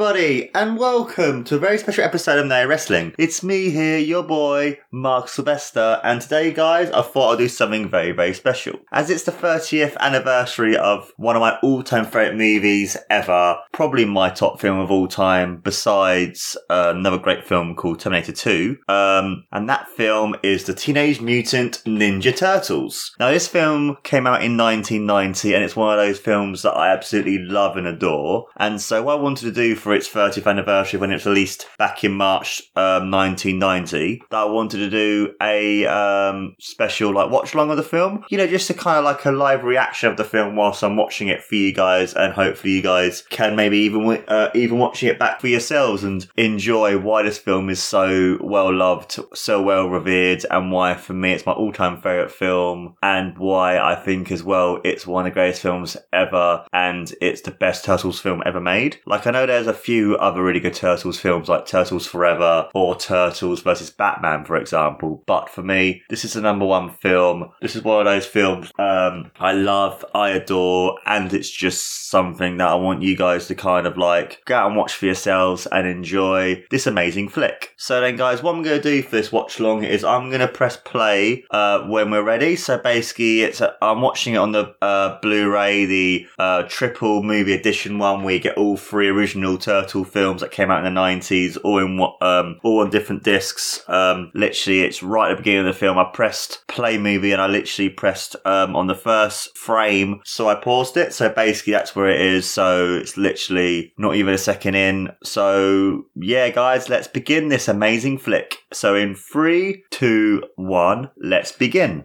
Everybody, 0.00 0.50
and 0.54 0.78
welcome 0.78 1.44
to 1.44 1.56
a 1.56 1.58
very 1.58 1.76
special 1.76 2.02
episode 2.02 2.38
of 2.38 2.46
Nay 2.46 2.64
Wrestling. 2.64 3.14
It's 3.18 3.42
me 3.42 3.68
here, 3.68 3.98
your 3.98 4.22
boy, 4.22 4.78
Mark 4.90 5.28
Sylvester, 5.28 6.00
and 6.02 6.22
today, 6.22 6.54
guys, 6.54 6.90
I 6.92 7.02
thought 7.02 7.34
I'd 7.34 7.38
do 7.38 7.48
something 7.48 7.86
very, 7.86 8.12
very 8.12 8.32
special. 8.32 8.80
As 8.92 9.10
it's 9.10 9.24
the 9.24 9.30
30th 9.30 9.98
anniversary 9.98 10.74
of 10.74 11.12
one 11.18 11.36
of 11.36 11.40
my 11.40 11.58
all 11.62 11.82
time 11.82 12.06
favourite 12.06 12.34
movies 12.34 12.96
ever, 13.10 13.58
probably 13.72 14.06
my 14.06 14.30
top 14.30 14.58
film 14.58 14.78
of 14.78 14.90
all 14.90 15.06
time, 15.06 15.58
besides 15.58 16.56
uh, 16.70 16.94
another 16.96 17.18
great 17.18 17.46
film 17.46 17.74
called 17.74 18.00
Terminator 18.00 18.32
2. 18.32 18.78
Um, 18.88 19.44
and 19.52 19.68
that 19.68 19.86
film 19.86 20.34
is 20.42 20.64
the 20.64 20.72
Teenage 20.72 21.20
Mutant 21.20 21.82
Ninja 21.84 22.34
Turtles. 22.34 23.14
Now, 23.20 23.30
this 23.30 23.48
film 23.48 23.98
came 24.02 24.26
out 24.26 24.42
in 24.42 24.56
1990, 24.56 25.52
and 25.52 25.62
it's 25.62 25.76
one 25.76 25.92
of 25.92 26.02
those 26.02 26.18
films 26.18 26.62
that 26.62 26.72
I 26.72 26.90
absolutely 26.90 27.38
love 27.38 27.76
and 27.76 27.86
adore. 27.86 28.46
And 28.56 28.80
so, 28.80 29.02
what 29.02 29.18
I 29.18 29.20
wanted 29.20 29.44
to 29.44 29.52
do 29.52 29.74
for 29.74 29.89
its 29.94 30.08
30th 30.08 30.46
anniversary 30.46 31.00
when 31.00 31.10
it 31.10 31.14
was 31.14 31.26
released 31.26 31.68
back 31.78 32.04
in 32.04 32.12
March 32.12 32.62
um, 32.76 33.10
1990, 33.10 34.22
that 34.30 34.36
I 34.36 34.44
wanted 34.44 34.78
to 34.78 34.90
do 34.90 35.34
a 35.40 35.86
um, 35.86 36.56
special 36.58 37.12
like 37.12 37.30
watch 37.30 37.54
along 37.54 37.70
of 37.70 37.76
the 37.76 37.82
film. 37.82 38.24
You 38.30 38.38
know, 38.38 38.46
just 38.46 38.70
a 38.70 38.74
kind 38.74 38.98
of 38.98 39.04
like 39.04 39.24
a 39.24 39.32
live 39.32 39.64
reaction 39.64 40.10
of 40.10 40.16
the 40.16 40.24
film 40.24 40.56
whilst 40.56 40.82
I'm 40.82 40.96
watching 40.96 41.28
it 41.28 41.42
for 41.42 41.54
you 41.54 41.72
guys, 41.72 42.14
and 42.14 42.32
hopefully 42.32 42.74
you 42.74 42.82
guys 42.82 43.22
can 43.30 43.56
maybe 43.56 43.78
even 43.78 44.24
uh, 44.28 44.50
even 44.54 44.78
watching 44.78 45.08
it 45.08 45.18
back 45.18 45.40
for 45.40 45.48
yourselves 45.48 46.04
and 46.04 46.26
enjoy 46.36 46.98
why 46.98 47.22
this 47.22 47.38
film 47.38 47.70
is 47.70 47.82
so 47.82 48.38
well 48.40 48.72
loved, 48.72 49.18
so 49.34 49.62
well 49.62 49.88
revered, 49.88 50.44
and 50.50 50.72
why 50.72 50.94
for 50.94 51.12
me 51.12 51.32
it's 51.32 51.46
my 51.46 51.52
all-time 51.52 51.96
favorite 51.96 52.30
film, 52.30 52.94
and 53.02 53.36
why 53.38 53.78
I 53.78 53.94
think 53.94 54.30
as 54.30 54.42
well 54.42 54.80
it's 54.84 55.06
one 55.06 55.26
of 55.26 55.32
the 55.32 55.34
greatest 55.34 55.62
films 55.62 55.96
ever, 56.12 56.64
and 56.72 57.12
it's 57.20 57.42
the 57.42 57.50
best 57.50 57.84
Turtles 57.84 58.20
film 58.20 58.42
ever 58.46 58.60
made. 58.60 59.00
Like, 59.06 59.26
I 59.26 59.30
know 59.30 59.46
there's 59.46 59.66
a 59.70 59.74
few 59.74 60.16
other 60.16 60.42
really 60.42 60.60
good 60.60 60.74
Turtles 60.74 61.18
films, 61.18 61.48
like 61.48 61.66
Turtles 61.66 62.06
Forever 62.06 62.68
or 62.74 62.96
Turtles 62.96 63.62
versus 63.62 63.90
Batman, 63.90 64.44
for 64.44 64.56
example. 64.56 65.22
But 65.26 65.48
for 65.48 65.62
me, 65.62 66.02
this 66.10 66.24
is 66.24 66.34
the 66.34 66.40
number 66.40 66.66
one 66.66 66.90
film. 66.90 67.50
This 67.62 67.76
is 67.76 67.82
one 67.82 68.00
of 68.00 68.12
those 68.12 68.26
films 68.26 68.70
um, 68.78 69.30
I 69.38 69.52
love, 69.52 70.04
I 70.14 70.30
adore, 70.30 70.98
and 71.06 71.32
it's 71.32 71.50
just 71.50 72.10
something 72.10 72.56
that 72.58 72.68
I 72.68 72.74
want 72.74 73.02
you 73.02 73.16
guys 73.16 73.46
to 73.48 73.54
kind 73.54 73.86
of 73.86 73.96
like 73.96 74.42
go 74.44 74.56
out 74.56 74.66
and 74.68 74.76
watch 74.76 74.94
for 74.94 75.06
yourselves 75.06 75.66
and 75.66 75.86
enjoy 75.86 76.64
this 76.70 76.86
amazing 76.86 77.28
flick. 77.28 77.74
So 77.76 78.00
then, 78.00 78.16
guys, 78.16 78.42
what 78.42 78.54
I'm 78.54 78.62
going 78.62 78.80
to 78.80 78.82
do 78.82 79.02
for 79.02 79.16
this 79.16 79.32
watch 79.32 79.60
long 79.60 79.84
is 79.84 80.04
I'm 80.04 80.28
going 80.28 80.40
to 80.40 80.48
press 80.48 80.76
play 80.76 81.44
uh, 81.50 81.82
when 81.82 82.10
we're 82.10 82.22
ready. 82.22 82.56
So 82.56 82.78
basically, 82.78 83.42
it's 83.42 83.60
a, 83.60 83.76
I'm 83.82 84.00
watching 84.00 84.34
it 84.34 84.38
on 84.38 84.52
the 84.52 84.74
uh, 84.82 85.20
Blu-ray, 85.20 85.84
the 85.84 86.26
uh, 86.38 86.62
triple 86.68 87.22
movie 87.22 87.54
edition 87.54 87.98
one, 87.98 88.22
where 88.22 88.34
you 88.34 88.40
get 88.40 88.56
all 88.56 88.76
three 88.76 89.08
original 89.08 89.58
Turtle 89.60 90.04
films 90.04 90.40
that 90.40 90.50
came 90.50 90.70
out 90.70 90.84
in 90.84 90.94
the 90.94 91.00
90s, 91.00 91.56
all 91.62 91.78
in 91.78 92.00
um, 92.20 92.58
all 92.62 92.80
on 92.80 92.90
different 92.90 93.22
discs. 93.22 93.82
Um, 93.88 94.30
literally, 94.34 94.82
it's 94.82 95.02
right 95.02 95.30
at 95.30 95.36
the 95.36 95.42
beginning 95.42 95.66
of 95.66 95.74
the 95.74 95.78
film. 95.78 95.98
I 95.98 96.04
pressed 96.12 96.66
play 96.68 96.98
movie 96.98 97.32
and 97.32 97.40
I 97.40 97.46
literally 97.46 97.90
pressed 97.90 98.36
um, 98.44 98.74
on 98.76 98.86
the 98.86 98.94
first 98.94 99.56
frame, 99.56 100.20
so 100.24 100.48
I 100.48 100.54
paused 100.54 100.96
it. 100.96 101.12
So 101.12 101.28
basically, 101.28 101.72
that's 101.72 101.94
where 101.94 102.08
it 102.08 102.20
is. 102.20 102.48
So 102.48 102.94
it's 102.94 103.16
literally 103.16 103.92
not 103.98 104.16
even 104.16 104.34
a 104.34 104.38
second 104.38 104.74
in. 104.74 105.10
So 105.22 106.06
yeah, 106.16 106.50
guys, 106.50 106.88
let's 106.88 107.08
begin 107.08 107.48
this 107.48 107.68
amazing 107.68 108.18
flick. 108.18 108.58
So 108.72 108.94
in 108.94 109.14
three, 109.14 109.84
two, 109.90 110.42
one, 110.56 111.10
let's 111.20 111.52
begin. 111.52 112.04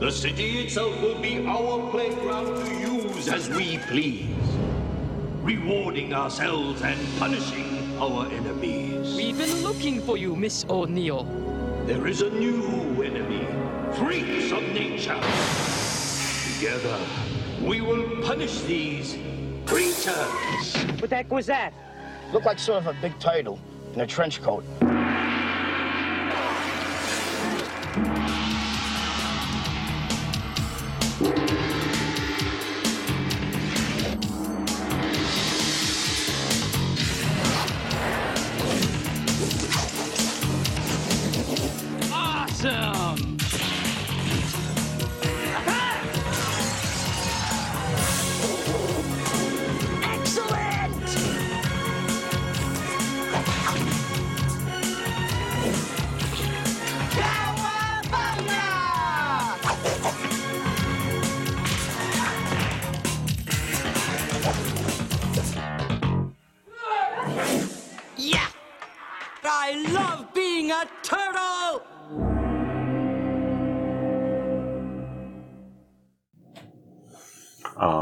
The 0.00 0.10
city 0.10 0.60
itself 0.60 0.98
will 1.02 1.20
be 1.20 1.46
our 1.46 1.90
playground 1.90 2.64
to 2.64 2.74
use 2.74 3.28
as 3.28 3.50
we 3.50 3.76
please. 3.76 4.34
Rewarding 5.42 6.14
ourselves 6.14 6.80
and 6.80 6.98
punishing 7.18 8.00
our 8.00 8.24
enemies. 8.28 9.14
We've 9.14 9.36
been 9.36 9.62
looking 9.62 10.00
for 10.00 10.16
you, 10.16 10.34
Miss 10.34 10.64
O'Neill. 10.70 11.24
There 11.84 12.06
is 12.06 12.22
a 12.22 12.30
new 12.30 13.02
enemy. 13.02 13.46
Freaks 13.98 14.50
of 14.52 14.62
nature. 14.72 15.20
Together, 16.54 16.98
we 17.62 17.82
will 17.82 18.22
punish 18.22 18.62
these 18.62 19.18
creatures. 19.66 20.76
What 20.98 21.10
the 21.10 21.16
heck 21.16 21.30
was 21.30 21.44
that? 21.44 21.74
Looked 22.32 22.46
like 22.46 22.58
sort 22.58 22.86
of 22.86 22.86
a 22.86 22.98
big 23.02 23.18
title 23.18 23.60
in 23.92 24.00
a 24.00 24.06
trench 24.06 24.40
coat. 24.40 24.64
Awesome. 42.62 43.39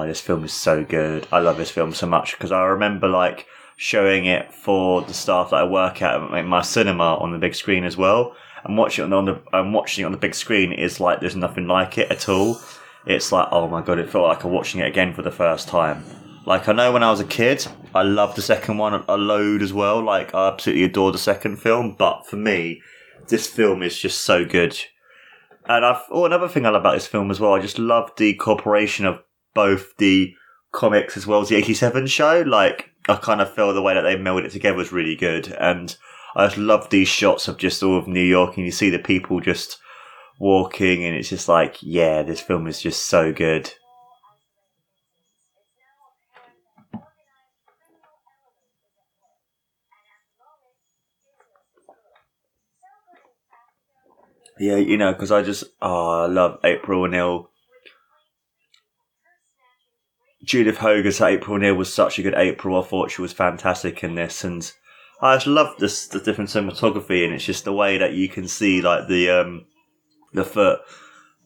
This 0.08 0.20
film 0.20 0.44
is 0.44 0.52
so 0.52 0.84
good. 0.84 1.26
I 1.30 1.38
love 1.40 1.56
this 1.56 1.70
film 1.70 1.92
so 1.92 2.06
much 2.06 2.32
because 2.32 2.52
I 2.52 2.64
remember 2.64 3.08
like 3.08 3.46
showing 3.76 4.26
it 4.26 4.52
for 4.52 5.02
the 5.02 5.14
staff 5.14 5.50
that 5.50 5.56
I 5.56 5.64
work 5.64 6.02
at 6.02 6.20
in 6.36 6.46
my 6.46 6.62
cinema 6.62 7.16
on 7.16 7.32
the 7.32 7.38
big 7.38 7.54
screen 7.54 7.84
as 7.84 7.96
well. 7.96 8.36
And 8.64 8.76
watching 8.76 9.04
it 9.04 9.12
on 9.12 9.24
the 9.24 9.40
and 9.52 9.72
watching 9.72 10.02
it 10.02 10.06
on 10.06 10.12
the 10.12 10.18
big 10.18 10.34
screen 10.34 10.72
is 10.72 11.00
like 11.00 11.20
there's 11.20 11.36
nothing 11.36 11.68
like 11.68 11.96
it 11.96 12.10
at 12.10 12.28
all. 12.28 12.60
It's 13.06 13.30
like 13.32 13.48
oh 13.52 13.68
my 13.68 13.82
god, 13.82 13.98
it 13.98 14.10
felt 14.10 14.26
like 14.26 14.44
I'm 14.44 14.50
watching 14.50 14.80
it 14.80 14.88
again 14.88 15.14
for 15.14 15.22
the 15.22 15.30
first 15.30 15.68
time. 15.68 16.04
Like 16.44 16.68
I 16.68 16.72
know 16.72 16.92
when 16.92 17.02
I 17.02 17.10
was 17.10 17.20
a 17.20 17.24
kid, 17.24 17.66
I 17.94 18.02
loved 18.02 18.36
the 18.36 18.42
second 18.42 18.78
one 18.78 18.94
a 19.06 19.16
load 19.16 19.62
as 19.62 19.72
well. 19.72 20.02
Like 20.02 20.34
I 20.34 20.48
absolutely 20.48 20.84
adored 20.84 21.14
the 21.14 21.18
second 21.18 21.58
film, 21.58 21.94
but 21.96 22.26
for 22.26 22.36
me, 22.36 22.82
this 23.28 23.46
film 23.46 23.82
is 23.82 23.98
just 23.98 24.22
so 24.22 24.44
good. 24.44 24.76
And 25.66 25.84
I've 25.84 26.02
oh 26.10 26.24
another 26.24 26.48
thing 26.48 26.66
I 26.66 26.70
love 26.70 26.80
about 26.82 26.94
this 26.94 27.06
film 27.06 27.30
as 27.30 27.38
well, 27.38 27.54
I 27.54 27.60
just 27.60 27.78
love 27.78 28.10
the 28.16 28.34
cooperation 28.34 29.06
of 29.06 29.22
both 29.58 29.96
the 29.96 30.32
comics 30.70 31.16
as 31.16 31.26
well 31.26 31.40
as 31.40 31.48
the 31.48 31.56
87 31.56 32.06
show. 32.06 32.44
Like, 32.46 32.90
I 33.08 33.16
kind 33.16 33.40
of 33.40 33.52
feel 33.52 33.74
the 33.74 33.82
way 33.82 33.92
that 33.92 34.02
they 34.02 34.14
melded 34.14 34.44
it 34.44 34.52
together 34.52 34.76
was 34.76 34.92
really 34.92 35.16
good. 35.16 35.48
And 35.48 35.96
I 36.36 36.46
just 36.46 36.58
love 36.58 36.90
these 36.90 37.08
shots 37.08 37.48
of 37.48 37.58
just 37.58 37.82
all 37.82 37.98
of 37.98 38.06
New 38.06 38.22
York 38.22 38.56
and 38.56 38.64
you 38.64 38.70
see 38.70 38.88
the 38.88 39.00
people 39.00 39.40
just 39.40 39.78
walking 40.38 41.04
and 41.04 41.16
it's 41.16 41.28
just 41.28 41.48
like, 41.48 41.78
yeah, 41.80 42.22
this 42.22 42.38
film 42.40 42.68
is 42.68 42.80
just 42.80 43.06
so 43.06 43.32
good. 43.32 43.72
Yeah, 54.60 54.76
you 54.76 54.96
know, 54.96 55.12
because 55.12 55.32
I 55.32 55.42
just, 55.42 55.64
oh, 55.82 56.22
I 56.22 56.26
love 56.26 56.60
April 56.62 57.02
O'Neil 57.02 57.50
Judith 60.42 60.78
Hoag's 60.78 61.20
April 61.20 61.56
O'Neil 61.56 61.74
was 61.74 61.92
such 61.92 62.18
a 62.18 62.22
good 62.22 62.34
April. 62.34 62.80
I 62.80 62.86
thought 62.86 63.10
she 63.10 63.22
was 63.22 63.32
fantastic 63.32 64.04
in 64.04 64.14
this, 64.14 64.44
and 64.44 64.72
I 65.20 65.36
just 65.36 65.46
love 65.46 65.76
this 65.78 66.06
the 66.06 66.20
different 66.20 66.50
cinematography, 66.50 67.24
and 67.24 67.34
it's 67.34 67.44
just 67.44 67.64
the 67.64 67.72
way 67.72 67.98
that 67.98 68.14
you 68.14 68.28
can 68.28 68.46
see 68.46 68.80
like 68.80 69.08
the 69.08 69.30
um 69.30 69.66
the 70.32 70.44
foot, 70.44 70.80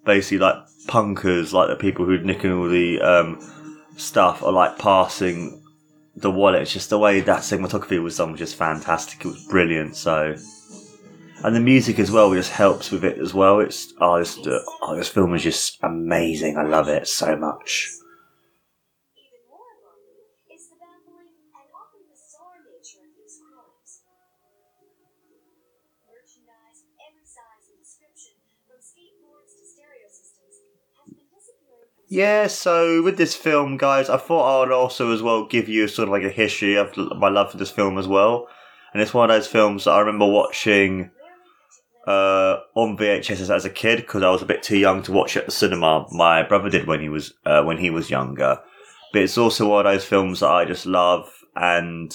basically 0.04 0.38
like 0.38 0.56
punkers, 0.86 1.52
like 1.52 1.68
the 1.68 1.76
people 1.76 2.04
who 2.04 2.18
nicking 2.18 2.52
all 2.52 2.68
the 2.68 3.00
um 3.00 3.40
stuff, 3.96 4.42
are 4.42 4.52
like 4.52 4.78
passing 4.78 5.62
the 6.14 6.30
wallet. 6.30 6.62
It's 6.62 6.72
just 6.72 6.90
the 6.90 6.98
way 6.98 7.20
that 7.20 7.40
cinematography 7.40 8.02
was 8.02 8.18
done 8.18 8.32
was 8.32 8.40
just 8.40 8.56
fantastic. 8.56 9.24
It 9.24 9.28
was 9.28 9.46
brilliant. 9.46 9.96
So. 9.96 10.36
And 11.44 11.56
the 11.56 11.60
music 11.60 11.98
as 11.98 12.12
well 12.12 12.32
just 12.32 12.52
helps 12.52 12.92
with 12.92 13.04
it 13.04 13.18
as 13.18 13.34
well. 13.34 13.58
It's 13.58 13.92
oh 14.00 14.20
this, 14.20 14.38
oh, 14.46 14.94
this 14.94 15.08
film 15.08 15.34
is 15.34 15.42
just 15.42 15.78
amazing. 15.82 16.56
I 16.56 16.62
love 16.62 16.88
it 16.88 17.08
so 17.08 17.34
much. 17.34 17.90
Yeah, 32.12 32.46
so 32.48 33.00
with 33.00 33.16
this 33.16 33.34
film, 33.34 33.78
guys, 33.78 34.10
I 34.10 34.18
thought 34.18 34.44
I 34.44 34.60
would 34.60 34.70
also 34.70 35.14
as 35.14 35.22
well 35.22 35.46
give 35.46 35.66
you 35.66 35.88
sort 35.88 36.08
of 36.08 36.12
like 36.12 36.24
a 36.24 36.28
history 36.28 36.74
of 36.74 36.94
my 36.94 37.30
love 37.30 37.50
for 37.50 37.56
this 37.56 37.70
film 37.70 37.96
as 37.96 38.06
well. 38.06 38.48
And 38.92 39.00
it's 39.00 39.14
one 39.14 39.30
of 39.30 39.34
those 39.34 39.46
films 39.46 39.84
that 39.84 39.92
I 39.92 40.00
remember 40.00 40.26
watching 40.26 41.10
uh, 42.06 42.58
on 42.74 42.98
VHS 42.98 43.48
as 43.48 43.64
a 43.64 43.70
kid 43.70 44.00
because 44.00 44.22
I 44.22 44.28
was 44.28 44.42
a 44.42 44.44
bit 44.44 44.62
too 44.62 44.76
young 44.76 45.02
to 45.04 45.12
watch 45.12 45.38
at 45.38 45.46
the 45.46 45.52
cinema. 45.52 46.04
My 46.10 46.42
brother 46.42 46.68
did 46.68 46.86
when 46.86 47.00
he 47.00 47.08
was 47.08 47.32
uh, 47.46 47.62
when 47.62 47.78
he 47.78 47.88
was 47.88 48.10
younger. 48.10 48.60
But 49.14 49.22
it's 49.22 49.38
also 49.38 49.70
one 49.70 49.86
of 49.86 49.90
those 49.94 50.04
films 50.04 50.40
that 50.40 50.50
I 50.50 50.66
just 50.66 50.84
love 50.84 51.32
and 51.56 52.14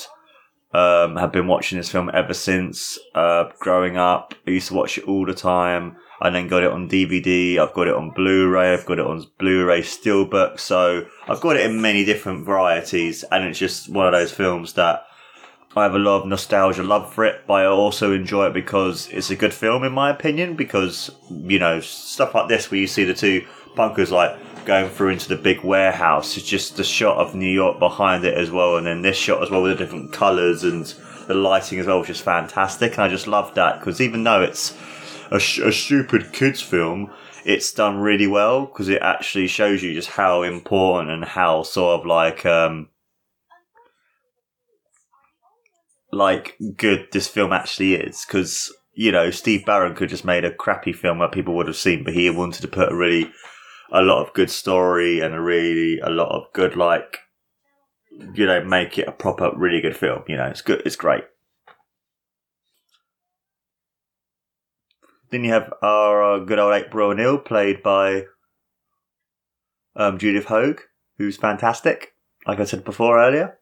um, 0.76 1.16
have 1.16 1.32
been 1.32 1.48
watching 1.48 1.80
this 1.80 1.90
film 1.92 2.12
ever 2.14 2.36
since 2.36 3.00
uh, 3.16 3.46
growing 3.58 3.98
up. 3.98 4.36
I 4.46 4.52
used 4.52 4.68
to 4.68 4.76
watch 4.76 5.00
it 5.00 5.06
all 5.06 5.26
the 5.26 5.34
time. 5.34 5.98
I 6.20 6.30
then 6.30 6.48
got 6.48 6.64
it 6.64 6.72
on 6.72 6.90
DVD. 6.90 7.60
I've 7.60 7.74
got 7.74 7.88
it 7.88 7.94
on 7.94 8.10
Blu-ray. 8.12 8.74
I've 8.74 8.86
got 8.86 9.00
it 9.00 9.06
on 9.06 9.26
Blu-ray 9.38 9.82
Steelbook. 9.82 10.60
So 10.60 11.06
I've 11.28 11.42
got 11.42 11.58
it 11.58 11.70
in 11.70 11.82
many 11.82 12.06
different 12.06 12.46
varieties, 12.46 13.24
and 13.32 13.46
it's 13.46 13.60
just 13.60 13.90
one 13.90 14.08
of 14.08 14.14
those 14.14 14.32
films 14.32 14.74
that 14.74 15.06
I 15.76 15.84
have 15.84 15.94
a 15.94 16.00
lot 16.00 16.22
of 16.22 16.28
nostalgia 16.28 16.82
love 16.82 17.14
for 17.14 17.24
it, 17.24 17.44
but 17.46 17.54
I 17.54 17.66
also 17.66 18.12
enjoy 18.12 18.48
it 18.48 18.54
because 18.54 19.08
it's 19.10 19.30
a 19.30 19.36
good 19.36 19.54
film 19.54 19.84
in 19.84 19.92
my 19.92 20.10
opinion. 20.10 20.56
Because 20.56 21.12
you 21.30 21.60
know 21.60 21.80
stuff 21.82 22.34
like 22.34 22.48
this, 22.50 22.72
where 22.72 22.80
you 22.80 22.88
see 22.88 23.04
the 23.04 23.14
two 23.14 23.46
punkers 23.76 24.10
like 24.10 24.36
going 24.66 24.90
through 24.90 25.10
into 25.10 25.30
the 25.30 25.36
big 25.36 25.64
warehouse, 25.64 26.36
it's 26.36 26.48
just 26.48 26.78
the 26.78 26.84
shot 26.84 27.18
of 27.18 27.36
New 27.36 27.50
York 27.50 27.78
behind 27.78 28.26
it 28.26 28.34
as 28.34 28.50
well, 28.50 28.78
and 28.78 28.88
then 28.88 29.04
this 29.04 29.18
shot 29.18 29.44
as 29.44 29.52
well 29.52 29.62
with 29.62 29.78
the 29.78 29.86
different 29.86 30.12
colours 30.12 30.64
and 30.64 30.86
the 31.28 31.36
lighting 31.36 31.78
as 31.78 31.86
well, 31.86 32.00
which 32.00 32.10
is 32.10 32.20
fantastic. 32.20 32.94
And 32.94 33.02
I 33.04 33.08
just 33.08 33.28
love 33.28 33.54
that 33.54 33.80
because 33.80 34.02
even 34.02 34.24
though 34.24 34.42
it's 34.42 34.76
a, 35.32 35.38
a 35.38 35.72
stupid 35.72 36.34
kids 36.34 36.62
film, 36.62 37.12
it's 37.46 37.72
done 37.72 37.98
really 37.98 38.28
well 38.28 38.66
because 38.66 38.90
it 38.90 39.02
actually 39.02 39.48
shows 39.48 39.82
you 39.82 39.94
just 39.94 40.10
how 40.10 40.44
important 40.44 41.12
and 41.12 41.24
how 41.24 41.64
sort 41.64 42.00
of 42.00 42.06
like 42.06 42.46
um 42.46 42.90
like 46.12 46.58
good 46.76 47.08
this 47.12 47.28
film 47.28 47.54
actually 47.54 47.96
is 47.96 48.26
because 48.26 48.74
you 48.94 49.12
know 49.12 49.30
Steve 49.32 49.66
Barron 49.66 49.96
could 49.96 50.10
just 50.10 50.26
made 50.26 50.46
a 50.46 50.54
crappy 50.54 50.94
film 50.94 51.20
that 51.20 51.32
people 51.32 51.56
would 51.56 51.68
have 51.68 51.76
seen, 51.76 52.04
but 52.04 52.14
he 52.14 52.30
wanted 52.30 52.62
to 52.62 52.68
put 52.68 52.92
a 52.92 52.96
really 52.96 53.32
a 53.92 54.02
lot 54.02 54.26
of 54.26 54.34
good 54.34 54.50
story 54.50 55.20
and 55.20 55.34
a 55.34 55.42
really 55.42 56.00
a 56.00 56.10
lot 56.10 56.30
of 56.30 56.52
good 56.54 56.76
like 56.76 57.20
you 58.34 58.46
know 58.46 58.64
make 58.64 58.98
it 58.98 59.08
a 59.08 59.12
proper 59.12 59.52
really 59.56 59.82
good 59.82 59.96
film. 59.96 60.24
You 60.28 60.38
know, 60.38 60.48
it's 60.48 60.62
good, 60.62 60.82
it's 60.86 60.96
great. 60.96 61.24
Then 65.30 65.44
you 65.44 65.52
have 65.52 65.74
our 65.82 66.24
uh, 66.24 66.40
good 66.40 66.60
old 66.60 66.74
April 66.74 67.10
O'Neil, 67.10 67.38
played 67.38 67.84
by 67.84 68.26
um, 69.96 70.18
Judith 70.18 70.46
Hoag, 70.46 70.82
who's 71.18 71.36
fantastic. 71.36 72.14
Like 72.46 72.60
I 72.60 72.64
said 72.64 72.86
before 72.86 73.20
earlier. 73.20 73.60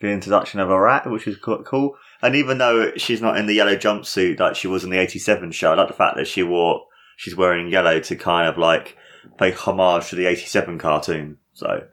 The 0.00 0.10
introduction 0.10 0.60
of 0.60 0.70
a 0.70 0.78
rat, 0.78 1.08
which 1.10 1.26
is 1.26 1.36
quite 1.36 1.64
cool. 1.64 1.96
And 2.20 2.34
even 2.34 2.58
though 2.58 2.92
she's 2.96 3.22
not 3.22 3.36
in 3.36 3.46
the 3.46 3.54
yellow 3.54 3.76
jumpsuit 3.76 4.38
like 4.38 4.56
she 4.56 4.66
was 4.66 4.84
in 4.84 4.90
the 4.90 4.98
'87 4.98 5.52
show, 5.52 5.72
I 5.72 5.74
like 5.74 5.88
the 5.88 5.94
fact 5.94 6.16
that 6.16 6.26
she 6.26 6.42
wore 6.42 6.86
she's 7.16 7.36
wearing 7.36 7.68
yellow 7.68 8.00
to 8.00 8.16
kind 8.16 8.48
of 8.48 8.58
like 8.58 8.96
pay 9.38 9.52
homage 9.52 10.10
to 10.10 10.16
the 10.16 10.26
'87 10.26 10.78
cartoon. 10.78 11.38
So 11.52 11.86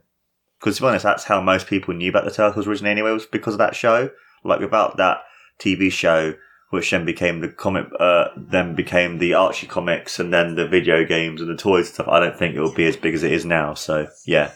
because 0.59 0.75
to 0.77 0.81
be 0.81 0.87
honest, 0.87 1.03
that's 1.03 1.23
how 1.23 1.41
most 1.41 1.67
people 1.67 1.93
knew 1.93 2.09
about 2.09 2.25
the 2.25 2.31
Turtles 2.31 2.67
originally 2.67 2.91
anyway, 2.91 3.11
was 3.11 3.25
because 3.25 3.53
of 3.53 3.59
that 3.59 3.75
show. 3.75 4.09
Like 4.43 4.59
without 4.59 4.97
that 4.97 5.19
TV 5.57 5.91
show, 5.91 6.35
which 6.69 6.91
then 6.91 7.05
became 7.05 7.39
the 7.39 7.49
comic, 7.49 7.87
uh, 7.99 8.27
then 8.35 8.75
became 8.75 9.19
the 9.19 9.33
Archie 9.33 9.67
comics 9.67 10.19
and 10.19 10.33
then 10.33 10.55
the 10.55 10.67
video 10.67 11.05
games 11.05 11.41
and 11.41 11.49
the 11.49 11.55
toys 11.55 11.87
and 11.87 11.93
stuff, 11.93 12.07
I 12.07 12.19
don't 12.19 12.37
think 12.37 12.55
it 12.55 12.59
will 12.59 12.73
be 12.73 12.87
as 12.87 12.97
big 12.97 13.13
as 13.13 13.23
it 13.23 13.31
is 13.31 13.45
now. 13.45 13.73
So 13.73 14.07
yeah. 14.25 14.51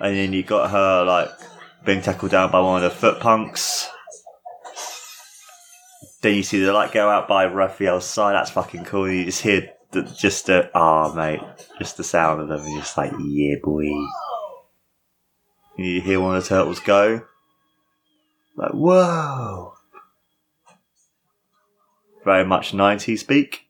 And 0.00 0.16
then 0.16 0.32
you 0.32 0.42
got 0.42 0.70
her 0.70 1.04
like 1.04 1.30
being 1.84 2.02
tackled 2.02 2.32
down 2.32 2.50
by 2.50 2.60
one 2.60 2.82
of 2.82 2.90
the 2.90 2.96
foot 2.96 3.20
punks. 3.20 3.88
Then 6.20 6.34
you 6.34 6.42
see 6.42 6.62
the 6.62 6.72
light 6.72 6.92
go 6.92 7.08
out 7.08 7.28
by 7.28 7.46
Raphael's 7.46 8.04
side. 8.04 8.34
That's 8.34 8.50
fucking 8.50 8.84
cool. 8.84 9.10
You 9.10 9.24
just 9.24 9.42
hear 9.42 9.70
the, 9.92 10.02
just 10.02 10.46
the 10.46 10.70
oh 10.74 11.14
mate, 11.14 11.40
just 11.78 11.96
the 11.96 12.04
sound 12.04 12.40
of 12.40 12.48
them. 12.48 12.78
Just 12.78 12.96
like 12.96 13.12
yeah, 13.20 13.56
boy. 13.62 13.84
You 15.76 16.00
hear 16.00 16.20
one 16.20 16.36
of 16.36 16.42
the 16.42 16.48
turtles 16.48 16.80
go. 16.80 17.22
Like 18.56 18.72
whoa. 18.72 19.74
Very 22.24 22.44
much 22.44 22.72
90s 22.72 23.18
speak. 23.18 23.66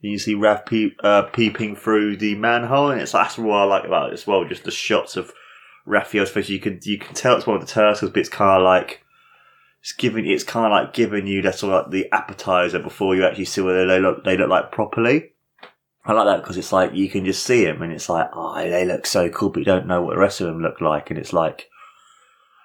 You 0.00 0.18
see 0.18 0.34
Raph 0.34 0.64
peep, 0.64 0.98
uh, 1.04 1.24
peeping 1.24 1.76
through 1.76 2.16
the 2.16 2.34
manhole, 2.34 2.90
and 2.90 3.00
it's 3.02 3.12
that's 3.12 3.36
what 3.36 3.56
I 3.56 3.64
like 3.64 3.84
about 3.84 4.10
it 4.10 4.14
as 4.14 4.26
well. 4.26 4.46
Just 4.46 4.64
the 4.64 4.70
shots 4.70 5.16
of 5.16 5.30
Raphael's 5.90 6.30
face. 6.30 6.48
You 6.48 6.60
can 6.60 6.80
you 6.82 6.98
can 6.98 7.14
tell 7.14 7.36
it's 7.36 7.46
one 7.46 7.56
of 7.56 7.66
the 7.66 7.72
turtles, 7.72 8.10
but 8.10 8.20
it's 8.20 8.28
kind 8.28 8.60
of 8.60 8.64
like 8.64 9.02
it's 9.82 9.92
giving 9.92 10.26
it's 10.26 10.44
kind 10.44 10.66
of 10.66 10.72
like 10.72 10.92
giving 10.92 11.26
you 11.26 11.42
that 11.42 11.56
sort 11.56 11.74
of 11.74 11.82
like 11.84 11.92
the 11.92 12.12
appetizer 12.12 12.78
before 12.78 13.14
you 13.14 13.24
actually 13.24 13.44
see 13.44 13.60
what 13.60 13.72
they 13.72 14.00
look 14.00 14.24
they 14.24 14.36
look 14.36 14.48
like 14.48 14.72
properly. 14.72 15.32
I 16.04 16.12
like 16.12 16.26
that 16.26 16.42
because 16.42 16.56
it's 16.56 16.72
like 16.72 16.94
you 16.94 17.10
can 17.10 17.24
just 17.24 17.44
see 17.44 17.64
them, 17.64 17.82
and 17.82 17.92
it's 17.92 18.08
like 18.08 18.30
oh 18.32 18.54
they 18.56 18.84
look 18.84 19.06
so 19.06 19.28
cool, 19.28 19.50
but 19.50 19.60
you 19.60 19.66
don't 19.66 19.86
know 19.86 20.02
what 20.02 20.14
the 20.14 20.20
rest 20.20 20.40
of 20.40 20.46
them 20.46 20.62
look 20.62 20.80
like, 20.80 21.10
and 21.10 21.18
it's 21.18 21.32
like 21.32 21.68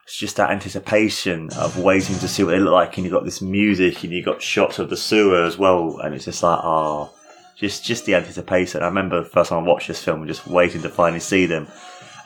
it's 0.05 0.17
just 0.17 0.37
that 0.37 0.51
anticipation 0.51 1.49
of 1.57 1.79
waiting 1.79 2.17
to 2.19 2.27
see 2.27 2.43
what 2.43 2.51
they 2.51 2.59
look 2.59 2.73
like, 2.73 2.95
and 2.95 3.05
you've 3.05 3.13
got 3.13 3.25
this 3.25 3.41
music, 3.41 4.03
and 4.03 4.13
you've 4.13 4.25
got 4.25 4.41
shots 4.41 4.79
of 4.79 4.89
the 4.89 4.97
sewer 4.97 5.43
as 5.43 5.57
well, 5.57 5.99
and 5.99 6.13
it's 6.13 6.25
just 6.25 6.43
like 6.43 6.59
oh 6.63 7.11
just 7.55 7.85
just 7.85 8.05
the 8.05 8.15
anticipation. 8.15 8.81
I 8.81 8.87
remember 8.87 9.23
the 9.23 9.29
first 9.29 9.49
time 9.49 9.63
I 9.63 9.67
watched 9.67 9.87
this 9.87 10.03
film, 10.03 10.27
just 10.27 10.47
waiting 10.47 10.81
to 10.81 10.89
finally 10.89 11.21
see 11.21 11.45
them, 11.45 11.67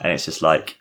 and 0.00 0.12
it's 0.12 0.24
just 0.24 0.42
like, 0.42 0.79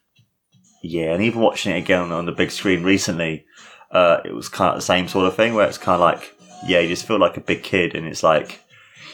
yeah. 0.82 1.14
And 1.14 1.24
even 1.24 1.42
watching 1.42 1.74
it 1.74 1.80
again 1.80 2.12
on 2.12 2.26
the 2.26 2.32
big 2.32 2.52
screen 2.52 2.84
recently, 2.84 3.46
uh, 3.92 4.22
it 4.24 4.34
was 4.34 4.50
kind 4.50 4.70
of 4.70 4.78
the 4.78 4.82
same 4.82 5.08
sort 5.08 5.28
of 5.28 5.36
thing 5.36 5.54
where 5.54 5.68
it's 5.68 5.78
kind 5.78 5.96
of 5.96 6.02
like, 6.02 6.36
yeah, 6.68 6.80
you 6.80 6.90
just 6.90 7.06
feel 7.06 7.20
like 7.20 7.38
a 7.38 7.42
big 7.42 7.64
kid, 7.64 7.96
and 7.96 8.08
it's 8.08 8.24
like 8.24 8.62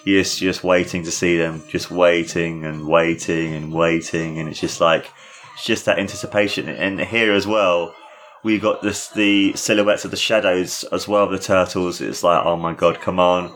you're 0.04 0.22
just, 0.22 0.40
just 0.40 0.64
waiting 0.64 1.04
to 1.04 1.12
see 1.12 1.38
them, 1.38 1.64
just 1.70 1.92
waiting 1.92 2.66
and 2.66 2.88
waiting 2.88 3.54
and 3.54 3.74
waiting, 3.74 4.40
and 4.40 4.50
it's 4.50 4.60
just 4.60 4.82
like 4.82 5.12
it's 5.54 5.66
just 5.66 5.86
that 5.86 6.00
anticipation. 6.00 6.68
And 6.68 7.00
here 7.00 7.34
as 7.34 7.48
well, 7.48 7.96
we 8.44 8.60
got 8.60 8.82
this 8.82 9.10
the 9.10 9.54
silhouettes 9.56 10.06
of 10.06 10.12
the 10.12 10.18
shadows 10.18 10.84
as 10.92 11.08
well 11.08 11.24
of 11.24 11.32
the 11.32 11.40
turtles. 11.40 12.02
It's 12.02 12.24
like, 12.24 12.46
oh 12.46 12.56
my 12.56 12.74
god, 12.74 13.00
come 13.00 13.20
on! 13.20 13.52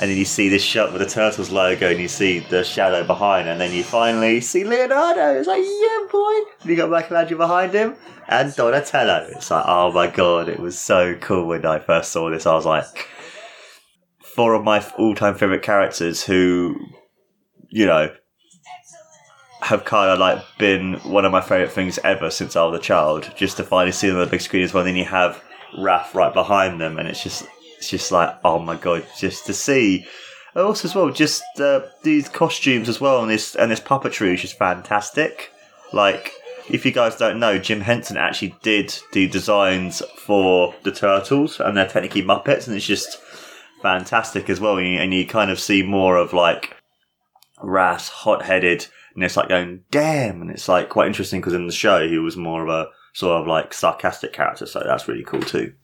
And 0.00 0.10
then 0.10 0.16
you 0.16 0.24
see 0.24 0.48
this 0.48 0.62
shot 0.62 0.92
with 0.92 1.00
the 1.00 1.08
Turtles 1.08 1.50
logo, 1.50 1.90
and 1.90 2.00
you 2.00 2.08
see 2.08 2.40
the 2.40 2.64
shadow 2.64 3.04
behind, 3.04 3.48
and 3.48 3.60
then 3.60 3.72
you 3.72 3.84
finally 3.84 4.40
see 4.40 4.64
Leonardo. 4.64 5.38
It's 5.38 5.48
like, 5.48 5.62
yeah, 5.62 6.06
boy. 6.10 6.34
And 6.60 6.70
you 6.70 6.76
got 6.76 6.90
Michelangelo 6.90 7.38
behind 7.38 7.72
him, 7.72 7.94
and 8.28 8.54
Donatello. 8.54 9.28
It's 9.30 9.50
like, 9.50 9.64
oh 9.66 9.92
my 9.92 10.08
god, 10.08 10.48
it 10.48 10.58
was 10.58 10.78
so 10.78 11.14
cool 11.20 11.46
when 11.46 11.64
I 11.64 11.78
first 11.78 12.12
saw 12.12 12.30
this. 12.30 12.46
I 12.46 12.54
was 12.54 12.66
like, 12.66 13.08
four 14.22 14.54
of 14.54 14.64
my 14.64 14.84
all-time 14.98 15.36
favorite 15.36 15.62
characters 15.62 16.24
who, 16.24 16.76
you 17.68 17.86
know, 17.86 18.12
have 19.60 19.84
kind 19.84 20.10
of 20.10 20.18
like 20.18 20.44
been 20.58 20.94
one 21.04 21.24
of 21.24 21.32
my 21.32 21.40
favorite 21.40 21.72
things 21.72 21.98
ever 22.04 22.28
since 22.30 22.56
I 22.56 22.64
was 22.64 22.78
a 22.78 22.82
child. 22.82 23.32
Just 23.36 23.56
to 23.56 23.64
finally 23.64 23.92
see 23.92 24.08
them 24.08 24.16
on 24.16 24.24
the 24.24 24.30
big 24.30 24.40
screen 24.40 24.62
as 24.62 24.74
well. 24.74 24.82
And 24.82 24.88
then 24.88 24.96
you 24.96 25.06
have 25.06 25.42
Raph 25.78 26.12
right 26.14 26.34
behind 26.34 26.80
them, 26.80 26.98
and 26.98 27.08
it's 27.08 27.22
just 27.22 27.46
it's 27.84 27.90
just 27.90 28.12
like, 28.12 28.34
oh 28.44 28.58
my 28.58 28.76
god, 28.76 29.06
just 29.18 29.44
to 29.46 29.52
see. 29.52 30.06
Also, 30.56 30.88
as 30.88 30.94
well, 30.94 31.10
just 31.10 31.42
uh, 31.60 31.80
these 32.02 32.28
costumes 32.28 32.88
as 32.88 33.00
well, 33.00 33.20
and 33.20 33.30
this 33.30 33.54
and 33.54 33.70
this 33.70 33.80
puppetry 33.80 34.32
is 34.32 34.40
just 34.40 34.56
fantastic. 34.56 35.50
Like, 35.92 36.32
if 36.70 36.86
you 36.86 36.92
guys 36.92 37.16
don't 37.16 37.38
know, 37.38 37.58
Jim 37.58 37.82
Henson 37.82 38.16
actually 38.16 38.54
did 38.62 38.98
the 39.12 39.28
designs 39.28 40.00
for 40.16 40.74
the 40.82 40.92
turtles, 40.92 41.60
and 41.60 41.76
they're 41.76 41.88
technically 41.88 42.22
Muppets, 42.22 42.66
and 42.66 42.74
it's 42.74 42.86
just 42.86 43.20
fantastic 43.82 44.48
as 44.48 44.60
well. 44.60 44.78
And 44.78 44.86
you, 44.86 44.98
and 44.98 45.12
you 45.12 45.26
kind 45.26 45.50
of 45.50 45.60
see 45.60 45.82
more 45.82 46.16
of 46.16 46.32
like 46.32 46.76
Ras, 47.60 48.08
hot 48.08 48.44
headed, 48.44 48.86
and 49.14 49.24
it's 49.24 49.36
like 49.36 49.48
going, 49.48 49.82
damn, 49.90 50.40
and 50.40 50.50
it's 50.50 50.68
like 50.68 50.88
quite 50.88 51.08
interesting 51.08 51.40
because 51.40 51.52
in 51.52 51.66
the 51.66 51.72
show 51.72 52.08
he 52.08 52.18
was 52.18 52.36
more 52.36 52.62
of 52.62 52.68
a 52.68 52.90
sort 53.12 53.42
of 53.42 53.46
like 53.46 53.74
sarcastic 53.74 54.32
character, 54.32 54.64
so 54.64 54.82
that's 54.86 55.08
really 55.08 55.24
cool 55.24 55.42
too. 55.42 55.74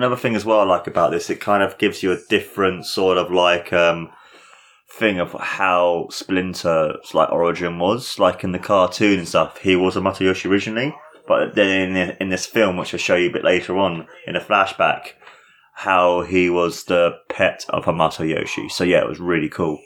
Another 0.00 0.16
thing 0.16 0.34
as 0.34 0.46
well 0.46 0.60
I 0.60 0.64
like 0.64 0.86
about 0.86 1.10
this, 1.10 1.28
it 1.28 1.42
kind 1.42 1.62
of 1.62 1.76
gives 1.76 2.02
you 2.02 2.10
a 2.10 2.22
different 2.30 2.86
sort 2.86 3.18
of 3.18 3.30
like 3.30 3.70
um, 3.70 4.08
thing 4.90 5.18
of 5.18 5.32
how 5.32 6.08
Splinter's 6.10 7.12
like 7.12 7.30
origin 7.30 7.78
was. 7.78 8.18
Like 8.18 8.42
in 8.42 8.52
the 8.52 8.58
cartoon 8.58 9.18
and 9.18 9.28
stuff, 9.28 9.58
he 9.58 9.76
was 9.76 9.96
Hamato 9.96 10.20
Yoshi 10.20 10.48
originally, 10.48 10.96
but 11.28 11.54
then 11.54 11.94
in, 11.94 12.16
in 12.18 12.30
this 12.30 12.46
film, 12.46 12.78
which 12.78 12.94
I'll 12.94 12.98
show 12.98 13.14
you 13.14 13.28
a 13.28 13.32
bit 13.34 13.44
later 13.44 13.76
on 13.76 14.06
in 14.26 14.36
a 14.36 14.40
flashback, 14.40 15.08
how 15.74 16.22
he 16.22 16.48
was 16.48 16.84
the 16.84 17.18
pet 17.28 17.66
of 17.68 17.84
Hamato 17.84 18.26
Yoshi. 18.26 18.70
So 18.70 18.84
yeah, 18.84 19.02
it 19.02 19.08
was 19.08 19.20
really 19.20 19.50
cool. 19.50 19.82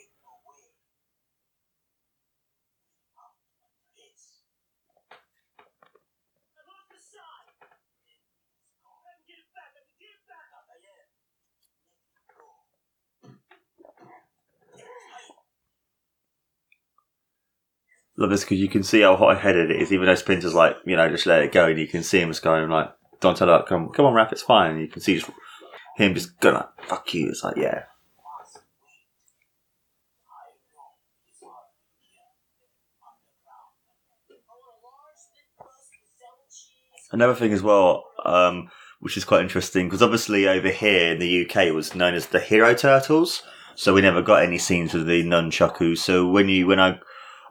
Love 18.17 18.31
this 18.31 18.45
because 18.45 18.59
you 18.59 18.69
can 18.69 18.83
see 18.83 19.01
how 19.01 19.17
hot 19.17 19.41
headed 19.41 19.71
it 19.71 19.83
is, 19.83 19.93
even 19.93 20.07
though 20.07 20.15
Splinter's 20.15 20.55
like, 20.55 20.77
you 20.85 20.97
know, 20.97 21.09
just 21.09 21.27
let 21.27 21.43
it 21.43 21.53
go, 21.53 21.67
and 21.67 21.79
you 21.79 21.89
can 21.89 22.03
see 22.03 22.21
him 22.21 22.31
just 22.31 22.43
going 22.43 22.69
like, 22.71 22.93
"Don't 23.21 23.37
tell 23.37 23.49
her, 23.49 23.65
come, 23.69 23.89
come 23.91 24.07
on, 24.07 24.15
Raph, 24.15 24.31
it's 24.31 24.43
fine." 24.43 24.73
And 24.73 24.81
you 24.81 24.89
can 24.89 25.03
see 25.03 25.17
just, 25.17 25.31
him 25.97 26.15
just 26.15 26.39
going 26.39 26.55
like, 26.55 26.69
"Fuck 26.87 27.13
you." 27.13 27.29
It's 27.29 27.43
like, 27.43 27.57
yeah, 27.57 27.85
Another 37.15 37.35
thing 37.37 37.53
as 37.53 37.63
well, 37.63 38.07
um, 38.25 38.69
which 38.99 39.17
is 39.17 39.25
quite 39.25 39.43
interesting, 39.43 39.87
because 39.87 40.03
obviously 40.03 40.49
over 40.49 40.71
here 40.71 41.13
in 41.13 41.21
the 41.21 41.45
UK 41.45 41.69
it 41.69 41.75
was 41.75 41.95
known 41.95 42.13
as 42.13 42.27
the 42.27 42.41
Hero 42.41 42.75
Turtles, 42.75 43.45
so 43.77 43.95
we 43.95 44.01
never 44.01 44.21
got 44.21 44.43
any 44.43 44.59
scenes 44.59 44.93
with 44.93 45.07
the 45.07 45.23
nunchaku. 45.23 45.97
So 45.97 46.27
when 46.27 46.49
you, 46.49 46.67
when 46.67 46.81
I 46.81 46.99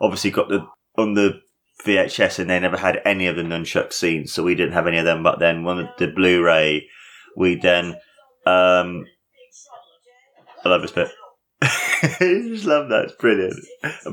obviously 0.01 0.31
got 0.31 0.49
the 0.49 0.65
on 0.97 1.13
the 1.13 1.41
VHS 1.85 2.39
and 2.39 2.49
they 2.49 2.59
never 2.59 2.77
had 2.77 3.01
any 3.05 3.27
of 3.27 3.35
the 3.35 3.41
nunchuck 3.41 3.93
scenes, 3.93 4.31
so 4.31 4.43
we 4.43 4.55
didn't 4.55 4.73
have 4.73 4.87
any 4.87 4.97
of 4.97 5.05
them. 5.05 5.23
But 5.23 5.39
then 5.39 5.63
when 5.63 5.89
the 5.97 6.07
Blu-ray, 6.07 6.87
we 7.35 7.55
then, 7.55 7.95
um, 8.45 9.05
I 10.63 10.69
love 10.69 10.81
this 10.81 10.91
bit. 10.91 11.09
I 11.61 12.17
just 12.19 12.65
love 12.65 12.89
that. 12.89 13.05
It's 13.05 13.15
brilliant. 13.15 13.55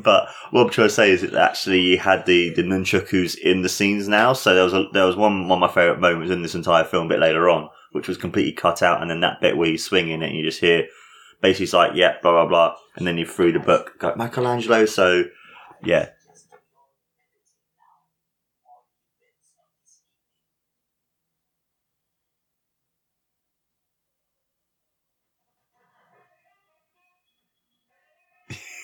But 0.02 0.28
what 0.50 0.64
I'm 0.64 0.70
trying 0.70 0.88
to 0.88 0.94
say 0.94 1.10
is 1.10 1.22
that 1.22 1.34
actually 1.34 1.80
you 1.80 1.99
had 1.99 2.26
the, 2.26 2.50
the 2.50 2.62
nunchakus 2.62 3.37
in 3.37 3.62
the 3.62 3.68
scenes 3.68 4.08
now. 4.08 4.32
So 4.32 4.54
there 4.54 4.64
was 4.64 4.72
a, 4.72 4.87
there 4.92 5.06
was 5.06 5.16
one, 5.16 5.49
one 5.49 5.62
of 5.62 5.68
my 5.68 5.75
favourite 5.75 6.00
moments 6.00 6.32
in 6.32 6.42
this 6.42 6.54
entire 6.54 6.84
film 6.84 7.06
a 7.06 7.10
bit 7.10 7.20
later 7.20 7.49
on, 7.49 7.68
which 7.92 8.08
was 8.08 8.16
completely 8.16 8.52
cut 8.52 8.82
out. 8.82 9.02
And 9.02 9.10
then 9.10 9.20
that 9.20 9.40
bit 9.40 9.56
where 9.56 9.68
he's 9.68 9.84
swinging 9.84 10.22
it 10.22 10.28
and 10.28 10.37
you 10.37 10.44
just 10.44 10.60
hear 10.60 10.87
basically 11.42 11.64
it's 11.64 11.72
like, 11.72 11.92
yeah, 11.94 12.16
blah, 12.22 12.32
blah, 12.32 12.46
blah. 12.46 12.76
And 12.96 13.06
then 13.06 13.18
you 13.18 13.26
threw 13.26 13.52
the 13.52 13.58
book, 13.58 13.99
go, 13.99 14.14
Michelangelo. 14.16 14.87
So 14.87 15.25
yeah. 15.84 16.10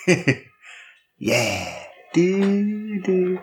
yeah. 1.19 1.85
Do, 2.15 3.01
do. 3.03 3.39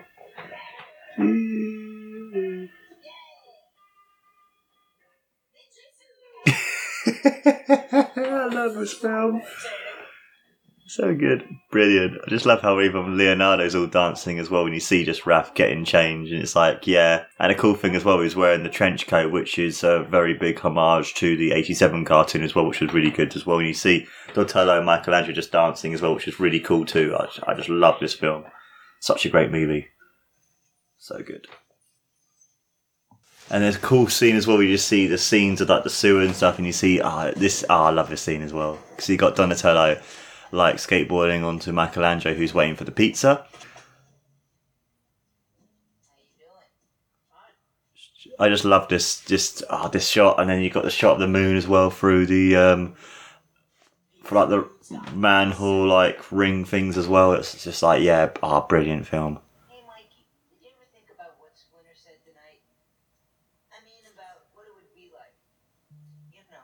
Do, 1.18 2.68
I 7.06 8.48
love 8.52 8.74
this 8.74 8.94
film. 8.94 9.42
So 10.86 11.14
good. 11.14 11.48
Brilliant. 11.70 12.20
I 12.26 12.30
just 12.30 12.44
love 12.44 12.60
how 12.60 12.78
even 12.80 13.16
Leonardo's 13.16 13.74
all 13.74 13.86
dancing 13.86 14.38
as 14.38 14.50
well 14.50 14.64
when 14.64 14.74
you 14.74 14.80
see 14.80 15.04
just 15.04 15.22
Raph 15.22 15.54
getting 15.54 15.84
changed. 15.84 16.30
And 16.30 16.42
it's 16.42 16.54
like, 16.54 16.86
yeah. 16.86 17.24
And 17.38 17.50
a 17.50 17.54
cool 17.54 17.74
thing 17.74 17.96
as 17.96 18.04
well 18.04 18.20
is 18.20 18.36
wearing 18.36 18.62
the 18.62 18.68
trench 18.68 19.06
coat, 19.06 19.32
which 19.32 19.58
is 19.58 19.82
a 19.82 20.04
very 20.04 20.34
big 20.34 20.58
homage 20.58 21.14
to 21.14 21.36
the 21.36 21.52
87 21.52 22.04
cartoon 22.04 22.42
as 22.42 22.54
well, 22.54 22.66
which 22.66 22.80
was 22.80 22.92
really 22.92 23.10
good 23.10 23.34
as 23.34 23.46
well. 23.46 23.56
When 23.56 23.66
you 23.66 23.72
see 23.72 24.06
Donatello 24.34 24.76
and 24.76 24.86
Michelangelo 24.86 25.34
just 25.34 25.52
dancing 25.52 25.94
as 25.94 26.02
well, 26.02 26.14
which 26.14 26.28
is 26.28 26.38
really 26.38 26.60
cool 26.60 26.84
too. 26.84 27.16
I, 27.18 27.28
I 27.50 27.54
just 27.54 27.70
love 27.70 27.98
this 27.98 28.14
film. 28.14 28.44
Such 29.00 29.24
a 29.24 29.30
great 29.30 29.50
movie. 29.50 29.88
So 30.98 31.22
good. 31.22 31.46
And 33.50 33.62
there's 33.62 33.76
a 33.76 33.80
cool 33.80 34.08
scene 34.08 34.36
as 34.36 34.46
well. 34.46 34.56
where 34.58 34.66
You 34.66 34.74
just 34.74 34.88
see 34.88 35.06
the 35.06 35.18
scenes 35.18 35.60
of 35.60 35.68
like 35.68 35.84
the 35.84 35.90
sewer 35.90 36.22
and 36.22 36.34
stuff, 36.34 36.58
and 36.58 36.66
you 36.66 36.72
see 36.72 37.00
ah 37.00 37.30
this 37.36 37.64
ah 37.68 37.86
I 37.86 37.90
love 37.90 38.08
this 38.08 38.22
scene 38.22 38.42
as 38.42 38.54
well 38.54 38.78
because 38.90 39.08
you 39.08 39.18
got 39.18 39.36
Donatello 39.36 40.00
like 40.54 40.76
skateboarding 40.76 41.44
onto 41.44 41.72
Michelangelo 41.72 42.34
who's 42.34 42.54
waiting 42.54 42.76
for 42.76 42.84
the 42.84 42.92
pizza. 42.92 43.46
I 48.38 48.48
just 48.48 48.64
love 48.64 48.88
this, 48.88 49.20
just 49.20 49.62
ah, 49.70 49.88
this 49.88 50.08
shot, 50.08 50.40
and 50.40 50.50
then 50.50 50.60
you 50.60 50.70
got 50.70 50.82
the 50.84 50.90
shot 50.90 51.14
of 51.14 51.20
the 51.20 51.28
moon 51.28 51.56
as 51.56 51.68
well 51.68 51.90
through 51.90 52.26
the 52.26 52.56
um, 52.56 52.94
for 54.22 54.34
like 54.34 54.48
the 54.48 54.68
manhole 55.14 55.86
like 55.86 56.32
ring 56.32 56.64
things 56.64 56.98
as 56.98 57.06
well. 57.06 57.32
It's 57.32 57.62
just 57.62 57.82
like 57.82 58.02
yeah, 58.02 58.30
ah, 58.42 58.60
brilliant 58.66 59.06
film. 59.06 59.38
Hey, 59.68 59.82
Mikey, 59.86 60.26
did 60.50 60.66
you 60.66 60.70
ever 60.74 60.86
think 60.92 61.14
about 61.14 61.38
what 61.38 61.50
Splinter 61.54 61.94
said 61.94 62.18
tonight? 62.24 62.58
I 63.70 63.84
mean, 63.84 64.02
about 64.12 64.42
what 64.54 64.66
it 64.66 64.74
would 64.74 64.92
be 64.96 65.12
like. 65.14 65.34
You 66.32 66.40
know, 66.50 66.58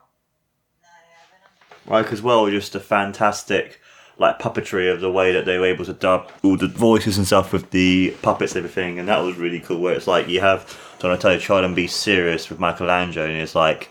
not 0.82 0.90
having 1.14 1.40
him. 1.44 1.92
Right, 1.92 2.12
as 2.12 2.20
well, 2.20 2.50
just 2.50 2.74
a 2.74 2.80
fantastic 2.80 3.79
like 4.20 4.38
puppetry 4.38 4.92
of 4.92 5.00
the 5.00 5.10
way 5.10 5.32
that 5.32 5.46
they 5.46 5.58
were 5.58 5.64
able 5.64 5.84
to 5.86 5.94
dub 5.94 6.30
all 6.44 6.56
the 6.56 6.68
voices 6.68 7.16
and 7.16 7.26
stuff 7.26 7.52
with 7.54 7.70
the 7.70 8.14
puppets 8.20 8.54
and 8.54 8.58
everything, 8.64 8.98
and 8.98 9.08
that 9.08 9.18
was 9.20 9.36
really 9.36 9.60
cool. 9.60 9.80
Where 9.80 9.94
it's 9.94 10.06
like 10.06 10.28
you 10.28 10.40
have 10.40 10.78
Donatello 10.98 11.38
try 11.38 11.64
and 11.64 11.74
be 11.74 11.86
serious 11.86 12.50
with 12.50 12.60
Michelangelo, 12.60 13.26
and 13.26 13.40
it's 13.40 13.54
like 13.54 13.90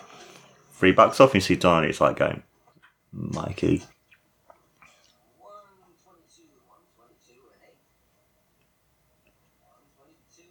three 0.74 0.92
bucks 0.92 1.20
off. 1.20 1.30
And 1.30 1.36
you 1.36 1.42
see 1.42 1.56
Donnie, 1.56 1.88
it's 1.90 2.00
like 2.00 2.18
going, 2.18 2.44
Mikey. 3.12 3.82
122, 5.42 6.46
122, 6.70 7.34
and 7.50 7.66
8. 7.66 7.74
122, 9.66 10.46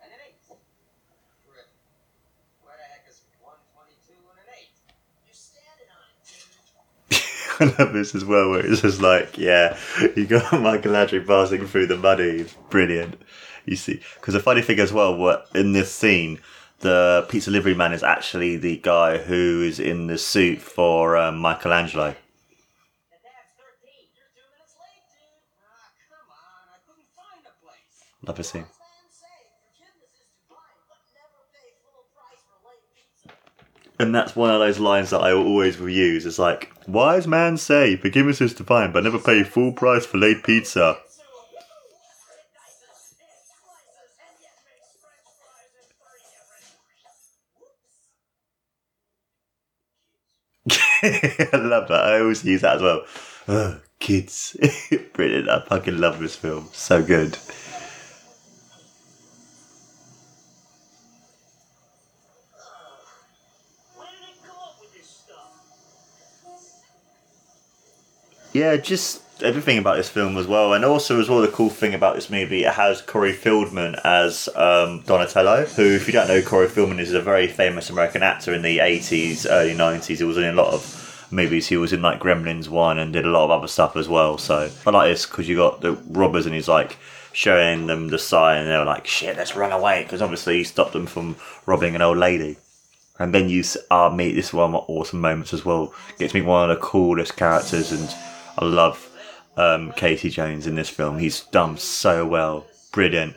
and 0.00 0.08
an 0.08 0.20
8. 0.24 0.56
Rip. 1.52 1.68
Where 2.64 2.80
the 2.80 2.88
heck 2.96 3.04
is 3.12 3.20
122 3.44 4.16
and 4.16 4.40
an 4.40 4.48
8? 4.56 4.72
You're 5.28 5.36
standing 5.36 5.92
on 5.92 6.00
it, 6.16 6.24
dude. 6.24 6.48
I 7.60 7.64
love 7.78 7.92
this 7.92 8.14
as 8.14 8.24
well, 8.24 8.50
where 8.50 8.64
it's 8.66 8.82
just 8.82 9.00
like, 9.00 9.38
yeah, 9.38 9.76
you 10.14 10.26
got 10.26 10.52
Michael 10.52 10.92
Michelangelo 10.92 11.24
passing 11.24 11.66
through 11.66 11.86
the 11.86 11.96
muddy. 11.96 12.46
Brilliant. 12.70 13.20
You 13.64 13.76
see, 13.76 14.00
because 14.14 14.34
the 14.34 14.40
funny 14.40 14.62
thing 14.62 14.78
as 14.78 14.92
well, 14.92 15.16
what 15.16 15.48
in 15.54 15.72
this 15.72 15.92
scene, 15.92 16.40
the 16.80 17.26
pizza 17.28 17.50
delivery 17.50 17.74
man 17.74 17.92
is 17.92 18.02
actually 18.02 18.56
the 18.56 18.76
guy 18.78 19.18
who 19.18 19.62
is 19.62 19.80
in 19.80 20.06
the 20.06 20.18
suit 20.18 20.60
for 20.60 21.16
um, 21.16 21.38
Michelangelo. 21.38 22.10
The 22.10 23.16
dad's 23.24 23.52
13. 23.58 23.90
You're 24.14 24.28
two 24.36 24.46
minutes 24.52 24.76
late, 24.78 25.02
dude. 25.10 25.42
Ah, 25.64 25.90
come 26.12 26.28
on. 26.30 26.68
I 26.70 26.78
couldn't 26.86 27.10
find 27.16 27.42
a 27.42 27.54
place. 27.64 28.04
Love 28.22 28.36
this 28.36 28.50
scene. 28.50 28.62
Man 28.62 29.08
say, 29.10 29.26
forgiveness 29.64 30.12
is 30.14 30.28
divine, 30.46 30.78
but 30.86 31.00
never 31.16 31.40
pay 31.50 31.74
full 31.82 32.04
price 32.14 32.42
for 32.44 32.60
late 32.68 32.86
pizza. 32.94 33.32
And 33.98 34.14
that's 34.14 34.36
one 34.36 34.50
of 34.50 34.60
those 34.60 34.78
lines 34.78 35.10
that 35.10 35.20
I 35.20 35.32
always 35.32 35.78
will 35.78 35.88
use. 35.88 36.26
It's 36.26 36.38
like, 36.38 36.70
wise 36.86 37.26
man 37.26 37.56
say, 37.56 37.96
forgiveness 37.96 38.40
is 38.40 38.52
divine, 38.54 38.92
but 38.92 39.04
never 39.04 39.18
pay 39.18 39.42
full 39.42 39.72
price 39.72 40.04
for 40.04 40.18
late 40.18 40.42
pizza. 40.44 40.98
I 51.02 51.50
love 51.54 51.88
that. 51.88 52.02
I 52.04 52.20
always 52.20 52.44
use 52.44 52.62
that 52.62 52.76
as 52.76 52.82
well. 52.82 53.04
Oh, 53.48 53.80
kids. 54.00 54.56
Brilliant. 55.12 55.48
I 55.48 55.60
fucking 55.60 55.98
love 55.98 56.18
this 56.18 56.36
film. 56.36 56.68
So 56.72 57.02
good. 57.02 57.36
Where 63.94 64.08
did 64.10 64.20
they 64.22 64.46
come 64.46 64.56
up 64.64 64.80
with 64.80 64.94
this 64.94 65.06
stuff? 65.08 65.52
Yeah, 68.56 68.78
just 68.78 69.22
everything 69.42 69.76
about 69.76 69.98
this 69.98 70.08
film 70.08 70.38
as 70.38 70.46
well, 70.46 70.72
and 70.72 70.82
also 70.82 71.20
as 71.20 71.28
well 71.28 71.42
the 71.42 71.48
cool 71.48 71.68
thing 71.68 71.92
about 71.92 72.14
this 72.14 72.30
movie, 72.30 72.64
it 72.64 72.72
has 72.72 73.02
Corey 73.02 73.34
Feldman 73.34 73.96
as 74.02 74.48
um, 74.56 75.02
Donatello, 75.02 75.66
who, 75.66 75.94
if 75.94 76.06
you 76.06 76.14
don't 76.14 76.26
know, 76.26 76.40
Corey 76.40 76.66
Feldman 76.66 76.98
is 76.98 77.12
a 77.12 77.20
very 77.20 77.48
famous 77.48 77.90
American 77.90 78.22
actor 78.22 78.54
in 78.54 78.62
the 78.62 78.78
eighties, 78.78 79.44
early 79.44 79.74
nineties. 79.74 80.20
He 80.20 80.24
was 80.24 80.38
in 80.38 80.44
a 80.44 80.54
lot 80.54 80.72
of 80.72 81.28
movies. 81.30 81.66
He 81.66 81.76
was 81.76 81.92
in 81.92 82.00
like 82.00 82.18
Gremlins 82.18 82.66
one 82.66 82.98
and 82.98 83.12
did 83.12 83.26
a 83.26 83.30
lot 83.30 83.44
of 83.44 83.50
other 83.50 83.68
stuff 83.68 83.94
as 83.94 84.08
well. 84.08 84.38
So 84.38 84.70
I 84.86 84.90
like 84.90 85.10
this 85.10 85.26
because 85.26 85.46
you 85.46 85.56
got 85.56 85.82
the 85.82 85.92
robbers 86.08 86.46
and 86.46 86.54
he's 86.54 86.66
like 86.66 86.96
showing 87.34 87.88
them 87.88 88.08
the 88.08 88.18
sign, 88.18 88.62
and 88.62 88.70
they 88.70 88.78
were 88.78 88.86
like, 88.86 89.06
"Shit, 89.06 89.36
let's 89.36 89.54
run 89.54 89.70
away!" 89.70 90.02
Because 90.02 90.22
obviously 90.22 90.56
he 90.56 90.64
stopped 90.64 90.94
them 90.94 91.06
from 91.06 91.36
robbing 91.66 91.94
an 91.94 92.00
old 92.00 92.16
lady. 92.16 92.56
And 93.18 93.34
then 93.34 93.50
you 93.50 93.64
uh, 93.90 94.08
meet 94.08 94.32
this 94.32 94.54
one 94.54 94.74
awesome 94.74 95.20
moments 95.20 95.52
as 95.52 95.62
well. 95.62 95.92
Gets 96.18 96.32
me 96.32 96.40
one 96.40 96.70
of 96.70 96.74
the 96.74 96.82
coolest 96.82 97.36
characters, 97.36 97.92
and 97.92 98.08
I 98.58 98.64
love 98.64 99.10
um, 99.56 99.92
Casey 99.92 100.30
Jones 100.30 100.66
in 100.66 100.74
this 100.74 100.88
film. 100.88 101.18
He's 101.18 101.42
done 101.42 101.76
so 101.78 102.26
well, 102.26 102.66
brilliant. 102.92 103.36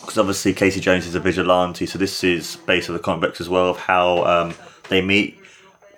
Because 0.00 0.18
obviously 0.18 0.52
Casey 0.54 0.80
Jones 0.80 1.06
is 1.06 1.14
a 1.14 1.20
vigilante, 1.20 1.86
so 1.86 1.98
this 1.98 2.24
is 2.24 2.56
based 2.66 2.88
on 2.88 2.96
the 2.96 3.02
comic 3.02 3.40
as 3.40 3.48
well 3.48 3.70
of 3.70 3.76
how 3.78 4.24
um, 4.24 4.54
they 4.88 5.00
meet 5.00 5.38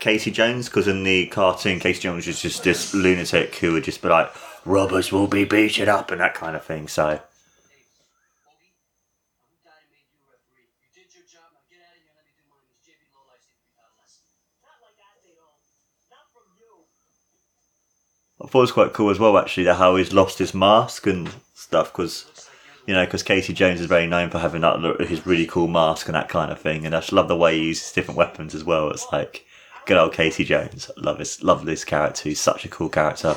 Casey 0.01 0.31
Jones. 0.31 0.69
Because 0.69 0.87
in 0.89 1.05
the 1.05 1.27
cartoon, 1.29 1.81
Casey 1.81 2.01
Jones 2.01 2.27
is 2.29 2.41
just 2.41 2.63
this 2.65 2.93
lunatic 2.93 3.55
who 3.57 3.73
would 3.73 3.85
just 3.85 4.03
be 4.03 4.09
like, 4.09 4.31
"Robbers 4.67 5.13
will 5.13 5.29
be 5.29 5.45
beaten 5.45 5.89
up" 5.89 6.11
and 6.11 6.21
that 6.21 6.35
kind 6.35 6.57
of 6.57 6.65
thing. 6.65 6.89
So 6.89 7.21
Bogey, 8.43 8.75
I'm 9.41 9.57
dying 9.65 9.89
made 9.95 10.11
you 10.13 10.21
referee. 10.29 10.69
You 10.83 10.91
did 10.93 11.09
your 11.15 11.25
job, 11.25 11.49
now 11.55 11.65
get 11.71 11.81
out 11.81 11.97
of 11.97 12.03
here 12.03 12.13
and 12.13 12.17
let 12.19 12.27
me 12.27 12.33
do 12.37 12.45
mine. 12.53 12.69
This 12.69 12.85
JV 12.85 13.07
lowlife's 13.17 13.49
need 13.49 13.57
to 13.57 13.65
be 13.65 13.73
taught 13.73 13.97
a 13.97 13.97
lesson. 14.03 14.29
Not 14.61 14.77
like 14.83 14.99
that, 15.01 15.15
they 15.25 15.33
don't. 15.33 15.57
Not 16.13 16.27
from 16.35 16.53
you. 16.61 16.85
I 18.43 18.47
thought 18.47 18.59
it 18.59 18.63
was 18.63 18.73
quite 18.73 18.93
cool 18.93 19.11
as 19.11 19.21
well, 19.21 19.39
actually, 19.39 19.65
that 19.65 19.77
how 19.77 19.97
he's 19.97 20.13
lost 20.13 20.39
his 20.39 20.53
mask 20.53 21.07
and 21.07 21.33
stuff. 21.55 21.93
Because 21.93 22.27
you 22.87 22.95
know, 22.95 23.05
because 23.05 23.23
Casey 23.23 23.53
Jones 23.53 23.81
is 23.81 23.87
very 23.87 24.07
known 24.07 24.31
for 24.31 24.39
having 24.39 24.63
that 24.63 25.07
his 25.09 25.25
really 25.25 25.47
cool 25.47 25.69
mask 25.69 26.07
and 26.07 26.17
that 26.17 26.29
kind 26.29 26.51
of 26.51 26.61
thing. 26.61 26.85
And 26.85 26.95
I 26.95 27.01
just 27.01 27.13
love 27.13 27.29
the 27.29 27.37
way 27.37 27.57
he 27.57 27.67
uses 27.67 27.93
different 27.93 28.19
weapons 28.19 28.55
as 28.55 28.65
well. 28.65 28.91
It's 28.91 29.07
like 29.13 29.47
good 29.87 29.97
old 29.97 30.13
Casey 30.13 30.45
Jones. 30.45 30.91
Love 30.97 31.21
his 31.21 31.43
love 31.43 31.65
this 31.65 31.85
character. 31.85 32.29
He's 32.29 32.41
such 32.41 32.65
a 32.65 32.69
cool 32.69 32.89
character. 32.89 33.37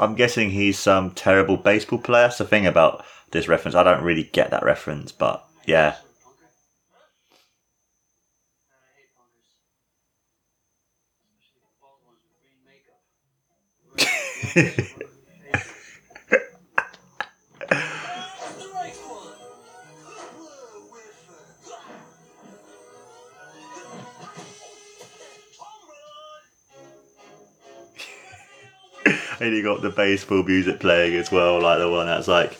I'm 0.00 0.14
guessing 0.16 0.50
he's 0.50 0.78
some 0.78 1.12
terrible 1.12 1.56
baseball 1.56 1.98
player. 1.98 2.24
That's 2.24 2.38
the 2.38 2.44
thing 2.44 2.66
about 2.66 3.04
this 3.30 3.46
reference. 3.46 3.74
I 3.74 3.84
don't 3.84 4.02
really 4.02 4.24
get 4.24 4.50
that 4.50 4.64
reference, 4.64 5.12
but 5.12 5.46
yeah. 5.66 5.96
And 29.40 29.54
you 29.56 29.62
got 29.62 29.82
the 29.82 29.90
baseball 29.90 30.42
music 30.44 30.78
playing 30.80 31.16
as 31.16 31.32
well, 31.32 31.60
like 31.60 31.78
the 31.78 31.90
one 31.90 32.06
that's 32.06 32.28
like, 32.28 32.58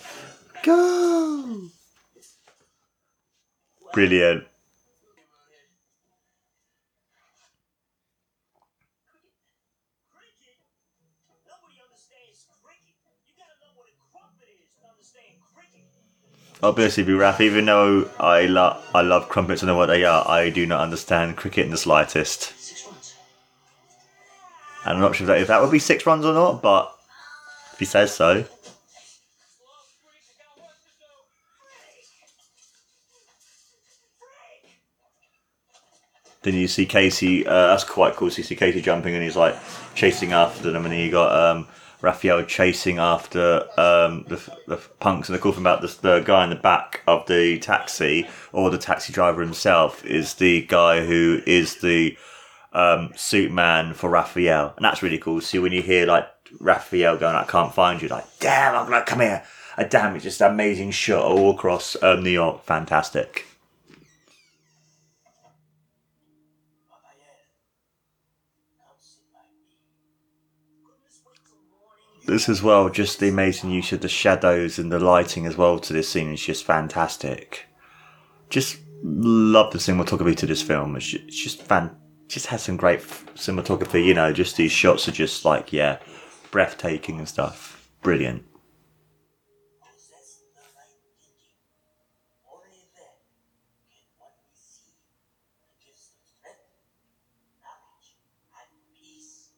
go! 0.64 1.60
Brilliant. 1.60 1.72
Cricket? 1.90 1.90
Nobody 1.90 1.90
understands 1.90 1.90
cricket. 1.90 1.90
You 1.90 1.90
gotta 1.90 1.90
know 1.90 1.90
what 1.90 1.90
a 1.90 1.90
crumpet 1.90 2.20
is 2.20 2.34
to 2.34 3.80
understand 3.80 3.81
cricket. 3.92 4.46
I'll 16.62 16.72
be 16.72 16.82
honest 16.82 16.98
with 16.98 17.08
you, 17.08 17.18
Raph, 17.18 17.40
even 17.40 17.64
though 17.64 18.08
I, 18.20 18.42
lo- 18.46 18.78
I 18.94 19.00
love 19.02 19.28
crumpets 19.28 19.62
and 19.62 19.66
know 19.68 19.76
what 19.76 19.86
they 19.86 20.04
are, 20.04 20.28
I 20.28 20.48
do 20.48 20.64
not 20.64 20.80
understand 20.80 21.36
cricket 21.36 21.64
in 21.64 21.72
the 21.72 21.76
slightest. 21.76 22.52
And 24.84 24.94
I'm 24.94 25.00
not 25.00 25.16
sure 25.16 25.24
if 25.24 25.28
that, 25.28 25.40
if 25.40 25.48
that 25.48 25.60
would 25.60 25.72
be 25.72 25.80
six 25.80 26.06
runs 26.06 26.24
or 26.24 26.32
not, 26.32 26.62
but 26.62 26.92
if 27.72 27.80
he 27.80 27.84
says 27.84 28.14
so. 28.14 28.44
Then 36.42 36.54
you 36.54 36.66
see 36.66 36.86
Casey, 36.86 37.46
uh, 37.46 37.68
that's 37.68 37.84
quite 37.84 38.14
cool. 38.16 38.30
So 38.30 38.38
you 38.38 38.44
see 38.44 38.56
Casey 38.56 38.80
jumping 38.80 39.14
and 39.14 39.22
he's 39.22 39.36
like 39.36 39.56
chasing 39.94 40.32
after 40.32 40.72
them, 40.72 40.84
and 40.84 40.92
then 40.92 41.00
you 41.00 41.10
got 41.10 41.32
um, 41.32 41.68
Raphael 42.00 42.42
chasing 42.44 42.98
after 42.98 43.62
um, 43.78 44.24
the, 44.28 44.42
the 44.66 44.76
punks. 44.98 45.28
And 45.28 45.38
the 45.38 45.40
cool 45.40 45.52
thing 45.52 45.62
about 45.62 45.82
this, 45.82 45.96
the 45.96 46.20
guy 46.20 46.42
in 46.44 46.50
the 46.50 46.56
back 46.56 47.02
of 47.06 47.26
the 47.26 47.60
taxi, 47.60 48.28
or 48.52 48.70
the 48.70 48.78
taxi 48.78 49.12
driver 49.12 49.40
himself, 49.40 50.04
is 50.04 50.34
the 50.34 50.62
guy 50.62 51.06
who 51.06 51.40
is 51.46 51.76
the 51.76 52.16
um, 52.72 53.12
suit 53.14 53.52
man 53.52 53.94
for 53.94 54.10
Raphael. 54.10 54.74
And 54.76 54.84
that's 54.84 55.02
really 55.02 55.18
cool. 55.18 55.40
So 55.40 55.62
when 55.62 55.72
you 55.72 55.82
hear 55.82 56.06
like 56.06 56.28
Raphael 56.58 57.16
going, 57.16 57.36
I 57.36 57.44
can't 57.44 57.72
find 57.72 58.02
you, 58.02 58.08
like, 58.08 58.26
damn, 58.40 58.74
I'm 58.74 58.90
like, 58.90 59.06
come 59.06 59.20
here. 59.20 59.44
A 59.78 59.84
damn, 59.84 60.16
it's 60.16 60.24
just 60.24 60.40
an 60.40 60.50
amazing 60.50 60.90
shot 60.90 61.24
all 61.24 61.52
across 61.52 61.96
um, 62.02 62.24
New 62.24 62.30
York. 62.30 62.64
Fantastic. 62.64 63.46
This 72.26 72.48
as 72.48 72.62
well, 72.62 72.88
just 72.88 73.18
the 73.20 73.28
amazing 73.28 73.70
use 73.70 73.92
of 73.92 74.00
the 74.00 74.08
shadows 74.08 74.78
and 74.78 74.90
the 74.92 74.98
lighting 74.98 75.46
as 75.46 75.56
well 75.56 75.78
to 75.80 75.92
this 75.92 76.08
scene 76.08 76.32
is 76.32 76.40
just 76.42 76.64
fantastic. 76.64 77.66
Just 78.50 78.78
love 79.02 79.72
the 79.72 79.78
cinematography 79.78 80.36
to 80.36 80.46
this 80.46 80.62
film. 80.62 80.96
It's 80.96 81.06
just, 81.06 81.62
fan, 81.62 81.90
just 82.28 82.46
has 82.46 82.62
some 82.62 82.76
great 82.76 83.00
cinematography. 83.00 84.04
You 84.04 84.14
know, 84.14 84.32
just 84.32 84.56
these 84.56 84.72
shots 84.72 85.08
are 85.08 85.12
just 85.12 85.44
like 85.44 85.72
yeah, 85.72 85.98
breathtaking 86.50 87.18
and 87.18 87.28
stuff. 87.28 87.88
Brilliant. 88.02 88.44
Possess 89.80 90.42
the 90.54 90.60
right 90.76 90.96
thinking. 91.20 91.54
Only 92.46 92.86
then 92.94 93.16
can 93.90 94.04
what 94.18 94.32
we 94.42 94.54
see 94.54 94.94
gives 95.84 96.12
the 96.12 96.22
strength, 96.24 96.62
knowledge, 97.60 98.16
and 98.54 98.70
peace. 98.94 99.50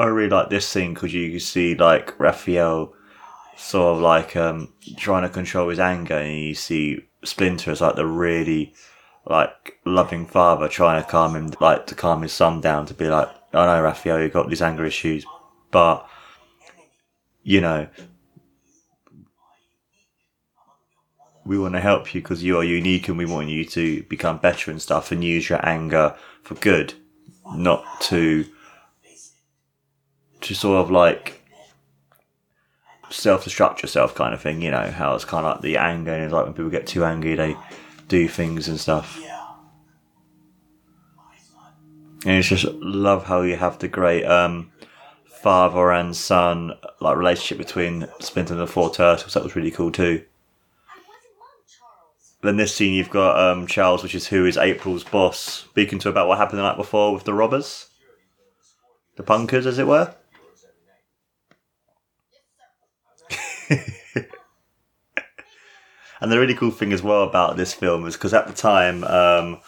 I 0.00 0.06
really 0.06 0.30
like 0.30 0.48
this 0.48 0.66
scene 0.66 0.94
because 0.94 1.12
you 1.12 1.38
see 1.38 1.74
like 1.74 2.18
Raphael 2.18 2.94
sort 3.54 3.96
of 3.96 4.02
like 4.02 4.34
um 4.34 4.72
trying 4.96 5.24
to 5.24 5.28
control 5.28 5.68
his 5.68 5.78
anger, 5.78 6.16
and 6.16 6.40
you 6.40 6.54
see 6.54 7.04
Splinter 7.22 7.70
as 7.70 7.82
like 7.82 7.96
the 7.96 8.06
really 8.06 8.72
like 9.26 9.78
loving 9.84 10.24
father 10.24 10.68
trying 10.68 11.02
to 11.02 11.08
calm 11.08 11.36
him, 11.36 11.52
like 11.60 11.86
to 11.88 11.94
calm 11.94 12.22
his 12.22 12.32
son 12.32 12.62
down, 12.62 12.86
to 12.86 12.94
be 12.94 13.08
like, 13.08 13.28
I 13.52 13.66
know 13.66 13.82
Raphael, 13.82 14.22
you 14.22 14.30
got 14.30 14.48
these 14.48 14.62
anger 14.62 14.86
issues, 14.86 15.26
but 15.70 16.08
you 17.42 17.60
know. 17.60 17.86
We 21.44 21.58
want 21.58 21.74
to 21.74 21.80
help 21.80 22.14
you 22.14 22.20
because 22.22 22.44
you 22.44 22.58
are 22.58 22.64
unique 22.64 23.08
and 23.08 23.18
we 23.18 23.26
want 23.26 23.48
you 23.48 23.64
to 23.64 24.02
become 24.04 24.38
better 24.38 24.70
and 24.70 24.80
stuff 24.80 25.10
and 25.10 25.24
use 25.24 25.48
your 25.48 25.66
anger 25.66 26.14
for 26.42 26.54
good, 26.54 26.94
not 27.54 27.84
to 28.02 28.46
to 30.42 30.54
sort 30.54 30.78
of 30.78 30.90
like 30.90 31.40
self 33.10 33.44
destruct 33.44 33.82
yourself 33.82 34.14
kind 34.14 34.34
of 34.34 34.40
thing, 34.40 34.62
you 34.62 34.70
know, 34.70 34.90
how 34.90 35.14
it's 35.14 35.24
kind 35.24 35.46
of 35.46 35.54
like 35.54 35.62
the 35.62 35.76
anger 35.76 36.12
and 36.12 36.24
it's 36.24 36.32
like 36.32 36.44
when 36.44 36.54
people 36.54 36.70
get 36.70 36.86
too 36.86 37.04
angry 37.04 37.34
they 37.34 37.56
do 38.08 38.28
things 38.28 38.68
and 38.68 38.78
stuff. 38.78 39.20
And 42.26 42.36
it's 42.36 42.48
just 42.48 42.66
love 42.66 43.24
how 43.24 43.42
you 43.42 43.56
have 43.56 43.78
the 43.78 43.88
great 43.88 44.24
um 44.24 44.70
father 45.24 45.90
and 45.90 46.14
son 46.14 46.72
like 47.00 47.16
relationship 47.16 47.58
between 47.58 48.06
Splinter 48.20 48.52
and 48.52 48.60
the 48.60 48.66
Four 48.66 48.92
Turtles. 48.92 49.32
That 49.34 49.42
was 49.42 49.56
really 49.56 49.70
cool 49.70 49.90
too. 49.90 50.24
Then 52.42 52.56
this 52.56 52.74
scene 52.74 52.94
you've 52.94 53.10
got 53.10 53.38
um 53.38 53.66
Charles, 53.66 54.02
which 54.02 54.14
is 54.14 54.28
who 54.28 54.46
is 54.46 54.56
April's 54.56 55.04
boss, 55.04 55.38
speaking 55.38 55.98
to 56.00 56.08
about 56.08 56.28
what 56.28 56.38
happened 56.38 56.58
the 56.58 56.62
night 56.62 56.76
before 56.76 57.12
with 57.12 57.24
the 57.24 57.34
robbers. 57.34 57.88
The 59.16 59.22
punkers, 59.22 59.66
as 59.66 59.78
it 59.78 59.86
were. 59.86 60.14
And 66.20 66.30
the 66.30 66.38
really 66.38 66.54
cool 66.54 66.70
thing 66.70 66.92
as 66.92 67.02
well 67.02 67.22
about 67.24 67.56
this 67.56 67.72
film 67.72 68.06
is 68.06 68.14
because 68.14 68.34
at 68.34 68.46
the 68.46 68.52
time, 68.52 69.04
um, 69.04 69.60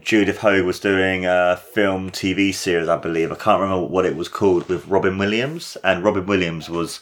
Judith 0.00 0.38
Hoag 0.38 0.64
was 0.64 0.80
doing 0.80 1.24
a 1.24 1.56
film 1.56 2.10
TV 2.10 2.52
series, 2.52 2.88
I 2.88 2.96
believe. 2.96 3.30
I 3.30 3.36
can't 3.36 3.60
remember 3.60 3.86
what 3.86 4.04
it 4.04 4.16
was 4.16 4.28
called 4.28 4.68
with 4.68 4.86
Robin 4.88 5.18
Williams. 5.18 5.76
And 5.84 6.02
Robin 6.02 6.26
Williams 6.26 6.68
was 6.68 7.00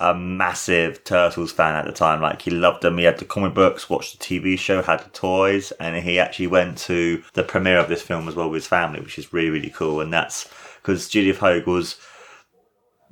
a 0.00 0.12
massive 0.12 1.04
Turtles 1.04 1.52
fan 1.52 1.76
at 1.76 1.84
the 1.84 1.92
time. 1.92 2.20
Like, 2.20 2.42
he 2.42 2.50
loved 2.50 2.82
them. 2.82 2.98
He 2.98 3.04
had 3.04 3.18
the 3.18 3.24
comic 3.24 3.54
books, 3.54 3.88
watched 3.88 4.18
the 4.18 4.24
TV 4.24 4.58
show, 4.58 4.82
had 4.82 5.00
the 5.00 5.10
toys. 5.10 5.70
And 5.78 5.94
he 6.04 6.18
actually 6.18 6.48
went 6.48 6.78
to 6.78 7.22
the 7.34 7.44
premiere 7.44 7.78
of 7.78 7.88
this 7.88 8.02
film 8.02 8.26
as 8.26 8.34
well 8.34 8.50
with 8.50 8.62
his 8.62 8.66
family, 8.66 9.00
which 9.00 9.18
is 9.18 9.32
really, 9.32 9.50
really 9.50 9.70
cool. 9.70 10.00
And 10.00 10.12
that's 10.12 10.50
because 10.82 11.08
Judith 11.08 11.38
Hoag 11.38 11.68
was 11.68 11.96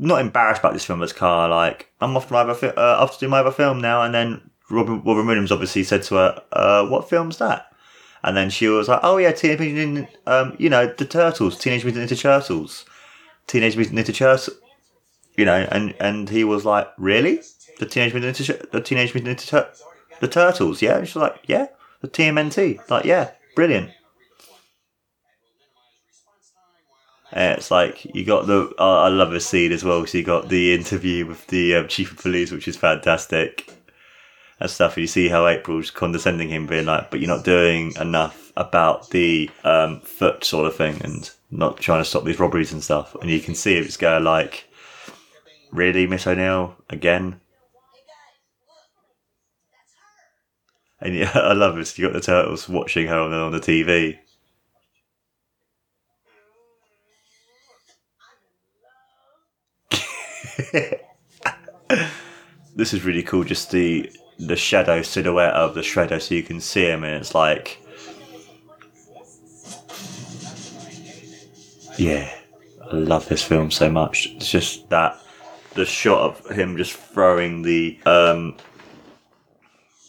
not 0.00 0.20
embarrassed 0.20 0.60
about 0.60 0.72
this 0.72 0.84
film 0.84 1.02
as 1.02 1.12
car. 1.12 1.48
Like, 1.48 1.90
I'm 2.00 2.16
off 2.16 2.28
to 2.28 2.32
my 2.32 2.40
other 2.40 2.54
fi- 2.54 2.68
uh, 2.68 2.96
off 3.00 3.14
to 3.14 3.26
do 3.26 3.28
my 3.28 3.40
other 3.40 3.50
film 3.50 3.80
now. 3.80 4.02
And 4.02 4.14
then 4.14 4.50
Robin, 4.70 5.02
Robin 5.04 5.26
Williams 5.26 5.52
obviously 5.52 5.84
said 5.84 6.02
to 6.04 6.14
her, 6.16 6.42
uh, 6.52 6.86
"What 6.86 7.08
film's 7.08 7.38
that?" 7.38 7.66
And 8.22 8.36
then 8.36 8.50
she 8.50 8.66
was 8.68 8.88
like, 8.88 9.00
"Oh 9.02 9.18
yeah, 9.18 9.32
Teenage 9.32 9.60
Mutant, 9.60 10.08
um, 10.26 10.56
you 10.58 10.68
know, 10.68 10.86
the 10.86 11.04
Turtles, 11.04 11.58
Teenage 11.58 11.84
Mutant 11.84 12.10
Ninja 12.10 12.20
Turtles, 12.20 12.84
Teenage 13.46 13.76
Mutant 13.76 13.98
Ninja 13.98 14.14
Turtles." 14.14 14.50
You 15.36 15.44
know, 15.44 15.66
and 15.70 15.94
and 16.00 16.28
he 16.28 16.44
was 16.44 16.64
like, 16.64 16.88
"Really? 16.98 17.40
The 17.78 17.86
Teenage 17.86 18.12
Mutant 18.12 18.36
Ninja, 18.36 18.70
the 18.70 18.80
Teenage 18.80 19.14
Mutant 19.14 19.38
Ninja 19.38 19.46
Tur-? 19.48 19.86
the 20.20 20.28
turtles, 20.28 20.80
yeah. 20.80 20.98
And 20.98 21.08
she's 21.08 21.16
like, 21.16 21.40
yeah, 21.46 21.66
the 22.00 22.08
TMNT, 22.08 22.88
like, 22.88 23.04
yeah, 23.04 23.32
brilliant. 23.56 23.90
And 27.32 27.58
it's 27.58 27.70
like 27.70 28.04
you 28.14 28.24
got 28.24 28.46
the. 28.46 28.72
Uh, 28.78 29.02
I 29.02 29.08
love 29.08 29.30
the 29.30 29.40
scene 29.40 29.72
as 29.72 29.84
well. 29.84 30.04
So 30.06 30.18
you 30.18 30.24
got 30.24 30.48
the 30.48 30.74
interview 30.74 31.26
with 31.26 31.46
the 31.46 31.76
um, 31.76 31.88
chief 31.88 32.10
of 32.12 32.18
police, 32.18 32.50
which 32.50 32.66
is 32.66 32.76
fantastic, 32.76 33.70
and 34.58 34.68
stuff. 34.70 34.96
And 34.96 35.02
you 35.02 35.06
see 35.06 35.28
how 35.28 35.46
April's 35.46 35.90
condescending 35.90 36.48
him, 36.48 36.66
being 36.66 36.86
like, 36.86 37.10
"But 37.10 37.20
you're 37.20 37.28
not 37.28 37.44
doing 37.44 37.92
enough 38.00 38.52
about 38.56 39.10
the 39.10 39.48
um, 39.62 40.00
foot 40.00 40.42
sort 40.44 40.66
of 40.66 40.74
thing, 40.74 41.00
and 41.04 41.30
not 41.50 41.78
trying 41.78 42.00
to 42.00 42.04
stop 42.04 42.24
these 42.24 42.40
robberies 42.40 42.72
and 42.72 42.82
stuff." 42.82 43.14
And 43.20 43.30
you 43.30 43.40
can 43.40 43.54
see 43.54 43.76
it's 43.76 43.96
going 43.96 44.24
like, 44.24 44.68
"Really, 45.70 46.08
Miss 46.08 46.26
O'Neill, 46.26 46.74
again?" 46.88 47.40
And 51.00 51.14
yeah, 51.14 51.30
I 51.34 51.52
love 51.52 51.76
this. 51.76 51.98
You 51.98 52.06
got 52.06 52.14
the 52.14 52.20
turtles 52.20 52.68
watching 52.68 53.06
her 53.06 53.18
on, 53.18 53.32
on 53.32 53.52
the 53.52 53.60
TV. 53.60 54.18
this 62.76 62.92
is 62.92 63.04
really 63.04 63.22
cool. 63.22 63.44
Just 63.44 63.70
the 63.70 64.10
the 64.38 64.56
shadow 64.56 65.02
silhouette 65.02 65.54
of 65.54 65.74
the 65.74 65.80
shredder, 65.80 66.20
so 66.20 66.34
you 66.34 66.42
can 66.42 66.60
see 66.60 66.84
him, 66.84 67.04
and 67.04 67.14
it's 67.14 67.34
like, 67.34 67.80
yeah, 71.98 72.30
I 72.90 72.94
love 72.94 73.28
this 73.28 73.42
film 73.42 73.70
so 73.70 73.90
much. 73.90 74.28
It's 74.28 74.50
just 74.50 74.88
that 74.90 75.20
the 75.74 75.84
shot 75.84 76.20
of 76.20 76.50
him 76.50 76.76
just 76.76 76.94
throwing 76.94 77.62
the 77.62 77.98
um, 78.06 78.56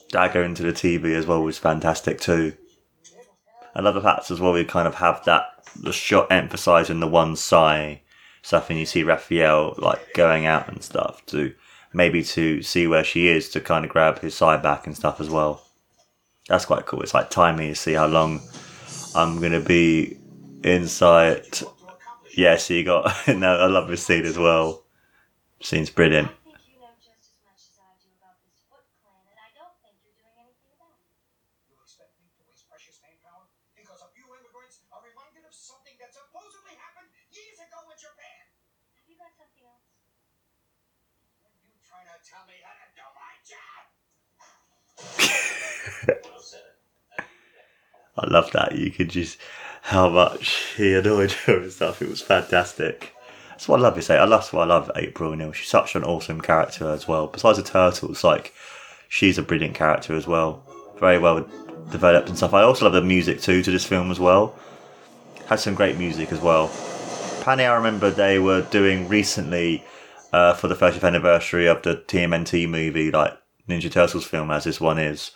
dagger 0.09 0.43
into 0.43 0.63
the 0.63 0.73
TV 0.73 1.15
as 1.15 1.25
well 1.25 1.43
was 1.43 1.57
fantastic 1.57 2.19
too. 2.19 2.53
I 3.75 3.81
love 3.81 3.95
the 3.95 4.01
fact 4.01 4.31
as 4.31 4.39
well 4.39 4.53
we 4.53 4.65
kind 4.65 4.87
of 4.87 4.95
have 4.95 5.23
that 5.25 5.45
the 5.75 5.93
shot 5.93 6.31
emphasizing 6.31 6.99
the 6.99 7.07
one 7.07 7.35
side 7.35 8.01
stuff, 8.41 8.69
and 8.69 8.79
you 8.79 8.85
see 8.85 9.03
Raphael 9.03 9.75
like 9.77 10.13
going 10.13 10.45
out 10.45 10.67
and 10.67 10.83
stuff 10.83 11.25
to 11.27 11.53
maybe 11.93 12.23
to 12.23 12.61
see 12.61 12.87
where 12.87 13.03
she 13.03 13.27
is 13.27 13.49
to 13.49 13.59
kind 13.61 13.85
of 13.85 13.91
grab 13.91 14.19
his 14.19 14.35
side 14.35 14.63
back 14.63 14.87
and 14.87 14.95
stuff 14.95 15.19
as 15.19 15.29
well. 15.29 15.63
That's 16.47 16.65
quite 16.65 16.85
cool. 16.85 17.01
It's 17.01 17.13
like 17.13 17.29
timing 17.29 17.69
to 17.69 17.75
see 17.75 17.93
how 17.93 18.07
long 18.07 18.41
I'm 19.15 19.39
gonna 19.41 19.61
be 19.61 20.17
inside. 20.63 21.45
Yeah, 22.35 22.57
so 22.57 22.73
you 22.73 22.83
got 22.83 23.11
no. 23.27 23.57
I 23.57 23.67
love 23.67 23.87
this 23.89 24.05
scene 24.05 24.25
as 24.25 24.37
well. 24.37 24.83
Scene's 25.61 25.89
brilliant. 25.89 26.27
I 26.27 26.31
think 26.31 26.57
you 26.71 26.79
know 26.79 26.91
just 26.99 27.31
as 27.31 27.35
much 27.43 27.61
as 27.67 27.75
I 27.79 27.91
do 28.01 28.09
about 28.17 28.39
this 28.43 28.63
Foot 28.71 28.85
Clan, 29.03 29.23
and 29.27 29.39
I 29.39 29.49
don't 29.57 29.75
think 29.83 29.99
you're 30.03 30.15
doing 30.15 30.35
anything 30.39 30.71
about 30.75 30.95
it. 30.99 31.11
You 31.69 31.75
expect 31.83 32.15
me 32.19 32.27
to 32.31 32.43
waste 32.47 32.65
precious 32.71 32.97
manpower 33.03 33.45
because 33.75 33.99
a 34.03 34.09
few 34.15 34.25
immigrants 34.31 34.81
are 34.91 35.03
reminded 35.03 35.43
of 35.47 35.53
something 35.55 35.95
that 35.99 36.11
supposedly 36.15 36.75
happened 36.79 37.11
years 37.35 37.59
ago 37.59 37.79
in 37.91 37.97
Japan? 37.99 38.43
Have 38.95 39.07
you 39.07 39.15
got 39.19 39.31
something 39.35 39.65
else? 39.67 39.91
And 41.45 41.53
you 41.67 41.75
trying 41.83 42.07
to 42.07 42.17
tell 42.23 42.43
me 42.47 42.57
how 42.63 42.75
to 42.79 42.87
do 42.95 43.05
my 43.11 43.33
job? 43.43 43.91
I 48.21 48.27
love 48.27 48.51
that. 48.51 48.77
You 48.77 48.91
could 48.91 49.09
just 49.09 49.37
how 49.81 50.09
much 50.09 50.73
he 50.77 50.93
annoyed 50.93 51.31
her 51.31 51.61
and 51.61 51.71
stuff. 51.71 52.01
It 52.01 52.09
was 52.09 52.21
fantastic. 52.21 53.13
That's 53.49 53.67
what 53.67 53.79
I 53.79 53.83
love. 53.83 54.03
Say 54.03 54.17
I 54.17 54.25
love 54.25 54.51
what 54.53 54.63
I 54.63 54.65
love 54.65 54.91
April 54.95 55.31
O'Neil. 55.31 55.51
She's 55.51 55.69
such 55.69 55.95
an 55.95 56.03
awesome 56.03 56.41
character 56.41 56.89
as 56.89 57.07
well. 57.07 57.27
Besides 57.27 57.57
the 57.57 57.63
turtles, 57.63 58.23
like 58.23 58.53
she's 59.09 59.37
a 59.37 59.43
brilliant 59.43 59.75
character 59.75 60.15
as 60.15 60.27
well. 60.27 60.63
Very 60.99 61.17
well 61.17 61.47
developed 61.89 62.29
and 62.29 62.37
stuff. 62.37 62.53
I 62.53 62.63
also 62.63 62.85
love 62.85 62.93
the 62.93 63.01
music 63.01 63.41
too 63.41 63.61
to 63.63 63.71
this 63.71 63.85
film 63.85 64.11
as 64.11 64.19
well. 64.19 64.55
Had 65.47 65.59
some 65.59 65.75
great 65.75 65.97
music 65.97 66.31
as 66.31 66.39
well. 66.39 66.71
Panny, 67.41 67.65
I 67.65 67.75
remember 67.75 68.11
they 68.11 68.37
were 68.39 68.61
doing 68.61 69.07
recently 69.07 69.83
uh, 70.31 70.53
for 70.53 70.67
the 70.67 70.75
30th 70.75 71.03
anniversary 71.03 71.67
of 71.67 71.81
the 71.81 71.95
TMNT 71.95 72.69
movie, 72.69 73.11
like 73.11 73.35
Ninja 73.67 73.91
Turtles 73.91 74.25
film, 74.25 74.51
as 74.51 74.63
this 74.63 74.79
one 74.79 74.99
is 74.99 75.31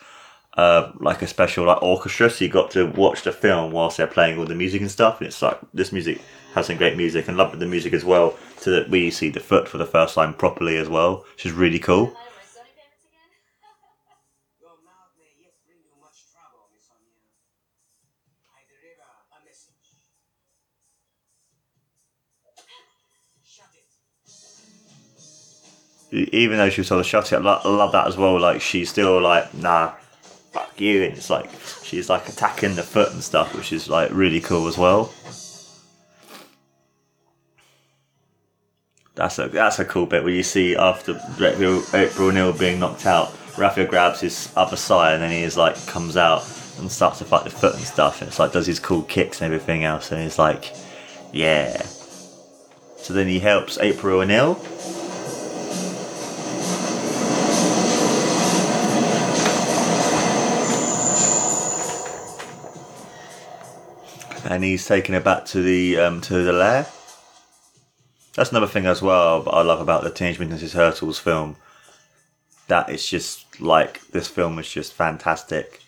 uh, 0.58 0.92
like 1.00 1.22
a 1.22 1.28
special 1.28 1.66
like 1.66 1.82
orchestra, 1.82 2.30
so 2.30 2.46
you 2.46 2.52
got 2.52 2.72
to 2.72 2.86
watch 2.92 3.24
the 3.24 3.32
film 3.32 3.72
whilst 3.72 3.98
they're 3.98 4.08
playing 4.08 4.38
all 4.40 4.46
the 4.46 4.56
music 4.56 4.82
and 4.82 4.92
stuff. 4.92 5.20
And 5.20 5.28
it's 5.28 5.42
like 5.42 5.60
this 5.74 5.92
music 5.92 6.22
has 6.54 6.68
some 6.68 6.78
great 6.78 6.96
music, 6.96 7.28
and 7.28 7.36
love 7.38 7.58
the 7.60 7.66
music 7.66 7.94
as 7.94 8.06
well. 8.06 8.36
So 8.58 8.72
that 8.72 8.90
we 8.90 9.12
see 9.12 9.30
the 9.30 9.40
foot 9.42 9.68
for 9.68 9.78
the 9.78 9.86
first 9.86 10.16
time 10.16 10.34
properly 10.34 10.78
as 10.78 10.88
well, 10.90 11.26
which 11.34 11.46
is 11.46 11.52
really 11.52 11.80
cool. 11.80 12.08
Am 12.08 12.16
I 12.16 12.16
my 12.16 12.22
Sony 12.48 12.72
payments 12.74 13.04
again? 13.04 13.30
Your 14.62 14.72
mouth 14.86 15.12
may 15.20 15.36
yet 15.44 15.54
bring 15.68 15.80
you 15.84 15.92
much 16.02 16.24
trouble, 16.32 16.70
Miss 16.74 16.88
O'Neill. 16.90 17.36
I 18.56 18.64
deliver 18.66 19.04
a 19.36 19.38
message. 19.44 19.92
Shut 23.44 23.76
it. 23.76 23.92
Even 26.34 26.58
though 26.58 26.70
she 26.70 26.80
was 26.82 26.88
sort 26.88 27.02
of 27.02 27.06
shot 27.06 27.34
it, 27.34 27.36
I 27.36 27.40
love 27.68 27.92
that 27.92 28.08
as 28.08 28.16
well. 28.16 28.40
Like 28.40 28.62
she's 28.62 28.90
still 28.90 29.20
like, 29.22 29.54
nah, 29.54 29.92
fuck 30.56 30.80
you, 30.80 31.04
and 31.04 31.18
it's 31.18 31.30
like 31.30 31.50
she's 31.84 32.10
like 32.10 32.30
attacking 32.30 32.76
the 32.76 32.84
foot 32.84 33.12
and 33.12 33.22
stuff, 33.22 33.54
which 33.54 33.74
is 33.74 33.90
like 33.90 34.10
really 34.14 34.40
cool 34.40 34.68
as 34.68 34.78
well. 34.78 35.12
That's 39.16 39.38
a 39.38 39.50
that's 39.50 39.80
a 39.80 39.86
cool 39.86 40.06
bit 40.06 40.24
where 40.24 40.32
you 40.32 40.44
see 40.44 40.78
after 40.78 41.20
April, 41.42 41.84
O'Neil 41.94 42.54
being 42.54 42.80
knocked 42.80 43.06
out, 43.06 43.34
Raphael 43.58 43.88
grabs 43.88 44.22
his 44.22 44.52
other 44.56 44.78
side 44.78 45.16
and 45.16 45.24
then 45.24 45.32
he 45.32 45.44
is 45.44 45.58
like 45.58 45.76
comes 45.88 46.16
out 46.16 46.44
and 46.80 46.90
starts 46.90 47.20
to 47.20 47.26
fight 47.26 47.44
the 47.44 47.50
foot 47.50 47.76
and 47.76 47.84
stuff. 47.84 48.22
And 48.22 48.30
it's 48.30 48.40
like 48.40 48.54
does 48.54 48.68
his 48.68 48.80
cool 48.80 49.04
kicks 49.04 49.42
and 49.42 49.54
everything 49.54 49.84
else, 49.84 50.12
and 50.12 50.22
he's 50.22 50.40
like, 50.40 50.74
yeah. 51.34 51.82
So 52.98 53.14
then 53.14 53.28
he 53.28 53.40
helps 53.40 53.78
April 53.80 54.22
O'Neil. 54.22 54.56
And 64.46 64.64
he's 64.64 64.86
taking 64.86 65.14
her 65.16 65.22
back 65.22 65.46
to 65.46 65.62
the 65.62 65.98
um, 65.98 66.22
to 66.22 66.44
the 66.44 66.54
lair. 66.54 66.86
That's 68.36 68.52
another 68.52 68.68
thing 68.68 68.86
as 68.86 69.02
well 69.02 69.48
I 69.50 69.62
love 69.62 69.80
about 69.80 70.04
the 70.04 70.12
Teenage 70.12 70.40
Mutant 70.40 70.62
Ninja 70.62 70.72
Turtles 70.72 71.20
film. 71.20 71.56
That 72.68 72.90
it's 72.90 73.08
just 73.08 73.60
like 73.60 74.02
this 74.12 74.28
film 74.28 74.60
is 74.60 74.70
just 74.70 74.94
fantastic. 74.94 75.82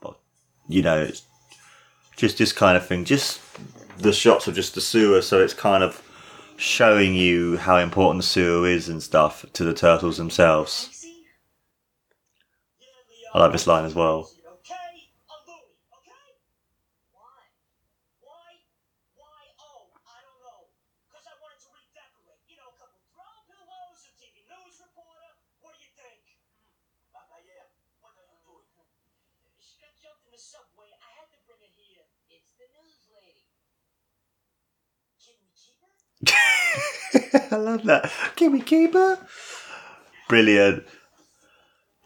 But 0.00 0.18
you 0.68 0.82
know, 0.82 1.02
it's 1.02 1.22
just 2.16 2.38
this 2.38 2.52
kind 2.52 2.76
of 2.76 2.86
thing. 2.86 3.04
Just 3.04 3.40
the 3.98 4.12
shots 4.12 4.46
of 4.46 4.54
just 4.54 4.74
the 4.74 4.80
sewer, 4.80 5.22
so 5.22 5.42
it's 5.42 5.54
kind 5.54 5.82
of 5.82 6.02
showing 6.56 7.14
you 7.14 7.56
how 7.56 7.76
important 7.76 8.22
the 8.22 8.28
sewer 8.28 8.68
is 8.68 8.88
and 8.88 9.02
stuff 9.02 9.46
to 9.54 9.64
the 9.64 9.74
turtles 9.74 10.18
themselves. 10.18 10.99
I 13.32 13.38
like 13.38 13.52
this 13.52 13.66
line 13.66 13.84
as 13.86 13.94
well. 13.94 14.26
Okay? 14.26 14.90
A 15.30 15.36
Louie, 15.46 15.78
okay? 16.02 16.26
Why? 17.14 17.46
Why? 18.26 18.50
Why? 19.14 19.40
Oh, 19.62 19.86
I 20.02 20.18
don't 20.26 20.42
know. 20.42 20.66
Because 21.06 21.30
I 21.30 21.38
wanted 21.38 21.62
to 21.62 21.70
redecorate. 21.70 22.42
You 22.50 22.58
know, 22.58 22.74
a 22.74 22.76
couple 22.76 22.98
throw 23.14 23.30
pillows, 23.46 24.02
a 24.02 24.10
TV 24.18 24.42
news 24.50 24.82
reporter. 24.82 25.30
What 25.62 25.78
do 25.78 25.80
you 25.86 25.94
think? 25.94 26.26
Raphael, 27.14 27.70
what 28.02 28.18
are 28.18 28.26
you 28.26 28.38
doing? 28.42 28.66
She 29.62 29.78
got 29.78 29.94
jumped 30.02 30.26
in 30.26 30.34
the 30.34 30.42
subway. 30.42 30.90
I 30.98 31.10
had 31.22 31.30
to 31.30 31.38
bring 31.46 31.62
her 31.62 31.70
here. 31.70 32.02
It's 32.34 32.50
the 32.58 32.66
news 32.74 32.98
lady. 33.14 33.46
Can 35.22 35.38
we 35.38 35.54
keep 35.54 35.78
her? 35.86 35.94
I 37.54 37.58
love 37.62 37.86
that. 37.86 38.10
Can 38.34 38.50
we 38.50 38.60
keep 38.60 38.94
her? 38.98 39.22
Brilliant. 40.26 40.82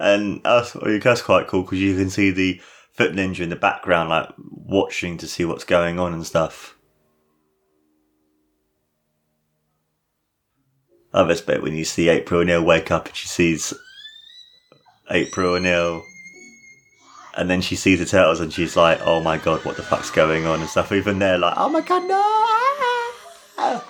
And 0.04 0.42
that's, 0.42 0.76
that's 1.02 1.22
quite 1.22 1.46
cool 1.46 1.62
because 1.62 1.80
you 1.80 1.96
can 1.96 2.10
see 2.10 2.30
the 2.30 2.60
foot 2.92 3.12
ninja 3.12 3.40
in 3.40 3.48
the 3.48 3.56
background, 3.56 4.10
like 4.10 4.28
watching 4.36 5.16
to 5.16 5.26
see 5.26 5.46
what's 5.46 5.64
going 5.64 5.98
on 5.98 6.12
and 6.12 6.26
stuff. 6.26 6.76
I 11.14 11.22
love 11.22 11.62
when 11.62 11.74
you 11.74 11.86
see 11.86 12.08
April 12.10 12.40
O'Neil 12.40 12.62
wake 12.62 12.90
up 12.90 13.06
and 13.06 13.16
she 13.16 13.28
sees 13.28 13.72
April 15.10 15.54
O'Neil. 15.54 16.04
And 17.36 17.48
then 17.48 17.62
she 17.62 17.74
sees 17.74 17.98
the 17.98 18.04
turtles 18.04 18.40
and 18.40 18.52
she's 18.52 18.76
like, 18.76 19.00
oh 19.06 19.20
my 19.20 19.38
god, 19.38 19.64
what 19.64 19.76
the 19.76 19.82
fuck's 19.82 20.10
going 20.10 20.44
on 20.44 20.60
and 20.60 20.68
stuff. 20.68 20.92
Even 20.92 21.18
they're 21.18 21.38
like, 21.38 21.54
oh 21.56 21.68
my 21.68 21.80
god! 21.80 22.06
No, 22.06 22.14
I'm 22.20 23.80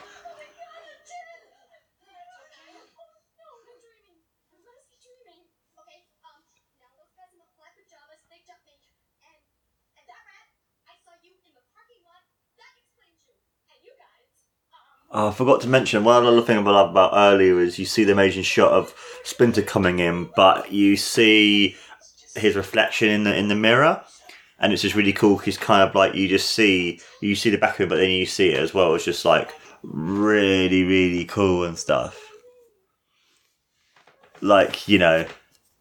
dreaming. 3.85 4.21
I 4.49 4.65
must 4.65 4.89
be 4.89 4.97
dreaming. 5.01 5.45
Okay, 5.77 6.01
um, 6.25 6.41
now 6.81 6.89
those 6.97 7.13
guys 7.13 7.33
in 7.37 7.41
the 7.41 7.49
black 7.61 7.77
pajamas, 7.77 8.21
they 8.33 8.41
jumped 8.49 8.65
me. 8.65 8.77
And, 9.21 9.41
and 10.01 10.05
that 10.09 10.23
rat, 10.25 10.49
I 10.89 10.97
saw 11.05 11.13
you 11.21 11.37
in 11.45 11.53
the 11.53 11.65
parking 11.73 12.01
lot. 12.09 12.25
That 12.57 12.73
explains 12.81 13.21
you. 13.29 13.37
And 13.69 13.79
you 13.85 13.93
guys, 14.01 14.29
um, 14.73 15.04
Oh, 15.17 15.29
I 15.29 15.31
forgot 15.31 15.61
to 15.61 15.69
mention 15.69 16.03
one 16.03 16.27
other 16.27 16.43
thing 16.43 16.59
I 16.59 16.61
love 16.63 16.91
about 16.91 17.13
earlier 17.15 17.61
is 17.61 17.79
you 17.79 17.85
see 17.85 18.03
the 18.03 18.11
amazing 18.11 18.43
shot 18.43 18.73
of 18.73 18.93
Splinter 19.23 19.63
coming 19.63 20.01
in, 20.01 20.29
but 20.35 20.73
you 20.73 20.97
see 20.97 21.77
his 22.35 22.57
reflection 22.57 23.11
in 23.11 23.23
the 23.23 23.33
in 23.33 23.47
the 23.47 23.55
mirror, 23.55 24.03
and 24.59 24.73
it's 24.73 24.83
just 24.83 24.97
really 24.97 25.13
cool. 25.13 25.37
Because 25.37 25.57
kind 25.57 25.89
of 25.89 25.95
like 25.95 26.17
you 26.17 26.27
just 26.27 26.51
see 26.51 26.99
you 27.21 27.37
see 27.37 27.51
the 27.51 27.59
back 27.59 27.75
of 27.75 27.83
him, 27.83 27.91
but 27.91 27.97
then 27.99 28.11
you 28.11 28.27
see 28.27 28.49
it 28.49 28.59
as 28.59 28.75
well. 28.75 28.93
It's 28.97 29.05
just 29.05 29.25
like 29.25 29.55
really 29.85 30.83
really 30.83 31.25
cool 31.27 31.63
and 31.63 31.79
stuff. 31.79 32.21
Like 34.41 34.89
you 34.89 34.99
know, 34.99 35.27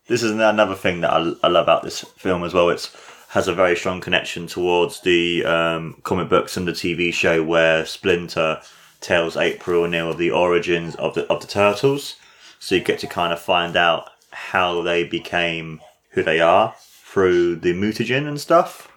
this 0.06 0.22
is 0.22 0.30
another 0.30 0.76
thing 0.76 1.02
that 1.02 1.12
I, 1.12 1.34
I 1.42 1.48
love 1.48 1.64
about 1.64 1.82
this 1.82 2.02
film 2.02 2.44
as 2.44 2.54
well. 2.54 2.70
It's 2.70 2.96
has 3.30 3.48
a 3.48 3.54
very 3.56 3.76
strong 3.76 4.00
connection 4.00 4.46
towards 4.46 5.02
the 5.02 5.44
um, 5.44 6.00
comic 6.04 6.30
books 6.30 6.56
and 6.56 6.68
the 6.68 6.72
TV 6.72 7.12
show 7.12 7.44
where 7.44 7.84
Splinter 7.84 8.62
tells 9.04 9.38
April 9.38 9.84
O'Neil 9.84 10.10
of 10.10 10.18
the 10.18 10.32
origins 10.32 10.96
of 10.96 11.14
the 11.14 11.28
of 11.28 11.42
the 11.42 11.48
turtles. 11.48 12.16
So 12.60 12.76
you 12.76 12.82
get 12.82 13.00
to 13.00 13.08
kind 13.08 13.34
of 13.34 13.40
find 13.40 13.76
out 13.76 14.10
how 14.32 14.82
they 14.82 15.04
became 15.04 15.82
who 16.12 16.24
they 16.24 16.40
are 16.40 16.74
through 16.80 17.58
the 17.58 17.74
mutagen 17.74 18.28
and 18.28 18.40
stuff. 18.40 18.90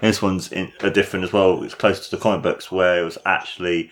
This 0.00 0.22
one's 0.22 0.52
in, 0.52 0.72
a 0.80 0.90
different 0.90 1.24
as 1.24 1.32
well. 1.32 1.62
It's 1.62 1.74
close 1.74 2.08
to 2.08 2.16
the 2.16 2.22
comic 2.22 2.42
books 2.42 2.70
where 2.70 3.00
it 3.00 3.04
was 3.04 3.18
actually 3.24 3.90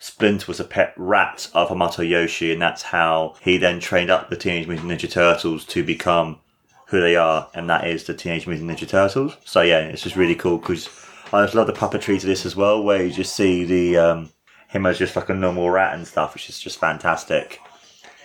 Splinter 0.00 0.46
was 0.48 0.58
a 0.58 0.64
pet 0.64 0.94
rat 0.96 1.50
of 1.52 1.68
Hamato 1.68 2.08
Yoshi, 2.08 2.52
and 2.52 2.62
that's 2.62 2.82
how 2.82 3.34
he 3.42 3.58
then 3.58 3.80
trained 3.80 4.10
up 4.10 4.30
the 4.30 4.36
Teenage 4.36 4.66
Mutant 4.66 4.90
Ninja 4.90 5.10
Turtles 5.10 5.64
to 5.66 5.84
become 5.84 6.38
who 6.86 7.00
they 7.00 7.16
are, 7.16 7.48
and 7.54 7.68
that 7.68 7.86
is 7.86 8.04
the 8.04 8.14
Teenage 8.14 8.46
Mutant 8.46 8.70
Ninja 8.70 8.88
Turtles. 8.88 9.36
So 9.44 9.60
yeah, 9.60 9.80
it's 9.80 10.02
just 10.02 10.16
really 10.16 10.34
cool 10.34 10.56
because 10.56 10.88
I 11.32 11.42
just 11.44 11.54
love 11.54 11.66
the 11.66 11.72
puppetry 11.72 12.20
to 12.20 12.26
this 12.26 12.44
as 12.44 12.56
well, 12.56 12.82
where 12.82 13.04
you 13.04 13.12
just 13.12 13.36
see 13.36 13.64
the 13.64 13.96
um, 13.96 14.30
him 14.68 14.86
as 14.86 14.98
just 14.98 15.16
like 15.16 15.28
a 15.28 15.34
normal 15.34 15.70
rat 15.70 15.94
and 15.94 16.06
stuff, 16.06 16.34
which 16.34 16.48
is 16.48 16.58
just 16.58 16.78
fantastic. 16.78 17.60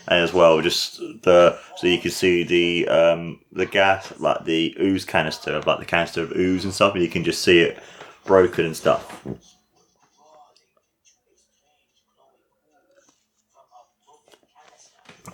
And 0.07 0.23
as 0.23 0.33
well, 0.33 0.61
just 0.61 0.97
the 1.23 1.57
so 1.77 1.87
you 1.87 1.99
can 1.99 2.11
see 2.11 2.43
the 2.43 2.87
um, 2.87 3.39
the 3.51 3.65
gas, 3.65 4.13
like 4.19 4.45
the 4.45 4.75
ooze 4.79 5.05
canister, 5.05 5.61
like 5.61 5.79
the 5.79 5.85
canister 5.85 6.21
of 6.21 6.31
ooze 6.31 6.63
and 6.63 6.73
stuff, 6.73 6.93
and 6.93 7.03
you 7.03 7.09
can 7.09 7.23
just 7.23 7.41
see 7.43 7.59
it 7.59 7.79
broken 8.23 8.65
and 8.65 8.75
stuff. 8.75 9.25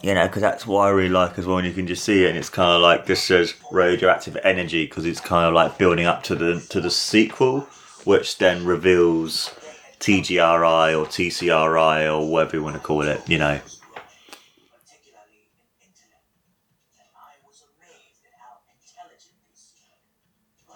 You 0.03 0.15
know, 0.15 0.25
because 0.25 0.41
that's 0.41 0.65
what 0.65 0.87
I 0.87 0.89
really 0.89 1.09
like 1.09 1.37
as 1.37 1.45
well. 1.45 1.57
And 1.57 1.67
you 1.67 1.73
can 1.73 1.85
just 1.85 2.03
see 2.03 2.25
it, 2.25 2.29
and 2.29 2.37
it's 2.37 2.49
kind 2.49 2.71
of 2.71 2.81
like 2.81 3.05
this 3.05 3.21
says 3.23 3.53
radioactive 3.71 4.35
energy 4.43 4.85
because 4.85 5.05
it's 5.05 5.21
kind 5.21 5.45
of 5.45 5.53
like 5.53 5.77
building 5.77 6.05
up 6.05 6.23
to 6.23 6.35
the 6.35 6.59
to 6.69 6.81
the 6.81 6.89
sequel, 6.89 7.61
which 8.03 8.39
then 8.39 8.65
reveals 8.65 9.55
TGRI 9.99 10.97
or 10.97 11.05
TCRI 11.05 12.11
or 12.11 12.27
whatever 12.27 12.57
you 12.57 12.63
want 12.63 12.75
to 12.75 12.81
call 12.81 13.03
it. 13.03 13.21
You 13.29 13.37
know, 13.37 13.61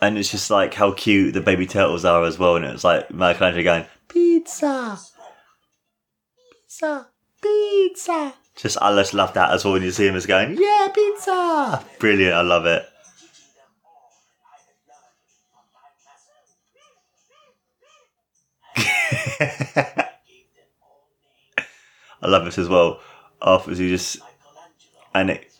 and 0.01 0.19
it's 0.19 0.29
just 0.29 0.51
like 0.51 0.75
how 0.75 0.91
cute 0.91 1.33
the 1.33 1.41
baby 1.41 1.65
turtles 1.65 2.05
are 2.05 2.23
as 2.25 2.37
well. 2.37 2.57
And 2.57 2.65
it's 2.65 2.83
like 2.83 3.09
Michelangelo 3.11 3.63
going 3.63 3.85
pizza, 4.07 4.99
pizza, 6.67 7.07
pizza. 7.41 8.33
Just 8.55 8.77
I 8.81 8.95
just 8.95 9.13
love 9.13 9.33
that 9.33 9.51
as 9.51 9.65
well 9.65 9.73
when 9.73 9.83
you 9.83 9.91
see 9.91 10.07
him 10.07 10.15
as 10.15 10.25
going 10.25 10.57
yeah 10.57 10.87
pizza. 10.93 11.83
Brilliant, 11.99 12.33
I 12.35 12.41
love 12.41 12.65
it. 12.65 12.85
I 22.21 22.27
love 22.27 22.45
this 22.45 22.57
as 22.57 22.69
well. 22.69 23.01
Afterwards, 23.41 23.79
you 23.79 23.89
just 23.89 24.19
and 25.13 25.29
it. 25.29 25.51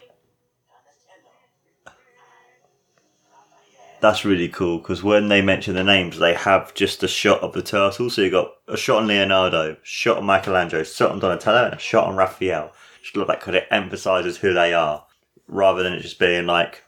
That's 4.02 4.24
really 4.24 4.50
cool 4.50 4.78
because 4.78 5.04
when 5.04 5.30
they 5.30 5.42
mention 5.42 5.74
the 5.74 5.84
names, 5.84 6.20
they 6.20 6.34
have 6.34 6.74
just 6.76 7.04
a 7.04 7.08
shot 7.08 7.42
of 7.42 7.54
the 7.54 7.62
turtle. 7.62 8.10
So 8.10 8.22
you 8.22 8.30
got 8.30 8.52
a 8.68 8.78
shot 8.78 9.02
on 9.02 9.08
Leonardo, 9.08 9.78
shot 9.84 10.18
on 10.18 10.26
Michelangelo, 10.26 10.84
shot 10.84 11.12
on 11.12 11.20
Donatello, 11.20 11.66
and 11.66 11.74
a 11.74 11.80
shot 11.80 12.08
on 12.08 12.16
Raphael. 12.16 12.72
Look 13.14 13.28
like 13.28 13.40
because 13.40 13.56
it 13.56 13.68
emphasizes 13.72 14.38
who 14.38 14.54
they 14.54 14.74
are, 14.74 15.06
rather 15.48 15.84
than 15.84 15.94
it 15.94 16.02
just 16.02 16.20
being 16.20 16.46
like 16.48 16.84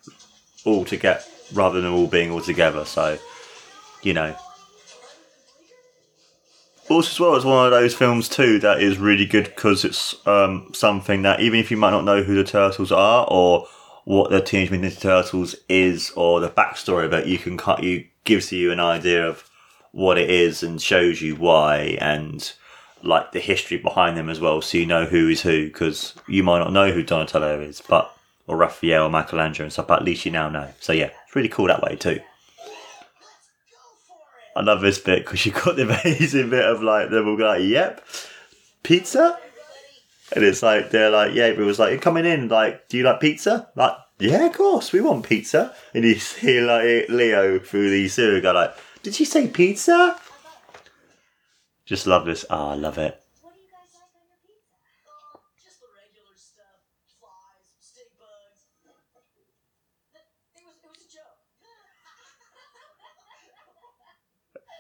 all 0.66 0.84
together, 0.84 1.22
rather 1.54 1.80
than 1.82 1.92
all 1.92 2.08
being 2.08 2.32
all 2.32 2.42
together. 2.42 2.86
So, 2.86 3.18
you 4.02 4.14
know, 4.14 4.36
also 6.90 7.12
as 7.12 7.20
well 7.20 7.36
it's 7.36 7.46
one 7.46 7.66
of 7.66 7.72
those 7.72 7.94
films 7.94 8.30
too 8.30 8.60
that 8.60 8.82
is 8.82 8.98
really 8.98 9.26
good 9.26 9.46
because 9.46 9.84
it's 9.84 10.16
um, 10.26 10.72
something 10.74 11.22
that 11.24 11.40
even 11.40 11.60
if 11.60 11.70
you 11.70 11.78
might 11.78 11.92
not 11.92 12.06
know 12.06 12.24
who 12.24 12.36
the 12.36 12.44
turtles 12.44 12.92
are 12.92 13.28
or 13.30 13.68
what 14.06 14.32
the 14.32 14.40
Teenage 14.40 14.72
Mutant 14.72 14.94
Ninja 14.94 15.02
Turtles 15.02 15.56
is 15.68 16.12
or 16.16 16.40
the 16.40 16.50
backstory 16.50 17.04
of 17.04 17.12
it, 17.12 17.28
you 17.28 17.38
can 17.38 17.58
cut 17.58 17.84
you 17.84 18.06
gives 18.24 18.52
you 18.52 18.72
an 18.72 18.80
idea 18.80 19.28
of 19.28 19.50
what 19.92 20.18
it 20.18 20.30
is 20.30 20.64
and 20.64 20.82
shows 20.82 21.22
you 21.22 21.36
why 21.36 21.98
and 22.00 22.54
like 23.04 23.32
the 23.32 23.40
history 23.40 23.78
behind 23.78 24.18
them 24.18 24.30
as 24.30 24.40
well, 24.40 24.62
so 24.62 24.78
you 24.78 24.86
know 24.86 25.06
who 25.06 25.30
is 25.30 25.42
who 25.42 25.68
because 25.68 26.14
you 26.28 26.44
might 26.44 26.60
not 26.60 26.74
know 26.74 26.92
who 26.92 27.04
Donatello 27.04 27.62
is, 27.62 27.82
but 27.88 28.14
or 28.48 28.58
Raphael 28.58 29.04
or 29.04 29.10
Michelangelo 29.10 29.66
and 29.66 29.74
stuff, 29.74 29.88
but 29.88 30.00
at 30.00 30.06
least 30.06 30.26
you 30.26 30.32
now 30.32 30.50
know. 30.50 30.70
So 30.80 30.94
yeah, 30.94 31.12
it's 31.26 31.36
really 31.36 31.50
cool 31.50 31.68
that 31.68 31.82
way 31.82 31.96
too. 31.96 32.20
I 34.56 34.62
love 34.62 34.82
this 34.82 34.98
bit 34.98 35.24
because 35.24 35.46
you 35.46 35.52
got 35.52 35.76
the 35.76 35.84
amazing 36.04 36.50
bit 36.50 36.66
of 36.66 36.82
like 36.82 37.10
them 37.10 37.28
all 37.28 37.40
like, 37.40 37.64
"Yep, 37.64 38.04
pizza," 38.84 39.38
and 40.34 40.44
it's 40.44 40.64
like 40.64 40.90
they're 40.90 41.12
like, 41.12 41.34
"Yeah," 41.34 41.52
but 41.52 41.62
it 41.62 41.66
was 41.66 41.80
like, 41.80 41.92
"You're 41.92 42.00
coming 42.00 42.26
in, 42.26 42.48
like, 42.48 42.90
do 42.90 42.98
you 42.98 43.04
like 43.04 43.20
pizza?" 43.20 43.68
Like, 43.76 43.94
yeah, 44.20 44.46
of 44.46 44.54
course, 44.54 44.92
we 44.92 45.02
want 45.02 45.28
pizza. 45.28 45.76
And 45.94 46.04
you 46.04 46.16
see 46.20 46.60
like 46.62 47.10
Leo 47.10 47.60
through 47.60 47.92
the 47.92 48.08
cereal 48.08 48.42
guy, 48.42 48.52
like, 48.52 48.76
"Did 49.04 49.20
you 49.20 49.26
say 49.26 49.48
pizza?" 49.48 50.20
Just 51.88 52.08
love 52.08 52.26
this. 52.28 52.46
Ah, 52.52 52.72
I 52.72 52.76
love 52.76 53.00
it. 53.00 53.22
What 53.42 53.56
do 53.56 53.62
you 53.62 53.68
guys 53.72 53.96
like 53.96 54.12
on 54.16 54.28
your 54.28 54.40
pizza? 54.46 54.76
Oh, 55.08 55.42
just 55.64 55.80
the 55.82 55.88
regular 55.96 56.36
stuff. 56.38 56.84
Flies, 57.20 57.68
stink 57.82 58.12
bugs. 58.20 58.62
It 60.56 60.64
was, 60.68 60.76
it 60.84 60.88
was 60.88 61.02
a 61.02 61.10
joke. 61.10 61.42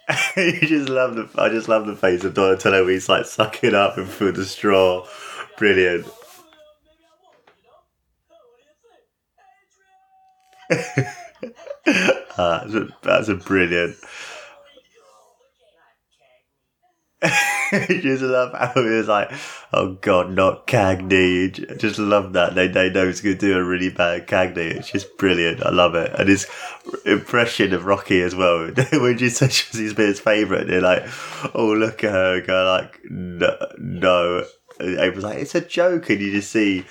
you 0.37 0.67
just 0.67 0.89
love 0.89 1.15
the. 1.15 1.29
I 1.41 1.49
just 1.49 1.69
love 1.69 1.87
the 1.87 1.95
face 1.95 2.23
of 2.25 2.33
Donatello. 2.35 2.83
where 2.85 2.93
He's 2.93 3.09
like 3.09 3.25
sucking 3.25 3.75
up 3.75 3.97
and 3.97 4.07
through 4.09 4.33
the 4.33 4.45
straw. 4.45 5.07
Brilliant. 5.57 6.07
Well, 6.07 6.13
maybe 6.85 7.05
I 7.05 7.15
won't, 7.23 7.43
you 7.57 7.63
know? 7.63 7.81
Oh, 8.31 8.45
what 8.51 8.59
do 8.59 8.65
you 8.67 8.75
think? 8.81 9.03
Adrian! 9.39 11.15
Ah, 12.37 12.61
that's, 12.65 12.75
a, 12.75 12.87
that's 13.03 13.29
a 13.29 13.35
brilliant. 13.35 13.97
just 17.71 18.21
love 18.21 18.53
how 18.53 18.73
he 18.75 18.89
was 18.89 19.07
like, 19.07 19.31
oh 19.73 19.93
god, 20.01 20.31
not 20.31 20.67
Cagney. 20.67 21.77
Just 21.79 21.97
love 21.97 22.33
that. 22.33 22.53
They, 22.53 22.67
they 22.67 22.91
know 22.91 23.07
he's 23.07 23.21
to 23.21 23.33
do 23.33 23.57
a 23.57 23.63
really 23.63 23.89
bad 23.89 24.27
Cagney. 24.27 24.75
It's 24.75 24.91
just 24.91 25.17
brilliant. 25.17 25.65
I 25.65 25.71
love 25.71 25.95
it. 25.95 26.13
And 26.17 26.29
his 26.29 26.45
impression 27.05 27.73
of 27.73 27.85
Rocky 27.85 28.21
as 28.21 28.35
well. 28.35 28.69
when 28.91 29.17
you 29.17 29.29
said 29.29 29.51
she 29.51 29.65
was 29.71 29.79
his 29.79 29.97
his 29.97 30.19
favourite, 30.19 30.67
they're 30.67 30.81
like, 30.81 31.07
oh, 31.55 31.73
look 31.73 32.03
at 32.03 32.11
her. 32.11 32.41
Go 32.41 32.65
like, 32.65 32.99
no. 33.09 33.57
no. 33.79 34.45
And 34.79 34.99
April's 34.99 35.23
like, 35.23 35.39
it's 35.39 35.55
a 35.55 35.61
joke. 35.61 36.11
And 36.11 36.21
you 36.21 36.31
just 36.31 36.51
see 36.51 36.85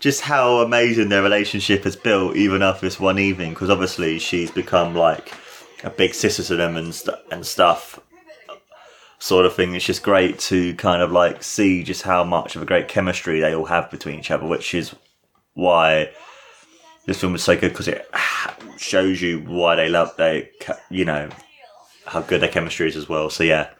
just 0.00 0.22
how 0.22 0.60
amazing 0.60 1.10
their 1.10 1.22
relationship 1.22 1.84
has 1.84 1.96
built 1.96 2.34
even 2.34 2.62
after 2.62 2.86
this 2.86 2.98
one 2.98 3.18
evening. 3.18 3.50
Because 3.50 3.68
obviously 3.68 4.18
she's 4.20 4.50
become 4.50 4.94
like 4.94 5.34
a 5.84 5.90
big 5.90 6.14
sister 6.14 6.42
to 6.44 6.56
them 6.56 6.76
and, 6.76 6.94
st- 6.94 7.18
and 7.30 7.44
stuff 7.44 8.00
sort 9.18 9.46
of 9.46 9.54
thing. 9.54 9.74
It's 9.74 9.84
just 9.84 10.02
great 10.02 10.38
to 10.40 10.74
kind 10.74 11.02
of 11.02 11.12
like 11.12 11.42
see 11.42 11.82
just 11.82 12.02
how 12.02 12.24
much 12.24 12.56
of 12.56 12.62
a 12.62 12.66
great 12.66 12.88
chemistry 12.88 13.40
they 13.40 13.54
all 13.54 13.66
have 13.66 13.90
between 13.90 14.18
each 14.18 14.30
other, 14.30 14.46
which 14.46 14.74
is 14.74 14.94
why 15.54 16.10
this 17.06 17.20
film 17.20 17.34
is 17.34 17.42
so 17.42 17.56
good 17.56 17.70
because 17.70 17.88
it 17.88 18.08
shows 18.76 19.22
you 19.22 19.40
why 19.40 19.74
they 19.74 19.88
love 19.88 20.14
they 20.18 20.50
you 20.90 21.04
know 21.04 21.30
how 22.04 22.20
good 22.20 22.42
their 22.42 22.48
chemistry 22.48 22.88
is 22.88 22.96
as 22.96 23.08
well. 23.08 23.30
So 23.30 23.44
yeah, 23.44 23.70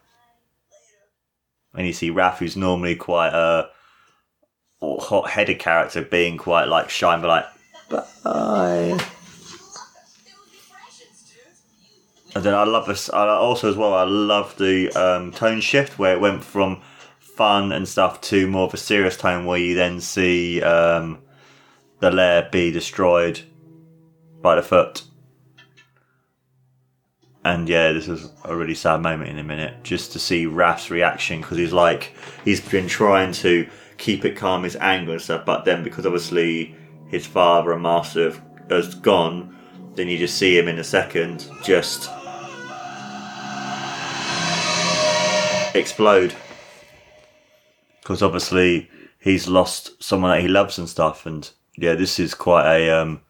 and 1.75 1.87
you 1.87 1.93
see 1.93 2.11
Raph, 2.11 2.39
who's 2.39 2.57
normally 2.57 2.97
quite 2.97 3.33
a 3.33 3.69
hot-headed 4.81 5.59
character, 5.59 6.03
being 6.03 6.39
quite 6.39 6.65
like 6.65 6.91
shy 6.91 7.15
and 7.15 7.23
like, 7.23 7.47
bye. 8.25 8.99
And 12.37 12.45
then 12.45 12.53
I 12.53 12.65
love 12.65 12.87
this. 12.87 13.09
I 13.09 13.27
also 13.29 13.71
as 13.71 13.77
well. 13.77 13.95
I 13.95 14.05
love 14.05 14.59
the 14.59 14.93
um, 14.93 15.33
tone 15.33 15.63
shift 15.63 15.99
where 15.99 16.13
it 16.13 16.21
went 16.21 16.45
from 16.45 16.83
fun 17.19 17.73
and 17.73 17.89
stuff 17.89 18.21
to 18.21 18.47
more 18.47 18.67
of 18.67 18.75
a 18.75 18.77
serious 18.77 19.17
tone, 19.17 19.47
where 19.47 19.59
you 19.59 19.75
then 19.75 20.03
see 20.03 20.61
um, 20.61 21.23
the 22.01 22.11
lair 22.11 22.47
be 22.53 22.71
destroyed 22.71 23.41
by 24.43 24.55
the 24.55 24.63
foot, 24.63 25.05
And 27.43 27.69
yeah, 27.69 27.93
this 27.93 28.07
is 28.07 28.29
a 28.45 28.55
really 28.55 28.75
sad 28.75 29.01
moment 29.01 29.31
in 29.31 29.39
a 29.39 29.45
minute, 29.45 29.83
just 29.85 30.13
to 30.13 30.19
see 30.19 30.45
Raph's 30.45 30.91
reaction 30.91 31.41
because 31.41 31.57
he's 31.57 31.73
like 31.73 32.13
he's 32.45 32.61
been 32.61 32.89
trying 32.89 33.33
to 33.35 33.67
keep 33.97 34.27
it 34.27 34.37
calm, 34.37 34.65
his 34.65 34.77
anger 34.77 35.13
and 35.13 35.23
stuff, 35.23 35.47
but 35.47 35.65
then 35.65 35.83
because 35.83 36.05
obviously 36.05 36.75
his 37.09 37.25
father 37.25 37.73
and 37.73 37.83
master 37.83 38.35
has 38.69 38.95
gone, 38.97 39.57
then 39.95 40.09
you 40.09 40.19
just 40.19 40.37
see 40.37 40.59
him 40.59 40.69
in 40.69 40.79
a 40.79 40.85
second 40.85 41.49
just 41.63 42.11
explode 45.79 46.35
because 48.07 48.23
obviously 48.23 48.89
he's 49.19 49.49
lost 49.49 50.01
someone 50.01 50.31
that 50.31 50.41
he 50.41 50.47
loves 50.47 50.79
and 50.79 50.89
stuff. 50.89 51.27
And 51.27 51.51
yeah, 51.77 51.95
this 51.95 52.21
is 52.21 52.35
quite 52.35 52.67
a 52.67 52.91
um, 52.91 53.21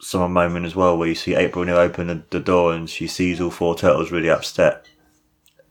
summer 0.00 0.28
moment 0.28 0.64
as 0.64 0.74
well, 0.74 0.96
where 0.96 1.08
you 1.08 1.14
see 1.14 1.34
April 1.34 1.62
O'Neil 1.62 1.76
open 1.76 2.06
the, 2.06 2.22
the 2.30 2.40
door 2.40 2.72
and 2.72 2.88
she 2.88 3.06
sees 3.06 3.40
all 3.40 3.50
four 3.50 3.74
turtles 3.74 4.10
really 4.10 4.30
upset, 4.30 4.86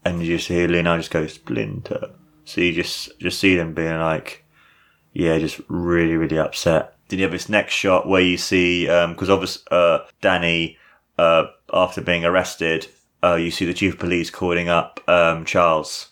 and 0.05 0.21
you 0.21 0.37
just 0.37 0.47
hear 0.47 0.67
Leonardo 0.67 1.01
just 1.01 1.11
go 1.11 1.25
splinter. 1.25 2.11
So 2.45 2.61
you 2.61 2.73
just 2.73 3.17
just 3.19 3.39
see 3.39 3.55
them 3.55 3.73
being 3.73 3.99
like, 3.99 4.45
yeah, 5.13 5.39
just 5.39 5.59
really 5.67 6.15
really 6.15 6.37
upset. 6.37 6.95
Then 7.07 7.19
you 7.19 7.25
have 7.25 7.31
this 7.31 7.49
next 7.49 7.73
shot 7.73 8.07
where 8.07 8.21
you 8.21 8.37
see 8.37 8.85
because 8.85 9.29
obviously 9.31 9.63
uh, 9.71 9.99
Danny 10.21 10.77
uh, 11.17 11.45
after 11.73 12.01
being 12.01 12.23
arrested. 12.23 12.87
Uh, 13.23 13.35
you 13.35 13.49
see 13.49 13.65
the 13.65 13.73
chief 13.73 13.93
of 13.93 13.99
police 13.99 14.29
calling 14.29 14.67
up 14.67 14.99
um, 15.07 15.45
Charles 15.45 16.09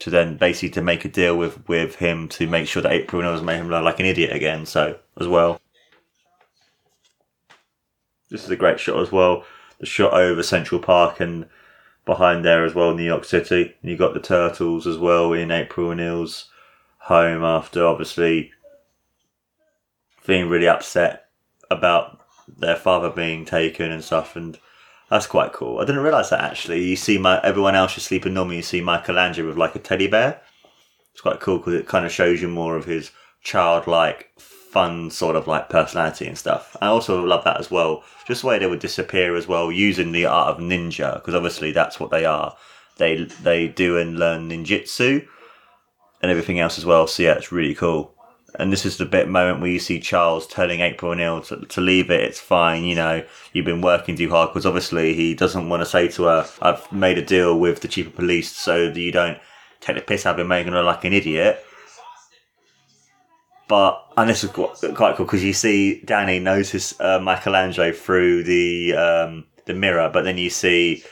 to 0.00 0.10
then 0.10 0.36
basically 0.36 0.70
to 0.70 0.82
make 0.82 1.04
a 1.04 1.08
deal 1.08 1.36
with 1.36 1.68
with 1.68 1.96
him 1.96 2.28
to 2.28 2.48
make 2.48 2.66
sure 2.66 2.82
that 2.82 2.90
April 2.90 3.22
knows 3.22 3.40
made 3.40 3.58
him 3.58 3.68
look 3.68 3.84
like 3.84 4.00
an 4.00 4.06
idiot 4.06 4.34
again. 4.34 4.66
So 4.66 4.98
as 5.20 5.28
well, 5.28 5.60
this 8.28 8.42
is 8.42 8.50
a 8.50 8.56
great 8.56 8.80
shot 8.80 9.00
as 9.00 9.12
well. 9.12 9.44
The 9.78 9.86
shot 9.86 10.14
over 10.14 10.42
Central 10.42 10.80
Park 10.80 11.20
and 11.20 11.46
behind 12.04 12.44
there 12.44 12.64
as 12.64 12.74
well, 12.74 12.94
New 12.94 13.04
York 13.04 13.24
City. 13.24 13.76
And 13.80 13.90
you 13.90 13.96
got 13.96 14.14
the 14.14 14.20
turtles 14.20 14.86
as 14.88 14.98
well 14.98 15.32
in 15.32 15.52
April 15.52 15.90
O'Neil's 15.90 16.50
home 16.98 17.44
after 17.44 17.86
obviously 17.86 18.50
being 20.26 20.48
really 20.48 20.68
upset 20.68 21.26
about 21.70 22.20
their 22.48 22.76
father 22.76 23.10
being 23.10 23.44
taken 23.44 23.92
and 23.92 24.02
stuff 24.02 24.34
and 24.34 24.58
that's 25.12 25.26
quite 25.26 25.52
cool. 25.52 25.78
I 25.78 25.84
didn't 25.84 26.00
realise 26.00 26.30
that 26.30 26.40
actually. 26.40 26.82
You 26.84 26.96
see 26.96 27.18
my 27.18 27.38
everyone 27.42 27.74
else 27.74 27.98
is 27.98 28.02
sleeping 28.02 28.32
normally. 28.32 28.56
You 28.56 28.62
see 28.62 28.80
Michelangelo 28.80 29.48
with 29.48 29.58
like 29.58 29.74
a 29.74 29.78
teddy 29.78 30.06
bear. 30.06 30.40
It's 31.12 31.20
quite 31.20 31.38
cool 31.38 31.58
because 31.58 31.74
it 31.74 31.86
kind 31.86 32.06
of 32.06 32.10
shows 32.10 32.40
you 32.40 32.48
more 32.48 32.76
of 32.76 32.86
his 32.86 33.10
childlike, 33.42 34.30
fun 34.38 35.10
sort 35.10 35.36
of 35.36 35.46
like 35.46 35.68
personality 35.68 36.26
and 36.26 36.38
stuff. 36.38 36.74
I 36.80 36.86
also 36.86 37.22
love 37.22 37.44
that 37.44 37.60
as 37.60 37.70
well. 37.70 38.02
Just 38.26 38.40
the 38.40 38.46
way 38.46 38.58
they 38.58 38.66
would 38.66 38.78
disappear 38.78 39.36
as 39.36 39.46
well, 39.46 39.70
using 39.70 40.12
the 40.12 40.24
art 40.24 40.48
of 40.48 40.64
ninja 40.64 41.16
because 41.16 41.34
obviously 41.34 41.72
that's 41.72 42.00
what 42.00 42.10
they 42.10 42.24
are. 42.24 42.56
They 42.96 43.24
they 43.42 43.68
do 43.68 43.98
and 43.98 44.18
learn 44.18 44.48
ninjutsu 44.48 45.26
and 46.22 46.30
everything 46.30 46.58
else 46.58 46.78
as 46.78 46.86
well. 46.86 47.06
So 47.06 47.22
yeah, 47.22 47.34
it's 47.34 47.52
really 47.52 47.74
cool. 47.74 48.11
And 48.56 48.72
this 48.72 48.84
is 48.84 48.98
the 48.98 49.06
bit 49.06 49.28
moment 49.28 49.60
where 49.60 49.70
you 49.70 49.78
see 49.78 49.98
Charles 49.98 50.46
telling 50.46 50.80
April 50.80 51.12
O'Neil 51.12 51.40
to, 51.42 51.56
to 51.56 51.80
leave 51.80 52.10
it. 52.10 52.20
It's 52.20 52.40
fine, 52.40 52.84
you 52.84 52.94
know. 52.94 53.24
You've 53.52 53.64
been 53.64 53.80
working 53.80 54.16
too 54.16 54.28
hard 54.28 54.50
because 54.50 54.66
obviously 54.66 55.14
he 55.14 55.34
doesn't 55.34 55.68
want 55.68 55.80
to 55.80 55.86
say 55.86 56.08
to 56.08 56.24
her, 56.24 56.48
"I've 56.60 56.90
made 56.92 57.16
a 57.16 57.24
deal 57.24 57.58
with 57.58 57.80
the 57.80 57.88
chief 57.88 58.08
of 58.08 58.14
police 58.14 58.52
so 58.52 58.88
that 58.90 59.00
you 59.00 59.12
don't 59.12 59.38
take 59.80 59.96
the 59.96 60.02
piss 60.02 60.26
out 60.26 60.34
of 60.34 60.40
him, 60.40 60.48
making 60.48 60.74
her 60.74 60.82
like 60.82 61.04
an 61.04 61.14
idiot." 61.14 61.64
But 63.68 64.04
and 64.18 64.28
this 64.28 64.44
is 64.44 64.50
quite, 64.50 64.76
cool 65.16 65.24
because 65.24 65.42
you 65.42 65.54
see 65.54 66.02
Danny 66.04 66.38
notice 66.38 66.98
uh, 67.00 67.18
Michelangelo 67.20 67.92
through 67.92 68.42
the 68.42 68.94
um, 68.94 69.44
the 69.64 69.72
mirror, 69.72 70.10
but 70.12 70.24
then 70.24 70.36
you 70.36 70.50
see 70.50 71.02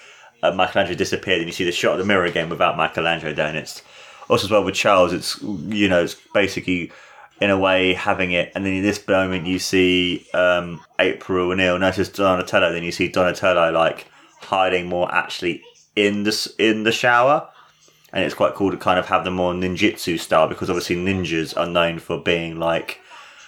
uh, 0.43 0.53
Michelangelo 0.53 0.97
disappeared, 0.97 1.39
and 1.39 1.47
you 1.47 1.55
see 1.55 1.65
the 1.65 1.73
shot 1.73 1.93
of 1.93 1.99
the 1.99 2.05
mirror 2.05 2.27
again 2.27 2.51
without 2.51 2.77
Michelangelo 2.77 3.33
there. 3.33 3.47
And 3.47 3.57
it's 3.57 3.83
also 4.29 4.47
as 4.47 4.51
well 4.51 4.65
with 4.65 4.75
Charles. 4.75 5.15
It's 5.15 5.41
you 5.43 5.89
know 5.89 6.05
it's 6.05 6.17
basically 6.35 6.93
in 7.41 7.51
a 7.51 7.59
way 7.59 7.95
having 7.95 8.33
it, 8.33 8.53
and 8.55 8.65
then 8.67 8.75
in 8.75 8.83
this 8.83 9.07
moment 9.09 9.47
you 9.47 9.59
see 9.59 10.27
um, 10.35 10.81
April 10.99 11.51
O'Neil 11.51 11.79
notice 11.79 12.09
Donatello, 12.11 12.73
then 12.73 12.83
you 12.83 12.93
see 12.93 13.09
Donatello 13.09 13.73
like 13.73 14.07
hiding 14.43 14.87
more 14.87 15.13
actually 15.13 15.63
in 15.97 16.25
the 16.25 16.55
in 16.59 16.83
the 16.83 16.93
shower, 16.93 17.49
and 18.13 18.25
it's 18.25 18.35
quite 18.35 18.55
cool 18.55 18.71
to 18.71 18.77
kind 18.77 18.99
of 18.99 19.07
have 19.07 19.25
the 19.25 19.31
more 19.31 19.55
ninjutsu 19.55 20.19
style 20.19 20.49
because 20.49 20.69
obviously 20.69 20.97
ninjas 20.97 21.57
are 21.57 21.67
known 21.67 21.99
for 21.99 22.19
being 22.23 22.59
like 22.59 23.01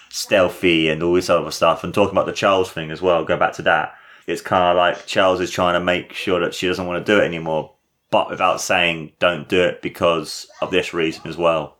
stealthy 0.09 0.89
and 0.89 1.01
all 1.03 1.13
this 1.13 1.29
other 1.29 1.51
stuff. 1.51 1.83
And 1.83 1.93
talking 1.93 2.13
about 2.13 2.25
the 2.25 2.33
Charles 2.33 2.71
thing 2.71 2.91
as 2.91 3.01
well, 3.01 3.25
go 3.25 3.37
back 3.37 3.53
to 3.53 3.61
that. 3.63 3.95
It's 4.25 4.41
kind 4.41 4.63
of 4.63 4.77
like 4.77 5.05
Charles 5.05 5.41
is 5.41 5.51
trying 5.51 5.73
to 5.73 5.83
make 5.83 6.13
sure 6.13 6.39
that 6.39 6.53
she 6.53 6.67
doesn't 6.67 6.85
want 6.87 7.05
to 7.05 7.11
do 7.11 7.19
it 7.21 7.25
anymore, 7.25 7.73
but 8.09 8.29
without 8.29 8.61
saying 8.61 9.13
don't 9.19 9.49
do 9.49 9.61
it 9.61 9.81
because 9.81 10.47
of 10.61 10.71
this 10.71 10.93
reason 10.93 11.27
as 11.27 11.37
well. 11.37 11.77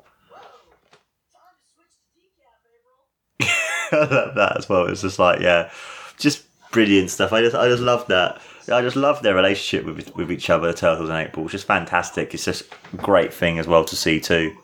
I 3.39 3.45
love 4.11 4.35
that 4.35 4.57
as 4.57 4.69
well. 4.69 4.87
It's 4.87 5.01
just 5.01 5.19
like 5.19 5.39
yeah, 5.39 5.71
just 6.17 6.43
brilliant 6.71 7.09
stuff. 7.09 7.33
I 7.33 7.41
just 7.41 7.55
I 7.55 7.67
just 7.67 7.81
love 7.81 8.07
that. 8.07 8.41
I 8.71 8.81
just 8.81 8.95
love 8.95 9.21
their 9.21 9.35
relationship 9.35 9.85
with 9.85 10.15
with 10.15 10.31
each 10.31 10.49
other, 10.49 10.67
the 10.67 10.73
Turtles 10.73 11.09
and 11.09 11.17
April. 11.17 11.45
It's 11.45 11.51
just 11.53 11.67
fantastic. 11.67 12.33
It's 12.33 12.45
just 12.45 12.63
a 12.93 12.97
great 12.97 13.33
thing 13.33 13.59
as 13.59 13.67
well 13.67 13.85
to 13.85 13.95
see 13.95 14.19
too. 14.19 14.55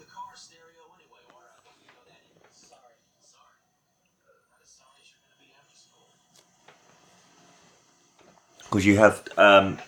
Because 8.63 8.85
you 8.85 8.97
have 8.97 9.27
um, 9.37 9.79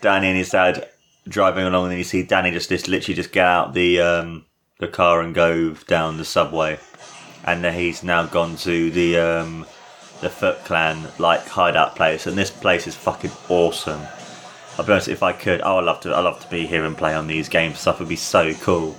Danny 0.00 0.28
and 0.28 0.36
his 0.36 0.48
dad 0.48 0.88
driving 1.28 1.66
along, 1.66 1.84
and 1.84 1.92
then 1.92 1.98
you 1.98 2.04
see 2.04 2.22
Danny 2.22 2.50
just, 2.50 2.70
just 2.70 2.88
literally 2.88 3.14
just 3.14 3.32
get 3.32 3.46
out 3.46 3.74
the 3.74 4.00
um, 4.00 4.46
the 4.78 4.88
car 4.88 5.20
and 5.20 5.34
go 5.34 5.70
down 5.86 6.16
the 6.16 6.24
subway, 6.24 6.78
and 7.44 7.64
then 7.64 7.74
he's 7.74 8.02
now 8.02 8.26
gone 8.26 8.56
to 8.56 8.90
the 8.90 9.18
um, 9.18 9.66
the 10.20 10.30
Foot 10.30 10.64
Clan 10.64 11.08
like 11.18 11.46
hideout 11.46 11.96
place, 11.96 12.26
and 12.26 12.36
this 12.36 12.50
place 12.50 12.86
is 12.86 12.94
fucking 12.94 13.32
awesome. 13.48 14.00
I'll 14.78 14.86
be 14.86 14.92
honest, 14.92 15.08
if 15.08 15.22
I 15.22 15.32
could, 15.32 15.60
I 15.60 15.74
would 15.74 15.84
love 15.84 16.00
to. 16.00 16.10
I 16.14 16.20
love 16.20 16.40
to 16.40 16.48
be 16.48 16.66
here 16.66 16.84
and 16.84 16.96
play 16.96 17.14
on 17.14 17.26
these 17.26 17.48
games. 17.48 17.78
Stuff 17.78 18.00
would 18.00 18.08
be 18.08 18.16
so 18.16 18.54
cool. 18.54 18.96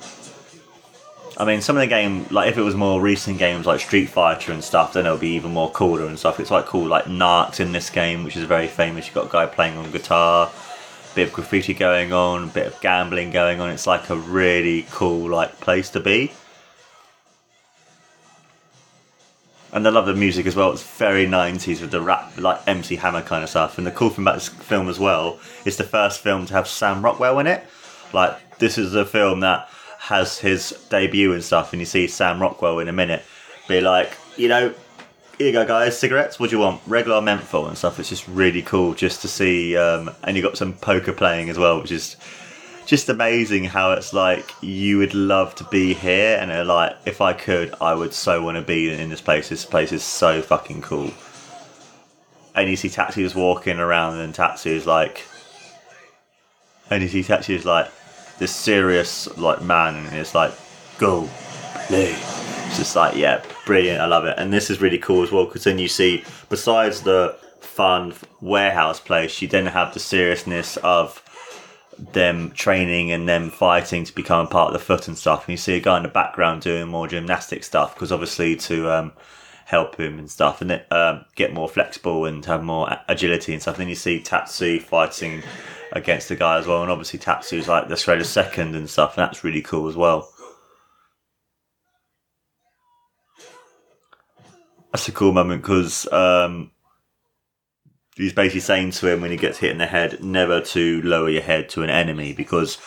I 1.37 1.45
mean, 1.45 1.61
some 1.61 1.75
of 1.75 1.81
the 1.81 1.87
game, 1.87 2.27
like 2.29 2.49
if 2.49 2.57
it 2.57 2.61
was 2.61 2.75
more 2.75 3.01
recent 3.01 3.39
games 3.39 3.65
like 3.65 3.79
Street 3.79 4.07
Fighter 4.07 4.51
and 4.51 4.63
stuff, 4.63 4.93
then 4.93 5.05
it 5.05 5.11
would 5.11 5.21
be 5.21 5.29
even 5.29 5.51
more 5.51 5.71
cooler 5.71 6.05
and 6.05 6.19
stuff. 6.19 6.39
It's 6.39 6.49
quite 6.49 6.65
cool, 6.65 6.87
like 6.87 7.05
Narcs 7.05 7.59
in 7.59 7.71
this 7.71 7.89
game, 7.89 8.23
which 8.23 8.37
is 8.37 8.43
very 8.43 8.67
famous. 8.67 9.07
You've 9.07 9.15
got 9.15 9.27
a 9.27 9.31
guy 9.31 9.45
playing 9.47 9.77
on 9.77 9.89
guitar, 9.91 10.51
bit 11.15 11.29
of 11.29 11.33
graffiti 11.33 11.73
going 11.73 12.13
on, 12.13 12.49
bit 12.49 12.67
of 12.67 12.79
gambling 12.81 13.31
going 13.31 13.59
on. 13.59 13.69
It's 13.69 13.87
like 13.87 14.09
a 14.09 14.15
really 14.15 14.85
cool 14.91 15.29
like 15.29 15.59
place 15.61 15.89
to 15.91 15.99
be. 15.99 16.31
And 19.73 19.87
I 19.87 19.89
love 19.89 20.05
the 20.05 20.13
music 20.13 20.45
as 20.47 20.55
well. 20.55 20.71
It's 20.71 20.83
very 20.83 21.25
90s 21.25 21.81
with 21.81 21.91
the 21.91 22.01
rap, 22.01 22.37
like 22.37 22.59
MC 22.67 22.97
Hammer 22.97 23.21
kind 23.21 23.43
of 23.43 23.49
stuff. 23.49 23.77
And 23.77 23.87
the 23.87 23.91
cool 23.91 24.09
thing 24.09 24.23
about 24.23 24.35
this 24.35 24.49
film 24.49 24.89
as 24.89 24.99
well, 24.99 25.39
it's 25.65 25.77
the 25.77 25.85
first 25.85 26.19
film 26.19 26.45
to 26.47 26.53
have 26.53 26.67
Sam 26.67 27.03
Rockwell 27.03 27.39
in 27.39 27.47
it. 27.47 27.65
Like, 28.13 28.59
this 28.59 28.77
is 28.77 28.93
a 28.95 29.05
film 29.05 29.39
that 29.41 29.69
has 29.99 30.39
his 30.39 30.71
debut 30.89 31.31
and 31.31 31.43
stuff, 31.43 31.71
and 31.73 31.79
you 31.79 31.85
see 31.85 32.07
Sam 32.07 32.41
Rockwell 32.41 32.79
in 32.79 32.89
a 32.89 32.93
minute 32.93 33.23
be 33.67 33.79
like, 33.79 34.17
you 34.35 34.49
know, 34.49 34.73
here 35.37 35.47
you 35.47 35.53
go, 35.53 35.65
guys, 35.65 35.97
cigarettes, 35.97 36.39
what 36.39 36.49
do 36.49 36.55
you 36.55 36.61
want? 36.61 36.81
Regular 36.85 37.21
menthol 37.21 37.67
and 37.67 37.77
stuff. 37.77 37.99
It's 37.99 38.09
just 38.09 38.27
really 38.27 38.61
cool 38.61 38.93
just 38.93 39.21
to 39.21 39.27
see. 39.27 39.77
Um, 39.77 40.11
and 40.23 40.35
you 40.35 40.43
got 40.43 40.57
some 40.57 40.73
poker 40.73 41.13
playing 41.13 41.49
as 41.49 41.57
well, 41.57 41.81
which 41.81 41.91
is 41.91 42.15
just 42.85 43.09
amazing 43.09 43.63
how 43.63 43.91
it's 43.91 44.13
like 44.13 44.51
you 44.61 44.97
would 44.97 45.13
love 45.13 45.55
to 45.55 45.63
be 45.65 45.93
here 45.93 46.37
and 46.39 46.51
they're 46.51 46.65
like 46.65 46.95
if 47.05 47.21
i 47.21 47.31
could 47.31 47.73
i 47.79 47.93
would 47.93 48.13
so 48.13 48.41
want 48.41 48.57
to 48.57 48.61
be 48.61 48.91
in 48.91 49.09
this 49.09 49.21
place. 49.21 49.49
This 49.49 49.65
place 49.65 49.91
is 49.91 50.03
so 50.03 50.41
fucking 50.41 50.81
cool. 50.81 51.11
And 52.53 52.69
you 52.69 52.75
see 52.75 52.89
taxis 52.89 53.33
walking 53.33 53.79
around 53.79 54.19
and 54.19 54.33
taxis 54.33 54.85
like 54.85 55.25
and 56.89 57.01
you 57.01 57.09
see 57.09 57.23
taxis 57.23 57.65
like 57.65 57.89
this 58.39 58.53
serious 58.53 59.27
like 59.37 59.61
man 59.61 59.95
and 59.95 60.15
it's 60.15 60.35
like 60.35 60.51
go 60.97 61.29
play. 61.87 62.13
It's 62.67 62.77
just 62.77 62.95
like 62.95 63.15
yeah 63.15 63.43
brilliant. 63.65 64.01
I 64.01 64.05
love 64.05 64.25
it. 64.25 64.35
And 64.37 64.51
this 64.51 64.69
is 64.69 64.81
really 64.81 64.97
cool 64.97 65.23
as 65.23 65.31
well 65.31 65.45
because 65.45 65.63
then 65.63 65.79
you 65.79 65.87
see 65.87 66.23
besides 66.49 67.01
the 67.01 67.37
fun 67.59 68.13
warehouse 68.41 68.99
place 68.99 69.41
you 69.41 69.47
then 69.47 69.65
have 69.67 69.93
the 69.93 69.99
seriousness 69.99 70.77
of 70.77 71.23
them 72.13 72.51
training 72.51 73.11
and 73.11 73.29
them 73.29 73.49
fighting 73.49 74.03
to 74.03 74.15
become 74.15 74.47
part 74.47 74.67
of 74.67 74.73
the 74.73 74.85
foot 74.85 75.07
and 75.07 75.17
stuff. 75.17 75.45
And 75.45 75.53
you 75.53 75.57
see 75.57 75.75
a 75.75 75.79
guy 75.79 75.97
in 75.97 76.03
the 76.03 76.09
background 76.09 76.61
doing 76.61 76.87
more 76.87 77.07
gymnastic 77.07 77.63
stuff 77.63 77.93
because 77.93 78.11
obviously 78.11 78.55
to 78.55 78.89
um, 78.89 79.13
help 79.65 79.99
him 79.99 80.17
and 80.17 80.29
stuff 80.29 80.61
and 80.61 80.83
um, 80.91 81.25
get 81.35 81.53
more 81.53 81.69
flexible 81.69 82.25
and 82.25 82.43
have 82.45 82.63
more 82.63 82.97
agility 83.07 83.53
and 83.53 83.61
stuff. 83.61 83.75
And 83.75 83.81
then 83.83 83.89
you 83.89 83.95
see 83.95 84.19
Tatsu 84.19 84.79
fighting 84.79 85.43
against 85.91 86.29
the 86.29 86.35
guy 86.35 86.57
as 86.57 86.67
well. 86.67 86.81
And 86.81 86.91
obviously 86.91 87.19
Tatsu's 87.19 87.67
like 87.67 87.87
the 87.87 87.93
Australia's 87.93 88.29
second 88.29 88.75
and 88.75 88.89
stuff. 88.89 89.17
And 89.17 89.23
that's 89.23 89.43
really 89.43 89.61
cool 89.61 89.87
as 89.87 89.95
well. 89.95 90.29
That's 94.91 95.07
a 95.07 95.13
cool 95.13 95.31
moment 95.31 95.61
because 95.61 96.11
um, 96.11 96.71
he's 98.15 98.33
basically 98.33 98.61
saying 98.61 98.91
to 98.91 99.07
him 99.07 99.21
when 99.21 99.31
he 99.31 99.37
gets 99.37 99.59
hit 99.59 99.71
in 99.71 99.77
the 99.77 99.87
head, 99.87 100.23
never 100.23 100.61
to 100.61 101.01
lower 101.01 101.29
your 101.29 101.41
head 101.41 101.69
to 101.69 101.83
an 101.83 101.89
enemy 101.89 102.33
because 102.33 102.77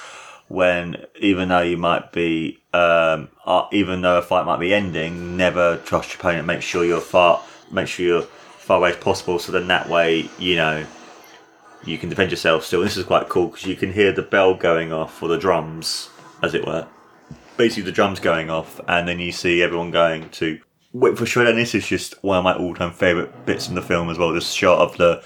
when 0.49 1.05
even 1.21 1.49
though 1.49 1.63
you 1.63 1.77
might 1.77 2.13
be 2.13 2.61
um, 2.73 3.29
uh, 3.47 3.67
even 3.73 4.03
though 4.03 4.19
a 4.19 4.23
fight 4.23 4.45
might 4.45 4.61
be 4.61 4.75
ending, 4.75 5.37
never 5.37 5.79
trust 5.79 6.11
your 6.11 6.21
opponent. 6.21 6.47
Make 6.47 6.63
sure 6.63 6.85
you're 6.85 7.01
far 7.01 7.43
make 7.71 7.89
sure 7.89 8.07
you're 8.07 8.23
far 8.23 8.79
away 8.79 8.91
as 8.91 8.97
possible. 8.97 9.39
So 9.39 9.53
then 9.53 9.69
that 9.69 9.89
way, 9.89 10.29
you 10.39 10.57
know, 10.57 10.87
you 11.85 11.99
can 11.99 12.09
defend 12.09 12.31
yourself 12.31 12.65
still. 12.65 12.83
This 12.83 12.97
is 12.97 13.05
quite 13.05 13.29
cool 13.29 13.49
because 13.49 13.67
you 13.67 13.77
can 13.77 13.93
hear 13.93 14.13
the 14.13 14.23
bell 14.23 14.55
going 14.55 14.93
off 14.93 15.23
or 15.23 15.29
the 15.29 15.39
drums, 15.39 16.09
as 16.43 16.55
it 16.55 16.67
were. 16.67 16.87
Basically, 17.57 17.85
the 17.85 17.93
drums 17.93 18.19
going 18.19 18.51
off, 18.51 18.81
and 18.89 19.07
then 19.07 19.21
you 19.21 19.31
see 19.31 19.63
everyone 19.63 19.91
going 19.91 20.29
to 20.31 20.59
wait 20.95 21.19
for 21.19 21.25
Shredder. 21.25 21.51
And 21.51 21.59
this 21.59 21.75
is 21.75 21.87
just 21.87 22.15
one 22.25 22.39
of 22.39 22.45
my 22.45 22.55
all-time 22.55 22.93
favorite 22.93 23.45
bits 23.45 23.69
in 23.69 23.75
the 23.75 23.83
film 23.83 24.09
as 24.09 24.17
well. 24.17 24.33
This 24.33 24.53
shot 24.53 24.79
of 24.79 24.97
the 24.97 25.23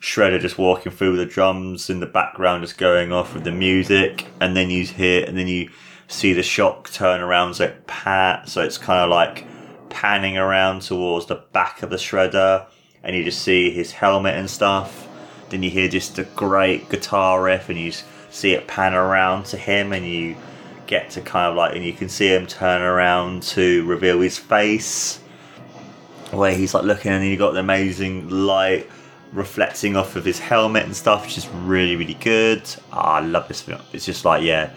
Shredder 0.00 0.38
just 0.40 0.58
walking 0.58 0.92
through 0.92 1.16
the 1.16 1.26
drums 1.26 1.90
in 1.90 2.00
the 2.00 2.06
background, 2.06 2.62
just 2.62 2.78
going 2.78 3.10
off 3.10 3.34
with 3.34 3.44
the 3.44 3.50
music, 3.50 4.26
and 4.40 4.56
then 4.56 4.70
you 4.70 4.84
hear, 4.84 5.24
and 5.26 5.36
then 5.36 5.48
you 5.48 5.70
see 6.06 6.32
the 6.32 6.42
shock 6.42 6.90
turn 6.90 7.20
around, 7.20 7.54
so 7.54 7.64
it 7.64 7.86
pat, 7.86 8.48
so 8.48 8.62
it's 8.62 8.78
kind 8.78 9.00
of 9.00 9.10
like 9.10 9.46
panning 9.90 10.38
around 10.38 10.82
towards 10.82 11.26
the 11.26 11.34
back 11.52 11.82
of 11.82 11.90
the 11.90 11.96
Shredder, 11.96 12.66
and 13.02 13.16
you 13.16 13.24
just 13.24 13.42
see 13.42 13.70
his 13.70 13.92
helmet 13.92 14.36
and 14.36 14.48
stuff. 14.48 15.06
Then 15.50 15.62
you 15.62 15.70
hear 15.70 15.88
just 15.88 16.18
a 16.18 16.24
great 16.24 16.88
guitar 16.88 17.42
riff, 17.42 17.68
and 17.68 17.78
you 17.78 17.92
see 18.30 18.52
it 18.52 18.66
pan 18.66 18.94
around 18.94 19.44
to 19.46 19.56
him, 19.56 19.92
and 19.92 20.06
you 20.06 20.36
get 20.90 21.08
to 21.08 21.20
kind 21.20 21.48
of 21.48 21.56
like, 21.56 21.76
and 21.76 21.84
you 21.84 21.92
can 21.92 22.08
see 22.08 22.26
him 22.26 22.46
turn 22.46 22.82
around 22.82 23.44
to 23.44 23.86
reveal 23.86 24.20
his 24.20 24.36
face, 24.36 25.18
where 26.32 26.52
he's 26.52 26.74
like 26.74 26.82
looking, 26.82 27.12
and 27.12 27.24
you 27.24 27.36
got 27.36 27.52
the 27.52 27.60
amazing 27.60 28.28
light 28.28 28.90
reflecting 29.32 29.94
off 29.96 30.16
of 30.16 30.24
his 30.24 30.40
helmet 30.40 30.84
and 30.84 30.94
stuff, 30.94 31.24
which 31.24 31.38
is 31.38 31.48
really, 31.48 31.94
really 31.94 32.14
good. 32.14 32.62
Ah, 32.92 33.14
I 33.14 33.20
love 33.20 33.46
this 33.46 33.62
film. 33.62 33.80
It's 33.92 34.04
just 34.04 34.24
like, 34.24 34.42
yeah, 34.42 34.70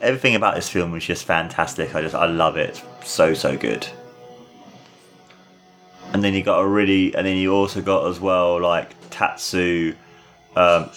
everything 0.00 0.36
about 0.36 0.54
this 0.54 0.68
film 0.68 0.92
was 0.92 1.04
just 1.04 1.24
fantastic. 1.24 1.92
I 1.92 2.02
just, 2.02 2.14
I 2.14 2.26
love 2.26 2.56
it. 2.56 2.80
So, 3.04 3.34
so 3.34 3.56
good. 3.56 3.84
And 6.12 6.22
then 6.22 6.34
you 6.34 6.44
got 6.44 6.60
a 6.60 6.66
really, 6.66 7.14
and 7.16 7.26
then 7.26 7.36
you 7.36 7.52
also 7.52 7.82
got 7.82 8.06
as 8.06 8.20
well 8.20 8.60
like 8.60 8.94
Tatsu 9.10 9.94
um, 10.54 10.90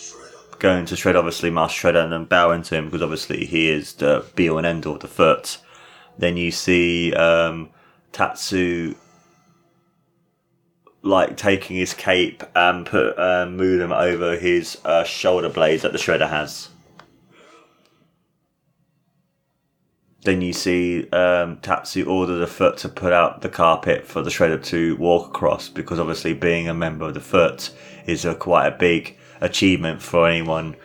going 0.62 0.86
to 0.86 0.96
Shred, 0.96 1.16
obviously 1.16 1.50
Master 1.50 1.92
Shredder, 1.92 2.04
and 2.04 2.14
then 2.14 2.26
bowing 2.26 2.62
to 2.64 2.76
him 2.76 2.86
because 2.86 3.02
obviously 3.02 3.46
he 3.46 3.68
is 3.68 3.94
the 3.94 4.24
be 4.36 4.50
all 4.50 4.60
and 4.60 4.68
end 4.68 4.86
all 4.86 4.98
the 4.98 5.08
foot. 5.08 5.58
Then 6.18 6.38
you 6.38 6.52
see 6.52 7.14
um, 7.16 7.72
Tatsu 8.12 8.94
like 11.02 11.36
taking 11.36 11.78
his 11.78 11.96
cape 11.96 12.44
and 12.56 12.86
put 12.86 13.18
um, 13.18 13.58
move 13.58 13.92
over 13.92 14.38
his 14.38 14.78
uh, 14.86 15.04
shoulder 15.04 15.50
blades 15.50 15.82
that 15.82 15.94
the 15.94 15.98
shredder 15.98 16.30
has. 16.30 16.70
Then 20.24 20.44
you 20.44 20.54
see 20.54 21.10
um, 21.10 21.58
Tatsu 21.58 22.06
order 22.06 22.36
the 22.36 22.46
foot 22.46 22.78
to 22.78 22.90
put 22.90 23.12
out 23.12 23.42
the 23.42 23.50
carpet 23.50 24.06
for 24.06 24.22
the 24.22 24.30
shredder 24.30 24.64
to 24.66 24.96
walk 24.98 25.30
across 25.30 25.70
because 25.70 26.00
obviously 26.00 26.36
being 26.36 26.70
a 26.70 26.76
member 26.76 27.06
of 27.06 27.16
the 27.16 27.20
foot 27.20 27.72
is 28.06 28.26
a 28.26 28.36
quite 28.36 28.68
a 28.68 28.78
big 28.78 29.18
achievement 29.42 30.02
for 30.02 30.28
anyone. 30.28 30.76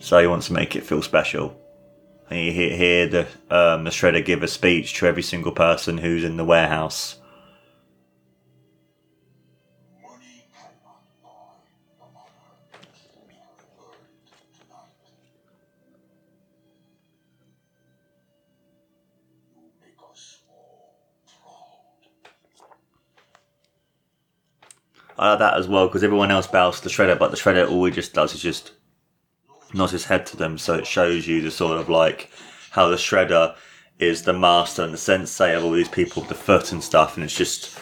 So 0.00 0.18
he 0.18 0.26
wants 0.26 0.48
to 0.48 0.52
make 0.52 0.76
it 0.76 0.84
feel 0.84 1.00
special. 1.00 1.58
And 2.28 2.40
you 2.40 2.52
hear, 2.52 2.76
hear 2.76 3.06
the 3.06 3.20
um, 3.50 3.84
the 3.84 3.90
shredder 3.90 4.24
give 4.24 4.42
a 4.42 4.48
speech 4.48 4.94
to 4.94 5.06
every 5.06 5.22
single 5.22 5.52
person 5.52 5.98
who's 5.98 6.24
in 6.24 6.36
the 6.36 6.44
warehouse. 6.44 7.18
I 25.18 25.30
like 25.30 25.38
that 25.38 25.54
as 25.56 25.68
well 25.68 25.86
because 25.86 26.02
everyone 26.02 26.30
else 26.30 26.46
bows 26.46 26.78
to 26.78 26.84
the 26.84 26.90
shredder, 26.90 27.18
but 27.18 27.30
the 27.30 27.36
shredder 27.36 27.70
all 27.70 27.84
he 27.84 27.92
just 27.92 28.14
does 28.14 28.34
is 28.34 28.42
just 28.42 28.72
nods 29.72 29.92
his 29.92 30.04
head 30.06 30.26
to 30.26 30.36
them. 30.36 30.58
So 30.58 30.74
it 30.74 30.86
shows 30.86 31.26
you 31.26 31.40
the 31.40 31.50
sort 31.50 31.78
of 31.78 31.88
like 31.88 32.30
how 32.70 32.88
the 32.88 32.96
shredder 32.96 33.54
is 33.98 34.22
the 34.22 34.32
master 34.32 34.82
and 34.82 34.92
the 34.92 34.98
sensei 34.98 35.54
of 35.54 35.64
all 35.64 35.70
these 35.70 35.88
people 35.88 36.22
the 36.22 36.34
foot 36.34 36.72
and 36.72 36.82
stuff, 36.82 37.16
and 37.16 37.24
it's 37.24 37.36
just 37.36 37.78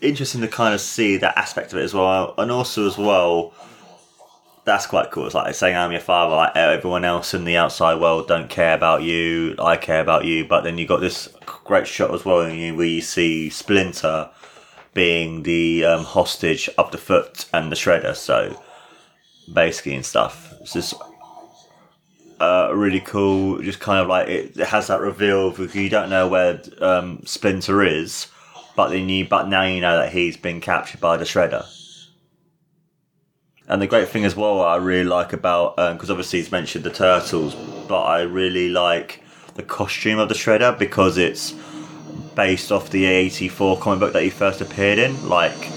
interesting 0.00 0.40
to 0.40 0.48
kind 0.48 0.74
of 0.74 0.80
see 0.80 1.16
that 1.16 1.36
aspect 1.36 1.72
of 1.72 1.78
it 1.78 1.82
as 1.82 1.94
well. 1.94 2.34
And 2.38 2.52
also 2.52 2.86
as 2.86 2.96
well, 2.96 3.52
that's 4.64 4.86
quite 4.86 5.10
cool. 5.10 5.26
It's 5.26 5.34
like 5.34 5.52
saying 5.54 5.76
I'm 5.76 5.90
your 5.90 6.00
father. 6.00 6.36
Like 6.36 6.56
everyone 6.56 7.04
else 7.04 7.34
in 7.34 7.44
the 7.44 7.56
outside 7.56 8.00
world 8.00 8.28
don't 8.28 8.48
care 8.48 8.74
about 8.74 9.02
you. 9.02 9.56
I 9.58 9.76
care 9.76 10.00
about 10.00 10.24
you. 10.24 10.44
But 10.44 10.62
then 10.62 10.78
you 10.78 10.86
got 10.86 11.00
this 11.00 11.28
great 11.64 11.86
shot 11.86 12.14
as 12.14 12.24
well, 12.24 12.38
where 12.38 12.52
you 12.52 13.00
see 13.00 13.50
Splinter 13.50 14.30
being 14.94 15.42
the 15.42 15.84
um, 15.84 16.04
hostage 16.04 16.68
of 16.78 16.90
the 16.90 16.98
foot 16.98 17.46
and 17.52 17.70
the 17.70 17.76
shredder. 17.76 18.14
So 18.16 18.60
basically 19.52 19.94
and 19.94 20.04
stuff. 20.04 20.52
It's 20.60 20.72
just 20.72 20.94
uh, 22.40 22.70
really 22.74 23.00
cool. 23.00 23.60
Just 23.62 23.80
kind 23.80 24.00
of 24.00 24.08
like 24.08 24.28
it, 24.28 24.56
it 24.56 24.66
has 24.68 24.88
that 24.88 25.00
reveal 25.00 25.50
because 25.50 25.74
you 25.74 25.88
don't 25.88 26.10
know 26.10 26.28
where 26.28 26.60
um, 26.80 27.22
Splinter 27.24 27.82
is, 27.82 28.28
but 28.76 28.88
then 28.88 29.08
you 29.08 29.26
but 29.26 29.48
now 29.48 29.62
you 29.62 29.80
know 29.80 29.96
that 29.96 30.12
he's 30.12 30.36
been 30.36 30.60
captured 30.60 31.00
by 31.00 31.16
the 31.16 31.24
shredder. 31.24 31.66
And 33.66 33.82
the 33.82 33.86
great 33.86 34.08
thing 34.08 34.24
as 34.24 34.34
well, 34.34 34.62
I 34.62 34.76
really 34.76 35.08
like 35.08 35.34
about 35.34 35.76
because 35.76 36.10
obviously 36.10 36.38
he's 36.38 36.50
mentioned 36.50 36.84
the 36.84 36.90
turtles, 36.90 37.54
but 37.86 38.02
I 38.02 38.22
really 38.22 38.70
like 38.70 39.22
the 39.56 39.62
costume 39.62 40.18
of 40.18 40.30
the 40.30 40.34
shredder 40.34 40.78
because 40.78 41.18
it's 41.18 41.54
based 42.38 42.70
off 42.70 42.88
the 42.90 43.02
A84 43.02 43.80
comic 43.80 43.98
book 43.98 44.12
that 44.12 44.22
he 44.22 44.30
first 44.30 44.60
appeared 44.60 45.00
in. 45.00 45.28
Like, 45.28 45.72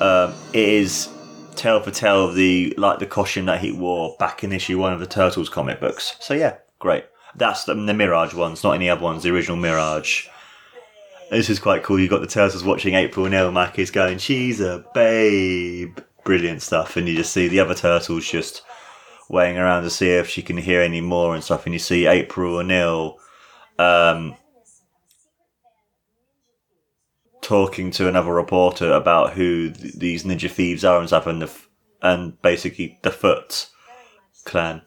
um, 0.00 0.34
it 0.52 0.68
is 0.68 1.08
tale 1.54 1.80
for 1.80 1.92
tale 1.92 2.24
of 2.28 2.34
the 2.34 2.74
like 2.76 2.98
the 2.98 3.06
costume 3.06 3.46
that 3.46 3.60
he 3.60 3.70
wore 3.70 4.16
back 4.18 4.42
in 4.42 4.52
issue 4.52 4.76
one 4.76 4.92
of 4.92 4.98
the 4.98 5.06
Turtles 5.06 5.48
comic 5.48 5.78
books. 5.78 6.16
So 6.18 6.34
yeah, 6.34 6.56
great. 6.80 7.04
That's 7.36 7.62
the, 7.62 7.74
the 7.74 7.94
Mirage 7.94 8.34
ones, 8.34 8.64
not 8.64 8.72
any 8.72 8.90
other 8.90 9.02
ones. 9.02 9.22
The 9.22 9.30
original 9.30 9.56
Mirage. 9.56 10.26
This 11.30 11.48
is 11.48 11.60
quite 11.60 11.84
cool. 11.84 12.00
You've 12.00 12.10
got 12.10 12.22
the 12.22 12.26
Turtles 12.26 12.64
watching 12.64 12.94
April 12.94 13.26
O'Neil. 13.26 13.52
Mac 13.52 13.78
is 13.78 13.92
going, 13.92 14.18
"She's 14.18 14.60
a 14.60 14.84
babe." 14.94 16.00
Brilliant 16.24 16.60
stuff, 16.60 16.96
and 16.96 17.06
you 17.08 17.14
just 17.14 17.32
see 17.32 17.46
the 17.46 17.60
other 17.60 17.74
turtles 17.74 18.28
just 18.28 18.62
weighing 19.28 19.56
around 19.56 19.84
to 19.84 19.90
see 19.90 20.10
if 20.10 20.28
she 20.28 20.42
can 20.42 20.56
hear 20.56 20.82
any 20.82 21.00
more 21.00 21.36
and 21.36 21.44
stuff. 21.44 21.66
And 21.66 21.72
you 21.72 21.78
see 21.78 22.06
April 22.06 22.56
O'Neil 22.56 23.18
um, 23.78 24.34
talking 27.48 27.90
to 27.90 28.06
another 28.06 28.34
reporter 28.34 28.92
about 28.92 29.32
who 29.32 29.70
th- 29.70 29.94
these 29.94 30.22
ninja 30.22 30.50
thieves 30.50 30.84
are 30.84 30.98
and 30.98 31.08
stuff, 31.08 31.26
and 31.26 31.40
the 31.40 31.46
f- 31.46 31.70
and 32.02 32.40
basically 32.42 32.98
the 33.02 33.10
Foot 33.10 33.70
clan. 34.44 34.82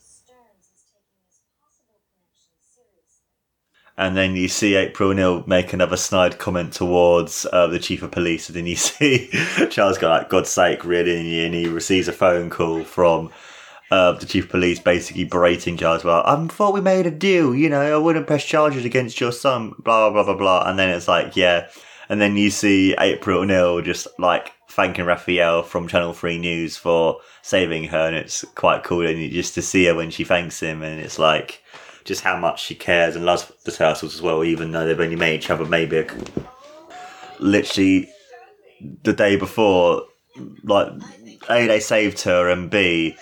And 3.97 4.15
then 4.15 4.35
you 4.35 4.47
see 4.47 4.75
April 4.75 5.09
O'Neil 5.09 5.43
make 5.47 5.73
another 5.73 5.97
snide 5.97 6.37
comment 6.37 6.73
towards 6.73 7.47
uh, 7.51 7.65
the 7.65 7.79
chief 7.79 8.03
of 8.03 8.11
police, 8.11 8.47
and 8.47 8.55
then 8.55 8.67
you 8.67 8.75
see 8.89 9.31
Charles 9.71 9.97
go 9.97 10.09
like, 10.09 10.29
"God's 10.29 10.51
sake, 10.51 10.85
really?" 10.85 11.43
And 11.43 11.55
he 11.55 11.67
receives 11.67 12.07
a 12.07 12.13
phone 12.13 12.51
call 12.51 12.83
from 12.83 13.31
uh, 13.89 14.11
the 14.11 14.27
chief 14.27 14.43
of 14.43 14.51
police, 14.51 14.79
basically 14.79 15.23
berating 15.23 15.77
Charles. 15.77 16.03
Well, 16.03 16.21
I 16.27 16.47
thought 16.47 16.75
we 16.75 16.81
made 16.81 17.07
a 17.07 17.11
deal. 17.11 17.55
You 17.55 17.69
know, 17.69 17.81
I 17.81 17.97
wouldn't 17.97 18.27
press 18.27 18.45
charges 18.45 18.85
against 18.85 19.19
your 19.19 19.31
son. 19.31 19.73
Blah 19.79 20.11
blah 20.11 20.23
blah 20.23 20.37
blah. 20.37 20.69
And 20.69 20.77
then 20.77 20.89
it's 20.89 21.07
like, 21.07 21.35
yeah. 21.35 21.67
And 22.11 22.19
then 22.19 22.35
you 22.35 22.51
see 22.51 22.93
April 22.99 23.39
O'Neil 23.39 23.79
just 23.81 24.05
like 24.19 24.51
thanking 24.69 25.05
Raphael 25.05 25.63
from 25.63 25.87
Channel 25.87 26.11
Three 26.11 26.37
News 26.37 26.75
for 26.75 27.19
saving 27.41 27.85
her, 27.85 28.05
and 28.05 28.17
it's 28.17 28.43
quite 28.53 28.83
cool. 28.83 29.07
And 29.07 29.17
you, 29.17 29.29
just 29.29 29.55
to 29.55 29.61
see 29.61 29.85
her 29.85 29.95
when 29.95 30.11
she 30.11 30.25
thanks 30.25 30.59
him, 30.59 30.83
and 30.83 30.99
it's 30.99 31.17
like 31.17 31.63
just 32.03 32.21
how 32.21 32.35
much 32.35 32.61
she 32.61 32.75
cares 32.75 33.15
and 33.15 33.23
loves 33.23 33.49
the 33.63 33.71
turtles 33.71 34.13
as 34.13 34.21
well, 34.21 34.43
even 34.43 34.73
though 34.73 34.85
they've 34.85 34.99
only 34.99 35.15
met 35.15 35.31
each 35.31 35.49
other 35.49 35.63
maybe 35.63 35.99
a, 35.99 36.07
literally 37.39 38.09
the 39.03 39.13
day 39.13 39.37
before. 39.37 40.03
Like 40.65 40.91
a, 41.49 41.67
they 41.67 41.79
saved 41.79 42.23
her, 42.23 42.49
and 42.49 42.69
b 42.69 43.15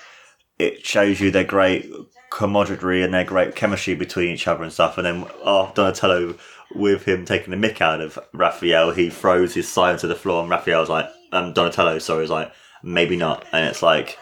it 0.57 0.83
shows 0.83 1.21
you 1.21 1.29
their 1.29 1.43
great 1.43 1.87
camaraderie 2.31 3.03
and 3.03 3.13
their 3.13 3.23
great 3.23 3.55
chemistry 3.55 3.93
between 3.93 4.29
each 4.29 4.47
other 4.47 4.63
and 4.63 4.73
stuff. 4.73 4.97
And 4.97 5.05
then 5.05 5.25
oh, 5.43 5.71
Donatello, 5.75 6.35
with 6.75 7.03
him 7.05 7.25
taking 7.25 7.51
the 7.51 7.67
mick 7.67 7.81
out 7.81 8.01
of 8.01 8.19
Raphael, 8.33 8.91
he 8.91 9.09
throws 9.09 9.53
his 9.53 9.67
sign 9.67 9.97
to 9.99 10.07
the 10.07 10.15
floor, 10.15 10.41
and 10.41 10.49
Raphael's 10.49 10.89
like, 10.89 11.07
um, 11.31 11.53
Donatello, 11.53 11.99
sorry, 11.99 12.23
is 12.23 12.29
like, 12.29 12.51
maybe 12.83 13.15
not. 13.15 13.45
And 13.51 13.65
it's 13.65 13.81
like, 13.81 14.17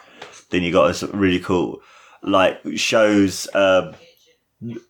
then 0.49 0.63
you 0.63 0.71
got 0.71 0.87
this 0.87 1.03
really 1.03 1.39
cool, 1.39 1.81
like, 2.23 2.59
shows 2.75 3.47
uh, 3.53 3.93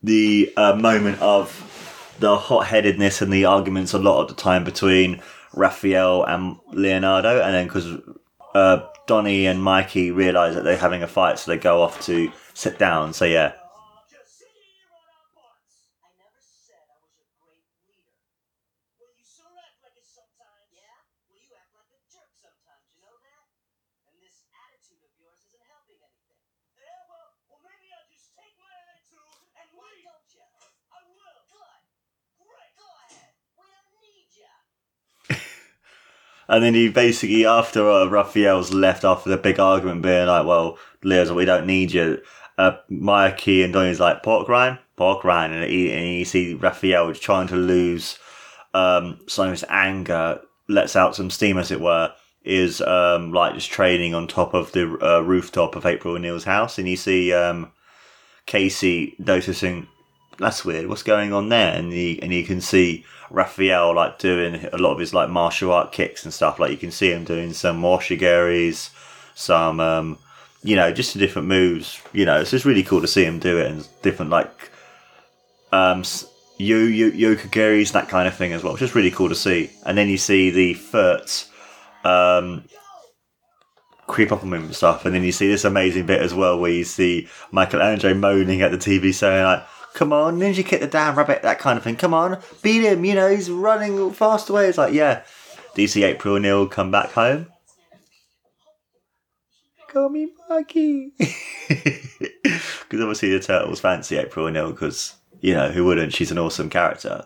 the 0.03 0.51
uh, 0.57 0.75
moment 0.75 1.21
of 1.21 2.15
the 2.19 2.35
hot 2.37 2.67
headedness 2.67 3.21
and 3.21 3.31
the 3.31 3.45
arguments 3.45 3.93
a 3.93 3.99
lot 3.99 4.21
of 4.21 4.27
the 4.29 4.33
time 4.35 4.63
between 4.63 5.21
Raphael 5.53 6.23
and 6.23 6.57
Leonardo, 6.71 7.41
and 7.41 7.53
then 7.53 7.67
because 7.67 7.87
uh, 8.55 8.87
Donnie 9.07 9.45
and 9.47 9.61
Mikey 9.63 10.11
realize 10.11 10.55
that 10.55 10.63
they're 10.63 10.77
having 10.77 11.03
a 11.03 11.07
fight, 11.07 11.37
so 11.39 11.51
they 11.51 11.57
go 11.57 11.81
off 11.81 12.01
to 12.05 12.31
sit 12.53 12.77
down. 12.79 13.13
So 13.13 13.25
yeah, 13.25 13.53
Just 14.09 14.39
sit 14.39 14.49
here 14.53 14.89
on 14.93 15.05
our 15.13 15.29
butts. 15.37 15.93
I 16.01 16.09
never 16.17 16.41
said 16.41 16.81
I 16.89 16.97
was 17.05 17.13
a 17.21 17.25
great 17.37 17.61
leader. 17.85 18.17
Well, 18.97 19.13
you 19.13 19.25
sure 19.25 19.49
act 19.61 19.77
like 19.85 19.93
it 19.97 20.05
sometimes. 20.09 20.67
Yeah? 20.73 20.89
Well, 21.29 21.37
you 21.37 21.53
act 21.53 21.73
like 21.77 21.89
a 21.93 21.99
jerk 22.09 22.33
sometimes, 22.37 22.85
you 22.97 23.01
know 23.05 23.13
that? 23.13 23.45
And 24.09 24.17
this 24.21 24.41
attitude 24.57 25.01
of 25.05 25.13
yours 25.21 25.37
isn't 25.47 25.65
helping 25.69 26.01
anything. 26.01 26.41
Yeah, 26.81 27.01
well, 27.09 27.29
well, 27.49 27.61
maybe 27.65 27.87
I'll 27.93 28.09
just 28.09 28.33
take 28.33 28.53
my 28.57 28.69
attitude 28.73 29.21
and 29.57 29.69
Why 29.73 29.89
leave. 29.95 30.05
don't 30.05 30.29
you? 30.33 30.45
I 30.93 30.99
will. 31.07 31.39
Good. 31.49 31.81
Great. 32.41 32.73
Go 32.77 32.87
ahead. 33.05 33.31
We 33.57 33.65
don't 33.69 33.89
need 34.01 34.29
ya. 34.33 34.53
And 36.47 36.63
then 36.63 36.73
he 36.73 36.89
basically 36.89 37.45
after 37.45 37.89
uh, 37.89 38.05
Raphael's 38.05 38.73
left 38.73 39.03
after 39.03 39.29
the 39.29 39.37
big 39.37 39.59
argument, 39.59 40.01
being 40.01 40.27
like, 40.27 40.45
"Well, 40.45 40.77
Leo's, 41.03 41.31
we 41.31 41.45
don't 41.45 41.67
need 41.67 41.91
you." 41.91 42.21
Uh, 42.57 42.77
Mikey 42.89 43.63
and 43.63 43.73
Donnie's 43.73 43.99
like, 43.99 44.23
"Pork 44.23 44.47
rind, 44.47 44.79
pork 44.95 45.23
rind," 45.23 45.53
and, 45.53 45.69
he, 45.69 45.91
and 45.91 46.05
you 46.07 46.25
see 46.25 46.53
Raphael 46.53 47.13
trying 47.13 47.47
to 47.47 47.55
lose 47.55 48.17
um, 48.73 49.19
some 49.27 49.47
of 49.47 49.51
his 49.51 49.65
anger, 49.69 50.39
lets 50.67 50.95
out 50.95 51.15
some 51.15 51.29
steam, 51.29 51.57
as 51.57 51.71
it 51.71 51.81
were. 51.81 52.13
Is 52.43 52.79
um, 52.81 53.33
like 53.33 53.55
just 53.55 53.69
training 53.69 54.15
on 54.15 54.25
top 54.25 54.53
of 54.53 54.71
the 54.71 54.97
uh, 55.05 55.19
rooftop 55.19 55.75
of 55.75 55.85
April 55.85 56.15
O'Neil's 56.15 56.45
house, 56.45 56.77
and 56.77 56.87
you 56.87 56.95
see 56.95 57.33
um, 57.33 57.73
Casey 58.45 59.15
noticing 59.19 59.87
that's 60.37 60.63
weird. 60.63 60.87
What's 60.87 61.03
going 61.03 61.33
on 61.33 61.49
there? 61.49 61.75
And 61.75 61.91
you 61.91 62.19
and 62.21 62.33
you 62.33 62.43
can 62.43 62.61
see 62.61 63.05
Raphael 63.29 63.93
like 63.95 64.19
doing 64.19 64.65
a 64.71 64.77
lot 64.77 64.93
of 64.93 64.99
his 64.99 65.13
like 65.13 65.29
martial 65.29 65.71
art 65.71 65.91
kicks 65.91 66.23
and 66.23 66.33
stuff. 66.33 66.59
Like 66.59 66.71
you 66.71 66.77
can 66.77 66.91
see 66.91 67.11
him 67.11 67.23
doing 67.23 67.53
some 67.53 67.81
mawashi 67.81 68.19
geris, 68.19 68.89
some 69.35 69.79
um, 69.79 70.17
you 70.63 70.75
know, 70.75 70.91
just 70.91 71.17
different 71.17 71.47
moves. 71.47 72.01
You 72.13 72.25
know, 72.25 72.41
it's 72.41 72.51
just 72.51 72.65
really 72.65 72.83
cool 72.83 73.01
to 73.01 73.07
see 73.07 73.23
him 73.23 73.39
do 73.39 73.59
it 73.59 73.71
and 73.71 73.87
different 74.01 74.31
like 74.31 74.71
um 75.71 75.99
s- 75.99 76.25
yo 76.57 76.77
yo 76.77 77.11
yoko 77.11 77.49
geris 77.51 77.91
that 77.91 78.09
kind 78.09 78.27
of 78.27 78.35
thing 78.35 78.53
as 78.53 78.63
well. 78.63 78.73
It's 78.73 78.79
just 78.79 78.95
really 78.95 79.11
cool 79.11 79.29
to 79.29 79.35
see. 79.35 79.69
And 79.85 79.97
then 79.97 80.09
you 80.09 80.17
see 80.17 80.49
the 80.49 80.73
Foot 80.73 81.47
um 82.03 82.63
creep 84.07 84.31
up 84.31 84.41
on 84.41 84.53
him 84.53 84.63
and 84.63 84.75
stuff. 84.75 85.05
And 85.05 85.13
then 85.13 85.23
you 85.23 85.31
see 85.31 85.47
this 85.47 85.65
amazing 85.65 86.05
bit 86.05 86.21
as 86.21 86.33
well 86.33 86.57
where 86.59 86.71
you 86.71 86.85
see 86.85 87.27
Michelangelo 87.51 88.13
moaning 88.13 88.61
at 88.61 88.71
the 88.71 88.77
TV 88.77 89.13
saying 89.13 89.43
like, 89.43 89.65
come 89.97 90.13
on, 90.13 90.37
ninja 90.39 90.63
kick 90.63 90.79
the 90.79 90.87
damn 90.87 91.15
rabbit, 91.15 91.41
that 91.41 91.57
kind 91.57 91.75
of 91.75 91.83
thing. 91.83 91.95
Come 91.95 92.13
on, 92.13 92.39
beat 92.61 92.83
him, 92.83 93.03
you 93.03 93.15
know, 93.15 93.29
he's 93.29 93.49
running 93.49 94.11
fast 94.13 94.47
away. 94.49 94.67
It's 94.67 94.77
like, 94.77 94.93
yeah. 94.93 95.23
See 95.75 96.03
April 96.03 96.35
O'Neil 96.35 96.67
come 96.67 96.89
back 96.89 97.11
home? 97.11 97.47
Call 99.89 100.09
me 100.09 100.29
Maggie. 100.49 101.11
Because 102.89 103.01
obviously 103.01 103.31
the 103.31 103.41
Turtles 103.41 103.81
fancy 103.81 104.15
April 104.15 104.45
O'Neil 104.45 104.71
because, 104.71 105.15
you 105.41 105.53
know, 105.53 105.69
who 105.69 105.83
wouldn't? 105.83 106.13
She's 106.13 106.31
an 106.31 106.37
awesome 106.37 106.69
character. 106.69 107.25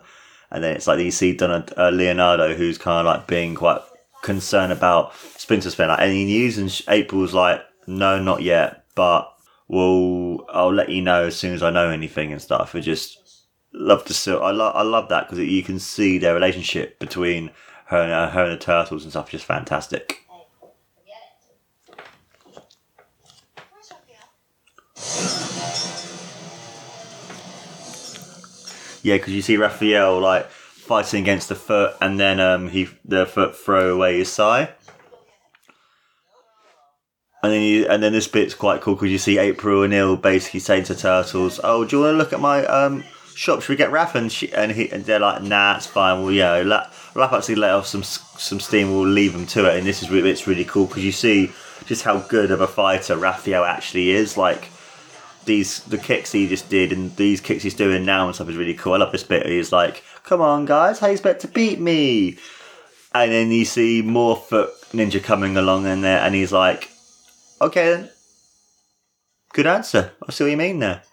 And 0.50 0.64
then 0.64 0.76
it's 0.76 0.88
like 0.88 1.00
you 1.00 1.12
see 1.12 1.34
Donna, 1.36 1.64
uh, 1.78 1.92
Leonardo, 1.92 2.56
who's 2.56 2.80
kind 2.80 3.08
of 3.08 3.14
like 3.14 3.28
being 3.28 3.54
quite 3.54 3.80
concerned 4.24 4.74
about 4.74 5.16
Splinter 5.38 5.70
Spin. 5.70 5.90
Like 5.90 6.00
any 6.00 6.26
news, 6.26 6.58
and 6.58 6.82
April's 6.88 7.36
like, 7.36 7.62
no, 7.86 8.20
not 8.20 8.42
yet, 8.42 8.86
but 8.96 9.31
we'll 9.72 10.46
I'll 10.50 10.74
let 10.74 10.90
you 10.90 11.02
know 11.02 11.24
as 11.24 11.36
soon 11.38 11.54
as 11.54 11.64
I 11.64 11.72
know 11.72 11.90
anything 11.90 12.32
and 12.32 12.42
stuff. 12.42 12.76
I 12.76 12.82
just 12.82 13.48
love 13.74 14.04
to 14.06 14.14
see. 14.14 14.34
I 14.34 14.52
love 14.52 14.76
I 14.76 14.84
love 14.84 15.10
that 15.10 15.28
because 15.28 15.40
you 15.40 15.64
can 15.64 15.80
see 15.80 16.18
their 16.18 16.36
relationship 16.36 17.00
between 17.00 17.52
her 17.86 17.98
and 17.98 18.12
uh, 18.12 18.30
her 18.30 18.44
and 18.44 18.54
the 18.54 18.64
turtles 18.64 19.04
and 19.04 19.12
stuff. 19.12 19.32
Just 19.32 19.46
fantastic. 19.46 20.28
Yeah, 29.04 29.16
because 29.16 29.34
you 29.34 29.42
see 29.42 29.58
Raphael 29.58 30.20
like 30.20 30.48
fighting 30.48 31.24
against 31.24 31.50
the 31.50 31.56
foot, 31.56 31.96
and 32.02 32.20
then 32.20 32.40
um 32.42 32.68
he 32.68 32.90
the 33.06 33.26
foot 33.26 33.56
throw 33.56 33.96
away 33.96 34.20
his 34.20 34.32
sai. 34.32 34.70
And 37.44 37.52
then 37.52 37.62
you, 37.64 37.88
and 37.88 38.04
then 38.04 38.14
this 38.14 38.28
bit's 38.28 38.54
quite 38.54 38.82
cool 38.82 38.94
because 38.96 39.10
you 39.10 39.18
see 39.18 39.39
April 39.39 39.80
O'Neil 39.82 40.16
basically 40.16 40.60
saying 40.60 40.84
to 40.86 40.96
Turtles, 40.96 41.60
"Oh, 41.64 41.86
do 41.86 41.96
you 41.96 42.04
want 42.04 42.14
to 42.14 42.18
look 42.18 42.34
at 42.34 42.39
my 42.39 42.66
um 42.66 43.04
shop? 43.34 43.62
Should 43.62 43.70
we 43.70 43.76
get 43.76 43.89
Raph?" 43.89 44.14
And 44.14 44.32
she 44.32 44.54
and 44.54 44.72
he 44.72 44.92
and 44.92 45.04
they're 45.06 45.20
like, 45.20 45.42
"Nah, 45.42 45.78
it's 45.78 45.88
fine. 45.88 46.22
Well, 46.22 46.32
yeah, 46.32 46.62
Raph 46.62 47.34
actually 47.34 47.56
let 47.56 47.72
off 47.72 47.88
some 47.88 48.04
some 48.04 48.60
steam. 48.60 48.92
We'll 48.92 49.08
leave 49.08 49.34
them 49.34 49.48
to 49.48 49.66
it." 49.66 49.78
And 49.78 49.88
this 49.88 50.04
is 50.04 50.12
really, 50.12 50.30
it's 50.30 50.46
really 50.46 50.66
cool 50.66 50.86
because 50.86 51.04
you 51.04 51.12
see 51.12 51.52
just 51.86 52.04
how 52.04 52.20
good 52.20 52.52
of 52.52 52.62
a 52.62 52.68
fighter 52.68 53.18
Raphael 53.18 53.64
actually 53.64 54.12
is. 54.12 54.38
Like 54.38 54.70
these 55.46 55.80
the 55.86 55.98
kicks 55.98 56.32
he 56.32 56.48
just 56.48 56.70
did 56.70 56.92
and 56.92 57.16
these 57.16 57.42
kicks 57.42 57.64
he's 57.64 57.74
doing 57.74 58.06
now 58.06 58.28
and 58.28 58.36
stuff 58.36 58.50
is 58.50 58.56
really 58.56 58.76
cool. 58.76 58.94
I 58.94 58.98
love 58.98 59.12
this 59.12 59.24
bit. 59.24 59.48
He's 59.48 59.72
like, 59.72 60.04
"Come 60.24 60.42
on, 60.42 60.66
guys, 60.66 61.00
how 61.00 61.08
you 61.08 61.14
expect 61.14 61.42
to 61.42 61.48
beat 61.48 61.80
me?" 61.80 62.38
And 63.14 63.32
then 63.32 63.52
you 63.52 63.66
see 63.66 64.04
more 64.04 64.38
foot 64.38 64.70
ninja 64.94 65.22
coming 65.22 65.58
along 65.58 65.88
in 65.88 66.02
there, 66.02 66.20
and 66.20 66.36
he's 66.36 66.52
like, 66.52 66.92
"Okay 67.62 67.91
then, 67.91 68.09
good 69.53 69.68
answer. 69.68 70.12
I 70.28 70.32
see 70.32 70.43
what 70.43 70.51
you 70.51 70.57
mean 70.57 70.80
there." 70.80 71.03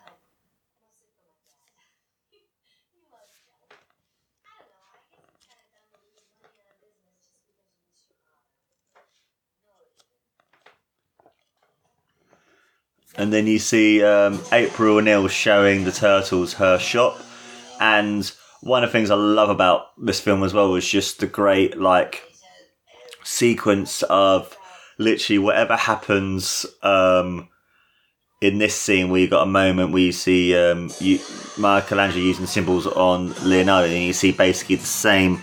And 13.18 13.32
then 13.32 13.48
you 13.48 13.58
see 13.58 14.02
um, 14.04 14.40
April 14.52 14.96
O'Neil 14.98 15.26
showing 15.26 15.82
the 15.82 15.90
turtles 15.90 16.54
her 16.54 16.78
shop. 16.78 17.20
And 17.80 18.30
one 18.60 18.84
of 18.84 18.90
the 18.90 18.92
things 18.92 19.10
I 19.10 19.16
love 19.16 19.50
about 19.50 19.88
this 19.98 20.20
film 20.20 20.44
as 20.44 20.54
well 20.54 20.70
was 20.70 20.88
just 20.88 21.18
the 21.18 21.26
great 21.26 21.76
like 21.76 22.22
sequence 23.24 24.02
of 24.04 24.56
literally 24.98 25.38
whatever 25.38 25.76
happens 25.76 26.66
um, 26.82 27.48
in 28.40 28.58
this 28.58 28.74
scene 28.74 29.10
where 29.10 29.20
you 29.20 29.28
got 29.28 29.42
a 29.42 29.50
moment 29.50 29.92
where 29.92 30.02
you 30.02 30.12
see 30.12 30.56
um, 30.56 30.90
you, 31.00 31.18
Michelangelo 31.56 32.22
using 32.22 32.46
cymbals 32.46 32.86
on 32.86 33.32
Leonardo, 33.44 33.88
and 33.88 34.04
you 34.04 34.12
see 34.12 34.32
basically 34.32 34.76
the 34.76 34.86
same 34.86 35.42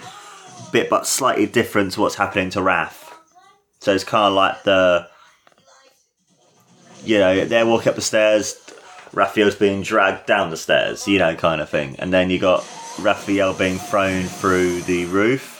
bit 0.71 0.89
but 0.89 1.07
slightly 1.07 1.45
different 1.45 1.93
to 1.93 2.01
what's 2.01 2.15
happening 2.15 2.49
to 2.51 2.59
Raph. 2.59 3.13
So 3.79 3.93
it's 3.93 4.03
kind 4.03 4.27
of 4.27 4.33
like 4.33 4.63
the 4.63 5.07
you 7.05 7.19
know, 7.19 7.45
they're 7.45 7.65
walking 7.65 7.89
up 7.89 7.95
the 7.95 8.01
stairs, 8.01 8.59
Raphael's 9.13 9.55
being 9.55 9.81
dragged 9.81 10.25
down 10.25 10.49
the 10.49 10.57
stairs, 10.57 11.07
you 11.07 11.19
know, 11.19 11.35
kind 11.35 11.61
of 11.61 11.69
thing. 11.69 11.95
And 11.99 12.11
then 12.11 12.29
you 12.29 12.39
got 12.39 12.65
Raphael 12.99 13.53
being 13.53 13.77
thrown 13.77 14.23
through 14.23 14.81
the 14.81 15.05
roof. 15.05 15.54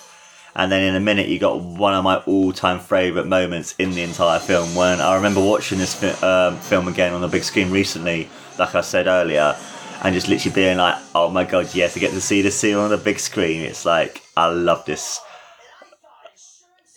And 0.58 0.72
then 0.72 0.84
in 0.84 0.96
a 0.96 1.00
minute, 1.02 1.28
you 1.28 1.38
got 1.38 1.60
one 1.62 1.94
of 1.94 2.04
my 2.04 2.18
all-time 2.20 2.80
favourite 2.80 3.28
moments 3.28 3.76
in 3.78 3.92
the 3.92 4.02
entire 4.04 4.40
film. 4.40 4.74
When 4.74 5.02
I 5.02 5.16
remember 5.16 5.42
watching 5.44 5.78
this 5.80 6.02
um, 6.24 6.58
film 6.58 6.88
again 6.88 7.14
on 7.14 7.22
the 7.22 7.28
big 7.28 7.44
screen 7.44 7.72
recently, 7.72 8.30
like 8.58 8.74
I 8.74 8.82
said 8.82 9.08
earlier, 9.08 9.56
and 10.02 10.14
just 10.16 10.30
literally 10.30 10.56
being 10.56 10.78
like, 10.78 10.96
"Oh 11.14 11.30
my 11.30 11.44
god, 11.44 11.74
yes, 11.76 11.98
I 11.98 12.00
get 12.00 12.12
to 12.12 12.22
see 12.22 12.42
this 12.42 12.58
scene 12.58 12.76
on 12.76 12.90
the 12.90 12.98
big 12.98 13.20
screen." 13.20 13.62
It's 13.64 13.86
like 13.86 14.22
I 14.38 14.48
love 14.48 14.86
this. 14.86 15.20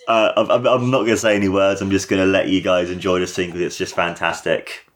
Uh, 0.07 0.33
I'm, 0.37 0.51
I'm- 0.67 0.91
not 0.91 1.01
going 1.01 1.09
to 1.09 1.17
say 1.19 1.35
any 1.37 1.49
words. 1.49 1.83
I'm 1.83 1.91
just 1.91 2.09
going 2.09 2.23
to 2.23 2.27
let 2.31 2.49
you 2.49 2.61
guys 2.63 2.91
enjoy 2.91 3.19
the 3.19 3.27
scene 3.27 3.47
because 3.49 3.61
it's 3.63 3.77
just 3.77 3.95
fantastic. 3.95 4.88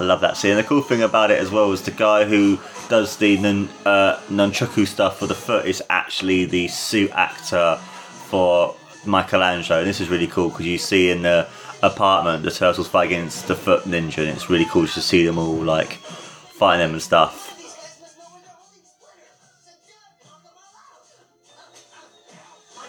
I 0.00 0.04
love 0.04 0.20
that 0.20 0.36
scene. 0.36 0.52
And 0.52 0.60
the 0.60 0.64
cool 0.64 0.82
thing 0.82 1.02
about 1.02 1.30
it 1.30 1.38
as 1.38 1.50
well 1.50 1.72
is 1.72 1.82
the 1.82 1.90
guy 1.90 2.24
who 2.24 2.58
does 2.88 3.16
the 3.16 3.36
nun, 3.38 3.68
uh, 3.84 4.20
nunchaku 4.28 4.86
stuff 4.86 5.18
for 5.18 5.26
the 5.26 5.34
foot 5.34 5.66
is 5.66 5.82
actually 5.90 6.44
the 6.44 6.68
suit 6.68 7.10
actor 7.14 7.76
for 8.28 8.76
Michelangelo. 9.04 9.80
And 9.80 9.88
this 9.88 10.00
is 10.00 10.08
really 10.08 10.26
cool 10.26 10.50
because 10.50 10.66
you 10.66 10.78
see 10.78 11.10
in 11.10 11.22
the 11.22 11.48
apartment 11.82 12.44
the 12.44 12.50
turtles 12.50 12.88
fight 12.88 13.06
against 13.06 13.48
the 13.48 13.54
foot 13.54 13.84
ninja, 13.84 14.18
and 14.18 14.28
it's 14.28 14.50
really 14.50 14.66
cool 14.66 14.86
to 14.86 15.00
see 15.00 15.24
them 15.24 15.38
all 15.38 15.56
like 15.56 15.94
fighting 15.94 16.80
them 16.80 16.92
and 16.92 17.02
stuff. 17.02 17.46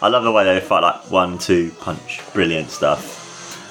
I 0.02 0.08
love 0.08 0.24
the 0.24 0.32
way 0.32 0.44
they 0.44 0.60
fight 0.60 0.80
like 0.80 1.10
one, 1.10 1.38
two 1.38 1.72
punch, 1.80 2.20
brilliant 2.32 2.70
stuff. 2.70 3.19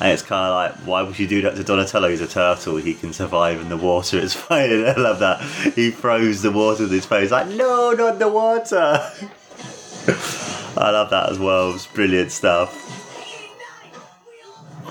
And 0.01 0.13
it's 0.13 0.21
kind 0.21 0.45
of 0.45 0.55
like, 0.55 0.87
why 0.87 1.01
would 1.01 1.19
you 1.19 1.27
do 1.27 1.41
that 1.41 1.55
to 1.55 1.63
Donatello? 1.63 2.09
He's 2.09 2.21
a 2.21 2.27
turtle. 2.27 2.77
He 2.77 2.93
can 2.93 3.11
survive 3.11 3.59
in 3.59 3.67
the 3.67 3.75
water. 3.75 4.17
It's 4.17 4.33
fine. 4.47 4.71
I 4.71 4.93
love 4.93 5.19
that. 5.19 5.41
He 5.73 5.91
throws 5.91 6.41
the 6.41 6.51
water 6.51 6.83
with 6.83 6.91
his 6.91 7.05
face, 7.05 7.31
like, 7.31 7.47
no, 7.47 7.91
not 7.91 8.17
the 8.17 8.29
water. 8.29 8.75
I 10.77 10.91
love 10.91 11.09
that 11.09 11.29
as 11.29 11.37
well. 11.37 11.73
It's 11.73 11.85
brilliant 11.87 12.31
stuff. 12.31 12.85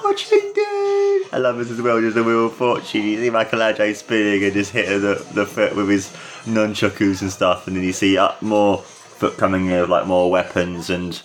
Fortune 0.01 0.53
dude! 0.55 1.27
I 1.33 1.39
love 1.39 1.59
this 1.59 1.71
as 1.71 1.81
well, 1.83 2.01
just 2.01 2.15
the 2.15 2.23
wheel 2.23 2.47
of 2.47 2.55
fortune. 2.55 3.03
You 3.03 3.17
see 3.19 3.31
Michelangelo 3.31 3.93
spinning 3.95 4.45
and 4.45 4.53
just 4.53 4.73
hitting 4.73 5.01
the, 5.01 5.27
the 5.33 5.47
foot 5.47 5.75
with 5.75 5.89
his 5.89 6.09
nunchakus 6.45 7.23
and 7.23 7.33
stuff, 7.33 7.67
and 7.67 7.77
then 7.77 7.83
you 7.83 7.93
see 7.93 8.17
up 8.17 8.41
more 8.43 8.79
foot 8.79 9.37
coming 9.39 9.67
in 9.67 9.81
with 9.81 9.91
like 9.91 10.07
more 10.07 10.31
weapons 10.31 10.91
and. 10.91 11.21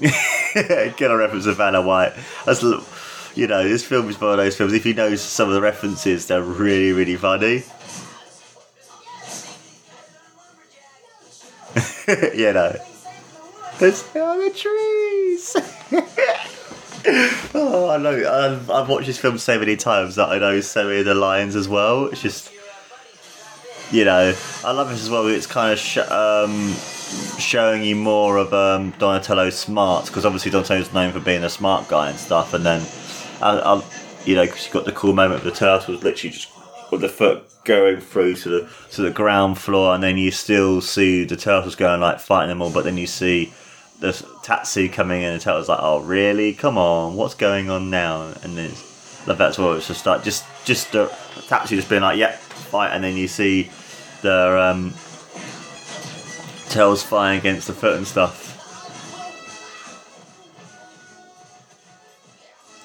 Get 0.96 1.10
a 1.10 1.16
reference 1.16 1.44
to 1.44 1.52
Vanna 1.52 1.82
White. 1.82 2.14
That's 2.46 2.62
you 3.34 3.46
know, 3.46 3.62
this 3.68 3.84
film 3.84 4.08
is 4.08 4.18
one 4.18 4.30
of 4.30 4.38
those 4.38 4.56
films. 4.56 4.72
If 4.72 4.86
you 4.86 4.94
know 4.94 5.14
some 5.16 5.48
of 5.48 5.54
the 5.54 5.60
references, 5.60 6.26
they're 6.28 6.42
really, 6.42 6.92
really 6.92 7.16
funny. 7.16 7.62
you 12.34 12.54
know. 12.54 12.74
There's 13.78 14.02
on 14.16 14.38
the 14.38 14.50
trees. 14.50 15.56
oh, 17.54 17.90
I 17.90 17.98
know. 17.98 18.32
I've, 18.32 18.70
I've 18.70 18.88
watched 18.88 19.08
this 19.08 19.18
film 19.18 19.36
so 19.36 19.58
many 19.58 19.76
times 19.76 20.14
that 20.14 20.30
I 20.30 20.38
know 20.38 20.62
so 20.62 20.84
many 20.84 21.00
of 21.00 21.04
the 21.04 21.14
lines 21.14 21.54
as 21.54 21.68
well. 21.68 22.06
It's 22.06 22.22
just, 22.22 22.50
you 23.90 24.06
know, 24.06 24.34
I 24.64 24.72
love 24.72 24.88
this 24.88 25.02
as 25.02 25.10
well. 25.10 25.26
It's 25.26 25.46
kind 25.46 25.74
of 25.74 25.78
sh- 25.78 25.98
um, 25.98 26.74
showing 27.38 27.82
you 27.82 27.96
more 27.96 28.36
of 28.36 28.52
um, 28.52 28.92
Donatello's 28.92 29.58
smarts 29.58 30.08
because 30.08 30.24
obviously 30.24 30.50
Donatello's 30.50 30.92
known 30.92 31.12
for 31.12 31.20
being 31.20 31.44
a 31.44 31.50
smart 31.50 31.88
guy 31.88 32.10
and 32.10 32.18
stuff. 32.18 32.54
And 32.54 32.64
then, 32.64 32.86
I, 33.40 33.82
you 34.24 34.34
know, 34.34 34.44
because 34.44 34.66
you 34.66 34.72
got 34.72 34.84
the 34.84 34.92
cool 34.92 35.12
moment 35.12 35.38
of 35.38 35.44
the 35.44 35.52
turtles 35.52 36.02
literally 36.02 36.32
just 36.32 36.50
with 36.90 37.00
the 37.00 37.08
foot 37.08 37.44
going 37.64 38.00
through 38.00 38.34
to 38.36 38.48
the 38.48 38.70
to 38.92 39.02
the 39.02 39.10
ground 39.10 39.58
floor, 39.58 39.94
and 39.94 40.02
then 40.02 40.16
you 40.16 40.30
still 40.30 40.80
see 40.80 41.24
the 41.24 41.36
turtles 41.36 41.74
going 41.74 42.00
like 42.00 42.20
fighting 42.20 42.48
them 42.48 42.62
all, 42.62 42.70
but 42.70 42.84
then 42.84 42.96
you 42.96 43.06
see 43.06 43.52
the 44.00 44.12
Tatsu 44.42 44.88
coming 44.88 45.22
in, 45.22 45.32
and 45.32 45.40
turtles 45.40 45.68
like, 45.68 45.80
"Oh, 45.80 46.00
really? 46.00 46.52
Come 46.52 46.78
on, 46.78 47.16
what's 47.16 47.34
going 47.34 47.70
on 47.70 47.90
now?" 47.90 48.32
And 48.42 48.56
then 48.56 48.70
like 49.26 49.38
that's 49.38 49.58
what 49.58 49.76
it's 49.76 49.88
just 49.88 50.06
like, 50.06 50.22
just 50.22 50.44
just 50.64 50.92
the 50.92 51.06
Tatsu 51.48 51.76
just 51.76 51.88
being 51.88 52.02
like, 52.02 52.18
"Yep, 52.18 52.38
fight," 52.38 52.90
and 52.90 53.02
then 53.02 53.16
you 53.16 53.28
see 53.28 53.70
the 54.22 54.70
um, 54.70 54.94
tails 56.68 57.02
fighting 57.02 57.40
against 57.40 57.66
the 57.66 57.72
foot 57.72 57.96
and 57.96 58.06
stuff. 58.06 58.54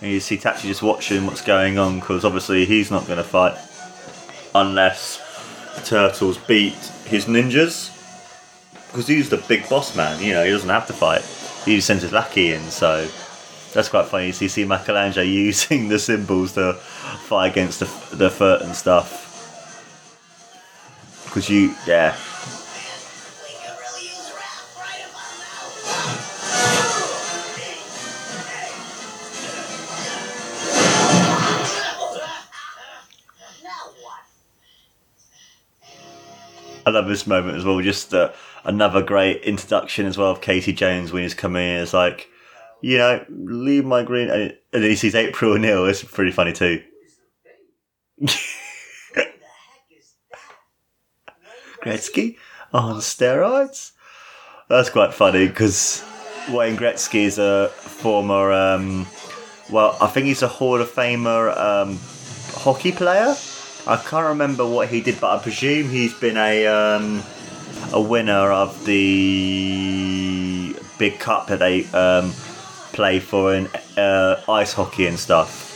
And 0.01 0.11
you 0.11 0.19
see 0.19 0.37
Tatsu 0.37 0.67
just 0.67 0.81
watching 0.81 1.27
what's 1.27 1.41
going 1.41 1.77
on 1.77 1.99
because 1.99 2.25
obviously 2.25 2.65
he's 2.65 2.89
not 2.89 3.05
going 3.05 3.17
to 3.17 3.23
fight 3.23 3.55
unless 4.55 5.19
the 5.75 5.81
turtles 5.81 6.37
beat 6.39 6.73
his 7.05 7.25
ninjas. 7.25 7.97
Because 8.87 9.07
he's 9.07 9.29
the 9.29 9.37
big 9.37 9.69
boss 9.69 9.95
man, 9.95 10.21
you 10.21 10.33
know, 10.33 10.43
he 10.43 10.49
doesn't 10.51 10.69
have 10.69 10.87
to 10.87 10.93
fight. 10.93 11.21
He 11.65 11.75
just 11.75 11.87
sends 11.87 12.03
his 12.03 12.11
lackey 12.11 12.51
in, 12.51 12.61
so 12.63 13.07
that's 13.73 13.87
quite 13.89 14.07
funny. 14.07 14.27
You 14.27 14.33
see, 14.33 14.47
see 14.47 14.65
Michelangelo 14.65 15.23
using 15.25 15.87
the 15.87 15.99
cymbals 15.99 16.53
to 16.53 16.73
fight 16.73 17.51
against 17.51 17.79
the, 17.79 18.15
the 18.15 18.29
foot 18.29 18.63
and 18.63 18.75
stuff. 18.75 19.29
Because 21.25 21.49
you, 21.49 21.75
yeah. 21.87 22.17
I 36.85 36.89
love 36.89 37.07
this 37.07 37.27
moment 37.27 37.57
as 37.57 37.65
well. 37.65 37.79
Just 37.81 38.13
uh, 38.13 38.31
another 38.63 39.01
great 39.01 39.43
introduction 39.43 40.05
as 40.05 40.17
well 40.17 40.31
of 40.31 40.41
Casey 40.41 40.73
Jones 40.73 41.11
when 41.11 41.23
he's 41.23 41.33
coming 41.33 41.67
in. 41.67 41.81
It's 41.81 41.93
like, 41.93 42.29
you 42.81 42.97
know, 42.97 43.23
leave 43.29 43.85
my 43.85 44.03
green. 44.03 44.29
And 44.29 44.57
then 44.71 44.83
he 44.83 44.95
sees 44.95 45.15
April 45.15 45.53
O'Neil. 45.53 45.85
It's 45.85 46.03
pretty 46.03 46.31
funny 46.31 46.53
too. 46.53 46.83
Gretzky 51.83 52.37
on 52.73 52.97
steroids. 52.97 53.91
That's 54.69 54.89
quite 54.89 55.13
funny 55.13 55.47
because 55.47 56.03
Wayne 56.49 56.77
Gretzky 56.77 57.25
is 57.25 57.37
a 57.37 57.69
former, 57.69 58.51
um, 58.51 59.05
well, 59.69 59.97
I 59.99 60.07
think 60.07 60.27
he's 60.27 60.41
a 60.41 60.47
Hall 60.47 60.79
of 60.79 60.89
Famer 60.89 61.55
um, 61.57 61.99
hockey 62.53 62.91
player. 62.91 63.35
I 63.87 63.97
can't 63.97 64.27
remember 64.27 64.65
what 64.65 64.89
he 64.89 65.01
did, 65.01 65.19
but 65.19 65.39
I 65.39 65.41
presume 65.41 65.89
he's 65.89 66.13
been 66.13 66.37
a 66.37 66.67
um, 66.67 67.23
a 67.91 67.99
winner 68.01 68.51
of 68.51 68.85
the 68.85 70.75
big 70.99 71.19
cup 71.19 71.47
that 71.47 71.59
they 71.59 71.85
um, 71.87 72.31
play 72.93 73.19
for 73.19 73.55
in 73.55 73.67
uh, 73.97 74.41
ice 74.47 74.73
hockey 74.73 75.07
and 75.07 75.17
stuff 75.19 75.69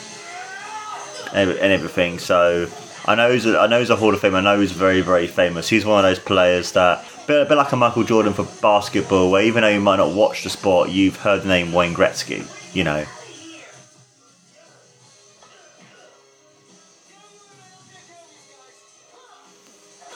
and 1.33 1.49
everything. 1.49 2.19
So 2.19 2.69
I 3.05 3.15
know 3.15 3.31
he's 3.31 3.47
a, 3.47 3.57
I 3.57 3.67
know 3.67 3.79
he's 3.79 3.89
a 3.89 3.95
Hall 3.95 4.13
of 4.13 4.19
Fame. 4.21 4.35
I 4.35 4.41
know 4.41 4.59
he's 4.59 4.71
very 4.71 5.01
very 5.01 5.27
famous. 5.27 5.67
He's 5.67 5.85
one 5.85 5.97
of 5.97 6.03
those 6.03 6.19
players 6.19 6.73
that 6.73 7.03
bit, 7.25 7.49
bit 7.49 7.55
like 7.55 7.71
a 7.71 7.75
Michael 7.75 8.03
Jordan 8.03 8.33
for 8.33 8.45
basketball, 8.61 9.31
where 9.31 9.43
even 9.43 9.63
though 9.63 9.69
you 9.69 9.81
might 9.81 9.97
not 9.97 10.13
watch 10.13 10.43
the 10.43 10.51
sport, 10.51 10.89
you've 10.89 11.17
heard 11.17 11.41
the 11.41 11.47
name 11.47 11.73
Wayne 11.73 11.95
Gretzky. 11.95 12.45
You 12.75 12.83
know. 12.83 13.05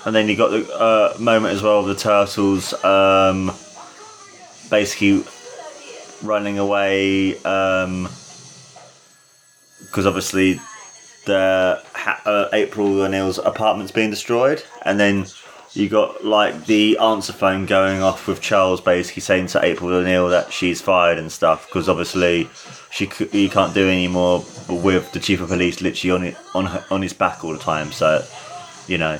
And 0.10 0.16
then 0.16 0.28
you 0.28 0.36
got 0.36 0.49
the 0.49 0.68
uh, 0.76 1.16
moment 1.20 1.53
as 1.53 1.62
well 1.62 1.82
of 1.82 1.86
the 1.86 1.93
turtles 1.93 2.74
um, 2.84 3.53
basically 4.72 5.24
running 6.24 6.57
away 6.57 7.34
because 7.34 8.10
obviously 10.07 10.60
the 11.28 11.80
ha- 11.93 12.24
uh, 12.26 12.49
April 12.53 13.03
O'Neil's 13.03 13.38
apartment's 13.38 13.91
being 13.91 14.10
destroyed, 14.10 14.64
and 14.82 14.99
then 14.99 15.28
you 15.74 15.88
got 15.88 16.26
like 16.26 16.66
the 16.66 16.97
answer 16.97 17.32
phone 17.32 17.68
going 17.68 18.01
off 18.01 18.28
with 18.28 18.41
Charles 18.41 18.82
basically 18.82 19.22
saying 19.22 19.45
to 19.45 19.64
April 19.64 19.91
O'Neil 19.91 20.28
that 20.30 20.51
she's 20.51 20.82
fired 20.82 21.20
and 21.20 21.32
stuff 21.32 21.68
because 21.68 21.88
obviously 21.88 22.49
she 22.89 23.07
c- 23.07 23.28
he 23.28 23.47
can't 23.47 23.76
do 23.76 23.88
any 23.88 24.07
more 24.07 24.43
with 24.68 25.12
the 25.12 25.20
chief 25.20 25.39
of 25.39 25.49
police 25.49 25.82
literally 25.82 26.12
on 26.12 26.24
it 26.24 26.36
on 26.55 26.66
her, 26.66 26.84
on 26.89 27.03
his 27.03 27.14
back 27.14 27.43
all 27.43 27.53
the 27.53 27.60
time. 27.60 27.91
So 27.91 28.26
you 28.88 28.97
know 28.97 29.20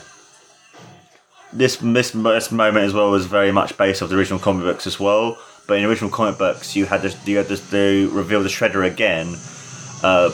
this, 1.52 1.78
this 1.78 2.12
this 2.12 2.52
moment 2.52 2.86
as 2.86 2.94
well 2.94 3.12
was 3.12 3.26
very 3.26 3.52
much 3.52 3.78
based 3.78 4.02
off 4.02 4.10
the 4.10 4.18
original 4.18 4.40
comic 4.40 4.64
books 4.64 4.86
as 4.88 5.00
well. 5.00 5.38
But 5.68 5.78
in 5.78 5.84
the 5.84 5.90
original 5.90 6.10
comic 6.10 6.38
books, 6.38 6.76
you 6.76 6.86
had 6.86 7.02
this 7.02 7.16
you 7.28 7.38
had 7.38 7.48
this 7.48 7.68
to 7.72 8.10
reveal 8.12 8.42
the 8.42 8.50
Shredder 8.50 8.86
again. 8.86 9.36
Uh, 10.04 10.32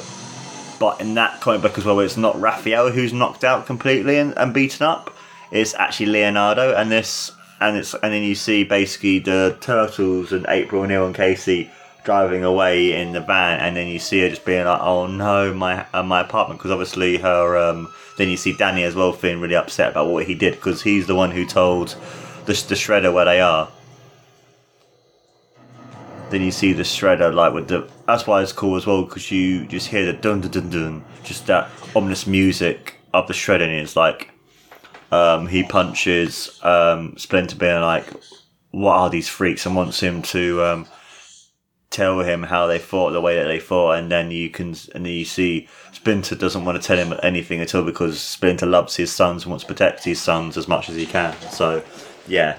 but 0.80 1.00
in 1.00 1.14
that 1.16 1.42
comic 1.42 1.62
book 1.62 1.78
as 1.78 1.86
well, 1.86 2.00
it's 2.00 2.18
not 2.18 2.40
Raphael 2.40 2.92
who's 2.92 3.14
knocked 3.14 3.44
out 3.44 3.66
completely 3.66 4.18
and, 4.18 4.38
and 4.38 4.54
beaten 4.54 4.86
up. 4.86 5.14
It's 5.52 5.74
actually 5.76 6.08
Leonardo, 6.08 6.76
and 6.76 6.92
this 6.92 7.32
and 7.62 7.78
it's 7.78 7.94
and 7.94 8.14
then 8.14 8.24
you 8.24 8.36
see 8.36 8.64
basically 8.64 9.20
the 9.20 9.58
turtles 9.62 10.32
and 10.32 10.46
April 10.50 10.84
O'Neil 10.84 11.06
and 11.06 11.16
Casey 11.16 11.70
driving 12.04 12.44
away 12.44 12.94
in 12.94 13.14
the 13.14 13.22
van, 13.22 13.60
and 13.60 13.76
then 13.76 13.88
you 13.88 14.00
see 14.00 14.22
her 14.22 14.30
just 14.30 14.46
being 14.46 14.66
like, 14.66 14.82
"Oh 14.82 15.08
no, 15.08 15.54
my 15.54 15.86
uh, 15.94 16.04
my 16.04 16.22
apartment," 16.22 16.60
because 16.60 16.72
obviously 16.72 17.18
her. 17.18 17.58
Um, 17.58 17.92
then 18.18 18.30
you 18.30 18.38
see 18.38 18.54
Danny 18.54 18.84
as 18.84 18.96
well 18.96 19.12
feeling 19.12 19.42
really 19.42 19.56
upset 19.56 19.92
about 19.92 20.08
what 20.08 20.26
he 20.26 20.36
did 20.36 20.56
because 20.56 20.82
he's 20.82 21.08
the 21.08 21.16
one 21.16 21.32
who 21.32 21.46
told 21.46 21.90
the, 22.46 22.54
the 22.54 22.76
shredder 22.76 23.14
where 23.14 23.26
they 23.26 23.42
are. 23.42 23.70
Then 26.30 26.42
you 26.42 26.52
see 26.52 26.74
the 26.74 26.84
shredder 26.84 27.34
like 27.34 27.54
with 27.54 27.68
the. 27.68 27.88
That's 28.08 28.26
why 28.26 28.42
it's 28.42 28.52
cool 28.52 28.76
as 28.76 28.86
well 28.86 29.04
because 29.04 29.32
you 29.32 29.66
just 29.68 29.88
hear 29.88 30.06
the 30.06 30.14
dun 30.14 30.42
dun 30.42 30.52
dun 30.52 30.70
dun, 30.70 31.06
just 31.24 31.48
that 31.48 31.70
ominous 31.96 32.26
music 32.26 32.96
of 33.14 33.28
the 33.28 33.34
shredder, 33.34 33.62
and 33.62 33.72
it's 33.72 33.96
like 33.96 34.32
um, 35.12 35.48
he 35.48 35.64
punches 35.64 36.60
um, 36.64 37.16
Splinter 37.18 37.56
being 37.56 37.82
like, 37.82 38.08
"What 38.72 38.96
are 38.96 39.10
these 39.10 39.30
freaks?" 39.30 39.66
and 39.66 39.76
wants 39.76 40.00
him 40.00 40.22
to 40.24 40.64
um, 40.64 40.88
tell 41.96 42.20
him 42.20 42.44
how 42.44 42.68
they 42.68 42.80
fought, 42.80 43.12
the 43.12 43.22
way 43.22 43.36
that 43.36 43.46
they 43.46 43.60
fought, 43.60 43.98
and 43.98 44.12
then 44.12 44.32
you 44.32 44.50
can, 44.50 44.68
and 44.94 45.06
then 45.06 45.14
you 45.14 45.26
see 45.26 45.68
Splinter 45.94 46.36
doesn't 46.36 46.66
want 46.66 46.82
to 46.82 46.86
tell 46.86 46.98
him 46.98 47.18
anything 47.24 47.62
at 47.62 47.74
all 47.74 47.84
because 47.84 48.20
Splinter 48.20 48.66
loves 48.66 48.96
his 48.96 49.12
sons 49.12 49.44
and 49.44 49.52
wants 49.52 49.64
to 49.64 49.74
protect 49.74 50.04
his 50.04 50.22
sons 50.22 50.58
as 50.58 50.68
much 50.68 50.90
as 50.90 50.96
he 50.96 51.06
can. 51.06 51.34
So, 51.52 51.84
yeah. 52.28 52.58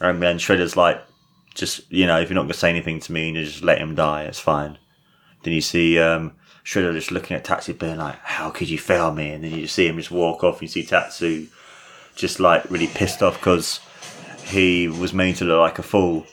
And 0.00 0.22
then 0.22 0.38
Shredder's 0.38 0.76
like, 0.76 1.02
just 1.54 1.90
you 1.90 2.06
know, 2.06 2.20
if 2.20 2.28
you're 2.28 2.34
not 2.34 2.42
gonna 2.42 2.54
say 2.54 2.70
anything 2.70 3.00
to 3.00 3.12
me, 3.12 3.28
and 3.28 3.36
you 3.36 3.44
just 3.44 3.62
let 3.62 3.78
him 3.78 3.94
die. 3.94 4.24
It's 4.24 4.38
fine. 4.38 4.78
Then 5.42 5.54
you 5.54 5.62
see 5.62 5.98
um, 5.98 6.32
Shredder 6.64 6.92
just 6.92 7.10
looking 7.10 7.36
at 7.36 7.44
Tatsu, 7.44 7.72
being 7.72 7.96
like, 7.96 8.18
"How 8.18 8.50
could 8.50 8.68
you 8.68 8.78
fail 8.78 9.12
me?" 9.12 9.30
And 9.30 9.42
then 9.42 9.52
you 9.52 9.66
see 9.66 9.86
him 9.86 9.96
just 9.96 10.10
walk 10.10 10.44
off. 10.44 10.60
You 10.60 10.68
see 10.68 10.84
Tatsu 10.84 11.46
just 12.14 12.38
like 12.38 12.70
really 12.70 12.86
pissed 12.86 13.22
off 13.22 13.38
because 13.38 13.80
he 14.44 14.86
was 14.86 15.12
made 15.12 15.36
to 15.36 15.44
look 15.44 15.60
like 15.60 15.78
a 15.78 15.82
fool. 15.82 16.26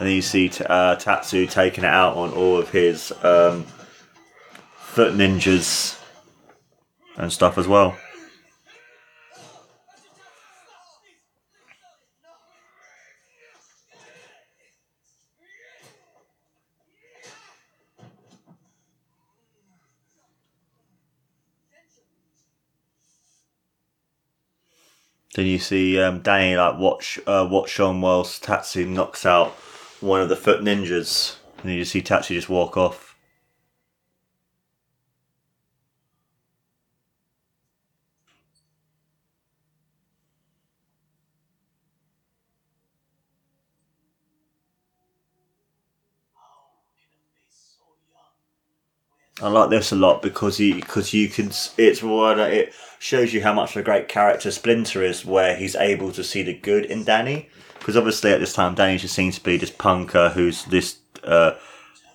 And 0.00 0.08
then 0.08 0.16
you 0.16 0.22
see 0.22 0.50
uh, 0.64 0.96
Tatsu 0.96 1.46
taking 1.46 1.84
it 1.84 1.90
out 1.90 2.16
on 2.16 2.32
all 2.32 2.56
of 2.56 2.70
his 2.70 3.12
um, 3.22 3.64
foot 4.78 5.12
ninjas 5.12 6.00
and 7.18 7.30
stuff 7.30 7.58
as 7.58 7.68
well. 7.68 7.94
Then 25.34 25.44
you 25.44 25.58
see 25.58 26.00
um, 26.00 26.20
Danny 26.20 26.56
like 26.56 26.78
watch 26.78 27.20
uh, 27.26 27.46
watch 27.50 27.78
on 27.78 28.00
whilst 28.00 28.42
Tatsu 28.42 28.86
knocks 28.86 29.26
out 29.26 29.54
one 30.00 30.20
of 30.20 30.28
the 30.28 30.36
foot 30.36 30.60
ninjas, 30.60 31.36
and 31.62 31.72
you 31.72 31.84
see 31.84 32.02
Tatsu 32.02 32.34
just 32.34 32.48
walk 32.48 32.76
off. 32.76 33.10
I 49.42 49.48
like 49.48 49.70
this 49.70 49.90
a 49.90 49.96
lot 49.96 50.20
because 50.20 50.60
you 50.60 50.74
because 50.74 51.14
you 51.14 51.28
can 51.28 51.50
it's 51.78 52.02
what 52.02 52.38
it 52.38 52.74
shows 52.98 53.32
you 53.32 53.42
how 53.42 53.54
much 53.54 53.70
of 53.70 53.80
a 53.80 53.82
great 53.82 54.06
character 54.06 54.50
Splinter 54.50 55.02
is, 55.02 55.24
where 55.24 55.56
he's 55.56 55.74
able 55.76 56.12
to 56.12 56.22
see 56.22 56.42
the 56.42 56.52
good 56.52 56.84
in 56.84 57.04
Danny. 57.04 57.48
Because 57.80 57.96
obviously 57.96 58.32
at 58.32 58.38
this 58.38 58.52
time 58.52 58.74
Danny 58.74 58.98
just 58.98 59.14
seems 59.14 59.36
to 59.38 59.44
be 59.44 59.56
this 59.56 59.70
punker 59.70 60.32
who's 60.32 60.64
this 60.66 60.98
uh 61.24 61.52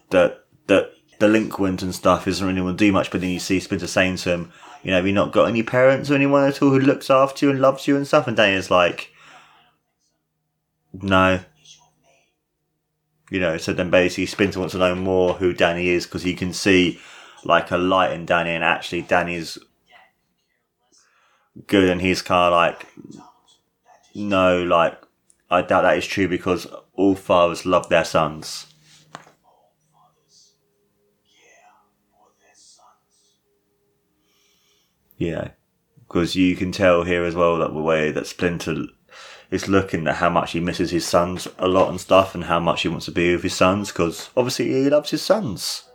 the 0.10 0.38
the 0.68 0.90
delinquent 1.20 1.82
and 1.82 1.94
stuff 1.94 2.28
isn't 2.28 2.46
really 2.46 2.62
to 2.62 2.78
do 2.78 2.92
much. 2.92 3.12
But 3.12 3.22
then 3.22 3.32
you 3.32 3.40
see 3.40 3.60
Splinter 3.60 3.88
saying 3.88 4.18
to 4.18 4.32
him, 4.32 4.52
you 4.84 4.92
know, 4.92 4.98
have 4.98 5.08
you 5.08 5.14
not 5.14 5.32
got 5.32 5.48
any 5.50 5.64
parents 5.64 6.10
or 6.10 6.16
anyone 6.16 6.48
at 6.48 6.62
all 6.62 6.70
who 6.70 6.80
looks 6.80 7.10
after 7.10 7.46
you 7.46 7.52
and 7.52 7.60
loves 7.60 7.88
you 7.88 7.96
and 7.96 8.08
stuff? 8.08 8.28
And 8.28 8.38
Danny 8.38 8.56
is 8.56 8.72
like, 8.72 9.12
no. 10.94 11.42
You 13.32 13.40
know, 13.40 13.58
so 13.58 13.74
then 13.74 13.90
basically 13.90 14.28
Splinter 14.28 14.60
wants 14.60 14.74
to 14.74 14.78
know 14.78 14.94
more 14.94 15.34
who 15.34 15.52
Danny 15.52 15.90
is 15.90 16.06
because 16.06 16.24
he 16.24 16.36
can 16.36 16.54
see 16.54 17.00
like 17.44 17.72
a 17.72 17.78
light 17.78 18.12
in 18.12 18.26
Danny, 18.26 18.52
and 18.52 18.64
actually 18.64 19.02
Danny's 19.02 19.58
good, 21.68 21.90
and 21.90 22.02
he's 22.02 22.22
kind 22.22 22.54
of 22.54 22.58
like, 22.58 22.88
no, 24.14 24.64
like 24.64 25.00
I 25.50 25.62
doubt 25.62 25.84
that 25.84 25.98
is 25.98 26.08
true 26.08 26.28
because 26.28 26.68
all 26.94 27.16
fathers 27.16 27.66
love 27.66 27.90
their 27.90 28.06
sons. 28.06 28.68
Yeah, 35.18 35.52
because 36.08 36.36
you 36.36 36.56
can 36.58 36.72
tell 36.74 37.04
here 37.04 37.24
as 37.24 37.36
well 37.36 37.58
that 37.60 37.74
the 37.74 37.82
way 37.82 38.12
that 38.12 38.28
Splinter 38.28 38.76
is 39.50 39.70
looking 39.70 40.08
at 40.08 40.16
how 40.16 40.30
much 40.30 40.52
he 40.52 40.60
misses 40.60 40.92
his 40.92 41.06
sons 41.06 41.48
a 41.58 41.68
lot 41.68 41.90
and 41.90 42.02
stuff, 42.02 42.36
and 42.36 42.46
how 42.46 42.60
much 42.60 42.82
he 42.82 42.90
wants 42.90 43.06
to 43.06 43.12
be 43.12 43.34
with 43.34 43.44
his 43.44 43.54
sons 43.54 43.92
because 43.92 44.30
obviously 44.36 44.68
he 44.68 44.90
loves 44.90 45.12
his 45.12 45.22
sons. 45.22 45.86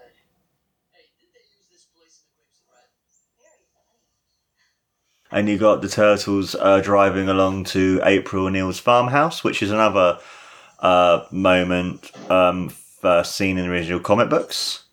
And 5.32 5.48
you 5.48 5.58
got 5.58 5.80
the 5.80 5.88
turtles 5.88 6.56
uh, 6.56 6.80
driving 6.80 7.28
along 7.28 7.64
to 7.66 8.00
April 8.04 8.46
O'Neil's 8.46 8.80
farmhouse, 8.80 9.44
which 9.44 9.62
is 9.62 9.70
another 9.70 10.18
uh, 10.80 11.24
moment 11.30 12.10
um, 12.30 12.68
first 12.68 13.36
seen 13.36 13.56
in 13.56 13.66
the 13.66 13.70
original 13.70 14.00
comic 14.00 14.28
books. 14.28 14.84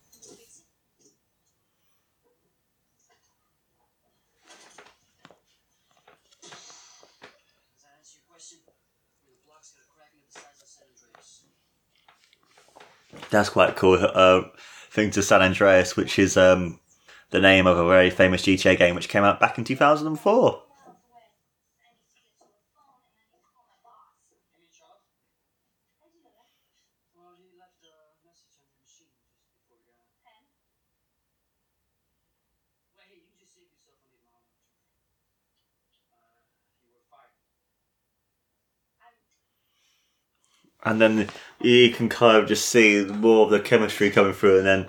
That's 13.29 13.49
quite 13.49 13.75
cool. 13.75 13.97
Uh, 14.01 14.43
thing 14.91 15.11
to 15.11 15.21
San 15.21 15.41
Andreas, 15.41 15.97
which 15.97 16.17
is 16.17 16.37
um, 16.37 16.79
the 17.37 17.41
name 17.47 17.67
of 17.67 17.77
a 17.77 17.87
very 17.87 18.09
famous 18.09 18.41
GTA 18.41 18.75
game 18.77 18.95
which 18.95 19.09
came 19.09 19.23
out 19.23 19.39
back 19.39 19.57
in 19.59 19.63
2004. 19.63 20.63
Any 24.49 24.65
job? 24.73 24.97
Well, 27.13 27.37
he 27.37 27.53
left 27.53 27.77
a 27.85 27.93
message 28.25 28.57
on 28.57 28.65
your 28.65 28.81
machine 28.81 29.13
just 29.21 29.53
before 29.53 29.77
you 29.77 29.93
got 29.93 30.01
out. 30.25 30.49
Well, 32.97 33.05
hey, 33.05 33.21
you 33.21 33.29
just 33.37 33.53
saved 33.53 33.69
yourself 33.69 34.01
an 34.01 34.09
eight 34.09 34.25
mile 34.25 34.41
an 34.41 34.57
hour 34.57 34.81
turn. 34.89 35.21
Uh, 36.09 36.41
you 36.81 36.97
were 36.97 37.05
fired. 37.05 37.37
And 40.89 40.97
then 41.01 41.29
you 41.61 41.91
can 41.93 42.09
kind 42.09 42.37
of 42.37 42.47
just 42.47 42.69
see 42.69 43.05
more 43.05 43.45
of 43.45 43.51
the 43.51 43.59
chemistry 43.59 44.09
coming 44.09 44.33
through, 44.33 44.57
and 44.57 44.65
then 44.65 44.87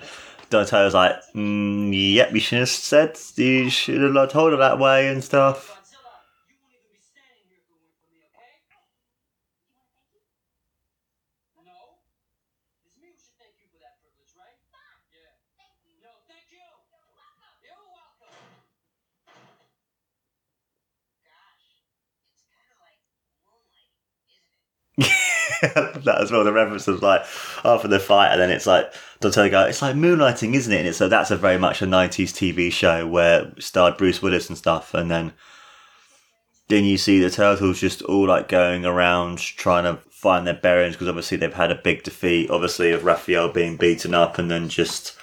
Donatello's 0.49 0.93
like, 0.93 1.15
mm, 1.35 1.91
"Yep, 2.15 2.33
you 2.33 2.39
should 2.39 2.59
have 2.59 2.69
said 2.69 3.17
you 3.35 3.69
should 3.69 4.01
have 4.01 4.31
told 4.31 4.51
her 4.51 4.57
that 4.57 4.79
way 4.79 5.07
and 5.07 5.23
stuff." 5.23 5.69
Godzilla, 5.69 6.25
you 6.49 6.55
won't 6.61 6.73
even 6.73 6.89
be 6.89 6.99
standing 6.99 7.45
here 7.47 7.61
if 7.61 7.69
it 7.69 7.77
weren't 7.77 7.93
for 8.01 8.09
me, 8.09 8.19
okay? 8.25 8.57
No? 11.61 12.01
It's 12.85 12.97
me 12.97 13.07
who 13.13 13.17
should 13.21 13.37
thank 13.37 13.53
you 13.61 13.67
for 13.69 13.77
that 13.85 14.01
privilege, 14.01 14.33
right? 14.37 14.57
Yeah. 15.13 15.29
No, 16.01 16.09
thank 16.25 16.49
you. 16.49 16.65
You're 17.61 17.85
welcome. 17.93 18.33
Gosh, 21.25 21.85
it's 22.33 22.43
kind 22.49 22.69
of 22.73 22.81
like 22.81 22.97
moonlight, 23.45 23.93
isn't 24.33 24.49
it? 25.97 25.98
That 26.09 26.21
as 26.21 26.31
well. 26.31 26.43
The 26.43 26.51
reference 26.51 26.87
was 26.87 27.01
like 27.01 27.21
after 27.63 27.87
the 27.87 27.99
fight, 27.99 28.31
and 28.31 28.41
then 28.41 28.49
it's 28.49 28.67
like 28.67 28.91
Donatello 29.19 29.49
go, 29.49 29.65
"It's 29.65 29.81
like 29.81 29.95
moonlighting, 29.95 30.53
isn't 30.53 30.73
it?" 30.73 30.79
And 30.79 30.87
it's, 30.87 30.97
so 30.97 31.07
that's 31.07 31.31
a 31.31 31.37
very 31.37 31.57
much 31.57 31.81
a 31.81 31.85
'90s 31.85 32.31
TV 32.31 32.71
show 32.71 33.07
where 33.07 33.51
starred 33.59 33.97
Bruce 33.97 34.21
Willis 34.21 34.49
and 34.49 34.57
stuff, 34.57 34.93
and 34.93 35.09
then 35.09 35.33
then 36.69 36.83
you 36.85 36.97
see 36.97 37.19
the 37.19 37.31
turtles 37.31 37.79
just 37.79 38.01
all 38.03 38.27
like 38.27 38.47
going 38.47 38.85
around 38.85 39.39
trying 39.39 39.83
to 39.83 39.99
find 40.11 40.45
their 40.45 40.53
bearings 40.53 40.95
because 40.95 41.07
obviously 41.07 41.37
they've 41.37 41.53
had 41.53 41.71
a 41.71 41.75
big 41.75 42.03
defeat, 42.03 42.49
obviously 42.49 42.91
of 42.91 43.03
Raphael 43.03 43.51
being 43.51 43.75
beaten 43.75 44.13
up, 44.13 44.37
and 44.37 44.49
then 44.51 44.69
just 44.69 45.17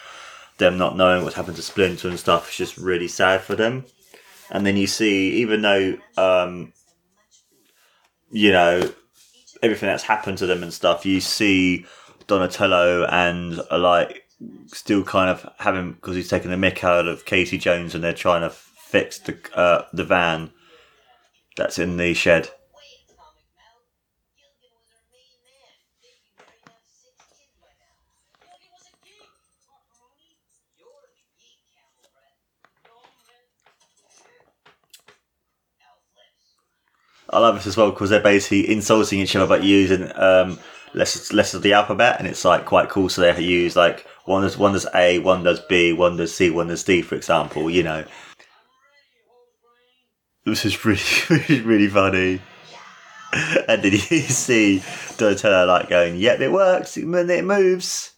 them 0.58 0.78
not 0.78 0.96
knowing 0.96 1.22
what's 1.22 1.36
happened 1.36 1.56
to 1.56 1.62
Splinter 1.62 2.08
and 2.08 2.18
stuff. 2.18 2.48
It's 2.48 2.56
just 2.56 2.76
really 2.76 3.08
sad 3.08 3.42
for 3.42 3.54
them. 3.54 3.84
And 4.50 4.66
then 4.66 4.76
you 4.76 4.86
see, 4.86 5.30
even 5.34 5.62
though 5.62 5.98
um, 6.16 6.72
you 8.30 8.52
know 8.52 8.92
everything 9.62 9.88
that's 9.88 10.02
happened 10.04 10.38
to 10.38 10.46
them 10.46 10.62
and 10.62 10.72
stuff, 10.72 11.04
you 11.06 11.20
see 11.20 11.86
Donatello 12.26 13.04
and 13.06 13.60
uh, 13.70 13.78
like 13.78 14.22
still 14.66 15.02
kind 15.02 15.30
of 15.30 15.48
having 15.58 15.92
because 15.92 16.16
he's 16.16 16.28
taking 16.28 16.50
the 16.50 16.56
mick 16.56 16.84
out 16.84 17.06
of 17.06 17.24
Casey 17.24 17.56
Jones 17.58 17.94
and 17.94 18.04
they're 18.04 18.12
trying 18.12 18.42
to 18.42 18.50
fix 18.50 19.18
the 19.20 19.38
uh, 19.54 19.86
the 19.92 20.04
van 20.04 20.50
that's 21.56 21.78
in 21.78 21.96
the 21.96 22.12
shed. 22.14 22.50
Wait, 22.76 23.08
Atomic 23.08 23.48
Mel. 23.56 23.80
Gilligan 24.36 24.76
was 24.76 24.92
her 24.92 25.00
main 25.08 25.40
man. 25.40 25.72
They'd 26.04 26.20
be 26.20 26.28
married 26.36 26.60
and 26.68 26.76
have 26.76 26.84
six 26.84 27.16
kids 27.32 27.56
by 27.56 27.72
now. 27.80 27.96
Gilligan 28.44 28.72
was 28.76 28.84
a 28.92 28.94
geek. 29.00 29.32
Macaroni, 29.64 30.36
you're 30.76 31.08
the 31.16 31.24
geek, 31.40 31.64
Camel 31.72 32.04
Breath. 32.12 32.44
No, 32.84 33.00
man. 33.24 33.48
Elf 35.80 36.04
lips. 36.12 36.60
I 37.30 37.40
love 37.40 37.56
this 37.56 37.66
as 37.66 37.76
well 37.76 37.90
because 37.90 38.10
they're 38.10 38.20
basically 38.20 38.70
insulting 38.70 39.20
each 39.20 39.34
other 39.34 39.46
but 39.46 39.64
using 39.64 40.10
um, 40.16 40.58
less 40.94 41.32
less 41.32 41.54
of 41.54 41.62
the 41.62 41.72
alphabet 41.72 42.16
and 42.18 42.28
it's 42.28 42.44
like 42.44 42.64
quite 42.64 42.88
cool. 42.88 43.08
So 43.08 43.20
they 43.20 43.40
use 43.40 43.76
like 43.76 44.06
one 44.24 44.42
does 44.42 44.56
one 44.56 44.72
does 44.72 44.86
A, 44.94 45.18
one 45.20 45.42
does 45.42 45.60
B, 45.60 45.92
one 45.92 46.16
does 46.16 46.34
C, 46.34 46.50
one 46.50 46.68
does 46.68 46.84
D, 46.84 47.02
for 47.02 47.14
example. 47.14 47.70
You 47.70 47.82
know, 47.82 48.04
this 50.44 50.64
is 50.64 50.84
really 50.84 51.62
really 51.62 51.88
funny. 51.88 52.40
And 53.68 53.82
then 53.82 53.92
you 53.92 53.98
see 53.98 54.82
Donatello 55.18 55.66
like 55.66 55.88
going, 55.88 56.16
"Yep, 56.16 56.40
it 56.40 56.52
works. 56.52 56.96
It 56.96 57.04
it 57.04 57.44
moves." 57.44 58.15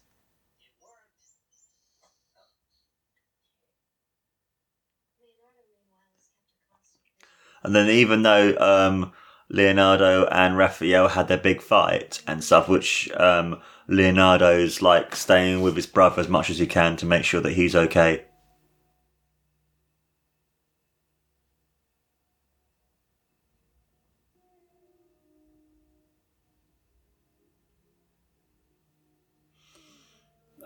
And 7.62 7.74
then 7.74 7.88
even 7.88 8.22
though 8.22 8.56
um, 8.58 9.12
Leonardo 9.48 10.26
and 10.26 10.56
Raphael 10.56 11.08
had 11.08 11.28
their 11.28 11.38
big 11.38 11.60
fight 11.60 12.22
and 12.26 12.42
stuff, 12.42 12.68
which 12.68 13.10
um, 13.12 13.60
Leonardo's 13.88 14.82
like 14.82 15.16
staying 15.16 15.62
with 15.62 15.76
his 15.76 15.86
brother 15.86 16.20
as 16.20 16.28
much 16.28 16.50
as 16.50 16.58
he 16.58 16.66
can 16.66 16.96
to 16.96 17.06
make 17.06 17.24
sure 17.24 17.40
that 17.40 17.52
he's 17.52 17.74
okay. 17.74 18.24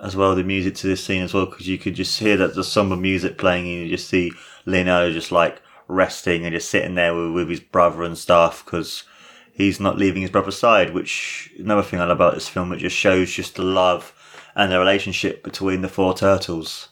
as 0.02 0.16
well 0.16 0.34
the 0.34 0.42
music 0.42 0.74
to 0.74 0.88
this 0.88 1.04
scene 1.04 1.22
as 1.22 1.32
well 1.32 1.46
because 1.46 1.68
you 1.68 1.78
could 1.78 1.94
just 1.94 2.18
hear 2.18 2.36
that 2.36 2.54
the 2.56 2.64
somber 2.64 2.96
music 2.96 3.38
playing 3.38 3.66
and 3.68 3.84
you 3.84 3.96
just 3.96 4.08
see 4.08 4.32
Leonardo 4.66 5.12
just 5.12 5.30
like 5.30 5.62
resting 5.92 6.44
and 6.44 6.54
just 6.54 6.70
sitting 6.70 6.94
there 6.94 7.14
with, 7.14 7.32
with 7.32 7.48
his 7.48 7.60
brother 7.60 8.02
and 8.02 8.16
stuff, 8.18 8.64
because 8.64 9.04
he's 9.52 9.78
not 9.78 9.98
leaving 9.98 10.22
his 10.22 10.30
brother's 10.30 10.58
side. 10.58 10.94
Which 10.94 11.52
another 11.58 11.82
thing 11.82 12.00
I 12.00 12.04
love 12.04 12.16
about 12.16 12.34
this 12.34 12.48
film, 12.48 12.72
it 12.72 12.78
just 12.78 12.96
shows 12.96 13.30
just 13.30 13.56
the 13.56 13.62
love 13.62 14.12
and 14.54 14.72
the 14.72 14.78
relationship 14.78 15.42
between 15.42 15.82
the 15.82 15.88
four 15.88 16.14
turtles. 16.14 16.88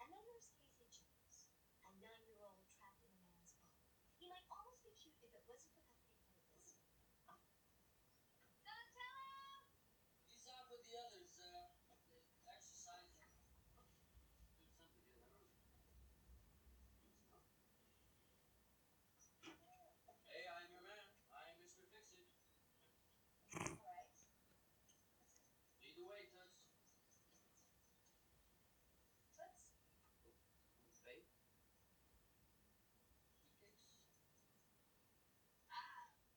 And 0.00 0.10
then 0.10 0.22
there's 0.26 0.46
Casey 0.50 0.86
Jones, 0.90 1.46
a 1.82 1.90
nine-year-old 2.02 2.58
trapped 2.78 3.02
in 3.02 3.10
a 3.10 3.18
man's 3.22 3.54
body. 3.54 3.86
He 4.18 4.26
might 4.26 4.46
almost 4.50 4.82
be 4.82 4.90
cute 4.98 5.18
if 5.22 5.30
it 5.34 5.44
wasn't 5.46 5.70
for 5.74 5.86
that 5.86 6.02
thing 6.02 7.22
like 7.30 7.46
this. 7.46 7.62
Donatello! 8.66 9.70
He's 10.26 10.46
out 10.50 10.66
with 10.66 10.82
the 10.86 10.98
others, 10.98 11.30
uh, 11.38 11.70
exercising. 12.50 13.38
Doing 15.14 15.30
something 15.30 15.38
here, 15.38 15.54
huh? 15.54 17.46
Hey, 20.26 20.42
I'm 20.50 20.66
your 20.74 20.82
man. 20.82 21.06
I'm 21.30 21.54
Mr. 21.62 21.86
Fix-It. 21.86 22.26
Alright. 23.62 24.18
Lead 25.80 25.94
the 25.96 26.04
way, 26.10 26.26
Toots. 26.28 26.66
Toots? 30.20 30.60
Fate. 31.06 31.24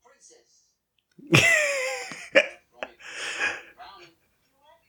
Princess. 0.04 0.72
Roy. 1.20 2.88
Brownie. 3.76 4.16
You 4.16 4.52
know 4.52 4.64
what? 4.64 4.80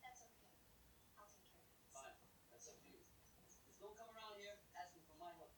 That's 0.00 0.20
okay. 0.22 0.48
I'll 1.18 1.28
take 1.28 1.44
care 1.44 1.60
of 1.60 1.64
it. 1.64 1.80
Fine. 1.92 2.16
That's 2.52 2.68
up 2.68 2.76
to 2.80 2.88
you. 2.88 3.00
Just 3.40 3.60
don't 3.80 3.96
come 3.96 4.08
around 4.12 4.36
here 4.40 4.56
asking 4.76 5.04
for 5.08 5.16
my 5.20 5.32
help 5.36 5.52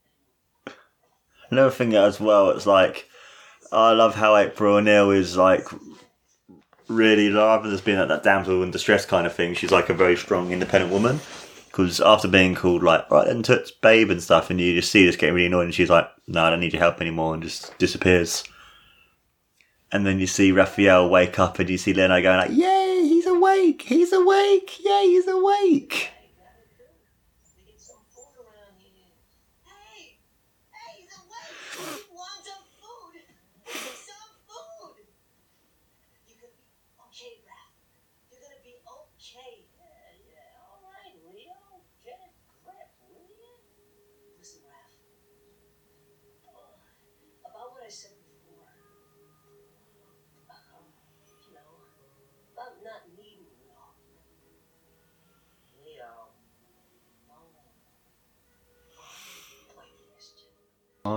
Another 1.64 1.76
thing 1.76 1.94
as 1.94 2.20
well, 2.20 2.50
it's 2.50 2.66
like 2.66 3.08
I 3.72 3.92
love 3.92 4.14
how 4.14 4.36
April 4.36 4.74
O'Neil 4.74 5.10
is 5.10 5.38
like 5.38 5.66
really 6.88 7.30
rather 7.32 7.70
than 7.70 7.80
being 7.82 7.98
like 7.98 8.08
that 8.08 8.22
damsel 8.22 8.62
in 8.62 8.70
distress 8.70 9.06
kind 9.06 9.26
of 9.26 9.32
thing. 9.34 9.54
She's 9.54 9.70
like 9.70 9.88
a 9.88 9.94
very 9.94 10.14
strong, 10.14 10.52
independent 10.52 10.92
woman. 10.92 11.20
Because 11.68 12.02
after 12.02 12.28
being 12.28 12.54
called 12.54 12.82
like 12.82 13.10
right 13.10 13.26
then 13.26 13.42
toots 13.42 13.70
babe 13.70 14.10
and 14.10 14.22
stuff, 14.22 14.50
and 14.50 14.60
you 14.60 14.74
just 14.74 14.92
see 14.92 15.06
this 15.06 15.16
getting 15.16 15.34
really 15.34 15.46
annoyed, 15.46 15.64
and 15.64 15.74
she's 15.74 15.88
like, 15.88 16.06
"No, 16.28 16.44
I 16.44 16.50
don't 16.50 16.60
need 16.60 16.74
your 16.74 16.82
help 16.82 17.00
anymore," 17.00 17.32
and 17.32 17.42
just 17.42 17.78
disappears. 17.78 18.44
And 19.90 20.06
then 20.06 20.18
you 20.20 20.26
see 20.26 20.52
Raphael 20.52 21.08
wake 21.08 21.38
up, 21.38 21.58
and 21.58 21.70
you 21.70 21.78
see 21.78 21.94
Leonardo 21.94 22.22
going 22.22 22.36
like, 22.40 22.50
"Yay, 22.50 23.00
he's 23.08 23.24
awake! 23.26 23.80
He's 23.80 24.12
awake! 24.12 24.84
Yay, 24.84 25.06
he's 25.06 25.26
awake!" 25.28 26.10
We 27.56 27.64
get 27.64 27.80
some 27.80 28.04
food 28.10 28.36
around 28.38 28.76
here. 28.78 29.16
Hey! 29.64 30.18
Hey, 30.70 31.00
he's 31.00 31.16
awake! 31.16 31.56
He 31.74 32.14
wants 32.14 32.46
some 32.46 32.64
food! 32.78 33.18
Some 33.66 34.30
food! 34.46 35.06
You're 36.26 36.38
gonna 36.38 36.54
be 36.54 36.70
okay, 37.10 37.34
Raph. 37.42 37.74
You're 38.30 38.42
gonna 38.42 38.62
be 38.62 38.74
okay. 38.78 39.66
Yeah, 39.74 40.22
yeah, 40.30 40.70
all 40.70 40.82
right, 40.86 41.14
Leo. 41.34 41.82
Get 42.04 42.18
a 42.18 42.30
grip, 42.66 42.90
will 43.08 43.30
you? 43.30 43.62
Listen, 44.38 44.62
Raph. 44.66 44.94
Uh, 46.50 46.82
about 47.46 47.72
what 47.74 47.82
I 47.86 47.88
said 47.88 48.18
before. 48.26 48.68
Um, 50.50 50.84
you 51.48 51.54
know, 51.54 51.70
about 52.52 52.76
not 52.84 53.08
needing 53.16 53.48
you 53.56 53.72
all. 53.72 53.96
Leo. 55.80 56.34
Play 59.74 59.90
question. 60.12 60.52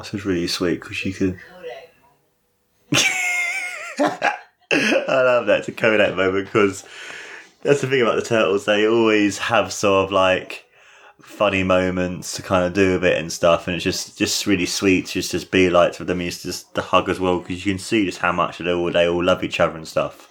Is 0.01 0.25
really 0.25 0.47
sweet 0.47 0.79
because 0.81 1.03
you 1.05 1.13
could. 1.13 1.39
I 3.99 4.33
love 5.07 5.47
that. 5.47 5.59
It's 5.59 5.67
a 5.67 5.71
Kodak 5.71 6.15
moment 6.15 6.45
because 6.45 6.83
that's 7.63 7.81
the 7.81 7.87
thing 7.87 8.01
about 8.01 8.15
the 8.15 8.21
turtles. 8.21 8.65
They 8.65 8.87
always 8.87 9.37
have 9.39 9.73
sort 9.73 10.05
of 10.05 10.11
like 10.11 10.65
funny 11.21 11.63
moments 11.63 12.35
to 12.35 12.41
kind 12.43 12.63
of 12.65 12.73
do 12.73 12.93
with 12.93 13.03
it 13.05 13.17
and 13.17 13.31
stuff, 13.31 13.67
and 13.67 13.75
it's 13.75 13.83
just 13.83 14.17
just 14.17 14.45
really 14.45 14.65
sweet 14.67 15.07
to 15.07 15.13
just 15.13 15.31
just 15.31 15.51
be 15.51 15.69
like 15.69 15.93
for 15.95 16.03
them. 16.03 16.21
It's 16.21 16.43
just 16.43 16.73
the 16.75 16.81
hug 16.83 17.09
as 17.09 17.19
well 17.19 17.39
because 17.39 17.65
you 17.65 17.73
can 17.73 17.79
see 17.79 18.05
just 18.05 18.19
how 18.19 18.31
much 18.31 18.59
they 18.59 18.71
all 18.71 18.91
they 18.91 19.07
all 19.07 19.23
love 19.23 19.43
each 19.43 19.59
other 19.59 19.75
and 19.75 19.87
stuff. 19.87 20.29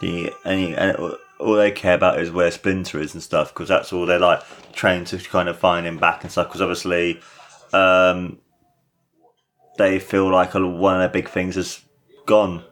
The 0.00 0.32
and, 0.44 0.60
you- 0.60 0.76
and 0.76 0.96
all- 0.96 1.18
all 1.38 1.54
they 1.54 1.70
care 1.70 1.94
about 1.94 2.20
is 2.20 2.30
where 2.30 2.50
Splinter 2.50 2.98
is 3.00 3.14
and 3.14 3.22
stuff 3.22 3.52
because 3.52 3.68
that's 3.68 3.92
all 3.92 4.06
they're 4.06 4.18
like 4.18 4.42
trying 4.72 5.04
to 5.06 5.18
kind 5.18 5.48
of 5.48 5.58
find 5.58 5.86
him 5.86 5.98
back 5.98 6.22
and 6.22 6.32
stuff. 6.32 6.48
Because 6.48 6.62
obviously, 6.62 7.20
um, 7.72 8.38
they 9.78 9.98
feel 9.98 10.30
like 10.30 10.54
one 10.54 10.94
of 10.94 11.00
their 11.00 11.08
big 11.08 11.28
things 11.28 11.56
is 11.56 11.82
gone. 12.26 12.64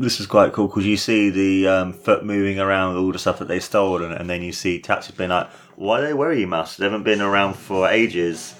This 0.00 0.20
is 0.20 0.28
quite 0.28 0.52
cool 0.52 0.68
because 0.68 0.86
you 0.86 0.96
see 0.96 1.28
the 1.28 1.66
um, 1.66 1.92
foot 1.92 2.24
moving 2.24 2.60
around 2.60 2.96
all 2.96 3.10
the 3.10 3.18
stuff 3.18 3.40
that 3.40 3.48
they 3.48 3.58
stole, 3.58 4.04
and, 4.04 4.14
and 4.14 4.30
then 4.30 4.42
you 4.42 4.52
see 4.52 4.78
Tatsu 4.78 5.12
being 5.12 5.30
like, 5.30 5.50
"Why 5.74 5.98
are 5.98 6.06
they 6.06 6.14
wearing 6.14 6.48
masks? 6.48 6.76
They 6.76 6.84
haven't 6.84 7.02
been 7.02 7.20
around 7.20 7.54
for 7.54 7.88
ages." 7.88 8.54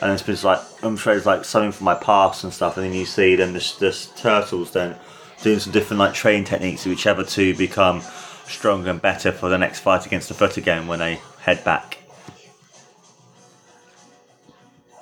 And 0.00 0.12
it's 0.12 0.22
been 0.22 0.36
like, 0.42 0.60
I'm 0.84 0.96
sure 0.96 1.14
it's 1.14 1.26
like 1.26 1.44
something 1.44 1.72
from 1.72 1.86
my 1.86 1.94
past 1.96 2.44
and 2.44 2.52
stuff. 2.52 2.76
And 2.76 2.86
then 2.86 2.92
you 2.92 3.06
see 3.06 3.34
then 3.34 3.54
this, 3.54 3.74
this 3.76 4.06
turtles 4.16 4.72
then 4.72 4.96
doing 5.42 5.58
some 5.58 5.72
different 5.72 5.98
like 5.98 6.14
training 6.14 6.44
techniques, 6.44 6.86
which 6.86 7.06
ever 7.06 7.24
to 7.24 7.56
become 7.56 8.00
stronger 8.46 8.90
and 8.90 9.02
better 9.02 9.32
for 9.32 9.48
the 9.48 9.58
next 9.58 9.80
fight 9.80 10.06
against 10.06 10.28
the 10.28 10.34
foot 10.34 10.56
again 10.56 10.86
when 10.86 11.00
they 11.00 11.20
head 11.40 11.64
back. 11.64 11.98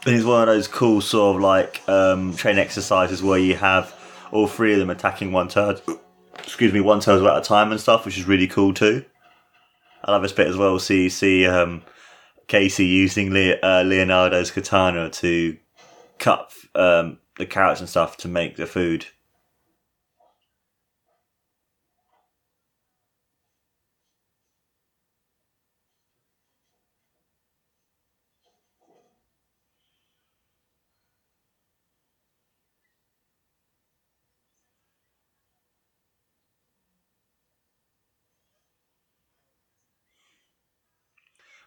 It's 0.07 0.25
one 0.25 0.43
of 0.43 0.47
those 0.47 0.69
cool 0.69 1.03
sort 1.03 1.37
of 1.37 1.43
like 1.43 1.87
um, 1.87 2.35
training 2.35 2.63
exercises 2.63 3.23
where 3.23 3.39
you 3.39 3.57
have 3.57 3.95
all 4.33 4.49
three 4.49 4.73
of 4.73 4.81
them 4.81 4.91
attacking 4.91 5.31
one 5.31 5.49
turtle. 5.49 6.01
Excuse 6.39 6.73
me, 6.73 6.81
one 6.81 7.01
turtle 7.01 7.29
at 7.29 7.39
a 7.39 7.43
time 7.43 7.71
and 7.71 7.81
stuff, 7.81 8.05
which 8.05 8.19
is 8.19 8.27
really 8.27 8.49
cool 8.49 8.75
too. 8.75 9.05
I 10.05 10.11
love 10.11 10.23
this 10.23 10.33
bit 10.33 10.49
as 10.49 10.57
well. 10.57 10.79
See, 10.79 11.09
see 11.09 11.47
um, 11.47 11.83
Casey 12.49 12.87
using 12.87 13.33
Le- 13.33 13.61
uh, 13.63 13.83
Leonardo's 13.85 14.51
katana 14.51 15.11
to 15.11 15.57
cut 16.19 16.53
um, 16.75 17.19
the 17.37 17.47
carrots 17.47 17.81
and 17.81 17.89
stuff 17.89 18.17
to 18.19 18.29
make 18.29 18.57
the 18.57 18.67
food. 18.67 19.07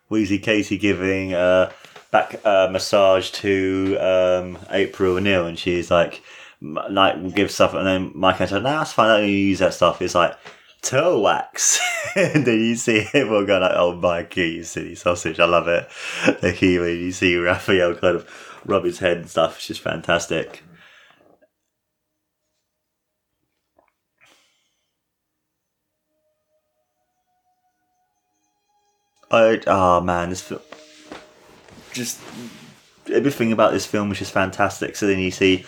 Wheezy 0.10 0.40
Casey 0.40 0.78
giving 0.78 1.34
uh, 1.34 1.72
back 2.12 2.40
uh, 2.46 2.70
massage 2.72 3.32
to 3.32 3.98
um, 4.00 4.58
April 4.70 5.18
O'Neil, 5.18 5.48
and 5.48 5.58
she's 5.58 5.90
like, 5.90 6.22
like 6.62 7.16
will 7.18 7.32
give 7.32 7.52
stuff, 7.52 7.74
and 7.74 7.86
then 7.86 8.12
Mike 8.14 8.38
said, 8.38 8.52
"No, 8.52 8.62
that's 8.64 8.94
fine. 8.94 9.10
I 9.10 9.18
don't 9.22 9.30
use 9.30 9.60
that 9.60 9.74
stuff." 9.74 10.02
It's 10.02 10.16
like 10.16 10.38
toe 10.82 11.20
wax, 11.20 11.80
and 12.16 12.46
then 12.46 12.60
you 12.60 12.76
see 12.76 13.08
everyone 13.14 13.46
going 13.46 13.62
like, 13.62 13.74
"Oh, 13.76 13.96
Mikey, 13.96 14.50
you 14.50 14.64
silly 14.64 14.96
sausage!" 14.96 15.40
I 15.40 15.46
love 15.46 15.68
it. 15.68 15.90
The 16.42 16.52
humour 16.52 16.90
you 16.90 17.12
see 17.12 17.36
Raphael 17.36 17.96
kind 17.96 18.16
of 18.18 18.62
rub 18.66 18.86
his 18.86 19.00
head 19.00 19.18
and 19.18 19.30
stuff. 19.30 19.58
It's 19.58 19.68
just 19.68 19.82
fantastic. 19.82 20.64
I 29.36 29.62
oh 29.68 30.02
man, 30.02 30.30
this 30.30 30.42
film 30.42 30.62
just 31.94 32.20
everything 33.12 33.52
about 33.52 33.72
this 33.72 33.86
film 33.86 34.10
was 34.10 34.20
just 34.20 34.32
fantastic. 34.32 34.96
So 34.96 35.08
then 35.08 35.20
you 35.20 35.32
see 35.32 35.66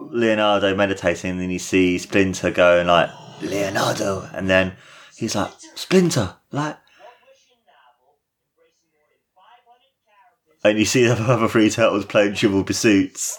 Leonardo 0.00 0.74
meditating, 0.74 1.32
and 1.32 1.40
then 1.40 1.50
you 1.50 1.58
see 1.58 1.98
Splinter 1.98 2.50
going 2.50 2.86
like 2.86 3.10
Leonardo, 3.42 4.28
and 4.32 4.48
then 4.48 4.76
he's 5.16 5.34
like, 5.34 5.50
Splinter, 5.74 6.36
like, 6.50 6.76
One-wishing 6.76 7.60
novel 7.66 8.18
embracing 8.50 8.90
more 8.92 9.08
than 9.10 9.18
500 9.34 9.90
characters. 10.06 10.60
and 10.64 10.78
you 10.78 10.84
see 10.84 11.04
the 11.06 11.32
other 11.32 11.48
three 11.48 11.70
turtles 11.70 12.04
playing 12.06 12.34
Trivial 12.34 12.64
Pursuits. 12.64 13.38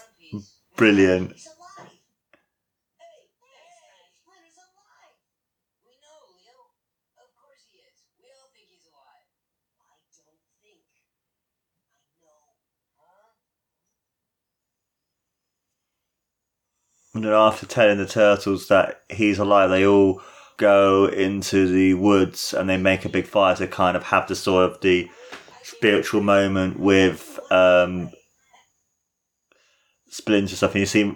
Brilliant. 0.76 1.32
He's 1.32 1.48
alive. 1.48 1.88
Hey, 3.00 3.32
hey, 3.40 4.04
Splinter's 4.20 4.60
alive. 4.60 5.16
We 5.88 5.96
know, 6.04 6.28
Leo. 6.36 6.60
Of 7.24 7.32
course 7.40 7.64
he 7.72 7.80
is. 7.80 7.96
We 8.20 8.28
all 8.36 8.52
think 8.52 8.68
he's 8.68 8.84
alive. 8.92 9.24
I 9.80 9.96
don't 10.12 10.44
think. 10.60 10.84
I 11.96 12.04
know. 12.20 12.44
Huh? 13.00 13.32
And 17.16 17.24
then 17.24 17.25
after 17.36 17.66
telling 17.66 17.98
the 17.98 18.06
turtles 18.06 18.68
that 18.68 19.02
he's 19.10 19.40
alive, 19.40 19.70
they 19.70 19.86
all 19.86 20.22
go 20.58 21.06
into 21.06 21.68
the 21.68 21.94
woods 21.96 22.54
and 22.54 22.70
they 22.70 22.78
make 22.78 23.06
a 23.06 23.10
big 23.10 23.28
fire 23.28 23.56
to 23.56 23.68
kind 23.68 23.98
of 23.98 24.04
have 24.04 24.28
the 24.28 24.36
sort 24.36 24.72
of 24.72 24.82
the 24.82 25.10
spiritual 25.64 26.22
moment 26.22 26.80
with 26.80 27.40
um, 27.52 28.12
Splinter 30.10 30.56
stuff. 30.56 30.72
And 30.72 30.80
you 30.80 30.86
see 30.86 31.04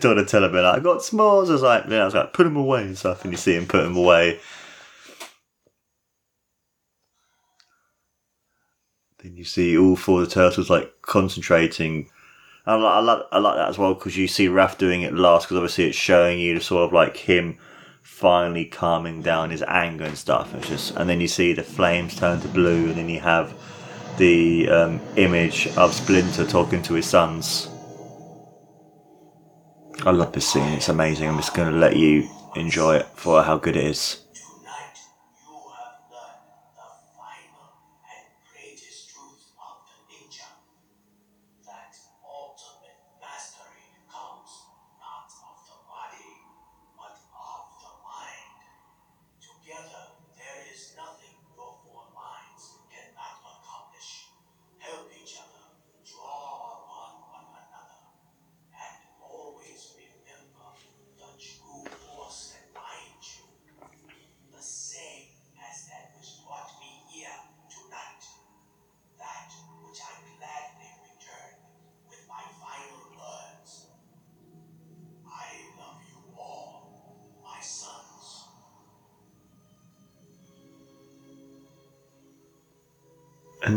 Donatello 0.00 0.50
being 0.50 0.64
like, 0.64 0.78
I 0.78 0.80
got 0.80 0.98
s'mores. 0.98 1.48
I 1.48 1.52
was 1.52 1.62
like, 1.62 1.84
yeah, 1.88 2.02
I 2.02 2.04
was 2.04 2.14
like, 2.14 2.32
put 2.32 2.44
them 2.44 2.56
away 2.56 2.82
and 2.82 2.98
stuff. 2.98 3.24
And 3.24 3.32
you 3.32 3.38
see 3.38 3.54
him 3.54 3.66
put 3.66 3.82
them 3.82 3.96
away. 3.96 4.38
Then 9.22 9.36
you 9.36 9.44
see 9.44 9.76
all 9.76 9.96
four 9.96 10.22
of 10.22 10.28
the 10.28 10.34
turtles 10.34 10.70
like 10.70 10.92
concentrating 11.02 12.10
I 12.66 12.74
like, 12.74 12.92
I 12.92 13.00
like, 13.00 13.22
I 13.32 13.38
like 13.38 13.56
that 13.56 13.68
as 13.68 13.78
well 13.78 13.94
because 13.94 14.16
you 14.16 14.28
see 14.28 14.48
Raph 14.48 14.76
doing 14.76 15.02
it 15.02 15.14
last 15.14 15.46
because 15.46 15.56
obviously 15.56 15.86
it's 15.86 15.96
showing 15.96 16.38
you 16.38 16.54
the 16.54 16.60
sort 16.60 16.84
of 16.84 16.92
like 16.92 17.16
him 17.16 17.58
finally 18.02 18.66
calming 18.66 19.22
down 19.22 19.50
his 19.50 19.62
anger 19.62 20.04
and 20.04 20.18
stuff. 20.18 20.54
It's 20.54 20.68
just, 20.68 20.96
and 20.96 21.08
then 21.08 21.22
you 21.22 21.28
see 21.28 21.54
the 21.54 21.62
flames 21.62 22.14
turn 22.14 22.40
to 22.40 22.48
blue, 22.48 22.88
and 22.88 22.96
then 22.96 23.08
you 23.08 23.20
have 23.20 23.54
the 24.18 24.68
um, 24.68 25.00
image 25.16 25.68
of 25.78 25.94
Splinter 25.94 26.46
talking 26.46 26.82
to 26.82 26.94
his 26.94 27.06
sons. 27.06 27.70
I 30.04 30.10
love 30.10 30.32
this 30.32 30.46
scene; 30.46 30.74
it's 30.74 30.90
amazing. 30.90 31.28
I'm 31.28 31.36
just 31.36 31.54
going 31.54 31.72
to 31.72 31.78
let 31.78 31.96
you 31.96 32.28
enjoy 32.56 32.96
it 32.96 33.06
for 33.14 33.42
how 33.42 33.56
good 33.56 33.76
it 33.76 33.84
is. 33.84 34.26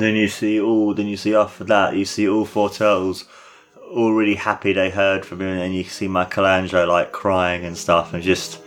Then 0.04 0.16
you 0.16 0.28
see 0.28 0.60
all. 0.60 0.94
Then 0.94 1.08
you 1.08 1.18
see 1.18 1.36
after 1.36 1.64
that, 1.66 1.96
you 1.96 2.06
see 2.06 2.28
all 2.28 2.46
four 2.46 2.70
turtles 2.70 3.26
all 3.94 4.14
really 4.14 4.36
happy 4.36 4.74
they 4.74 4.90
heard 4.90 5.26
from 5.26 5.42
him, 5.42 5.60
and 5.60 5.76
you 5.76 5.84
see 5.84 6.08
Michelangelo 6.08 6.86
like 6.86 7.12
crying 7.12 7.64
and 7.64 7.78
stuff, 7.78 8.14
and 8.14 8.24
just 8.24 8.60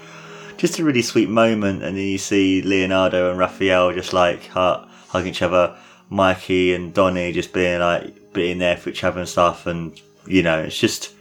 just 0.57 0.79
a 0.79 0.85
really 0.85 1.03
sweet 1.03 1.29
moment. 1.29 1.83
And 1.83 1.97
then 1.97 2.05
you 2.07 2.19
see 2.19 2.63
Leonardo 2.63 3.31
and 3.31 3.39
Raphael 3.39 3.93
just 3.93 4.13
like 4.13 4.47
hug, 4.47 4.89
hugging 5.09 5.31
each 5.31 5.43
other, 5.43 5.77
Mikey 6.11 6.75
and 6.75 6.95
Donnie 6.95 7.33
just 7.33 7.53
being 7.53 7.81
like 7.81 8.33
being 8.33 8.59
there 8.59 8.77
for 8.77 8.91
each 8.91 9.05
other 9.05 9.21
and 9.21 9.29
stuff, 9.29 9.67
and 9.67 10.01
you 10.27 10.43
know 10.43 10.61
it's 10.61 10.79
just 10.79 11.13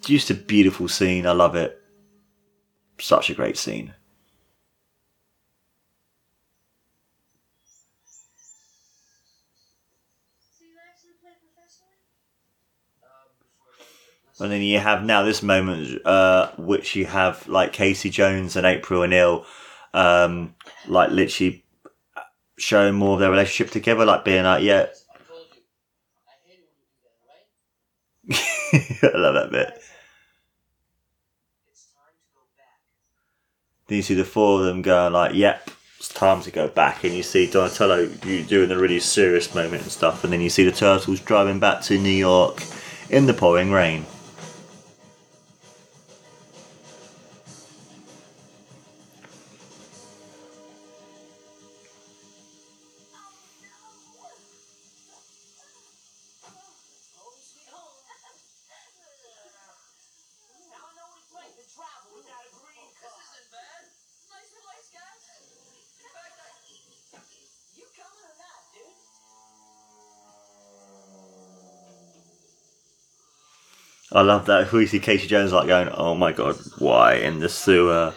just 0.00 0.30
a 0.30 0.34
beautiful 0.34 0.88
scene. 0.88 1.26
I 1.26 1.32
love 1.32 1.54
it. 1.54 1.80
Such 2.98 3.30
a 3.30 3.34
great 3.34 3.56
scene. 3.56 3.94
So 10.58 10.64
you 10.64 10.74
actually 10.88 11.14
play 11.20 11.32
professionally? 11.40 11.98
And 14.40 14.50
then 14.50 14.62
you 14.62 14.80
have 14.80 15.04
now 15.04 15.22
this 15.22 15.42
moment, 15.42 16.04
uh, 16.04 16.50
which 16.58 16.96
you 16.96 17.06
have 17.06 17.46
like 17.46 17.72
Casey 17.72 18.10
Jones 18.10 18.56
and 18.56 18.66
April 18.66 19.02
O'Neil, 19.02 19.46
um, 19.92 20.54
like 20.88 21.10
literally 21.10 21.64
showing 22.58 22.94
more 22.94 23.14
of 23.14 23.20
their 23.20 23.30
relationship 23.30 23.72
together, 23.72 24.04
like 24.04 24.24
being 24.24 24.44
like, 24.44 24.64
yeah, 24.64 24.86
I 28.32 29.10
love 29.14 29.34
that 29.34 29.50
bit. 29.52 29.80
Then 33.86 33.96
you 33.96 34.02
see 34.02 34.14
the 34.14 34.24
four 34.24 34.60
of 34.60 34.66
them 34.66 34.82
going 34.82 35.12
like, 35.12 35.34
yep, 35.34 35.70
it's 35.98 36.08
time 36.08 36.40
to 36.42 36.50
go 36.50 36.68
back. 36.68 37.04
And 37.04 37.12
you 37.14 37.22
see 37.22 37.50
Donatello 37.50 38.10
you 38.24 38.42
doing 38.42 38.70
a 38.70 38.78
really 38.78 38.98
serious 38.98 39.54
moment 39.54 39.82
and 39.82 39.92
stuff. 39.92 40.24
And 40.24 40.32
then 40.32 40.40
you 40.40 40.50
see 40.50 40.64
the 40.64 40.72
turtles 40.72 41.20
driving 41.20 41.60
back 41.60 41.82
to 41.82 41.98
New 41.98 42.08
York 42.08 42.62
in 43.10 43.26
the 43.26 43.34
pouring 43.34 43.70
rain. 43.70 44.06
I 74.14 74.22
love 74.22 74.46
that. 74.46 74.62
If 74.62 74.72
we 74.72 74.86
see 74.86 75.00
Casey 75.00 75.26
Jones 75.26 75.52
like 75.52 75.66
going, 75.66 75.88
oh 75.88 76.14
my 76.14 76.30
god, 76.30 76.56
why 76.78 77.14
in 77.14 77.40
the 77.40 77.48
sewer? 77.48 78.14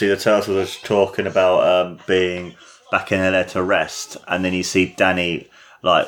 Obviously 0.00 0.16
the 0.16 0.22
turtles 0.40 0.76
are 0.82 0.86
talking 0.86 1.26
about 1.26 1.62
um, 1.86 1.98
being 2.06 2.54
back 2.90 3.12
in 3.12 3.20
LA 3.20 3.42
to 3.42 3.62
rest, 3.62 4.16
and 4.28 4.42
then 4.42 4.54
you 4.54 4.62
see 4.62 4.94
Danny 4.96 5.46
like 5.82 6.06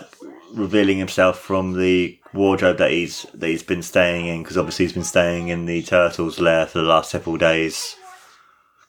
revealing 0.55 0.97
himself 0.97 1.39
from 1.39 1.75
the 1.79 2.19
wardrobe 2.33 2.79
that 2.79 2.91
he's 2.91 3.27
that 3.35 3.49
he's 3.49 3.63
been 3.63 3.83
staying 3.83 4.25
in 4.29 4.43
because 4.43 4.57
obviously 4.57 4.87
he's 4.87 4.95
been 4.95 5.05
staying 5.05 5.49
in 5.49 5.67
the 5.67 5.83
turtles' 5.83 6.41
lair 6.41 6.65
for 6.67 6.79
the 6.79 6.85
last 6.85 7.11
several 7.11 7.37
days 7.37 7.95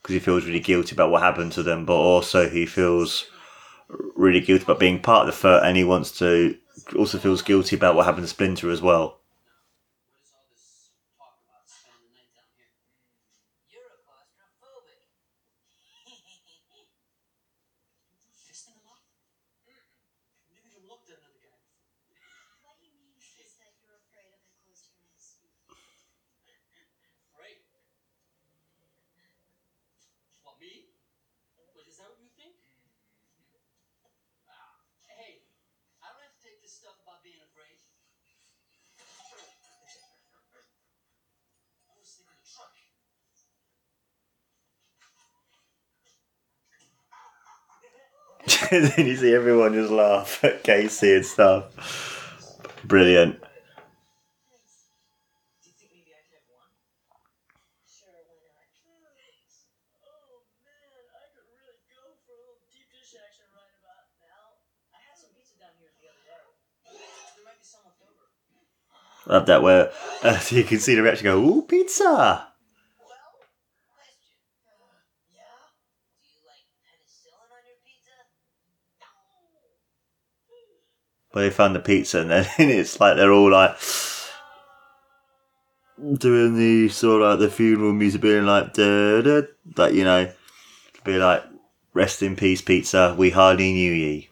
because 0.02 0.14
he 0.14 0.20
feels 0.20 0.46
really 0.46 0.62
guilty 0.62 0.96
about 0.96 1.12
what 1.12 1.22
happened 1.22 1.52
to 1.54 1.64
them, 1.64 1.86
but 1.86 1.96
also 1.96 2.50
he 2.50 2.66
feels 2.66 3.26
really 4.16 4.42
guilty 4.42 4.64
about 4.64 4.80
being 4.80 5.02
part 5.02 5.28
of 5.28 5.34
the 5.36 5.40
Foot, 5.40 5.64
and 5.66 5.78
he 5.78 5.84
wants 5.84 6.12
to 6.20 6.58
also 6.98 7.20
feels 7.20 7.42
guilty 7.42 7.76
about 7.76 7.96
what 7.96 8.06
happened 8.06 8.24
to 8.26 8.30
Splinter 8.30 8.72
as 8.72 8.82
well. 8.82 9.20
What 10.12 10.22
is 10.24 10.32
all 10.34 10.48
this 10.52 10.92
talk 11.18 11.36
about 11.44 11.68
spending 11.68 12.12
the 12.12 12.18
night 12.18 12.32
down 12.36 12.50
here? 12.56 12.72
You're 13.72 13.90
a 13.94 14.00
claustrophobic. 14.04 15.00
Fisting 18.48 18.76
him 18.78 18.88
up? 18.88 19.04
Never 20.54 20.68
even 20.72 20.88
looked 20.88 21.10
at 21.10 21.18
another 21.20 21.42
guy 21.44 21.52
before. 21.60 21.92
What 22.64 22.78
you 22.80 22.92
mean 22.96 23.18
is 23.20 23.58
that 23.60 23.74
you're 23.84 23.98
afraid 24.00 24.32
of 24.32 24.40
enclosed 24.46 24.88
areas. 24.88 25.44
Right. 27.38 27.60
What, 30.44 30.60
me? 30.60 30.94
and 48.76 48.86
then 48.86 49.06
you 49.06 49.16
see 49.16 49.34
everyone 49.36 49.74
just 49.74 49.92
laugh 49.92 50.44
at 50.44 50.64
Casey 50.64 51.14
and 51.14 51.26
stuff. 51.26 51.66
Brilliant. 52.84 53.40
Love 69.26 69.46
that 69.46 69.62
where 69.62 69.92
uh, 70.24 70.40
you 70.50 70.64
can 70.64 70.80
see 70.80 70.96
the 70.96 71.02
reaction 71.02 71.26
go, 71.26 71.40
ooh, 71.40 71.62
pizza! 71.62 72.04
Well, 72.04 72.50
question. 73.96 74.36
yeah? 75.32 75.72
Do 76.20 76.28
you 76.28 76.42
like 76.44 76.68
penicillin 76.84 77.48
on 77.48 77.64
your 77.64 77.80
pizza? 77.86 78.12
Where 81.34 81.46
they 81.46 81.50
found 81.50 81.76
the 81.76 81.80
pizza 81.80 82.22
and 82.22 82.30
then 82.30 82.48
it's 82.60 83.00
like 83.00 83.16
they're 83.16 83.32
all 83.32 83.52
like 83.52 83.76
doing 86.18 86.56
the 86.56 86.90
sort 86.90 87.24
of 87.24 87.30
like 87.32 87.40
the 87.40 87.50
funeral 87.50 87.92
music 87.92 88.22
being 88.22 88.46
like 88.46 88.74
da 88.74 89.22
da 89.22 89.42
like 89.76 89.94
you 89.94 90.04
know 90.04 90.32
be 91.04 91.18
like 91.18 91.44
rest 91.94 92.22
in 92.22 92.36
peace 92.36 92.62
pizza. 92.62 93.16
We 93.18 93.32
hardly 93.32 93.74
knew 93.74 93.92
ye. 93.92 94.30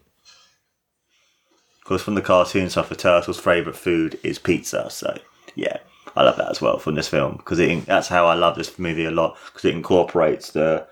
Of 1.78 1.84
course 1.84 2.02
from 2.02 2.14
the 2.14 2.22
cartoon 2.22 2.70
stuff 2.70 2.88
the 2.88 2.94
turtles 2.94 3.40
favourite 3.40 3.76
food 3.76 4.18
is 4.22 4.38
pizza 4.38 4.88
so 4.88 5.18
yeah 5.56 5.78
I 6.14 6.22
love 6.22 6.36
that 6.36 6.50
as 6.50 6.60
well 6.60 6.78
from 6.78 6.94
this 6.94 7.08
film 7.08 7.36
because 7.38 7.58
it 7.58 7.84
that's 7.84 8.08
how 8.08 8.26
I 8.26 8.34
love 8.34 8.54
this 8.54 8.78
movie 8.78 9.06
a 9.06 9.10
lot 9.10 9.36
because 9.46 9.64
it 9.64 9.74
incorporates 9.74 10.52
the 10.52 10.86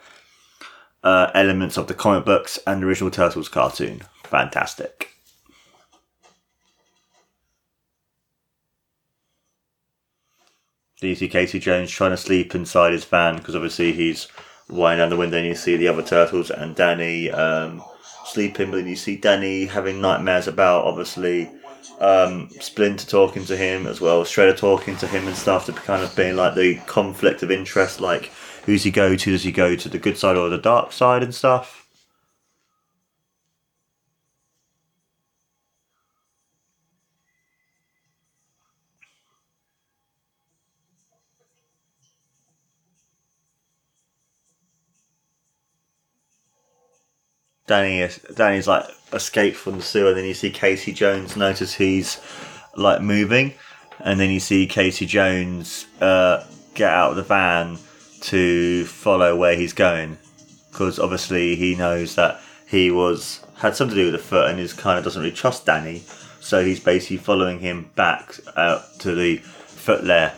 uh, 1.04 1.30
elements 1.34 1.76
of 1.76 1.86
the 1.86 1.94
comic 1.94 2.24
books 2.24 2.58
and 2.66 2.82
the 2.82 2.86
original 2.86 3.12
turtles 3.12 3.48
cartoon. 3.48 4.02
Fantastic 4.24 5.11
you 11.09 11.14
see 11.14 11.28
Casey 11.28 11.59
Jones 11.59 11.90
trying 11.90 12.11
to 12.11 12.16
sleep 12.16 12.55
inside 12.55 12.92
his 12.92 13.05
van 13.05 13.36
because 13.36 13.57
obviously 13.57 13.92
he's 13.92 14.28
lying 14.68 14.98
down 14.98 15.11
the 15.11 15.16
window 15.16 15.38
and 15.38 15.46
you 15.46 15.55
see 15.55 15.76
the 15.76 15.88
other 15.88 16.03
turtles 16.03 16.51
and 16.51 16.76
Danny 16.76 17.30
um, 17.30 17.82
sleeping, 18.24 18.70
but 18.70 18.78
then 18.78 18.86
you 18.86 18.96
see 18.96 19.16
Danny 19.16 19.66
having 19.66 20.01
nightmares 20.01 20.46
about 20.46 20.84
obviously 20.84 21.51
um, 22.01 22.48
Splinter 22.61 23.07
talking 23.07 23.44
to 23.46 23.57
him 23.57 23.86
as 23.86 24.01
well, 24.01 24.24
Shredder 24.24 24.57
talking 24.57 24.96
to 24.98 25.07
him 25.07 25.26
and 25.26 25.36
stuff 25.36 25.66
to 25.66 25.72
kind 25.72 26.03
of 26.03 26.14
being 26.14 26.36
like 26.36 26.55
the 26.55 26.76
conflict 26.86 27.42
of 27.42 27.51
interest, 27.51 28.01
like 28.01 28.30
who's 28.64 28.84
he 28.84 28.90
go 28.90 29.16
to? 29.16 29.30
Does 29.30 29.42
he 29.42 29.53
go 29.53 29.76
to 29.76 29.88
the 29.88 29.98
good 29.98 30.16
side 30.18 30.36
or 30.36 30.48
the 30.48 30.59
dark 30.59 30.92
side 30.92 31.22
and 31.22 31.34
stuff? 31.34 31.79
Danny 47.70 48.08
Danny's 48.34 48.66
like 48.66 48.84
escaped 49.12 49.56
from 49.56 49.76
the 49.76 49.82
sewer, 49.82 50.08
and 50.08 50.18
then 50.18 50.24
you 50.24 50.34
see 50.34 50.50
Casey 50.50 50.92
Jones 50.92 51.36
notice 51.36 51.72
he's 51.72 52.20
like 52.74 53.00
moving, 53.00 53.54
and 54.00 54.18
then 54.18 54.28
you 54.30 54.40
see 54.40 54.66
Casey 54.66 55.06
Jones 55.06 55.86
uh, 56.00 56.44
get 56.74 56.92
out 56.92 57.10
of 57.10 57.16
the 57.16 57.22
van 57.22 57.78
to 58.22 58.84
follow 58.86 59.36
where 59.36 59.54
he's 59.54 59.72
going, 59.72 60.18
because 60.70 60.98
obviously 60.98 61.54
he 61.54 61.76
knows 61.76 62.16
that 62.16 62.40
he 62.66 62.90
was 62.90 63.40
had 63.58 63.76
something 63.76 63.94
to 63.94 64.02
do 64.02 64.10
with 64.10 64.20
the 64.20 64.26
foot, 64.26 64.50
and 64.50 64.58
he 64.58 64.66
kind 64.66 64.98
of 64.98 65.04
doesn't 65.04 65.22
really 65.22 65.34
trust 65.34 65.64
Danny, 65.64 66.02
so 66.40 66.64
he's 66.64 66.80
basically 66.80 67.18
following 67.18 67.60
him 67.60 67.88
back 67.94 68.34
out 68.56 68.82
to 68.98 69.14
the 69.14 69.36
foot 69.36 70.02
lair. 70.02 70.34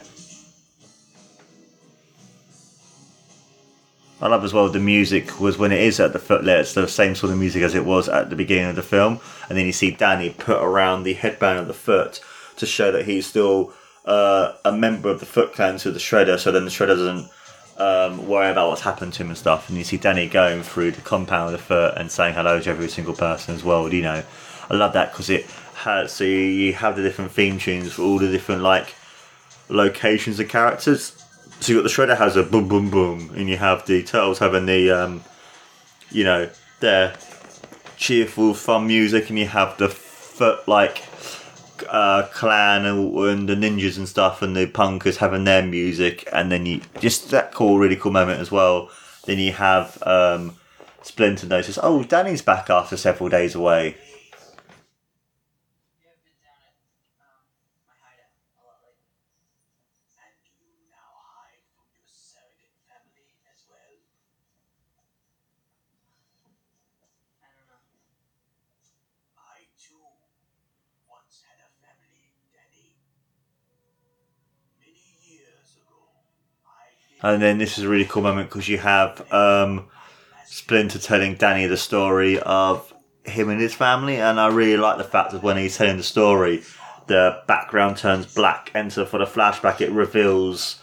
I 4.23 4.29
love 4.29 4.45
as 4.45 4.55
well 4.55 4.69
the 4.69 4.79
music 4.79 5.41
was 5.41 5.59
when 5.59 5.73
it 5.73 5.81
is 5.81 5.99
at 5.99 6.13
the 6.13 6.21
footlet, 6.21 6.61
it's 6.61 6.75
the 6.75 6.87
same 6.87 7.17
sort 7.17 7.33
of 7.33 7.39
music 7.39 7.63
as 7.63 7.75
it 7.75 7.85
was 7.85 8.09
at 8.09 8.31
the 8.31 8.37
beginning 8.37 8.71
of 8.71 8.77
the 8.77 8.83
film. 8.83 9.19
And 9.49 9.59
then 9.59 9.67
you 9.67 9.73
see 9.73 9.91
Danny 9.91 10.31
put 10.31 10.63
around 10.63 11.03
the 11.03 11.15
headband 11.15 11.59
of 11.59 11.67
the 11.67 11.75
foot 11.75 12.21
to 12.57 12.65
show 12.65 12.93
that 12.93 13.05
he's 13.05 13.27
still 13.27 13.73
uh, 14.05 14.55
a 14.65 14.73
member 14.73 15.11
of 15.11 15.21
the 15.21 15.27
Foot 15.27 15.53
Clan 15.53 15.77
to 15.79 15.91
the 15.91 15.99
Shredder, 15.99 16.39
so 16.39 16.53
then 16.53 16.65
the 16.65 16.71
Shredder 16.71 16.97
doesn't 16.97 17.31
um, 17.79 18.29
worry 18.29 18.51
about 18.51 18.69
what's 18.69 18.83
happened 18.83 19.13
to 19.15 19.23
him 19.23 19.31
and 19.31 19.39
stuff. 19.39 19.69
And 19.69 19.79
you 19.79 19.85
see 19.85 19.97
Danny 19.97 20.29
going 20.29 20.63
through 20.63 20.93
the 20.93 21.01
compound 21.01 21.53
of 21.53 21.61
the 21.61 21.65
foot 21.65 21.95
and 21.97 22.11
saying 22.11 22.35
hello 22.35 22.61
to 22.61 22.71
every 22.71 22.89
single 22.89 23.15
person 23.15 23.55
as 23.55 23.65
well. 23.65 23.93
You 23.93 24.03
know, 24.03 24.23
I 24.71 24.75
love 24.75 24.93
that 24.93 25.13
because 25.13 25.31
it 25.31 25.47
has, 25.75 26.13
so 26.13 26.25
you 26.25 26.75
have 26.75 26.97
the 26.97 27.03
different 27.03 27.33
theme 27.33 27.59
tunes 27.59 27.93
for 27.93 28.03
all 28.03 28.19
the 28.19 28.31
different 28.31 28.63
like 28.63 28.95
locations 29.69 30.39
and 30.39 30.49
characters. 30.49 31.22
So 31.63 31.73
you 31.73 31.79
got 31.79 31.85
the 31.85 31.95
Shredder 31.95 32.19
has 32.19 32.35
a 32.37 32.43
boom 32.43 32.67
boom 32.67 32.91
boom, 32.91 33.31
and 33.37 33.49
you 33.49 33.57
have 33.57 33.87
the 33.87 34.03
Turtles 34.03 34.41
having 34.41 34.67
the, 34.67 34.91
um, 34.91 35.23
you 36.11 36.25
know, 36.25 36.51
their 36.81 37.15
cheerful 37.97 38.55
fun 38.55 38.89
music, 38.89 39.31
and 39.31 39.39
you 39.39 39.47
have 39.47 39.79
the 39.79 39.89
foot 39.89 40.67
like 40.67 41.05
uh, 41.89 42.25
clan 42.33 42.85
and, 42.87 43.49
the 43.49 43.55
ninjas 43.55 43.97
and 43.97 44.09
stuff, 44.09 44.43
and 44.43 44.57
the 44.57 44.67
punkers 44.67 45.17
having 45.19 45.45
their 45.45 45.63
music, 45.65 46.29
and 46.33 46.51
then 46.51 46.67
you 46.67 46.81
just 47.01 47.31
that 47.31 47.53
cool, 47.55 47.79
really 47.79 47.97
cool 47.97 48.13
moment 48.13 48.41
as 48.41 48.51
well. 48.51 48.91
Then 49.27 49.39
you 49.39 49.53
have 49.53 50.03
um, 50.03 50.57
Splinter 51.03 51.47
notice, 51.47 51.79
oh, 51.83 52.03
Danny's 52.03 52.43
back 52.43 52.71
after 52.71 52.97
several 52.97 53.29
days 53.29 53.55
away. 53.55 53.97
You 56.01 56.09
have 56.09 56.23
been 56.25 56.39
down 56.43 56.63
at 56.67 56.75
um, 57.23 57.45
my 57.87 57.95
hideout 58.03 58.35
a 58.35 58.63
lot 58.67 58.83
lately. 58.87 59.23
And 60.19 60.35
you 60.59 60.75
now 60.91 61.13
hide 61.35 61.63
from 61.75 61.87
your 61.93 62.07
surrogate 62.07 62.77
family 62.87 63.29
as 63.51 63.67
well? 63.69 63.95
I 67.43 67.49
don't 67.53 67.69
know. 67.69 67.83
I 69.39 69.69
too 69.77 70.01
once 71.09 71.45
had 71.45 71.61
a 71.61 71.71
family, 71.85 72.33
Danny. 72.55 72.97
Many 74.81 75.05
years 75.29 75.77
ago, 75.77 76.09
I 76.67 76.89
lived 76.97 77.12
And 77.23 77.41
then 77.41 77.59
this 77.59 77.79
is 77.79 77.85
a 77.85 77.89
really 77.89 78.05
cool 78.05 78.23
moment 78.23 78.49
because 78.49 78.69
you 78.69 78.79
have 78.79 79.33
um, 79.33 79.87
Splinter 80.47 80.99
telling 80.99 81.37
Danny 81.37 81.67
the 81.67 81.77
story 81.77 82.41
of 82.41 82.93
him 83.25 83.49
and 83.49 83.61
his 83.61 83.75
family, 83.75 84.17
and 84.17 84.41
I 84.41 84.49
really 84.49 84.77
like 84.77 84.99
the 84.99 85.05
fact 85.05 85.31
that 85.33 85.43
when 85.43 85.57
he's 85.57 85.77
telling 85.77 85.97
the 85.97 86.03
story, 86.03 86.63
the 87.07 87.41
background 87.47 87.97
turns 87.97 88.33
black, 88.35 88.71
and 88.75 88.93
so 88.93 89.07
for 89.07 89.19
the 89.19 89.25
flashback, 89.25 89.81
it 89.81 89.91
reveals 89.93 90.81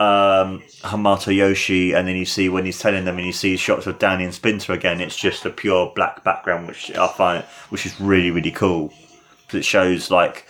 um, 0.00 0.62
Hamato 0.80 1.34
Yoshi, 1.34 1.92
and 1.92 2.08
then 2.08 2.16
you 2.16 2.24
see 2.24 2.48
when 2.48 2.64
he's 2.64 2.78
telling 2.78 3.04
them, 3.04 3.18
and 3.18 3.26
you 3.26 3.32
see 3.32 3.56
shots 3.56 3.86
of 3.86 3.98
Danny 3.98 4.24
and 4.24 4.34
Splinter 4.34 4.72
again. 4.72 5.00
It's 5.00 5.16
just 5.16 5.44
a 5.44 5.50
pure 5.50 5.92
black 5.94 6.24
background, 6.24 6.66
which 6.66 6.90
I 6.96 7.08
find, 7.08 7.44
which 7.68 7.84
is 7.84 8.00
really 8.00 8.30
really 8.30 8.50
cool. 8.50 8.92
It 9.52 9.64
shows 9.64 10.10
like 10.10 10.48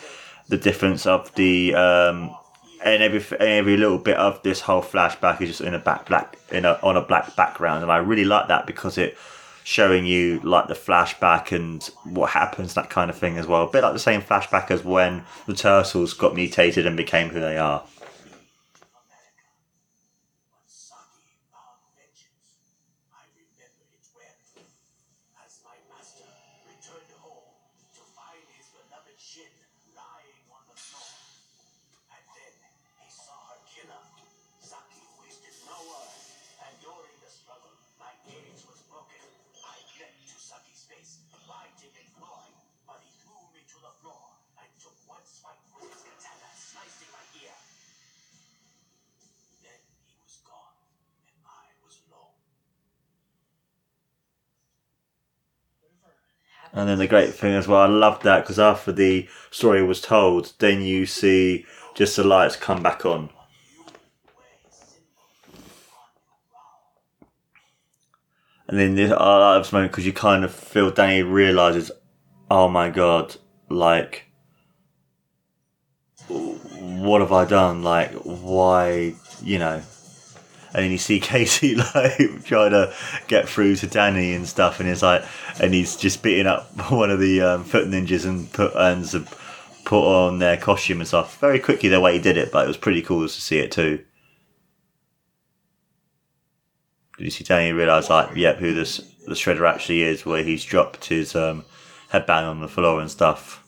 the 0.48 0.56
difference 0.56 1.06
of 1.06 1.34
the 1.34 1.74
um, 1.74 2.36
and 2.84 3.02
every 3.02 3.38
every 3.38 3.76
little 3.76 3.98
bit 3.98 4.16
of 4.16 4.42
this 4.42 4.60
whole 4.60 4.82
flashback 4.82 5.40
is 5.40 5.48
just 5.48 5.60
in 5.60 5.74
a 5.74 5.78
back 5.78 6.06
black 6.06 6.38
in 6.50 6.64
a 6.64 6.78
on 6.82 6.96
a 6.96 7.02
black 7.02 7.34
background, 7.36 7.82
and 7.82 7.92
I 7.92 7.98
really 7.98 8.24
like 8.24 8.48
that 8.48 8.66
because 8.66 8.98
it 8.98 9.16
showing 9.64 10.04
you 10.04 10.40
like 10.40 10.68
the 10.68 10.74
flashback 10.74 11.52
and 11.52 11.84
what 12.04 12.30
happens, 12.30 12.74
that 12.74 12.90
kind 12.90 13.10
of 13.10 13.16
thing 13.16 13.38
as 13.38 13.46
well. 13.46 13.62
A 13.62 13.70
bit 13.70 13.82
like 13.82 13.92
the 13.92 13.98
same 13.98 14.20
flashback 14.20 14.70
as 14.70 14.84
when 14.84 15.24
the 15.46 15.54
turtles 15.54 16.14
got 16.14 16.34
mutated 16.34 16.86
and 16.86 16.96
became 16.96 17.28
who 17.28 17.40
they 17.40 17.58
are. 17.58 17.84
And 56.74 56.88
then 56.88 56.98
the 56.98 57.06
great 57.06 57.34
thing 57.34 57.52
as 57.52 57.68
well, 57.68 57.80
I 57.82 57.86
love 57.86 58.22
that 58.22 58.40
because 58.40 58.58
after 58.58 58.92
the 58.92 59.28
story 59.50 59.82
was 59.84 60.00
told, 60.00 60.52
then 60.58 60.80
you 60.82 61.04
see 61.04 61.66
just 61.94 62.16
the 62.16 62.24
lights 62.24 62.56
come 62.56 62.82
back 62.82 63.04
on. 63.04 63.28
And 68.68 68.78
then 68.78 68.94
this, 68.94 69.12
I 69.12 69.36
like 69.36 69.62
this 69.62 69.72
moment 69.72 69.92
because 69.92 70.06
you 70.06 70.14
kind 70.14 70.44
of 70.44 70.54
feel 70.54 70.90
Danny 70.90 71.22
realizes, 71.22 71.90
oh 72.50 72.68
my 72.68 72.88
god, 72.88 73.36
like, 73.68 74.32
what 76.28 77.20
have 77.20 77.32
I 77.32 77.44
done? 77.44 77.82
Like, 77.82 78.12
why, 78.12 79.14
you 79.42 79.58
know? 79.58 79.82
And 80.74 80.84
then 80.84 80.90
you 80.90 80.98
see 80.98 81.20
Casey 81.20 81.74
like 81.74 82.44
trying 82.44 82.70
to 82.70 82.94
get 83.28 83.48
through 83.48 83.76
to 83.76 83.86
Danny 83.86 84.34
and 84.34 84.48
stuff, 84.48 84.80
and 84.80 84.88
he's 84.88 85.02
like, 85.02 85.24
and 85.60 85.74
he's 85.74 85.96
just 85.96 86.22
beating 86.22 86.46
up 86.46 86.70
one 86.90 87.10
of 87.10 87.20
the 87.20 87.40
um, 87.42 87.64
foot 87.64 87.88
ninjas 87.88 88.26
and 88.26 88.52
put 88.52 88.74
and 88.74 89.04
put 89.84 90.04
on 90.04 90.38
their 90.38 90.56
costume 90.56 91.00
and 91.00 91.08
stuff 91.08 91.38
very 91.38 91.58
quickly. 91.58 91.88
The 91.88 92.00
way 92.00 92.14
he 92.14 92.20
did 92.20 92.36
it, 92.36 92.52
but 92.52 92.64
it 92.64 92.68
was 92.68 92.76
pretty 92.76 93.02
cool 93.02 93.22
to 93.22 93.28
see 93.28 93.58
it 93.58 93.72
too. 93.72 94.04
Did 97.18 97.24
you 97.24 97.30
see 97.30 97.44
Danny 97.44 97.72
realise 97.72 98.08
like, 98.08 98.34
yep, 98.36 98.58
who 98.58 98.74
this 98.74 98.98
the 99.26 99.34
shredder 99.34 99.68
actually 99.68 100.02
is? 100.02 100.24
Where 100.24 100.42
he's 100.42 100.64
dropped 100.64 101.06
his 101.06 101.36
um, 101.36 101.64
headband 102.12 102.46
on 102.46 102.60
the 102.60 102.68
floor 102.68 103.00
and 103.00 103.10
stuff. 103.10 103.64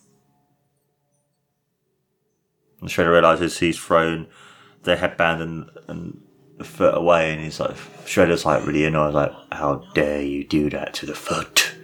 And 2.80 2.90
Shredder 2.90 3.12
realizes 3.12 3.58
he's 3.58 3.78
thrown 3.78 4.26
the 4.82 4.96
headband 4.96 5.40
and, 5.40 5.70
and 5.88 6.20
the 6.58 6.64
foot 6.64 6.96
away, 6.96 7.32
and 7.32 7.42
he's 7.42 7.60
like, 7.60 7.76
Shredder's 8.06 8.44
like 8.44 8.66
really 8.66 8.84
annoyed, 8.84 9.14
like, 9.14 9.32
how 9.52 9.86
dare 9.94 10.22
you 10.22 10.44
do 10.44 10.70
that 10.70 10.94
to 10.94 11.06
the 11.06 11.14
foot? 11.14 11.74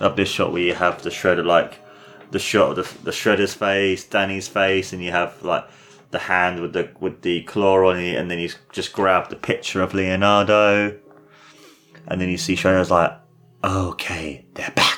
Love 0.00 0.16
this 0.16 0.28
shot 0.28 0.52
where 0.52 0.60
you 0.60 0.74
have 0.74 1.02
the 1.02 1.10
Shredder, 1.10 1.44
like, 1.44 1.78
the 2.30 2.38
shot 2.38 2.76
of 2.76 2.76
the, 2.76 3.04
the 3.04 3.10
Shredder's 3.12 3.54
face, 3.54 4.04
Danny's 4.04 4.48
face, 4.48 4.92
and 4.92 5.02
you 5.02 5.12
have 5.12 5.42
like 5.42 5.64
the 6.10 6.18
hand 6.18 6.60
with 6.60 6.72
the 6.72 6.90
with 6.98 7.22
the 7.22 7.42
claw 7.44 7.88
on 7.88 7.98
it, 7.98 8.16
and 8.16 8.28
then 8.30 8.38
he's 8.38 8.58
just 8.72 8.92
grabbed 8.92 9.30
the 9.30 9.36
picture 9.36 9.80
of 9.80 9.94
Leonardo, 9.94 10.98
and 12.08 12.20
then 12.20 12.28
you 12.28 12.38
see 12.38 12.54
Shredder's 12.54 12.90
like, 12.90 13.12
okay, 13.62 14.44
they're 14.54 14.70
back. 14.70 14.93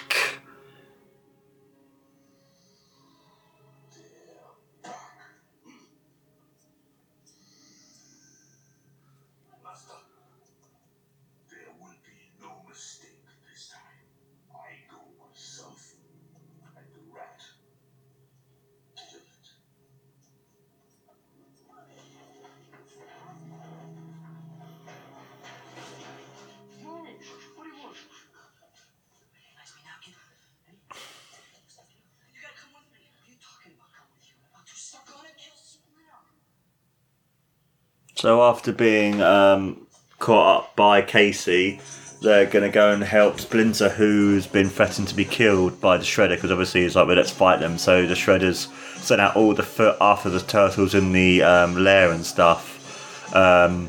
So 38.27 38.43
after 38.43 38.73
being 38.73 39.23
um, 39.23 39.87
caught 40.19 40.57
up 40.57 40.75
by 40.75 41.01
Casey, 41.01 41.81
they're 42.21 42.47
going 42.47 42.65
to 42.65 42.75
go 42.75 42.91
and 42.91 43.01
help 43.01 43.39
Splinter, 43.39 43.89
who's 43.89 44.49
been 44.49 44.69
threatened 44.69 45.07
to 45.07 45.15
be 45.15 45.25
killed 45.25 45.81
by 45.81 45.97
the 45.97 46.03
Shredder, 46.03 46.31
because 46.31 46.51
obviously 46.51 46.83
he's 46.83 46.97
like, 46.97 47.07
well, 47.07 47.15
let's 47.15 47.31
fight 47.31 47.61
them. 47.61 47.79
So 47.79 48.05
the 48.05 48.15
Shredders 48.15 48.67
sent 48.99 49.21
out 49.21 49.37
all 49.37 49.55
the 49.55 49.63
foot 49.63 49.97
after 50.01 50.29
the 50.29 50.41
turtles 50.41 50.93
in 50.93 51.13
the 51.13 51.45
um, 51.45 51.77
lair 51.77 52.11
and 52.11 52.27
stuff. 52.27 53.33
Um, 53.33 53.89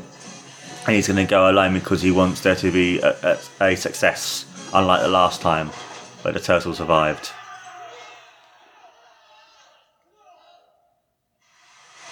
and 0.86 0.94
he's 0.94 1.08
going 1.08 1.16
to 1.16 1.28
go 1.28 1.50
alone 1.50 1.74
because 1.74 2.00
he 2.00 2.12
wants 2.12 2.40
there 2.40 2.54
to 2.54 2.70
be 2.70 3.00
a, 3.00 3.36
a, 3.60 3.72
a 3.72 3.74
success, 3.74 4.46
unlike 4.72 5.00
the 5.00 5.08
last 5.08 5.40
time 5.40 5.66
where 6.22 6.32
the 6.32 6.38
turtle 6.38 6.74
survived. 6.74 7.32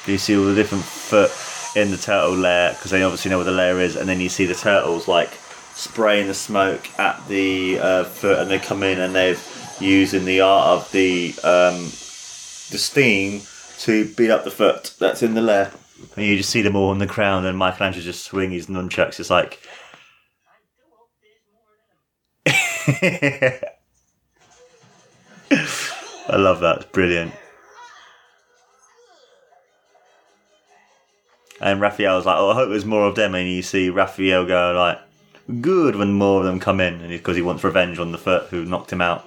Do 0.04 0.10
you 0.10 0.18
see 0.18 0.36
all 0.36 0.46
the 0.46 0.56
different 0.56 0.82
foot 0.82 1.30
in 1.76 1.90
the 1.90 1.96
turtle 1.96 2.34
lair? 2.34 2.72
Because 2.72 2.90
they 2.90 3.02
obviously 3.02 3.30
know 3.30 3.38
where 3.38 3.44
the 3.44 3.52
lair 3.52 3.78
is, 3.80 3.94
and 3.94 4.08
then 4.08 4.20
you 4.20 4.28
see 4.28 4.46
the 4.46 4.54
turtles 4.54 5.06
like 5.06 5.30
spraying 5.74 6.26
the 6.26 6.34
smoke 6.34 6.88
at 6.98 7.28
the 7.28 7.78
uh, 7.78 8.04
foot, 8.04 8.38
and 8.38 8.50
they 8.50 8.58
come 8.58 8.82
in 8.82 8.98
and 8.98 9.14
they're 9.14 9.36
using 9.78 10.24
the 10.24 10.40
art 10.40 10.66
of 10.68 10.90
the 10.92 11.34
um, 11.44 11.84
the 12.70 12.78
steam 12.78 13.42
to 13.78 14.12
beat 14.14 14.30
up 14.30 14.44
the 14.44 14.50
foot 14.50 14.94
that's 14.98 15.22
in 15.22 15.34
the 15.34 15.42
lair. 15.42 15.70
And 16.16 16.26
you 16.26 16.36
just 16.36 16.50
see 16.50 16.62
them 16.62 16.76
all 16.76 16.90
on 16.90 16.98
the 16.98 17.06
ground, 17.06 17.46
and 17.46 17.56
Michelangelo 17.58 18.02
just 18.02 18.24
swing 18.24 18.50
his 18.50 18.66
nunchucks. 18.66 19.20
It's 19.20 19.30
like. 19.30 19.60
I 26.28 26.36
love 26.36 26.60
that. 26.60 26.78
It's 26.78 26.86
brilliant. 26.86 27.32
And 31.60 31.80
Raphael's 31.80 32.26
like, 32.26 32.36
oh, 32.38 32.50
I 32.50 32.54
hope 32.54 32.68
there's 32.68 32.84
more 32.84 33.06
of 33.06 33.14
them. 33.14 33.34
And 33.34 33.48
you 33.48 33.62
see 33.62 33.90
Raphael 33.90 34.46
go 34.46 34.72
like, 34.76 34.98
good 35.60 35.96
when 35.96 36.12
more 36.12 36.40
of 36.40 36.46
them 36.46 36.60
come 36.60 36.80
in, 36.80 36.94
and 37.00 37.08
because 37.08 37.36
he 37.36 37.42
wants 37.42 37.64
revenge 37.64 37.98
on 37.98 38.12
the 38.12 38.18
foot 38.18 38.48
who 38.50 38.64
knocked 38.64 38.92
him 38.92 39.00
out. 39.00 39.26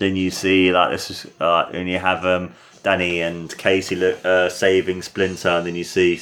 Then 0.00 0.16
you 0.16 0.30
see 0.30 0.72
like 0.72 0.90
this 0.90 1.10
is 1.10 1.26
uh, 1.40 1.70
and 1.72 1.88
you 1.88 1.98
have 1.98 2.24
um, 2.24 2.54
Danny 2.82 3.20
and 3.20 3.56
Casey 3.56 3.94
look, 3.94 4.24
uh, 4.24 4.48
saving 4.48 5.02
Splinter, 5.02 5.50
and 5.50 5.66
then 5.66 5.74
you 5.74 5.84
see 5.84 6.18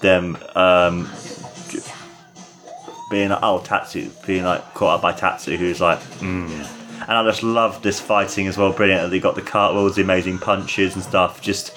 them 0.00 0.38
um, 0.54 1.10
being 3.10 3.30
like, 3.30 3.40
oh 3.42 3.60
Tatsu, 3.64 4.10
being 4.24 4.44
like 4.44 4.62
caught 4.74 4.94
up 4.94 5.02
by 5.02 5.12
Tatsu, 5.12 5.56
who's 5.56 5.80
like, 5.80 5.98
mm. 6.20 6.48
and 7.02 7.10
I 7.10 7.24
just 7.24 7.42
love 7.42 7.82
this 7.82 7.98
fighting 7.98 8.46
as 8.46 8.56
well. 8.56 8.72
Brilliant. 8.72 9.10
They 9.10 9.18
got 9.18 9.34
the 9.34 9.42
cartwheels, 9.42 9.96
the 9.96 10.02
amazing 10.02 10.38
punches 10.38 10.94
and 10.94 11.02
stuff. 11.02 11.42
Just 11.42 11.76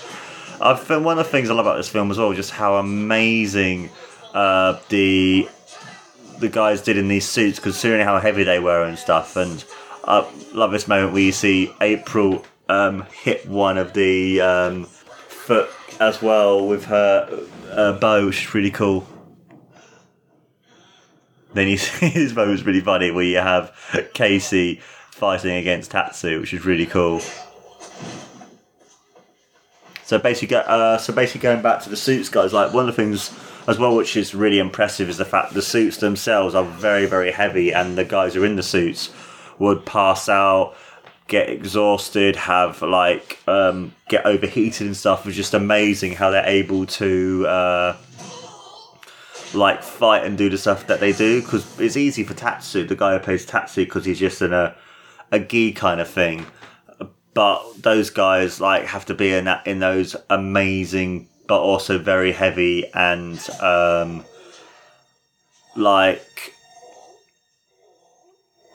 I 0.61 0.75
think 0.75 1.03
one 1.03 1.17
of 1.17 1.25
the 1.25 1.31
things 1.31 1.49
I 1.49 1.55
love 1.55 1.65
about 1.65 1.77
this 1.77 1.89
film 1.89 2.11
as 2.11 2.19
well, 2.19 2.31
just 2.33 2.51
how 2.51 2.75
amazing 2.75 3.89
uh, 4.35 4.79
the 4.89 5.49
the 6.37 6.49
guys 6.49 6.83
did 6.83 6.97
in 6.97 7.07
these 7.07 7.27
suits, 7.27 7.57
considering 7.57 8.05
how 8.05 8.19
heavy 8.19 8.43
they 8.43 8.59
were 8.59 8.83
and 8.83 8.99
stuff. 8.99 9.35
And 9.35 9.65
I 10.05 10.29
love 10.53 10.71
this 10.71 10.87
moment 10.87 11.13
where 11.13 11.21
you 11.21 11.31
see 11.31 11.73
April 11.79 12.45
um, 12.67 13.05
hit 13.11 13.47
one 13.47 13.77
of 13.77 13.93
the 13.93 14.41
um, 14.41 14.83
foot 14.83 15.69
as 15.99 16.21
well 16.21 16.67
with 16.67 16.85
her 16.85 17.45
uh, 17.71 17.93
bow, 17.99 18.25
which 18.25 18.43
is 18.43 18.53
really 18.53 18.71
cool. 18.71 19.07
Then 21.53 21.67
you 21.67 21.77
see 21.77 22.09
this 22.09 22.33
moment's 22.33 22.63
really 22.63 22.81
funny 22.81 23.11
where 23.11 23.23
you 23.23 23.37
have 23.37 23.73
Casey 24.13 24.81
fighting 25.11 25.55
against 25.55 25.91
Tatsu, 25.91 26.41
which 26.41 26.53
is 26.53 26.65
really 26.65 26.85
cool. 26.85 27.21
So 30.03 30.19
basically, 30.19 30.57
uh, 30.57 30.97
so 30.97 31.13
basically 31.13 31.41
going 31.41 31.61
back 31.61 31.81
to 31.83 31.89
the 31.89 31.95
suits, 31.95 32.27
guys. 32.27 32.51
Like 32.51 32.73
one 32.73 32.89
of 32.89 32.95
the 32.95 33.01
things 33.01 33.31
as 33.67 33.79
well, 33.79 33.95
which 33.95 34.17
is 34.17 34.35
really 34.35 34.59
impressive, 34.59 35.07
is 35.07 35.17
the 35.17 35.23
fact 35.23 35.53
the 35.53 35.61
suits 35.61 35.97
themselves 35.97 36.55
are 36.55 36.65
very, 36.65 37.05
very 37.05 37.31
heavy, 37.31 37.73
and 37.73 37.97
the 37.97 38.03
guys 38.03 38.33
who 38.33 38.43
are 38.43 38.45
in 38.45 38.57
the 38.57 38.63
suits 38.63 39.09
would 39.59 39.85
pass 39.85 40.29
out, 40.29 40.75
get 41.27 41.49
exhausted, 41.49 42.35
have 42.35 42.81
like 42.81 43.39
um, 43.47 43.93
get 44.09 44.25
overheated 44.25 44.87
and 44.87 44.97
stuff. 44.97 45.25
It's 45.27 45.35
just 45.35 45.53
amazing 45.53 46.13
how 46.13 46.31
they're 46.31 46.45
able 46.45 46.85
to. 46.85 47.47
Uh, 47.47 47.97
like 49.53 49.83
fight 49.83 50.25
and 50.25 50.35
do 50.35 50.49
the 50.49 50.57
stuff 50.57 50.87
that 50.87 50.99
they 50.99 51.13
do 51.13 51.39
because 51.39 51.79
it's 51.79 51.95
easy 51.95 52.23
for 52.23 52.33
Tatsu, 52.33 52.87
the 52.87 52.95
guy 52.95 53.13
who 53.13 53.19
plays 53.19 53.45
Tatsu, 53.45 53.85
because 53.85 54.03
he's 54.03 54.17
just 54.17 54.41
in 54.41 54.51
a 54.51 54.75
a 55.31 55.39
gi 55.39 55.73
kind 55.73 55.99
of 55.99 56.09
thing. 56.09 56.45
But 57.33 57.81
those 57.81 58.09
guys 58.09 58.61
like 58.61 58.85
have 58.85 59.05
to 59.05 59.13
be 59.13 59.33
in 59.33 59.45
that 59.45 59.65
in 59.67 59.79
those 59.79 60.15
amazing 60.29 61.27
but 61.47 61.59
also 61.59 61.97
very 61.97 62.31
heavy 62.31 62.85
and 62.93 63.37
um, 63.59 64.23
like 65.75 66.52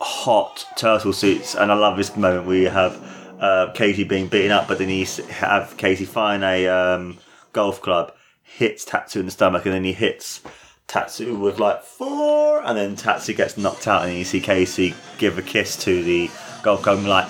hot 0.01 0.67
turtle 0.77 1.13
suits. 1.13 1.55
And 1.55 1.71
I 1.71 1.75
love 1.75 1.97
this 1.97 2.17
moment 2.17 2.47
where 2.47 2.57
you 2.57 2.71
have 2.71 3.01
uh, 3.41 3.73
Casey 3.73 4.05
being 4.05 4.29
beaten 4.29 4.51
up, 4.51 4.69
but 4.69 4.79
then 4.79 4.89
you 4.89 5.07
have 5.31 5.77
Casey 5.77 6.05
find 6.05 6.43
a 6.45 6.67
um, 6.69 7.19
golf 7.53 7.81
club, 7.81 8.13
hits 8.43 8.85
Tatsu 8.85 9.21
in 9.21 9.27
the 9.27 9.33
stomach, 9.33 9.65
and 9.65 9.75
then 9.75 9.85
he 9.85 9.93
hits 9.93 10.43
Tatsu 10.87 11.37
with 11.37 11.59
like 11.59 11.83
four, 11.83 12.63
and 12.63 12.77
then 12.77 12.97
Tatsu 12.97 13.35
gets 13.35 13.57
knocked 13.57 13.87
out, 13.87 14.03
and 14.03 14.11
then 14.11 14.19
you 14.19 14.25
see 14.25 14.41
Casey 14.41 14.95
give 15.19 15.39
a 15.39 15.43
kiss 15.43 15.77
to 15.85 16.03
the 16.03 16.31
golf 16.63 16.83
club. 16.83 16.99
I'm 16.99 17.07
like, 17.07 17.27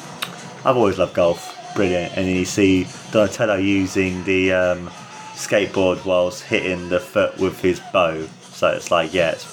I've 0.64 0.76
always 0.76 0.98
loved 0.98 1.14
golf, 1.14 1.74
brilliant. 1.74 2.16
And 2.16 2.26
then 2.26 2.36
you 2.36 2.44
see 2.44 2.86
Donatello 3.12 3.56
using 3.56 4.24
the 4.24 4.52
um, 4.52 4.88
skateboard 5.34 6.04
whilst 6.04 6.42
hitting 6.44 6.88
the 6.88 7.00
foot 7.00 7.36
with 7.38 7.60
his 7.60 7.80
bow. 7.92 8.26
So 8.52 8.68
it's 8.68 8.90
like, 8.90 9.12
yeah, 9.12 9.30
it's 9.30 9.44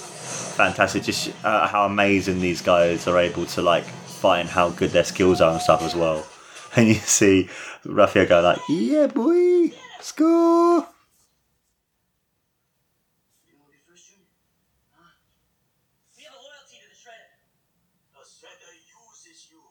fantastic. 0.55 1.03
Just 1.03 1.31
uh, 1.43 1.67
how 1.67 1.85
amazing 1.85 2.39
these 2.39 2.61
guys 2.61 3.07
are 3.07 3.17
able 3.19 3.45
to 3.47 3.61
like 3.61 3.83
find 3.85 4.49
how 4.49 4.69
good 4.69 4.91
their 4.91 5.03
skills 5.03 5.41
are 5.41 5.51
and 5.53 5.61
stuff 5.61 5.81
as 5.83 5.95
well. 5.95 6.25
And 6.77 6.89
you 6.89 6.95
see 6.95 7.47
Raphael 7.85 8.25
go 8.25 8.41
like, 8.41 8.59
yeah, 8.67 9.07
boy, 9.07 9.71
score. 10.01 10.87
I 13.47 13.53
love 13.57 13.75
this 13.87 14.03
film 14.07 14.27
so 14.27 14.27
Junior? 14.27 14.27
Huh? 14.91 15.11
We 16.17 16.23
have 16.23 16.33
a 16.35 16.41
loyalty 16.43 16.77
to 16.83 16.87
the 16.89 16.95
Shredder. 16.95 17.31
The 18.13 18.23
Shredder 18.27 18.73
uses 18.75 19.49
you. 19.51 19.61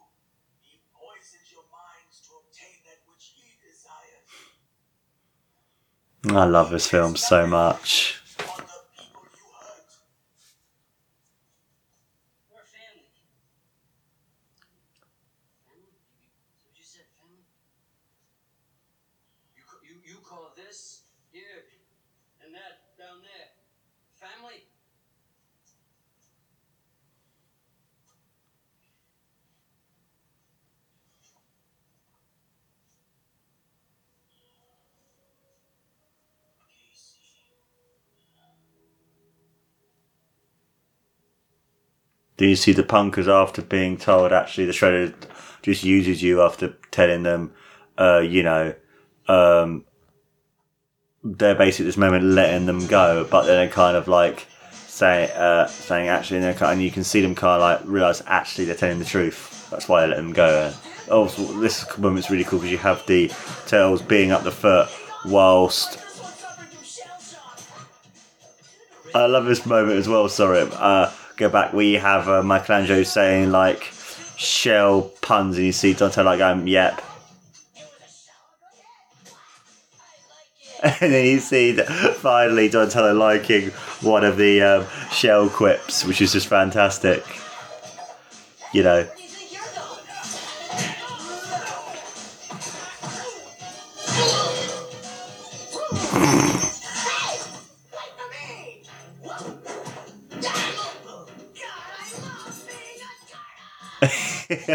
He 0.61 0.81
poisons 0.93 1.49
your 1.53 1.67
minds 1.73 2.21
to 2.27 2.31
obtain 2.41 2.77
that 2.89 3.01
which 3.11 3.35
he 3.37 3.57
desires. 3.65 4.29
I 6.37 6.45
love 6.45 6.71
this 6.71 6.89
film 6.89 7.17
so 7.17 7.47
much. 7.47 8.21
On 8.39 8.57
the 8.59 8.81
people 8.97 9.23
you 9.37 9.47
hurt. 9.61 9.91
We're 12.51 12.63
a 12.63 12.67
family. 12.67 13.09
Family? 15.67 15.89
Is 15.91 16.63
that 16.63 16.69
what 16.69 16.79
you 16.79 16.85
said, 16.85 17.07
family? 17.19 17.45
You, 19.57 19.63
ca- 19.67 19.83
you, 19.85 19.95
you 20.05 20.19
call 20.23 20.53
this 20.57 21.03
here 21.33 21.65
and 22.43 22.55
that 22.55 22.97
down 22.99 23.23
there 23.23 23.49
family? 24.15 24.69
Do 42.37 42.47
you 42.47 42.57
see 42.57 42.73
the 42.73 42.83
punkers 42.83 43.29
after 43.29 43.63
being 43.63 43.97
told 43.97 44.33
actually 44.33 44.67
the 44.67 44.73
shredder 44.73 45.15
just 45.63 45.85
uses 45.85 46.23
you 46.23 46.43
after 46.43 46.77
telling 46.91 47.23
them, 47.23 47.53
uh, 47.97 48.19
you 48.19 48.43
know, 48.43 48.75
um, 49.29 49.85
they're 51.23 51.55
basically 51.55 51.87
at 51.87 51.89
this 51.89 51.97
moment 51.97 52.25
letting 52.25 52.67
them 52.67 52.87
go, 52.87 53.27
but 53.31 53.45
then 53.45 53.57
they're 53.57 53.69
kind 53.69 53.97
of 53.97 54.09
like 54.09 54.47
say, 54.71 55.33
uh, 55.35 55.67
saying 55.67 56.09
actually, 56.09 56.45
and, 56.45 56.57
kind- 56.57 56.73
and 56.73 56.83
you 56.83 56.91
can 56.91 57.05
see 57.05 57.21
them 57.21 57.35
kind 57.35 57.61
of 57.61 57.61
like 57.61 57.81
realize 57.89 58.23
actually 58.27 58.65
they're 58.65 58.75
telling 58.75 58.99
the 58.99 59.05
truth. 59.05 59.69
That's 59.71 59.89
why 59.89 60.03
they 60.03 60.09
let 60.09 60.17
them 60.17 60.33
go. 60.33 60.73
Also, 61.11 61.43
this 61.61 61.87
moment's 61.99 62.31
really 62.31 62.45
cool 62.45 62.59
because 62.59 62.71
you 62.73 62.79
have 62.79 63.05
the 63.07 63.33
tails 63.67 64.03
being 64.03 64.33
up 64.33 64.43
the 64.43 64.51
foot 64.51 64.89
whilst 65.25 65.99
I 69.15 69.27
love 69.27 69.45
this 69.45 69.65
moment 69.65 69.99
as 69.99 70.09
well. 70.09 70.29
Sorry, 70.29 70.61
uh, 70.73 71.11
go 71.37 71.49
back. 71.49 71.73
We 71.73 71.95
have 71.95 72.29
uh, 72.29 72.43
Michelangelo 72.43 73.03
saying 73.03 73.51
like 73.51 73.93
shell 74.37 75.11
puns, 75.21 75.57
and 75.57 75.67
you 75.67 75.73
see 75.73 75.95
Donatello 75.95 76.31
like 76.31 76.39
going, 76.39 76.67
"Yep." 76.67 77.03
And 80.83 81.15
then 81.15 81.25
you 81.25 81.39
see 81.39 81.73
that 81.73 81.87
finally 82.17 82.69
Donatello 82.69 83.15
liking 83.15 83.71
one 84.03 84.23
of 84.23 84.37
the 84.37 84.61
um, 84.61 84.87
shell 85.11 85.49
quips, 85.49 86.05
which 86.05 86.21
is 86.21 86.33
just 86.33 86.47
fantastic. 86.47 87.25
You 88.75 88.83
know, 88.83 89.09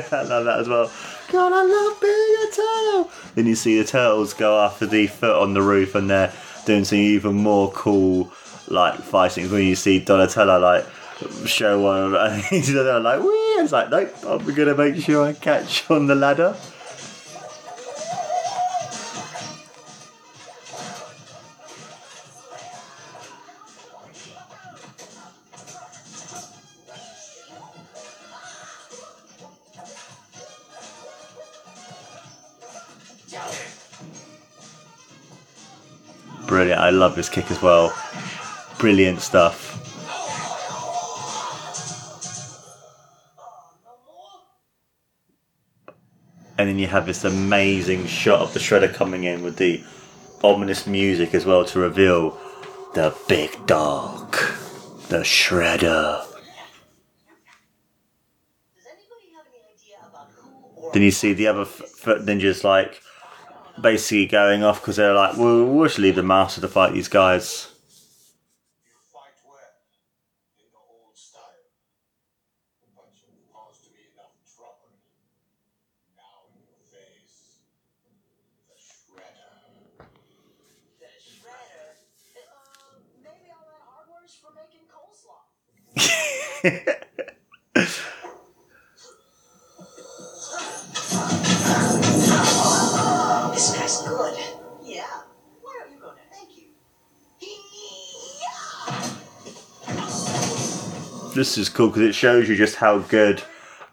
I 0.12 0.24
love 0.24 0.46
that 0.46 0.60
as 0.60 0.68
well. 0.68 0.92
God, 1.32 1.54
I 1.54 1.64
love 1.64 2.02
being 2.02 2.14
a 2.14 2.56
turtle. 2.56 3.12
Then 3.36 3.46
you 3.46 3.56
see 3.56 3.78
the 3.78 3.86
turtles 3.86 4.34
go 4.34 4.60
after 4.60 4.86
the 4.86 5.08
foot 5.08 5.36
on 5.36 5.54
the 5.54 5.62
roof, 5.62 5.96
and 5.96 6.10
they're 6.10 6.34
doing 6.66 6.86
some 6.86 6.98
even 6.98 7.36
more 7.36 7.72
cool, 7.72 8.32
like 8.68 8.96
fighting. 9.00 9.52
When 9.52 9.64
you 9.64 9.76
see 9.76 10.00
Donatello 10.00 10.60
like 10.60 10.86
show 11.46 11.80
one, 11.80 12.16
and 12.20 12.42
he's 12.44 12.74
like, 12.74 13.20
"Wee!" 13.22 13.28
It's 13.62 13.72
like, 13.72 13.90
nope, 13.90 14.16
I'm 14.26 14.56
gonna 14.56 14.76
make 14.76 14.96
sure 15.04 15.26
I 15.26 15.34
catch 15.34 15.90
on 15.92 16.08
the 16.08 16.16
ladder. 16.16 16.56
Love 37.00 37.16
this 37.16 37.30
kick 37.30 37.50
as 37.50 37.62
well. 37.62 37.96
Brilliant 38.78 39.22
stuff. 39.22 39.78
And 46.58 46.68
then 46.68 46.78
you 46.78 46.88
have 46.88 47.06
this 47.06 47.24
amazing 47.24 48.06
shot 48.06 48.42
of 48.42 48.54
the 48.54 48.60
shredder 48.60 48.94
coming 48.94 49.24
in 49.24 49.44
with 49.44 49.56
the 49.56 49.82
ominous 50.44 50.86
music 50.86 51.34
as 51.34 51.46
well 51.46 51.64
to 51.66 51.80
reveal 51.80 52.38
the 52.96 53.16
big 53.30 53.66
dog, 53.66 54.34
the 55.08 55.20
shredder. 55.20 56.26
Does 58.76 58.88
anybody 58.88 59.32
have 59.38 59.46
any 59.48 59.64
idea 59.74 60.00
about 60.06 60.28
who 60.32 60.50
or 60.76 60.92
Then 60.92 61.02
you 61.04 61.12
see 61.12 61.32
the 61.32 61.48
other 61.48 61.62
f- 61.62 61.68
foot 61.68 62.26
ninjas 62.26 62.66
like 62.66 63.02
basically 63.82 64.26
going 64.26 64.64
off 64.64 64.82
because 64.82 64.96
they're 64.96 65.14
like, 65.14 65.38
well, 65.38 65.66
we'll 65.66 65.88
just 65.88 66.00
leave 66.00 66.16
the 66.16 66.24
master 66.24 66.62
to 66.62 66.68
fight 66.68 66.94
these 66.94 67.08
guys. 67.08 67.68
This 93.60 93.76
guy's 93.76 94.02
good. 94.04 94.40
Yeah. 94.86 95.06
Why 95.62 95.82
don't 95.82 95.92
you 95.94 96.00
go 96.00 96.14
next? 96.14 96.40
Thank 96.40 96.56
you. 96.56 96.68
this 101.36 101.58
is 101.58 101.68
cool 101.68 101.88
because 101.90 102.04
it 102.04 102.16
shows 102.16 102.48
you 102.48 102.56
just 102.56 102.78
how 102.78 103.00
good 103.00 103.44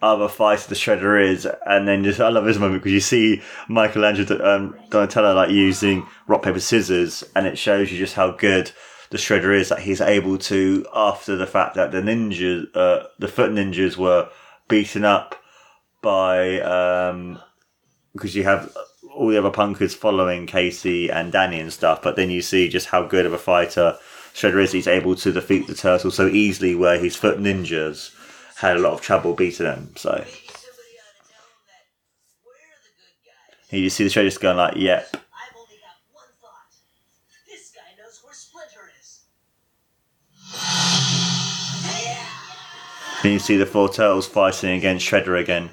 of 0.00 0.20
a 0.20 0.28
fighter 0.28 0.68
the 0.68 0.76
Shredder 0.76 1.20
is, 1.20 1.48
and 1.66 1.88
then 1.88 2.04
just 2.04 2.20
I 2.20 2.28
love 2.28 2.44
this 2.44 2.58
moment 2.58 2.80
because 2.80 2.92
you 2.92 3.00
see 3.00 3.42
Michelangelo 3.68 4.56
um, 4.56 4.76
Donatello 4.90 5.34
like 5.34 5.50
using 5.50 6.06
rock 6.28 6.44
paper 6.44 6.60
scissors, 6.60 7.24
and 7.34 7.44
it 7.44 7.58
shows 7.58 7.90
you 7.90 7.98
just 7.98 8.14
how 8.14 8.30
good 8.30 8.70
the 9.10 9.18
Shredder 9.18 9.52
is 9.52 9.70
that 9.70 9.80
he's 9.80 10.00
able 10.00 10.38
to 10.38 10.86
after 10.94 11.34
the 11.34 11.44
fact 11.48 11.74
that 11.74 11.90
the 11.90 12.02
ninjas, 12.02 12.68
uh, 12.76 13.08
the 13.18 13.26
foot 13.26 13.50
ninjas 13.50 13.96
were 13.96 14.30
beaten 14.68 15.04
up 15.04 15.34
by 16.02 16.60
um 16.60 17.40
because 18.12 18.36
you 18.36 18.44
have 18.44 18.72
all 19.16 19.28
the 19.28 19.38
other 19.38 19.50
punkers 19.50 19.94
following 19.96 20.46
Casey 20.46 21.08
and 21.10 21.32
Danny 21.32 21.58
and 21.58 21.72
stuff, 21.72 22.02
but 22.02 22.16
then 22.16 22.30
you 22.30 22.42
see 22.42 22.68
just 22.68 22.88
how 22.88 23.02
good 23.02 23.26
of 23.26 23.32
a 23.32 23.38
fighter 23.38 23.96
Shredder 24.34 24.62
is. 24.62 24.72
He's 24.72 24.86
able 24.86 25.16
to 25.16 25.32
defeat 25.32 25.66
the 25.66 25.74
turtle 25.74 26.10
so 26.10 26.26
easily, 26.28 26.74
where 26.74 26.98
his 26.98 27.16
foot 27.16 27.38
ninjas 27.38 28.12
had 28.56 28.76
a 28.76 28.80
lot 28.80 28.92
of 28.92 29.00
trouble 29.00 29.34
beating 29.34 29.66
him. 29.66 29.92
So 29.96 30.10
Maybe 30.10 30.24
somebody 30.28 30.96
ought 31.00 31.16
to 31.16 31.32
tell 31.32 31.44
him 31.46 31.64
that 31.66 31.86
we're 32.44 32.52
the 32.82 32.92
good 33.00 33.16
guys. 33.24 33.70
and 33.72 33.80
you 33.80 33.90
see 33.90 34.04
the 34.04 34.10
Shredder 34.10 34.24
just 34.26 34.40
going 34.40 34.58
like, 34.58 34.76
"Yep." 34.76 35.08
I've 35.14 35.56
only 35.56 35.76
got 35.80 35.96
one 36.12 36.28
thought. 36.40 36.72
This 37.48 37.72
guy 37.74 37.96
knows 38.02 38.20
where 38.22 38.34
Splinter 38.34 38.92
is. 39.00 39.24
Then 43.22 43.32
you 43.32 43.38
see 43.38 43.56
the 43.56 43.66
four 43.66 43.88
turtles 43.88 44.26
fighting 44.28 44.76
against 44.76 45.06
Shredder 45.06 45.40
again, 45.40 45.70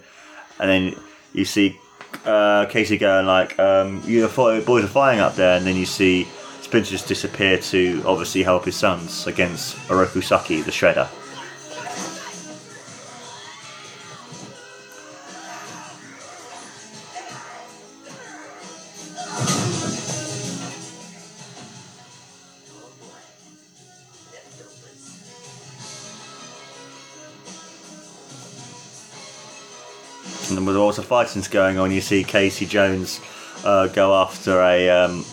and 0.59 0.69
then 0.69 0.95
you 1.33 1.43
see 1.45 1.77
uh, 2.25 2.65
Casey 2.67 2.97
going 2.97 3.25
like, 3.25 3.57
um, 3.59 4.01
"You 4.05 4.27
boys 4.27 4.83
are 4.83 4.87
flying 4.87 5.19
up 5.19 5.35
there," 5.35 5.57
and 5.57 5.65
then 5.65 5.75
you 5.75 5.85
see 5.85 6.27
Splinter 6.61 6.91
just 6.91 7.07
disappear 7.07 7.57
to 7.57 8.03
obviously 8.05 8.43
help 8.43 8.65
his 8.65 8.75
sons 8.75 9.27
against 9.27 9.75
Oroku 9.89 10.23
Saki, 10.23 10.61
the 10.61 10.71
Shredder. 10.71 11.07
Fighting's 31.23 31.47
going 31.47 31.77
on, 31.77 31.89
you 31.89 32.01
see 32.01 32.21
Casey 32.21 32.65
Jones 32.65 33.21
uh, 33.63 33.87
go 33.87 34.13
after 34.13 34.61
a 34.61 34.89
um, 34.89 35.23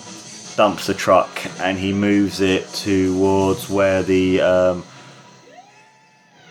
dumpster 0.56 0.96
truck, 0.96 1.28
and 1.60 1.76
he 1.76 1.92
moves 1.92 2.40
it 2.40 2.68
towards 2.68 3.68
where 3.68 4.04
the 4.04 4.40
um, 4.40 4.84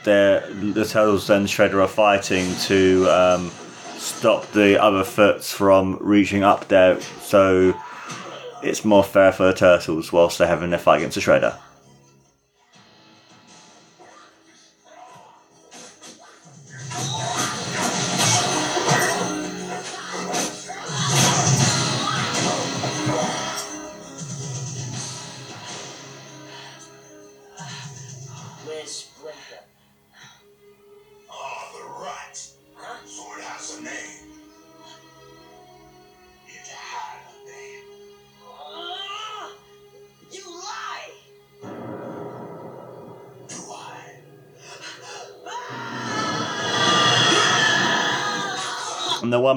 the 0.03 0.44
the 0.76 0.84
Turtles 0.84 1.30
and 1.30 1.48
Shredder 1.48 1.82
are 1.82 1.88
fighting 1.88 2.53
to 2.64 3.07
um, 3.07 3.49
stop 3.98 4.45
the 4.52 4.82
other 4.82 5.06
Foots 5.06 5.53
from 5.53 5.98
reaching 6.02 6.44
up 6.44 6.68
there. 6.68 6.99
So 7.22 7.74
it's 8.61 8.84
more 8.84 9.06
fair 9.06 9.32
for 9.32 9.44
the 9.44 9.53
Turtles 9.53 10.11
whilst 10.11 10.40
they're 10.40 10.49
having 10.49 10.72
their 10.72 10.80
fight 10.80 10.98
against 10.98 11.16
the 11.16 11.22
Shredder. 11.22 11.57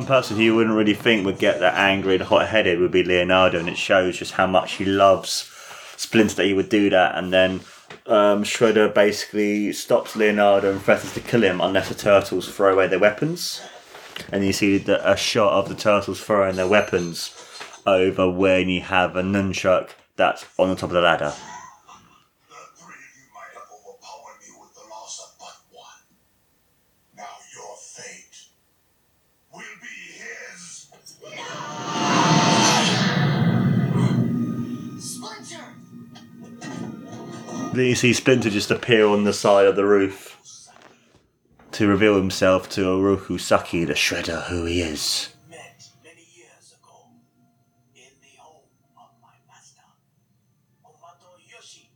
One 0.03 0.09
person 0.09 0.37
who 0.37 0.43
you 0.43 0.57
wouldn't 0.57 0.75
really 0.75 0.95
think 0.95 1.25
would 1.25 1.39
get 1.39 1.61
that 1.61 1.75
angry 1.75 2.15
and 2.15 2.25
hot 2.25 2.49
headed 2.49 2.81
would 2.81 2.91
be 2.91 3.05
Leonardo, 3.05 3.61
and 3.61 3.69
it 3.69 3.79
shows 3.79 4.19
just 4.19 4.33
how 4.33 4.49
much 4.49 4.73
he 4.73 4.85
loves 4.85 5.49
Splinter 5.97 6.35
that 6.35 6.47
he 6.47 6.55
would 6.55 6.69
do 6.69 6.91
that. 6.91 7.17
And 7.17 7.33
then 7.33 7.61
um, 8.07 8.43
Shredder 8.43 8.93
basically 8.93 9.73
stops 9.73 10.17
Leonardo 10.17 10.73
and 10.73 10.83
threatens 10.83 11.15
to 11.15 11.21
kill 11.21 11.45
him 11.45 11.61
unless 11.61 11.89
the 11.89 11.95
turtles 11.95 12.53
throw 12.53 12.73
away 12.73 12.89
their 12.89 12.99
weapons. 12.99 13.63
And 14.33 14.45
you 14.45 14.53
see 14.53 14.79
the, 14.79 15.09
a 15.09 15.17
shot 15.17 15.53
of 15.53 15.69
the 15.69 15.77
turtles 15.77 16.21
throwing 16.21 16.57
their 16.57 16.67
weapons 16.67 17.33
over 17.87 18.29
when 18.29 18.69
you 18.69 18.81
have 18.81 19.15
a 19.15 19.23
nunchuck 19.23 19.91
that's 20.17 20.45
on 20.59 20.69
the 20.69 20.75
top 20.75 20.91
of 20.91 20.95
the 20.95 21.01
ladder. 21.01 21.33
Then 37.73 37.87
you 37.87 37.95
see 37.95 38.13
Splinter 38.13 38.51
just 38.51 38.71
appear 38.71 39.07
on 39.07 39.25
the 39.25 39.33
side 39.33 39.67
of 39.67 39.77
the 39.77 39.87
roof 39.87 40.37
to 41.73 41.87
reveal 41.89 42.17
himself 42.17 42.69
to 42.71 42.83
Oroku 42.83 43.41
Saki, 43.41 43.87
the 43.87 43.95
Shredder, 43.95 44.43
who 44.45 44.67
he 44.67 44.83
is. 44.83 45.31
Met 45.49 45.83
many 46.05 46.27
years 46.37 46.75
ago 46.79 47.07
in 47.95 48.03
the 48.21 48.39
home 48.39 48.65
of 48.99 49.09
my 49.23 49.33
master, 49.49 49.81
Hamato 50.85 51.39
Yoshi. 51.51 51.89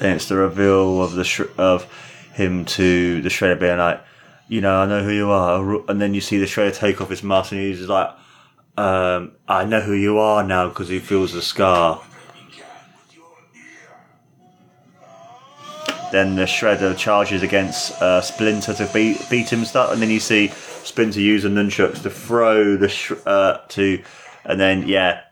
And 0.00 0.16
it's 0.16 0.28
the 0.28 0.36
reveal 0.36 1.02
of 1.02 1.12
the 1.12 1.24
sh- 1.24 1.42
of 1.58 1.84
him 2.32 2.64
to 2.64 3.20
the 3.20 3.28
Shredder 3.28 3.60
being 3.60 3.76
like, 3.76 4.02
you 4.48 4.62
know, 4.62 4.74
I 4.74 4.86
know 4.86 5.02
who 5.04 5.12
you 5.12 5.30
are. 5.30 5.90
And 5.90 6.00
then 6.00 6.14
you 6.14 6.22
see 6.22 6.38
the 6.38 6.46
Shredder 6.46 6.74
take 6.74 7.02
off 7.02 7.10
his 7.10 7.22
mask 7.22 7.52
and 7.52 7.60
he's 7.60 7.82
like, 7.82 8.08
um, 8.76 9.32
I 9.48 9.64
know 9.64 9.80
who 9.80 9.92
you 9.94 10.18
are 10.18 10.42
now 10.42 10.68
because 10.68 10.88
he 10.88 10.98
feels 10.98 11.32
the 11.32 11.42
scar. 11.42 12.02
Then 16.12 16.36
the 16.36 16.44
Shredder 16.44 16.96
charges 16.96 17.42
against 17.42 18.00
uh, 18.00 18.20
Splinter 18.20 18.72
to 18.74 18.88
beat 18.92 19.28
beat 19.30 19.52
him 19.52 19.64
stuff, 19.64 19.92
and 19.92 20.00
then 20.00 20.10
you 20.10 20.20
see 20.20 20.48
Splinter 20.84 21.20
use 21.20 21.42
the 21.42 21.48
nunchucks 21.48 22.02
to 22.02 22.10
throw 22.10 22.76
the 22.76 22.88
sh- 22.88 23.12
uh, 23.26 23.58
to, 23.68 24.02
and 24.44 24.60
then 24.60 24.86
yeah, 24.86 25.22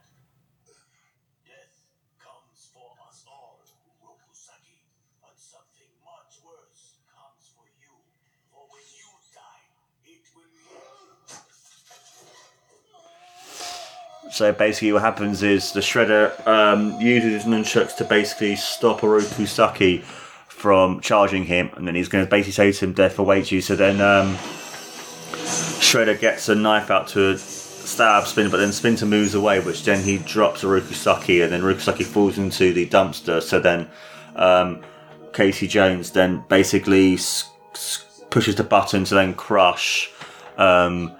Death 1.47 1.78
comes 2.19 2.66
for 2.74 2.90
us 3.06 3.24
all, 3.28 3.60
Oroku 4.02 4.35
Saki, 4.35 4.82
but 5.23 5.39
something 5.39 5.86
much 6.02 6.43
worse 6.43 6.98
comes 7.14 7.47
for 7.55 7.66
you. 7.78 7.94
For 8.51 8.66
when 8.66 8.82
you 8.90 9.06
die, 9.31 9.62
it 10.05 10.27
will 10.35 10.51
be 10.51 10.66
So 14.32 14.50
basically, 14.50 14.92
what 14.92 15.02
happens 15.02 15.42
is 15.42 15.72
the 15.72 15.80
Shredder 15.80 16.46
um, 16.46 16.98
uses 16.98 17.44
his 17.44 17.44
nunchucks 17.44 17.94
to 17.96 18.04
basically 18.04 18.56
stop 18.56 19.00
Oroku 19.00 19.46
Saki 19.46 19.98
from 20.48 21.00
charging 21.00 21.44
him, 21.44 21.68
and 21.76 21.86
then 21.86 21.94
he's 21.94 22.09
going 22.09 22.24
to 22.24 22.30
basically 22.30 22.52
say 22.52 22.72
to 22.72 22.86
him, 22.86 22.92
"Death 22.94 23.18
awaits 23.18 23.52
you." 23.52 23.60
So 23.60 23.76
then 23.76 24.00
um, 24.00 24.36
Shredder 25.82 26.18
gets 26.18 26.48
a 26.48 26.54
knife 26.54 26.90
out 26.90 27.09
to 27.09 27.36
stab 27.36 28.26
Splinter, 28.26 28.50
but 28.50 28.56
then 28.56 28.72
Splinter 28.72 29.04
moves 29.04 29.34
away, 29.34 29.60
which 29.60 29.84
then 29.84 30.02
he 30.02 30.16
drops 30.16 30.64
Oroku 30.64 30.94
Saki, 30.94 31.42
and 31.42 31.52
then 31.52 31.60
Oroku 31.60 31.80
Saki 31.80 32.04
falls 32.04 32.38
into 32.38 32.72
the 32.72 32.86
dumpster. 32.86 33.42
So 33.42 33.60
then 33.60 33.90
um, 34.36 34.80
Casey 35.34 35.66
Jones 35.66 36.12
then 36.12 36.42
basically 36.48 37.14
s- 37.14 37.50
s- 37.74 38.24
pushes 38.30 38.54
the 38.54 38.64
button 38.64 39.04
to 39.04 39.14
then 39.14 39.34
crush. 39.34 40.10
Um, 40.56 41.14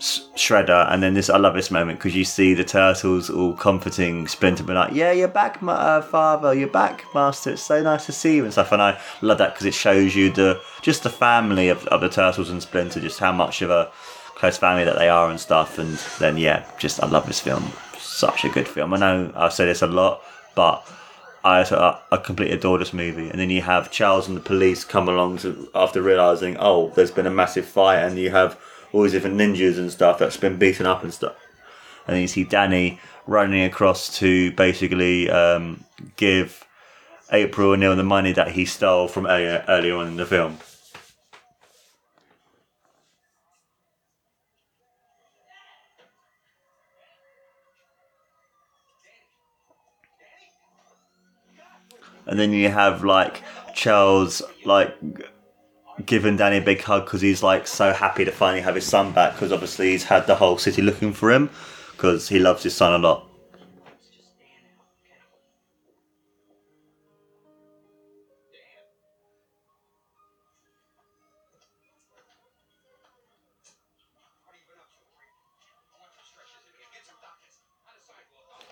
Shredder, 0.00 0.90
and 0.90 1.02
then 1.02 1.12
this 1.12 1.28
I 1.28 1.36
love 1.36 1.54
this 1.54 1.70
moment 1.70 1.98
because 1.98 2.16
you 2.16 2.24
see 2.24 2.54
the 2.54 2.64
turtles 2.64 3.28
all 3.28 3.52
comforting 3.52 4.26
Splinter, 4.26 4.62
being 4.62 4.78
like, 4.78 4.94
"Yeah, 4.94 5.12
you're 5.12 5.28
back, 5.28 5.60
ma- 5.60 5.72
uh, 5.72 6.00
father. 6.00 6.54
You're 6.54 6.68
back, 6.68 7.04
master. 7.14 7.50
It's 7.50 7.62
so 7.62 7.82
nice 7.82 8.06
to 8.06 8.12
see 8.12 8.36
you 8.36 8.44
and 8.44 8.52
stuff." 8.52 8.72
And 8.72 8.80
I 8.80 8.98
love 9.20 9.36
that 9.38 9.52
because 9.52 9.66
it 9.66 9.74
shows 9.74 10.16
you 10.16 10.30
the 10.30 10.58
just 10.80 11.02
the 11.02 11.10
family 11.10 11.68
of, 11.68 11.86
of 11.88 12.00
the 12.00 12.08
turtles 12.08 12.48
and 12.48 12.62
Splinter, 12.62 12.98
just 12.98 13.18
how 13.18 13.30
much 13.30 13.60
of 13.60 13.70
a 13.70 13.90
close 14.36 14.56
family 14.56 14.84
that 14.84 14.96
they 14.96 15.10
are 15.10 15.28
and 15.28 15.38
stuff. 15.38 15.78
And 15.78 15.98
then 16.18 16.38
yeah, 16.38 16.64
just 16.78 17.02
I 17.02 17.06
love 17.06 17.26
this 17.26 17.40
film. 17.40 17.70
Such 17.98 18.46
a 18.46 18.48
good 18.48 18.66
film. 18.66 18.94
I 18.94 18.96
know 18.96 19.32
I 19.36 19.50
say 19.50 19.66
this 19.66 19.82
a 19.82 19.86
lot, 19.86 20.22
but 20.54 20.82
I, 21.44 21.60
I 21.60 22.00
I 22.10 22.16
completely 22.16 22.56
adore 22.56 22.78
this 22.78 22.94
movie. 22.94 23.28
And 23.28 23.38
then 23.38 23.50
you 23.50 23.60
have 23.60 23.90
Charles 23.90 24.28
and 24.28 24.36
the 24.38 24.40
police 24.40 24.82
come 24.82 25.10
along 25.10 25.38
to, 25.38 25.68
after 25.74 26.00
realizing, 26.00 26.56
oh, 26.58 26.88
there's 26.94 27.10
been 27.10 27.26
a 27.26 27.30
massive 27.30 27.66
fight, 27.66 27.98
and 27.98 28.18
you 28.18 28.30
have 28.30 28.58
all 28.92 29.02
these 29.02 29.12
different 29.12 29.36
ninjas 29.36 29.78
and 29.78 29.90
stuff 29.90 30.18
that's 30.18 30.36
been 30.36 30.58
beaten 30.58 30.86
up 30.86 31.02
and 31.02 31.12
stuff. 31.12 31.36
And 32.06 32.14
then 32.16 32.22
you 32.22 32.28
see 32.28 32.44
Danny 32.44 33.00
running 33.26 33.62
across 33.64 34.18
to 34.18 34.52
basically 34.52 35.30
um, 35.30 35.84
give 36.16 36.66
April 37.32 37.70
O'Neil 37.70 37.94
the 37.94 38.02
money 38.02 38.32
that 38.32 38.52
he 38.52 38.64
stole 38.64 39.06
from 39.06 39.26
earlier 39.26 39.64
earlier 39.68 39.96
on 39.96 40.08
in 40.08 40.16
the 40.16 40.26
film. 40.26 40.58
And 52.26 52.38
then 52.38 52.52
you 52.52 52.68
have 52.68 53.02
like 53.02 53.42
Charles 53.74 54.42
like 54.64 54.96
giving 56.06 56.36
Danny 56.36 56.58
a 56.58 56.60
big 56.60 56.82
hug 56.82 57.04
because 57.04 57.20
he's 57.20 57.42
like 57.42 57.66
so 57.66 57.92
happy 57.92 58.24
to 58.24 58.32
finally 58.32 58.62
have 58.62 58.74
his 58.74 58.86
son 58.86 59.12
back 59.12 59.34
because 59.34 59.52
obviously 59.52 59.90
he's 59.90 60.04
had 60.04 60.26
the 60.26 60.34
whole 60.34 60.58
city 60.58 60.82
looking 60.82 61.12
for 61.12 61.30
him 61.30 61.50
because 61.92 62.28
he 62.28 62.38
loves 62.38 62.62
his 62.62 62.74
son 62.74 62.92
a 62.92 62.98
lot. 62.98 63.26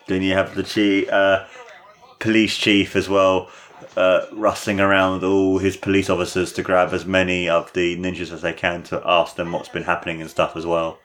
Then 0.06 0.22
you 0.22 0.32
have 0.32 0.54
the 0.54 0.62
chief, 0.62 1.08
uh, 1.10 1.44
police 2.18 2.56
chief 2.56 2.96
as 2.96 3.10
well, 3.10 3.50
uh, 3.98 4.26
rustling 4.32 4.78
around 4.78 5.24
all 5.24 5.58
his 5.58 5.76
police 5.76 6.08
officers 6.08 6.52
to 6.52 6.62
grab 6.62 6.92
as 6.92 7.04
many 7.04 7.48
of 7.48 7.72
the 7.72 7.96
ninjas 7.96 8.32
as 8.32 8.42
they 8.42 8.52
can 8.52 8.84
to 8.84 9.02
ask 9.04 9.34
them 9.34 9.50
what's 9.50 9.68
been 9.68 9.82
happening 9.82 10.20
and 10.20 10.30
stuff 10.30 10.56
as 10.56 10.64
well. 10.64 11.00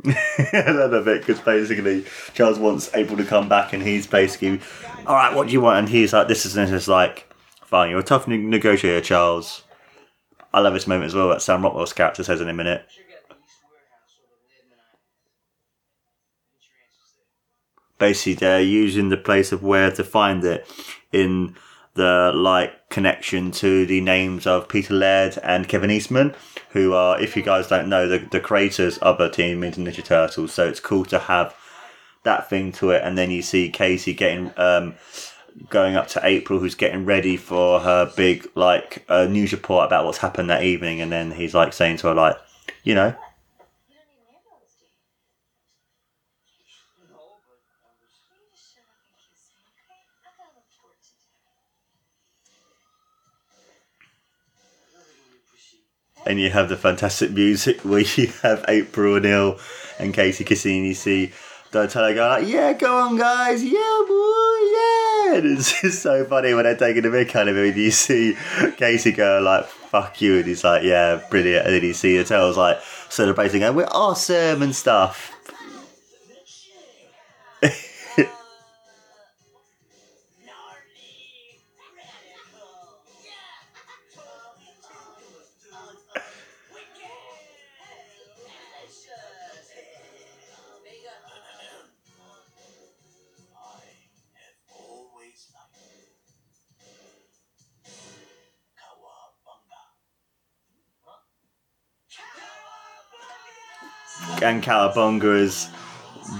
I 0.06 0.70
love 0.70 1.08
it 1.08 1.26
because 1.26 1.40
basically 1.40 2.04
Charles 2.34 2.58
wants 2.58 2.90
April 2.94 3.16
to 3.16 3.24
come 3.24 3.48
back, 3.48 3.72
and 3.72 3.82
he's 3.82 4.06
basically, 4.06 4.60
all 5.06 5.14
right, 5.14 5.34
what 5.34 5.48
do 5.48 5.52
you 5.52 5.60
want? 5.60 5.78
And 5.78 5.88
he's 5.88 6.12
like, 6.12 6.28
this 6.28 6.46
is 6.46 6.56
and 6.56 6.88
like, 6.88 7.32
fine, 7.64 7.90
you're 7.90 8.00
a 8.00 8.04
tough 8.04 8.28
ne- 8.28 8.36
negotiator, 8.36 9.00
Charles. 9.00 9.64
I 10.52 10.60
love 10.60 10.74
this 10.74 10.86
moment 10.86 11.06
as 11.06 11.14
well 11.14 11.28
that 11.30 11.42
Sam 11.42 11.62
Rockwell's 11.62 11.92
character 11.92 12.22
says 12.22 12.40
in 12.40 12.48
a 12.48 12.54
minute. 12.54 12.86
Basically, 17.98 18.34
they're 18.34 18.62
using 18.62 19.08
the 19.08 19.16
place 19.16 19.50
of 19.50 19.62
where 19.64 19.90
to 19.90 20.04
find 20.04 20.44
it 20.44 20.66
in 21.12 21.56
the 21.98 22.32
like 22.34 22.88
connection 22.88 23.50
to 23.62 23.84
the 23.84 24.00
names 24.00 24.46
of 24.46 24.68
Peter 24.68 24.94
Laird 24.94 25.36
and 25.42 25.68
Kevin 25.68 25.90
Eastman, 25.90 26.34
who 26.70 26.94
are, 26.94 27.20
if 27.20 27.36
you 27.36 27.42
guys 27.42 27.68
don't 27.68 27.88
know, 27.90 28.08
the, 28.08 28.18
the 28.18 28.40
creators 28.40 28.96
of 28.98 29.18
the 29.18 29.28
Teenage 29.28 29.58
Mutant 29.58 29.86
Ninja 29.88 30.02
Turtles. 30.04 30.52
So 30.54 30.66
it's 30.68 30.80
cool 30.80 31.04
to 31.06 31.18
have 31.18 31.54
that 32.24 32.48
thing 32.50 32.72
to 32.72 32.90
it, 32.90 33.02
and 33.04 33.16
then 33.18 33.30
you 33.30 33.42
see 33.42 33.70
Casey 33.70 34.12
getting 34.14 34.52
um, 34.56 34.94
going 35.70 35.96
up 35.96 36.08
to 36.08 36.20
April, 36.24 36.58
who's 36.58 36.74
getting 36.74 37.04
ready 37.04 37.36
for 37.36 37.80
her 37.80 38.10
big 38.16 38.46
like 38.54 39.04
uh, 39.08 39.26
news 39.26 39.52
report 39.52 39.86
about 39.86 40.04
what's 40.04 40.18
happened 40.18 40.50
that 40.50 40.62
evening, 40.64 41.00
and 41.00 41.12
then 41.12 41.30
he's 41.32 41.54
like 41.54 41.72
saying 41.72 41.96
to 41.98 42.08
her 42.08 42.14
like, 42.14 42.36
you 42.84 42.94
know, 42.94 43.14
You 43.88 43.94
don't 43.96 44.08
need 44.10 44.20
an 44.20 44.34
ambulance, 44.34 44.74
do 44.78 44.84
you? 44.84 44.92
No, 47.08 47.20
but 47.54 47.78
I 47.86 47.90
was. 47.96 48.12
Will 48.28 48.42
you 48.42 48.50
just 48.52 48.74
shut 48.74 48.84
up 48.86 48.98
and 49.06 49.14
kiss 49.16 49.54
me, 49.56 49.62
okay? 49.78 50.00
I've 50.26 50.36
got 50.36 50.52
a 50.52 50.58
report 50.58 50.98
to 51.00 51.12
do. 51.22 51.32
Another 54.92 55.14
when 55.22 55.28
we 55.32 55.40
proceed. 55.48 55.86
And 56.28 56.38
you 56.38 56.50
have 56.50 56.68
the 56.68 56.76
fantastic 56.76 57.32
music 57.32 57.80
where 57.84 58.00
you 58.00 58.28
have 58.42 58.64
April 58.68 59.14
O'Neil 59.14 59.58
and 59.98 60.14
Casey 60.14 60.44
you 60.44 60.94
see 60.94 61.32
Donatello 61.70 62.14
go 62.14 62.28
like, 62.28 62.46
"Yeah, 62.46 62.72
go 62.72 62.96
on, 62.96 63.16
guys, 63.16 63.62
yeah, 63.62 64.04
boy, 64.06 64.56
yeah." 64.72 65.34
And 65.34 65.58
it's 65.58 65.80
just 65.82 66.00
so 66.02 66.24
funny 66.24 66.54
when 66.54 66.64
they're 66.64 66.76
taking 66.76 67.02
the 67.02 67.08
mick 67.08 67.34
out 67.34 67.48
of 67.48 67.56
him, 67.56 67.76
you 67.76 67.90
see 67.90 68.36
Casey 68.76 69.12
go 69.12 69.40
like, 69.42 69.66
"Fuck 69.66 70.22
you," 70.22 70.38
and 70.38 70.46
he's 70.46 70.64
like, 70.64 70.82
"Yeah, 70.82 71.20
brilliant," 71.28 71.66
and 71.66 71.74
then 71.74 71.82
you 71.82 71.92
see 71.92 72.16
the 72.16 72.24
tails 72.24 72.56
like 72.56 72.78
celebrating, 73.10 73.62
and 73.64 73.76
we're 73.76 73.88
awesome 73.90 74.62
and 74.62 74.74
stuff. 74.74 75.34
Cowabunga. 104.68 105.40
is 105.40 105.66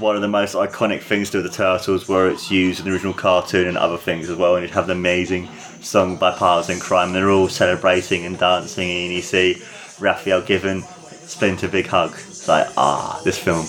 one 0.00 0.14
of 0.14 0.20
the 0.20 0.28
most 0.28 0.54
iconic 0.54 1.00
things 1.00 1.30
to 1.30 1.40
the 1.40 1.48
Turtles, 1.48 2.08
where 2.08 2.28
it's 2.28 2.50
used 2.50 2.80
in 2.80 2.84
the 2.84 2.92
original 2.92 3.14
cartoon 3.14 3.66
and 3.66 3.78
other 3.78 3.96
things 3.96 4.28
as 4.28 4.36
well. 4.36 4.56
And 4.56 4.68
you 4.68 4.74
have 4.74 4.86
the 4.86 4.92
amazing 4.92 5.48
song 5.80 6.18
by 6.18 6.32
Partners 6.32 6.68
in 6.68 6.78
Kryme. 6.78 7.14
They're 7.14 7.30
all 7.30 7.48
celebrating 7.48 8.26
and 8.26 8.38
dancing, 8.38 8.90
and 8.90 9.14
you 9.14 9.22
see 9.22 9.62
Raphael 9.98 10.42
giving 10.42 10.82
Splinter 10.82 11.68
a 11.68 11.70
big 11.70 11.86
hug. 11.86 12.12
It's 12.12 12.46
like, 12.46 12.68
ah, 12.76 13.18
this 13.24 13.38
film. 13.38 13.64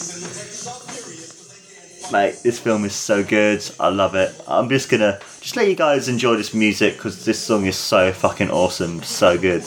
Mate, 2.11 2.35
this 2.43 2.59
film 2.59 2.83
is 2.83 2.95
so 2.95 3.23
good. 3.23 3.63
I 3.79 3.87
love 3.87 4.15
it. 4.15 4.35
I'm 4.45 4.67
just 4.67 4.89
gonna 4.89 5.19
just 5.39 5.55
let 5.55 5.69
you 5.69 5.75
guys 5.75 6.09
enjoy 6.09 6.35
this 6.35 6.53
music 6.53 6.95
because 6.95 7.23
this 7.23 7.39
song 7.39 7.65
is 7.65 7.77
so 7.77 8.11
fucking 8.11 8.51
awesome, 8.51 9.03
so 9.03 9.37
good. 9.37 9.63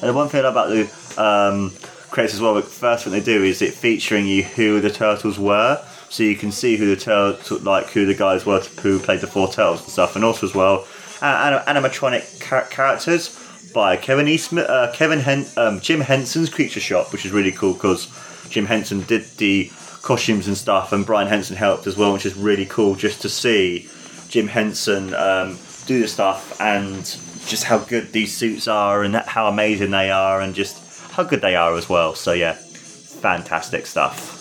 And 0.00 0.08
the 0.08 0.14
one 0.14 0.30
thing 0.30 0.46
about 0.46 0.70
the 0.70 0.88
um, 1.22 1.72
credits 2.10 2.34
as 2.34 2.40
well, 2.40 2.54
the 2.54 2.62
first 2.62 3.04
thing 3.04 3.12
they 3.12 3.20
do 3.20 3.42
is 3.42 3.62
it 3.62 3.74
featuring 3.74 4.26
you 4.26 4.42
who 4.42 4.80
the 4.80 4.90
turtles 4.90 5.38
were, 5.38 5.82
so 6.08 6.22
you 6.22 6.36
can 6.36 6.50
see 6.50 6.76
who 6.76 6.86
the 6.94 7.00
turtle, 7.00 7.58
like 7.58 7.88
who 7.90 8.06
the 8.06 8.14
guys 8.14 8.46
were 8.46 8.60
who 8.82 8.98
played 8.98 9.20
the 9.20 9.26
four 9.26 9.48
turtles 9.48 9.82
and 9.82 9.90
stuff, 9.90 10.16
and 10.16 10.24
also 10.24 10.46
as 10.46 10.54
well 10.54 10.86
uh, 11.22 11.62
anim- 11.66 11.84
animatronic 11.84 12.42
char- 12.42 12.64
characters 12.66 13.38
by 13.74 13.96
Kevin 13.96 14.28
Eastman, 14.28 14.64
uh, 14.68 14.90
Kevin 14.94 15.20
Hen- 15.20 15.46
um, 15.56 15.80
Jim 15.80 16.00
Henson's 16.00 16.50
Creature 16.50 16.80
Shop, 16.80 17.12
which 17.12 17.26
is 17.26 17.32
really 17.32 17.52
cool 17.52 17.74
because 17.74 18.08
Jim 18.48 18.66
Henson 18.66 19.02
did 19.02 19.24
the 19.36 19.70
costumes 20.02 20.46
and 20.46 20.56
stuff, 20.56 20.92
and 20.92 21.04
Brian 21.04 21.28
Henson 21.28 21.56
helped 21.56 21.86
as 21.86 21.96
well, 21.96 22.12
which 22.12 22.24
is 22.24 22.34
really 22.34 22.66
cool 22.66 22.94
just 22.94 23.20
to 23.22 23.28
see 23.28 23.88
Jim 24.28 24.48
Henson 24.48 25.14
um, 25.14 25.58
do 25.86 26.00
the 26.00 26.08
stuff 26.08 26.58
and 26.60 27.04
just 27.46 27.64
how 27.64 27.78
good 27.78 28.12
these 28.12 28.36
suits 28.36 28.68
are 28.68 29.02
and 29.02 29.14
how 29.14 29.48
amazing 29.48 29.90
they 29.90 30.10
are 30.10 30.40
and 30.40 30.54
just 30.54 30.82
how 31.18 31.24
good 31.24 31.40
they 31.40 31.56
are 31.56 31.74
as 31.74 31.88
well. 31.88 32.14
So 32.14 32.30
yeah, 32.30 32.52
fantastic 32.52 33.86
stuff. 33.86 34.36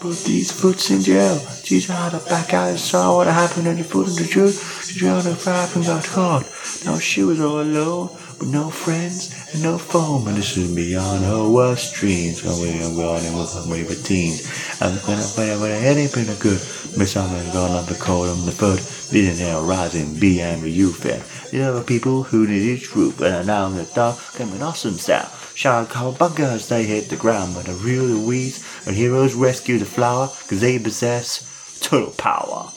Put 0.00 0.18
these 0.24 0.50
foots 0.50 0.90
in 0.90 1.00
jail. 1.00 1.38
You 1.64 1.80
how 1.86 2.08
to 2.08 2.18
back 2.28 2.52
out 2.52 2.70
and 2.70 2.78
saw 2.78 3.18
what 3.18 3.28
happened 3.28 3.68
and 3.68 3.78
you 3.78 3.84
put 3.84 4.08
in 4.08 4.14
the 4.16 4.24
jail. 4.24 4.50
You 4.96 5.14
how 5.14 5.20
to 5.20 5.38
rap 5.46 5.76
and 5.76 5.84
got 5.84 6.04
caught. 6.06 6.42
Now 6.84 6.98
she 6.98 7.22
was 7.22 7.40
all 7.40 7.60
alone 7.60 8.08
with 8.40 8.50
no 8.50 8.68
friends 8.68 9.54
and 9.54 9.62
no 9.62 9.78
phone. 9.78 10.26
And 10.26 10.36
this 10.36 10.56
is 10.56 10.74
beyond 10.74 11.24
her 11.24 11.48
worst 11.48 11.94
dreams. 11.94 12.42
We 12.42 12.82
are 12.82 12.90
going 12.90 13.24
in 13.24 13.38
with 13.38 13.54
her 13.54 13.70
with 13.70 14.04
teens. 14.04 14.42
I'm 14.82 14.98
gonna 15.06 15.22
play 15.22 15.56
with 15.56 15.84
anything 15.84 16.26
good. 16.40 16.58
Miss 16.98 17.16
I'm 17.16 17.30
gone 17.52 17.70
on 17.70 17.86
the 17.86 17.94
cold 17.94 18.28
on 18.30 18.44
the 18.44 18.50
foot. 18.50 18.82
Millionaire 19.12 19.60
rising, 19.60 20.18
be 20.18 20.40
angry, 20.40 20.70
you 20.70 20.92
fair. 20.92 21.22
The 21.50 21.62
other 21.62 21.82
people 21.82 22.22
who 22.22 22.46
need 22.46 22.62
each 22.62 22.84
truth 22.84 23.20
and 23.20 23.34
are 23.34 23.44
now 23.44 23.66
in 23.66 23.74
the 23.74 23.84
dark 23.92 24.18
coming 24.34 24.62
awesome 24.62 24.94
style. 24.94 25.28
Shout 25.54 25.88
cowabunga 25.88 26.52
as 26.52 26.68
they 26.68 26.84
hit 26.84 27.08
the 27.08 27.16
ground, 27.16 27.54
but 27.56 27.66
the 27.66 27.74
real 27.74 28.04
Louise 28.04 28.64
and 28.86 28.94
heroes 28.94 29.34
rescue 29.34 29.78
the 29.78 29.84
flower 29.84 30.28
because 30.42 30.60
they 30.60 30.78
possess 30.78 31.78
total 31.80 32.12
power. 32.12 32.70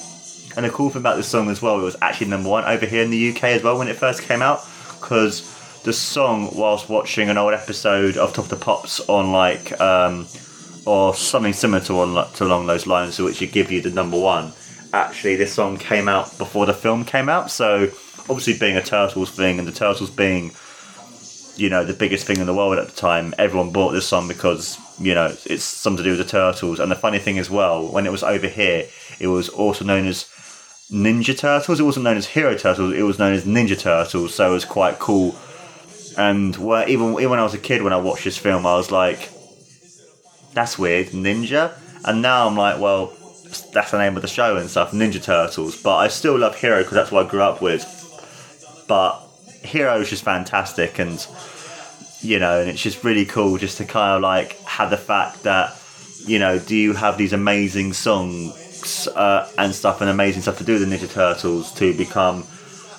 And 0.55 0.65
the 0.65 0.71
cool 0.71 0.89
thing 0.89 1.01
about 1.01 1.17
this 1.17 1.27
song 1.27 1.49
as 1.49 1.61
well, 1.61 1.79
it 1.79 1.83
was 1.83 1.95
actually 2.01 2.27
number 2.27 2.49
one 2.49 2.65
over 2.65 2.87
here 2.87 3.03
in 3.03 3.11
the 3.11 3.29
UK 3.29 3.43
as 3.43 3.63
well 3.63 3.77
when 3.77 3.87
it 3.87 3.95
first 3.95 4.23
came 4.23 4.41
out, 4.41 4.65
because 4.99 5.49
the 5.83 5.93
song, 5.93 6.49
whilst 6.55 6.89
watching 6.89 7.29
an 7.29 7.37
old 7.37 7.53
episode 7.53 8.17
of 8.17 8.33
Top 8.33 8.45
of 8.45 8.49
the 8.49 8.55
Pops 8.55 9.01
on 9.07 9.31
like, 9.31 9.79
um, 9.79 10.27
or 10.85 11.13
something 11.13 11.53
similar 11.53 11.83
to, 11.85 11.99
on, 11.99 12.33
to 12.33 12.43
along 12.43 12.65
those 12.65 12.87
lines, 12.87 13.19
which 13.19 13.39
would 13.39 13.51
give 13.51 13.71
you 13.71 13.81
the 13.81 13.91
number 13.91 14.19
one, 14.19 14.51
actually 14.93 15.35
this 15.35 15.53
song 15.53 15.77
came 15.77 16.07
out 16.07 16.37
before 16.37 16.65
the 16.65 16.73
film 16.73 17.05
came 17.05 17.29
out. 17.29 17.51
So 17.51 17.91
obviously 18.29 18.57
being 18.57 18.77
a 18.77 18.83
Turtles 18.83 19.31
thing 19.31 19.59
and 19.59 19.67
the 19.67 19.71
Turtles 19.71 20.09
being 20.09 20.51
you 21.55 21.69
know 21.69 21.83
the 21.85 21.93
biggest 21.93 22.25
thing 22.25 22.39
in 22.39 22.45
the 22.45 22.53
world 22.53 22.77
at 22.77 22.87
the 22.87 22.95
time 22.95 23.33
everyone 23.37 23.71
bought 23.71 23.91
this 23.91 24.07
song 24.07 24.27
because 24.27 24.77
you 24.99 25.13
know 25.13 25.35
it's 25.45 25.63
something 25.63 25.97
to 25.97 26.03
do 26.03 26.17
with 26.17 26.25
the 26.25 26.31
turtles. 26.31 26.79
And 26.79 26.91
the 26.91 26.95
funny 26.95 27.19
thing 27.19 27.37
as 27.39 27.49
well 27.49 27.87
when 27.87 28.05
it 28.05 28.11
was 28.11 28.23
over 28.23 28.47
here 28.47 28.87
it 29.19 29.27
was 29.27 29.49
also 29.49 29.85
known 29.85 30.07
as 30.07 30.25
ninja 30.91 31.37
turtles. 31.37 31.79
It 31.79 31.83
wasn't 31.83 32.05
known 32.05 32.17
as 32.17 32.27
hero 32.27 32.55
turtles. 32.55 32.93
It 32.93 33.03
was 33.03 33.19
known 33.19 33.33
as 33.33 33.45
ninja 33.45 33.79
turtles. 33.79 34.33
So 34.33 34.49
it 34.49 34.53
was 34.53 34.65
quite 34.65 34.99
cool. 34.99 35.35
And 36.17 36.55
where, 36.55 36.87
even 36.87 37.13
even 37.13 37.29
when 37.29 37.39
i 37.39 37.43
was 37.43 37.53
a 37.53 37.59
kid 37.59 37.81
when 37.81 37.93
i 37.93 37.97
watched 37.97 38.23
this 38.23 38.37
film 38.37 38.65
i 38.65 38.75
was 38.75 38.91
like 38.91 39.29
that's 40.53 40.77
weird 40.77 41.07
ninja. 41.07 41.73
And 42.05 42.21
now 42.21 42.47
i'm 42.47 42.57
like 42.57 42.79
well 42.79 43.13
that's 43.71 43.91
the 43.91 43.97
name 43.99 44.15
of 44.15 44.21
the 44.21 44.27
show 44.27 44.57
and 44.57 44.69
stuff 44.69 44.91
ninja 44.91 45.21
turtles. 45.21 45.81
But 45.81 45.97
i 45.97 46.07
still 46.07 46.37
love 46.37 46.55
hero 46.55 46.79
because 46.79 46.93
that's 46.93 47.11
what 47.11 47.27
i 47.27 47.29
grew 47.29 47.41
up 47.41 47.61
with 47.61 48.02
but 48.93 49.27
hero 49.63 49.99
is 50.01 50.07
just 50.07 50.23
fantastic 50.23 50.99
and 50.99 51.25
you 52.21 52.37
know 52.37 52.59
and 52.61 52.69
it's 52.69 52.79
just 52.79 53.03
really 53.03 53.25
cool 53.25 53.57
just 53.57 53.77
to 53.79 53.85
kind 53.85 54.17
of 54.17 54.21
like 54.21 54.59
have 54.65 54.91
the 54.91 54.97
fact 55.11 55.41
that 55.41 55.75
you 56.27 56.37
know 56.37 56.59
do 56.59 56.75
you 56.75 56.93
have 56.93 57.17
these 57.17 57.33
amazing 57.33 57.91
songs 57.91 59.07
uh, 59.15 59.51
and 59.57 59.73
stuff 59.73 59.99
and 60.01 60.11
amazing 60.11 60.43
stuff 60.43 60.59
to 60.59 60.63
do 60.63 60.73
with 60.73 60.87
the 60.87 60.95
ninja 60.95 61.11
turtles 61.11 61.73
to 61.73 61.97
become 61.97 62.45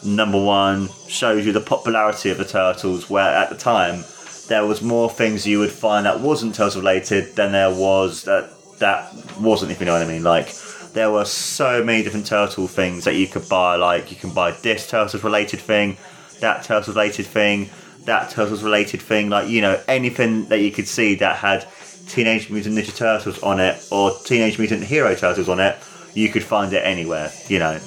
number 0.04 0.42
one 0.44 0.88
shows 1.06 1.46
you 1.46 1.52
the 1.52 1.60
popularity 1.60 2.28
of 2.28 2.38
the 2.38 2.44
turtles 2.44 3.08
where 3.08 3.32
at 3.42 3.48
the 3.50 3.56
time 3.56 4.02
there 4.48 4.66
was 4.66 4.82
more 4.82 5.08
things 5.08 5.46
you 5.46 5.60
would 5.60 5.70
find 5.70 6.06
that 6.06 6.18
wasn't 6.18 6.52
turtles 6.52 6.76
related 6.76 7.36
than 7.36 7.52
there 7.52 7.72
was 7.72 8.24
that 8.24 8.50
that 8.80 9.14
wasn't 9.38 9.70
if 9.70 9.78
you 9.78 9.86
know 9.86 9.92
what 9.92 10.02
i 10.02 10.08
mean 10.08 10.24
like 10.24 10.48
there 10.94 11.10
were 11.10 11.24
so 11.24 11.82
many 11.84 12.02
different 12.02 12.26
turtle 12.26 12.68
things 12.68 13.04
that 13.04 13.16
you 13.16 13.26
could 13.26 13.48
buy 13.48 13.76
like 13.76 14.10
you 14.10 14.16
can 14.16 14.30
buy 14.30 14.52
this 14.62 14.88
turtles 14.88 15.22
related 15.22 15.60
thing 15.60 15.96
that 16.40 16.64
turtles 16.64 16.88
related 16.94 17.26
thing 17.26 17.68
that 18.04 18.30
turtles 18.30 18.62
related 18.62 19.02
thing 19.02 19.28
like 19.28 19.48
you 19.48 19.60
know 19.60 19.78
anything 19.88 20.46
that 20.46 20.60
you 20.60 20.70
could 20.70 20.86
see 20.86 21.14
that 21.16 21.36
had 21.36 21.66
teenage 22.08 22.48
mutant 22.48 22.76
ninja 22.76 22.96
turtles 22.96 23.42
on 23.42 23.58
it 23.58 23.86
or 23.90 24.12
teenage 24.24 24.58
mutant 24.58 24.84
hero 24.84 25.14
turtles 25.14 25.48
on 25.48 25.58
it 25.58 25.76
you 26.14 26.28
could 26.28 26.44
find 26.44 26.72
it 26.72 26.84
anywhere 26.84 27.30
you 27.48 27.58
know 27.58 27.78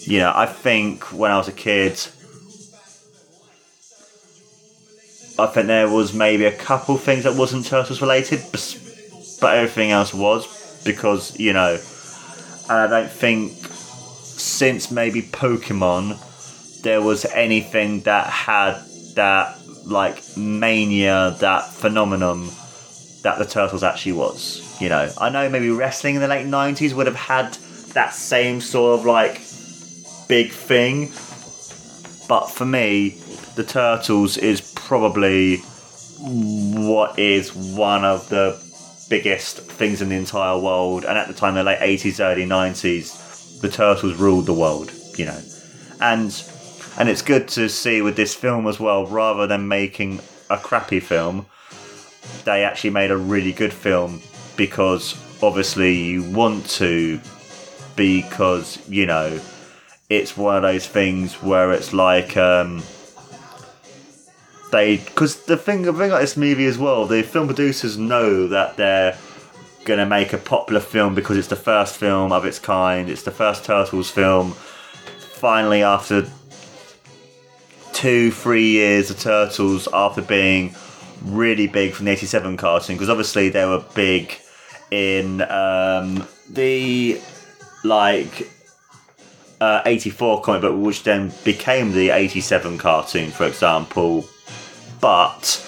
you 0.00 0.18
know 0.18 0.32
i 0.34 0.46
think 0.46 1.04
when 1.12 1.30
i 1.30 1.38
was 1.38 1.48
a 1.48 1.52
kid 1.52 1.98
I 5.38 5.46
think 5.46 5.68
there 5.68 5.88
was 5.88 6.12
maybe 6.12 6.44
a 6.44 6.52
couple 6.52 6.98
things 6.98 7.24
that 7.24 7.34
wasn't 7.34 7.64
Turtles 7.64 8.02
related, 8.02 8.42
but 9.40 9.56
everything 9.56 9.90
else 9.90 10.12
was 10.12 10.82
because 10.84 11.38
you 11.38 11.54
know. 11.54 11.78
And 12.70 12.78
I 12.78 12.86
don't 12.86 13.10
think 13.10 13.52
since 14.30 14.92
maybe 14.92 15.22
Pokemon 15.22 16.82
there 16.82 17.02
was 17.02 17.24
anything 17.26 18.02
that 18.02 18.28
had 18.28 18.80
that 19.16 19.58
like 19.84 20.22
mania, 20.36 21.36
that 21.40 21.72
phenomenon 21.72 22.48
that 23.22 23.38
the 23.38 23.44
Turtles 23.44 23.82
actually 23.82 24.12
was. 24.12 24.80
You 24.80 24.88
know, 24.88 25.12
I 25.18 25.30
know 25.30 25.48
maybe 25.48 25.68
wrestling 25.70 26.14
in 26.14 26.20
the 26.20 26.28
late 26.28 26.46
'90s 26.46 26.94
would 26.94 27.08
have 27.08 27.16
had 27.16 27.54
that 27.92 28.14
same 28.14 28.60
sort 28.60 29.00
of 29.00 29.04
like 29.04 29.42
big 30.28 30.52
thing, 30.52 31.06
but 32.28 32.46
for 32.46 32.64
me, 32.64 33.18
the 33.56 33.64
Turtles 33.64 34.38
is 34.38 34.60
probably 34.76 35.56
what 36.20 37.18
is 37.18 37.52
one 37.52 38.04
of 38.04 38.28
the 38.28 38.69
biggest 39.10 39.58
things 39.58 40.00
in 40.00 40.08
the 40.08 40.14
entire 40.14 40.58
world. 40.58 41.04
And 41.04 41.18
at 41.18 41.28
the 41.28 41.34
time, 41.34 41.54
the 41.54 41.62
late 41.62 41.80
80s, 41.80 42.20
early 42.20 42.46
90s, 42.46 43.60
the 43.60 43.68
Turtles 43.68 44.14
ruled 44.14 44.46
the 44.46 44.54
world, 44.54 44.90
you 45.18 45.26
know. 45.26 45.42
And 46.00 46.42
and 46.96 47.08
it's 47.08 47.22
good 47.22 47.46
to 47.48 47.68
see 47.68 48.00
with 48.00 48.16
this 48.16 48.34
film 48.34 48.66
as 48.66 48.80
well, 48.80 49.06
rather 49.06 49.46
than 49.46 49.68
making 49.68 50.20
a 50.48 50.56
crappy 50.56 51.00
film, 51.00 51.46
they 52.44 52.64
actually 52.64 52.90
made 52.90 53.10
a 53.10 53.16
really 53.16 53.52
good 53.52 53.72
film 53.72 54.20
because 54.56 55.14
obviously 55.42 55.94
you 55.94 56.22
want 56.30 56.68
to 56.68 57.20
because 57.96 58.78
you 58.88 59.06
know 59.06 59.40
it's 60.08 60.36
one 60.36 60.56
of 60.56 60.62
those 60.62 60.86
things 60.86 61.34
where 61.42 61.72
it's 61.72 61.92
like 61.92 62.36
um 62.36 62.82
they 64.70 64.98
because 64.98 65.44
the 65.44 65.56
thing 65.56 65.82
the 65.82 65.92
thing 65.92 66.10
like 66.10 66.20
this 66.20 66.36
movie 66.36 66.66
as 66.66 66.78
well 66.78 67.06
the 67.06 67.22
film 67.22 67.46
producers 67.46 67.98
know 67.98 68.46
that 68.48 68.76
they're 68.76 69.16
gonna 69.84 70.06
make 70.06 70.32
a 70.32 70.38
popular 70.38 70.80
film 70.80 71.14
because 71.14 71.36
it's 71.36 71.48
the 71.48 71.56
first 71.56 71.96
film 71.96 72.32
of 72.32 72.44
its 72.44 72.58
kind 72.58 73.08
it's 73.08 73.22
the 73.22 73.30
first 73.30 73.64
turtles 73.64 74.10
film. 74.10 74.52
Finally 75.18 75.82
after 75.82 76.26
two 77.92 78.30
three 78.30 78.68
years 78.68 79.10
of 79.10 79.18
turtles 79.18 79.88
after 79.92 80.22
being 80.22 80.74
really 81.24 81.66
big 81.66 81.92
from 81.92 82.06
the 82.06 82.12
87 82.12 82.56
cartoon 82.56 82.96
because 82.96 83.10
obviously 83.10 83.48
they 83.48 83.64
were 83.64 83.84
big 83.94 84.36
in 84.90 85.42
um, 85.42 86.26
the 86.48 87.20
like 87.84 88.50
uh, 89.60 89.82
84 89.84 90.42
comic 90.42 90.62
book 90.62 90.82
which 90.82 91.02
then 91.02 91.32
became 91.44 91.92
the 91.92 92.10
87 92.10 92.78
cartoon 92.78 93.30
for 93.30 93.46
example 93.46 94.24
but 95.00 95.66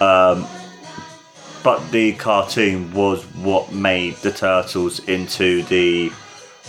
um, 0.00 0.46
but 1.62 1.90
the 1.92 2.12
cartoon 2.14 2.92
was 2.92 3.22
what 3.36 3.72
made 3.72 4.14
the 4.16 4.32
turtles 4.32 4.98
into 5.08 5.62
the 5.64 6.10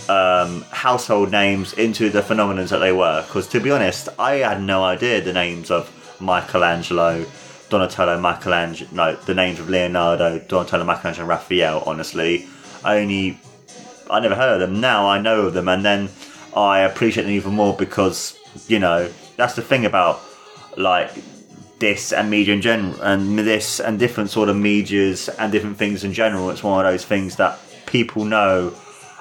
um, 0.08 0.62
household 0.70 1.32
names 1.32 1.72
into 1.72 2.10
the 2.10 2.20
phenomenons 2.20 2.68
that 2.68 2.78
they 2.78 2.92
were. 2.92 3.22
Because 3.26 3.48
to 3.48 3.60
be 3.60 3.70
honest 3.70 4.08
i 4.18 4.34
had 4.36 4.62
no 4.62 4.84
idea 4.84 5.20
the 5.20 5.32
names 5.32 5.70
of 5.70 5.90
michelangelo 6.20 7.24
donatello 7.70 8.20
michelangelo 8.20 8.88
no 8.92 9.16
the 9.16 9.34
names 9.34 9.58
of 9.58 9.68
leonardo 9.68 10.38
donatello 10.38 10.84
michelangelo 10.84 11.26
raphael 11.26 11.82
honestly. 11.86 12.46
I 12.84 12.98
only 12.98 13.40
i 14.10 14.20
never 14.20 14.34
heard 14.34 14.60
of 14.60 14.68
them. 14.68 14.80
Now 14.80 15.08
i 15.08 15.18
know 15.18 15.46
of 15.46 15.54
them 15.54 15.68
and 15.68 15.84
then 15.84 16.08
i 16.54 16.80
appreciate 16.80 17.24
them 17.24 17.32
even 17.32 17.54
more 17.54 17.74
because 17.74 18.38
you 18.68 18.78
know 18.78 19.10
that's 19.36 19.54
the 19.54 19.62
thing 19.62 19.86
about 19.86 20.20
like 20.76 21.10
this 21.78 22.12
and 22.12 22.30
media 22.30 22.54
in 22.54 22.60
general 22.60 23.00
and 23.02 23.38
this 23.38 23.80
and 23.80 23.98
different 23.98 24.30
sort 24.30 24.48
of 24.48 24.56
medias 24.56 25.28
and 25.28 25.50
different 25.52 25.76
things 25.76 26.04
in 26.04 26.12
general 26.12 26.50
it's 26.50 26.62
one 26.62 26.84
of 26.84 26.90
those 26.90 27.04
things 27.04 27.36
that 27.36 27.58
people 27.86 28.24
know 28.24 28.72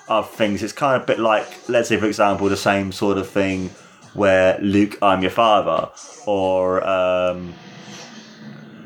of 0.07 0.29
things. 0.29 0.63
It's 0.63 0.73
kind 0.73 0.95
of 0.95 1.03
a 1.03 1.05
bit 1.05 1.19
like 1.19 1.47
let's 1.69 1.89
say 1.89 1.97
for 1.97 2.05
example 2.05 2.49
the 2.49 2.57
same 2.57 2.91
sort 2.91 3.17
of 3.17 3.29
thing 3.29 3.69
where 4.13 4.59
luke 4.59 4.95
i'm 5.01 5.23
your 5.23 5.31
father 5.31 5.89
or 6.27 6.87
um, 6.87 7.51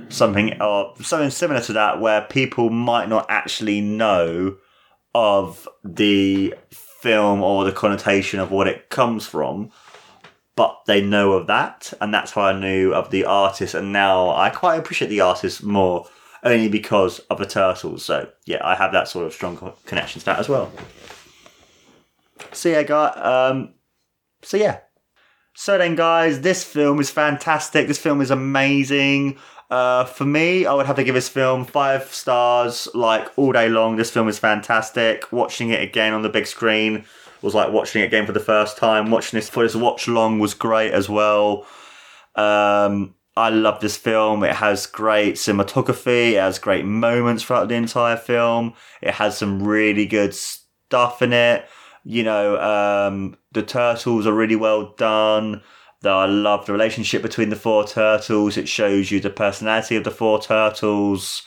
something 0.08 0.62
or 0.62 0.94
something 1.02 1.30
similar 1.30 1.60
to 1.60 1.74
that 1.74 2.00
where 2.00 2.22
people 2.22 2.70
might 2.70 3.10
not 3.10 3.26
actually 3.28 3.82
know 3.82 4.56
of 5.14 5.68
the 5.84 6.54
film 6.72 7.42
or 7.42 7.66
the 7.66 7.74
connotation 7.74 8.40
of 8.40 8.52
what 8.52 8.68
it 8.68 8.90
comes 8.90 9.28
from 9.28 9.70
but 10.58 10.82
they 10.88 11.02
know 11.02 11.34
of 11.34 11.46
that, 11.48 11.94
and 12.02 12.12
that's 12.12 12.32
how 12.32 12.42
I 12.42 12.60
knew 12.60 12.92
of 12.92 13.12
the 13.12 13.26
artist. 13.26 13.76
And 13.76 13.94
now 13.94 14.32
I 14.32 14.50
quite 14.50 14.78
appreciate 14.78 15.10
the 15.10 15.22
artist 15.22 15.64
more, 15.64 16.08
only 16.44 16.68
because 16.68 17.20
of 17.30 17.38
the 17.38 17.46
turtles. 17.46 18.04
So 18.04 18.28
yeah, 18.46 18.60
I 18.64 18.76
have 18.76 18.92
that 18.92 19.08
sort 19.08 19.28
of 19.28 19.34
strong 19.34 19.72
connection 19.86 20.20
to 20.20 20.26
that 20.26 20.40
as 20.40 20.50
well. 20.50 20.72
So 22.52 22.70
yeah, 22.70 22.82
guy. 22.82 23.08
Um, 23.10 23.76
so 24.42 24.58
yeah. 24.58 24.80
So 25.54 25.78
then, 25.78 25.96
guys, 25.96 26.42
this 26.42 26.64
film 26.64 27.00
is 27.00 27.12
fantastic. 27.12 27.88
This 27.88 28.00
film 28.00 28.20
is 28.20 28.32
amazing. 28.32 29.38
Uh, 29.70 30.06
for 30.06 30.26
me, 30.26 30.66
I 30.66 30.74
would 30.74 30.88
have 30.88 30.96
to 30.96 31.04
give 31.04 31.16
this 31.16 31.30
film 31.30 31.66
five 31.66 32.12
stars, 32.14 32.88
like 32.96 33.30
all 33.38 33.52
day 33.52 33.70
long. 33.70 33.96
This 33.96 34.10
film 34.10 34.28
is 34.28 34.40
fantastic. 34.40 35.32
Watching 35.32 35.70
it 35.70 35.84
again 35.84 36.14
on 36.14 36.24
the 36.24 36.30
big 36.30 36.48
screen 36.48 37.06
was 37.42 37.56
like 37.56 37.72
watching 37.72 38.02
it 38.02 38.06
again 38.06 38.26
for 38.26 38.32
the 38.32 38.40
first 38.40 38.78
time. 38.78 39.12
Watching 39.12 39.38
this 39.38 39.50
for 39.50 39.64
this 39.64 39.76
watch 39.76 40.08
long 40.08 40.40
was 40.40 40.54
great 40.54 40.92
as 40.92 41.10
well. 41.10 41.66
Um, 42.36 43.16
I 43.36 43.50
love 43.50 43.80
this 43.80 43.98
film. 43.98 44.44
It 44.44 44.56
has 44.56 44.88
great 44.88 45.36
cinematography. 45.36 46.32
It 46.32 46.40
has 46.40 46.58
great 46.60 46.86
moments 46.86 47.44
throughout 47.44 47.68
the 47.68 47.76
entire 47.76 48.18
film. 48.18 48.74
It 49.02 49.14
has 49.14 49.38
some 49.38 49.62
really 49.62 50.06
good 50.06 50.34
stuff 50.34 51.22
in 51.22 51.34
it. 51.34 51.68
You 52.04 52.24
know, 52.24 52.60
um, 52.60 53.38
the 53.52 53.64
turtles 53.64 54.26
are 54.26 54.34
really 54.34 54.56
well 54.56 54.94
done. 54.96 55.62
Though 56.02 56.18
I 56.18 56.26
love 56.26 56.66
the 56.66 56.74
relationship 56.74 57.22
between 57.22 57.50
the 57.50 57.56
four 57.56 57.86
turtles. 57.86 58.58
It 58.58 58.68
shows 58.68 59.12
you 59.12 59.20
the 59.20 59.30
personality 59.30 59.96
of 59.96 60.04
the 60.04 60.12
four 60.12 60.40
turtles. 60.40 61.44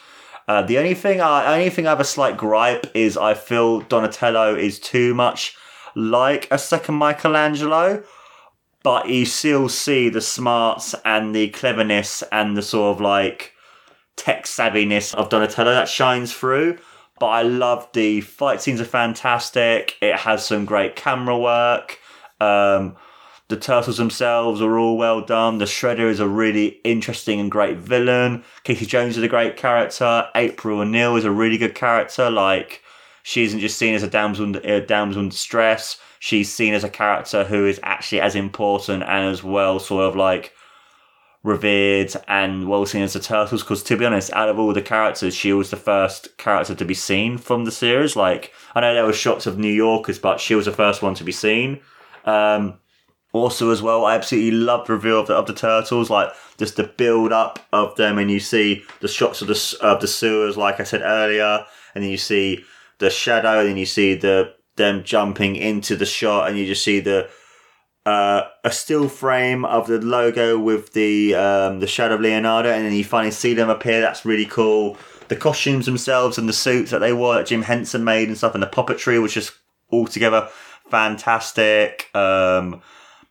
Uh, 0.46 0.62
the 0.62 0.78
only 0.78 0.94
thing 0.94 1.20
I 1.20 1.54
only 1.54 1.70
thing 1.70 1.86
I 1.86 1.90
have 1.90 2.00
a 2.00 2.04
slight 2.04 2.36
gripe 2.36 2.86
is 2.94 3.16
I 3.16 3.34
feel 3.34 3.80
Donatello 3.80 4.56
is 4.56 4.80
too 4.80 5.14
much 5.14 5.56
like 5.94 6.48
a 6.50 6.58
second 6.58 6.96
Michelangelo, 6.96 8.02
but 8.82 9.08
you 9.08 9.26
still 9.26 9.68
see 9.68 10.08
the 10.08 10.20
smarts 10.20 10.94
and 11.04 11.34
the 11.34 11.48
cleverness 11.50 12.22
and 12.32 12.56
the 12.56 12.62
sort 12.62 12.96
of 12.96 13.00
like 13.00 13.54
tech 14.16 14.44
savviness 14.44 15.14
of 15.14 15.28
Donatello 15.28 15.72
that 15.72 15.88
shines 15.88 16.32
through. 16.32 16.78
But 17.18 17.26
I 17.26 17.42
love 17.42 17.88
the 17.92 18.22
fight 18.22 18.62
scenes 18.62 18.80
are 18.80 18.86
fantastic. 18.86 19.96
It 20.00 20.16
has 20.16 20.44
some 20.44 20.64
great 20.64 20.96
camera 20.96 21.38
work. 21.38 21.98
Um, 22.40 22.96
the 23.48 23.56
turtles 23.56 23.98
themselves 23.98 24.62
are 24.62 24.78
all 24.78 24.96
well 24.96 25.20
done. 25.20 25.58
The 25.58 25.64
Shredder 25.64 26.08
is 26.08 26.20
a 26.20 26.28
really 26.28 26.80
interesting 26.84 27.40
and 27.40 27.50
great 27.50 27.76
villain. 27.76 28.44
Casey 28.64 28.86
Jones 28.86 29.18
is 29.18 29.22
a 29.22 29.28
great 29.28 29.56
character. 29.56 30.28
April 30.34 30.80
O'Neil 30.80 31.16
is 31.16 31.24
a 31.24 31.30
really 31.30 31.58
good 31.58 31.74
character. 31.74 32.30
Like 32.30 32.82
she 33.22 33.44
isn't 33.44 33.60
just 33.60 33.78
seen 33.78 33.94
as 33.94 34.02
a 34.02 34.09
damsel, 34.09 34.56
a 34.56 34.80
damsel 34.80 35.22
in 35.22 35.28
distress. 35.28 35.98
She's 36.18 36.52
seen 36.52 36.74
as 36.74 36.84
a 36.84 36.90
character 36.90 37.44
who 37.44 37.66
is 37.66 37.80
actually 37.82 38.20
as 38.20 38.34
important 38.34 39.02
and 39.02 39.28
as 39.28 39.42
well 39.42 39.78
sort 39.78 40.05
of 40.05 40.16
like 40.16 40.52
revered 41.42 42.12
and 42.28 42.68
well 42.68 42.84
seen 42.86 43.02
as 43.02 43.14
the 43.14 43.20
Turtles. 43.20 43.62
Because 43.62 43.82
to 43.84 43.97
be 43.97 44.05
honest, 44.05 44.32
out 44.32 44.48
of 44.48 44.59
all 44.59 44.72
the 44.72 44.82
characters, 44.82 45.34
she 45.34 45.52
was 45.52 45.70
the 45.70 45.76
first 45.76 46.36
character 46.36 46.74
to 46.74 46.84
be 46.84 46.94
seen 46.94 47.38
from 47.38 47.64
the 47.64 47.72
series. 47.72 48.16
Like 48.16 48.52
I 48.74 48.80
know 48.80 48.94
there 48.94 49.05
were 49.05 49.12
shots 49.12 49.47
of 49.47 49.59
New 49.59 49.72
Yorkers, 49.72 50.18
but 50.18 50.40
she 50.40 50.55
was 50.55 50.66
the 50.66 50.72
first 50.72 51.02
one 51.02 51.14
to 51.14 51.24
be 51.24 51.32
seen. 51.32 51.80
Um, 52.24 52.78
also, 53.32 53.70
as 53.70 53.80
well, 53.80 54.05
I 54.05 54.16
absolutely 54.16 54.51
love 54.51 54.86
the 54.86 54.94
reveal 54.94 55.20
of 55.20 55.28
the, 55.28 55.34
of 55.34 55.47
the 55.47 55.55
turtles, 55.55 56.10
like 56.10 56.30
just 56.59 56.76
the 56.76 56.82
build 56.82 57.32
up 57.32 57.60
of 57.72 57.94
them, 57.94 58.18
and 58.18 58.28
you 58.28 58.40
see 58.40 58.84
the 59.01 59.09
shots 59.09 59.40
of 59.40 59.47
the 59.47 59.78
of 59.80 60.01
the 60.01 60.09
sewers, 60.09 60.56
like 60.56 60.80
I 60.80 60.84
said 60.84 61.02
earlier, 61.02 61.64
and 61.94 62.02
then 62.02 62.10
you 62.10 62.18
see 62.18 62.64
the 63.01 63.10
shadow, 63.10 63.66
and 63.66 63.78
you 63.78 63.86
see 63.86 64.14
the 64.14 64.55
them 64.77 65.02
jumping 65.05 65.56
into 65.56 65.97
the 65.97 66.06
shot, 66.06 66.48
and 66.48 66.56
you 66.56 66.66
just 66.66 66.85
see 66.85 67.01
the 67.01 67.28
uh, 68.06 68.43
a 68.64 68.70
still 68.70 69.09
frame 69.09 69.64
of 69.64 69.86
the 69.86 69.98
logo 69.98 70.59
with 70.59 70.93
the 70.93 71.35
um, 71.35 71.81
the 71.81 71.86
shadow 71.86 72.14
of 72.14 72.20
Leonardo, 72.20 72.70
and 72.70 72.86
then 72.86 72.93
you 72.93 73.05
finally 73.05 73.32
see 73.32 73.55
them 73.55 73.68
appear. 73.68 74.01
That's 74.01 74.24
really 74.24 74.47
cool. 74.47 74.97
The 75.28 75.36
costumes 75.36 75.86
themselves 75.86 76.39
and 76.39 76.48
the 76.48 76.52
suits 76.52 76.90
that 76.90 76.98
they 77.01 77.12
wore 77.12 77.35
that 77.35 77.47
Jim 77.47 77.62
Henson 77.62 78.05
made 78.05 78.28
and 78.28 78.39
stuff, 78.39 78.55
and 78.55 78.62
the 78.62 78.68
puppetry 78.68 79.20
was 79.20 79.35
just 79.35 79.52
altogether 79.93 80.48
fantastic. 80.89 82.09
Um, 82.14 82.82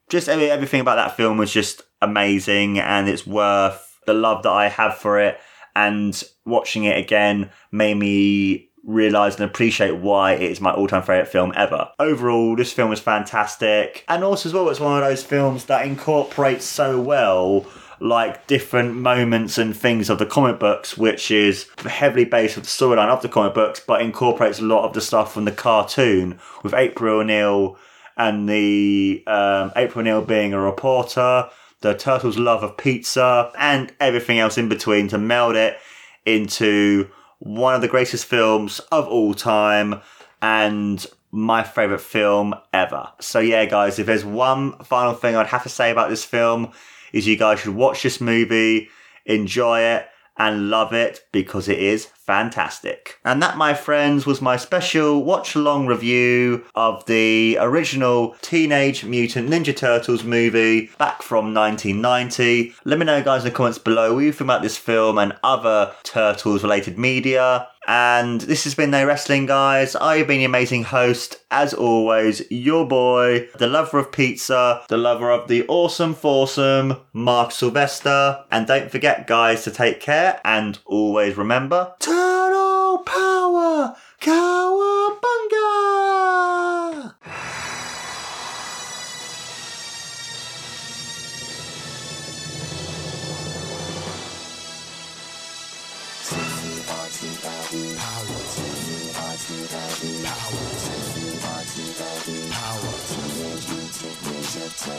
just 0.10 0.30
every, 0.30 0.50
everything 0.50 0.82
about 0.82 0.96
that 0.96 1.18
film 1.18 1.38
was 1.38 1.52
just 1.52 1.82
amazing, 2.02 2.80
and 2.80 3.10
it's 3.10 3.28
worth 3.28 3.98
the 4.06 4.14
love 4.14 4.44
that 4.44 4.52
I 4.52 4.70
have 4.70 4.98
for 4.98 5.20
it. 5.20 5.40
And 5.76 6.22
watching 6.46 6.84
it 6.84 6.98
again 6.98 7.52
made 7.72 7.96
me 7.96 8.69
realize 8.90 9.36
and 9.36 9.46
appreciate 9.46 9.96
why 9.96 10.34
it 10.34 10.52
is 10.52 10.60
my 10.60 10.72
all-time 10.72 11.04
favorite 11.04 11.28
film 11.28 11.54
ever. 11.56 11.92
Overall, 12.00 12.56
this 12.56 12.74
film 12.74 12.92
is 12.92 13.00
fantastic, 13.00 14.04
and 14.08 14.24
also 14.24 14.50
as 14.50 14.54
well, 14.54 14.70
it's 14.70 14.80
one 14.80 15.02
of 15.02 15.08
those 15.08 15.24
films 15.24 15.66
that 15.66 15.86
incorporates 15.86 16.66
so 16.66 17.00
well 17.00 17.66
like 18.02 18.48
different 18.48 18.96
moments 18.96 19.58
and 19.58 19.76
things 19.76 20.10
of 20.10 20.20
the 20.20 20.26
comic 20.26 20.60
books, 20.60 20.98
which 20.98 21.32
is 21.32 21.68
heavily 21.80 22.26
based 22.26 22.58
on 22.58 22.64
the 22.64 22.68
storyline 22.70 23.10
of 23.10 23.22
the 23.22 23.30
comic 23.30 23.54
books, 23.54 23.82
but 23.86 24.02
incorporates 24.02 24.60
a 24.60 24.64
lot 24.64 24.86
of 24.86 24.94
the 24.94 25.02
stuff 25.02 25.34
from 25.34 25.46
the 25.46 25.52
cartoon 25.52 26.40
with 26.64 26.74
April 26.74 27.20
O'Neil 27.20 27.78
and 28.18 28.48
the 28.48 29.24
um, 29.28 29.72
April 29.76 30.00
O'Neil 30.02 30.22
being 30.22 30.54
a 30.54 30.60
reporter, 30.60 31.50
the 31.82 31.94
Turtles' 31.94 32.38
love 32.38 32.64
of 32.64 32.78
pizza, 32.78 33.52
and 33.58 33.94
everything 34.00 34.40
else 34.40 34.58
in 34.58 34.70
between 34.70 35.08
to 35.10 35.18
meld 35.18 35.56
it 35.56 35.78
into 36.26 37.10
one 37.40 37.74
of 37.74 37.82
the 37.82 37.88
greatest 37.88 38.26
films 38.26 38.80
of 38.92 39.08
all 39.08 39.34
time 39.34 40.02
and 40.42 41.06
my 41.32 41.64
favorite 41.64 42.02
film 42.02 42.54
ever. 42.74 43.10
So 43.20 43.40
yeah, 43.40 43.66
guys, 43.66 44.00
if 44.00 44.06
there's 44.06 44.26
one 44.26 44.78
final 44.84 45.14
thing 45.14 45.36
I'd 45.36 45.48
have 45.48 45.64
to 45.64 45.70
say 45.70 45.92
about 45.92 46.10
this 46.10 46.26
film 46.26 46.72
is 47.14 47.28
you 47.28 47.38
guys 47.38 47.60
should 47.60 47.76
watch 47.76 48.04
this 48.04 48.22
movie, 48.22 48.90
enjoy 49.26 49.82
it, 49.82 50.08
and 50.40 50.70
love 50.70 50.94
it 50.94 51.26
because 51.32 51.68
it 51.68 51.78
is 51.78 52.06
fantastic. 52.06 53.20
And 53.26 53.42
that, 53.44 53.58
my 53.58 53.74
friends, 53.74 54.26
was 54.26 54.42
my 54.42 54.56
special 54.56 55.24
watch 55.24 55.56
along 55.56 55.88
review 55.88 56.66
of 56.76 57.06
the 57.06 57.58
original 57.60 58.36
Teenage 58.42 59.04
Mutant 59.04 59.50
Ninja 59.50 59.76
Turtles 59.76 60.24
movie 60.24 60.90
back 60.98 61.22
from 61.22 61.54
1990. 61.54 62.74
Let 62.86 63.00
me 63.00 63.06
know, 63.06 63.22
guys, 63.22 63.44
in 63.44 63.50
the 63.52 63.56
comments 63.56 63.80
below 63.80 64.14
what 64.14 64.20
you 64.24 64.32
think 64.32 64.48
about 64.48 64.62
this 64.62 64.78
film 64.78 65.18
and 65.18 65.36
other 65.44 65.94
Turtles 66.04 66.64
related 66.64 66.98
media. 66.98 67.68
And 67.92 68.40
this 68.42 68.66
has 68.66 68.76
been 68.76 68.92
No 68.92 69.04
Wrestling, 69.04 69.48
guys. 69.48 69.96
I've 69.96 70.28
been 70.28 70.42
your 70.42 70.50
amazing 70.50 70.84
host, 70.84 71.38
as 71.50 71.74
always, 71.74 72.44
your 72.52 72.88
boy, 72.88 73.50
the 73.58 73.66
lover 73.66 73.98
of 73.98 74.12
pizza, 74.12 74.84
the 74.90 74.98
lover 74.98 75.32
of 75.32 75.48
the 75.48 75.66
awesome 75.68 76.14
foursome, 76.14 76.98
Mark 77.14 77.52
Sylvester. 77.52 78.44
And 78.52 78.68
don't 78.68 78.92
forget, 78.92 79.26
guys, 79.26 79.64
to 79.64 79.72
take 79.72 80.00
care 80.02 80.40
and 80.46 80.78
always 80.86 81.36
remember 81.36 81.96
Turtle 82.00 83.00
Power! 83.00 83.96
Cowabunga! 84.22 85.16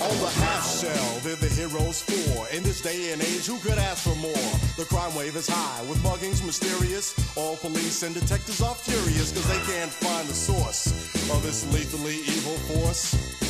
On 0.00 0.18
the 0.18 0.30
half 0.30 0.64
shell, 0.80 1.20
they're 1.22 1.36
the 1.36 1.48
heroes 1.48 2.00
for. 2.00 2.48
In 2.56 2.62
this 2.62 2.80
day 2.80 3.12
and 3.12 3.20
age, 3.20 3.46
who 3.46 3.58
could 3.58 3.76
ask 3.76 4.08
for 4.08 4.16
more? 4.16 4.48
The 4.78 4.86
crime 4.88 5.14
wave 5.14 5.36
is 5.36 5.46
high, 5.46 5.82
with 5.82 5.98
muggings 5.98 6.42
mysterious. 6.44 7.14
All 7.36 7.56
police 7.56 8.02
and 8.02 8.14
detectives 8.14 8.62
are 8.62 8.74
furious, 8.74 9.30
cause 9.30 9.46
they 9.46 9.72
can't 9.72 9.90
find 9.90 10.26
the 10.26 10.34
source 10.34 10.86
of 11.30 11.42
this 11.42 11.70
lethally 11.74 12.16
evil 12.16 12.56
force. 12.72 13.49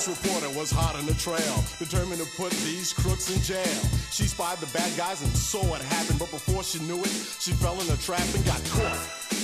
Ace 0.00 0.08
reporter 0.08 0.48
was 0.56 0.70
hot 0.70 0.96
on 0.96 1.04
the 1.04 1.12
trail, 1.12 1.64
determined 1.78 2.22
to 2.22 2.28
put 2.34 2.52
these 2.64 2.90
crooks 2.90 3.28
in 3.28 3.38
jail. 3.42 3.84
She 4.10 4.24
spied 4.24 4.56
the 4.56 4.66
bad 4.72 4.96
guys 4.96 5.20
and 5.20 5.30
saw 5.36 5.62
what 5.66 5.82
happened, 5.82 6.18
but 6.18 6.30
before 6.30 6.62
she 6.62 6.78
knew 6.88 6.96
it, 7.00 7.12
she 7.38 7.52
fell 7.52 7.78
in 7.78 7.86
a 7.90 7.98
trap 7.98 8.24
and 8.34 8.42
got 8.46 8.64
caught. 8.72 8.96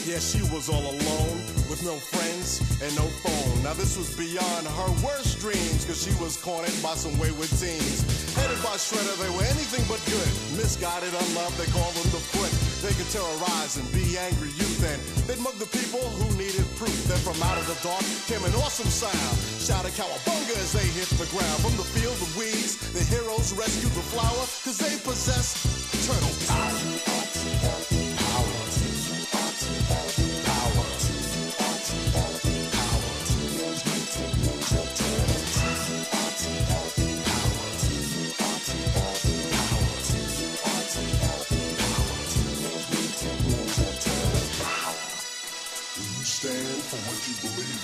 Yeah, 0.07 0.19
she 0.19 0.41
was 0.49 0.71
all 0.71 0.81
alone, 0.81 1.37
with 1.69 1.85
no 1.85 2.01
friends 2.01 2.65
and 2.81 2.89
no 2.97 3.05
phone. 3.21 3.65
Now 3.65 3.75
this 3.75 3.99
was 3.99 4.17
beyond 4.17 4.67
her 4.67 4.91
worst 5.05 5.41
dreams, 5.41 5.85
cause 5.85 6.01
she 6.01 6.15
was 6.23 6.39
cornered 6.39 6.73
by 6.83 6.95
some 6.95 7.19
wayward 7.19 7.53
teens. 7.61 8.16
Headed 8.37 8.61
by 8.63 8.77
Shredder, 8.77 9.17
they 9.17 9.33
were 9.33 9.49
anything 9.49 9.85
but 9.89 10.01
good. 10.05 10.29
Misguided, 10.61 11.13
unloved, 11.13 11.57
they 11.57 11.71
call 11.73 11.91
them 11.97 12.09
the 12.13 12.21
foot. 12.21 12.53
They 12.85 12.93
could 12.93 13.09
terrorize 13.09 13.81
and 13.81 13.89
be 13.97 14.17
angry 14.21 14.53
youth, 14.61 14.85
and 14.85 15.01
they'd 15.25 15.41
mug 15.41 15.57
the 15.57 15.71
people 15.73 16.05
who 16.21 16.27
needed 16.37 16.65
proof. 16.77 16.95
Then 17.09 17.19
from 17.25 17.41
out 17.43 17.57
of 17.57 17.67
the 17.67 17.79
dark 17.81 18.05
came 18.29 18.45
an 18.45 18.55
awesome 18.61 18.93
sound. 18.93 19.37
Shouted 19.57 19.97
cowabunga 19.97 20.55
as 20.61 20.73
they 20.77 20.87
hit 20.93 21.09
the 21.17 21.29
ground. 21.33 21.59
From 21.65 21.77
the 21.81 21.89
field 21.97 22.19
of 22.21 22.31
weeds, 22.37 22.77
the 22.93 23.03
heroes 23.09 23.57
rescued 23.57 23.93
the 23.97 24.07
flower, 24.13 24.45
cause 24.63 24.79
they 24.79 24.95
possessed 25.01 25.57
turtle 26.05 26.37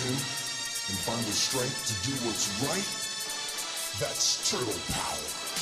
and 0.09 0.99
find 0.99 1.25
the 1.25 1.33
strength 1.33 1.87
to 1.87 1.95
do 2.09 2.15
what's 2.27 2.49
right, 2.63 2.89
that's 4.01 4.51
turtle 4.51 4.75
power. 4.93 5.53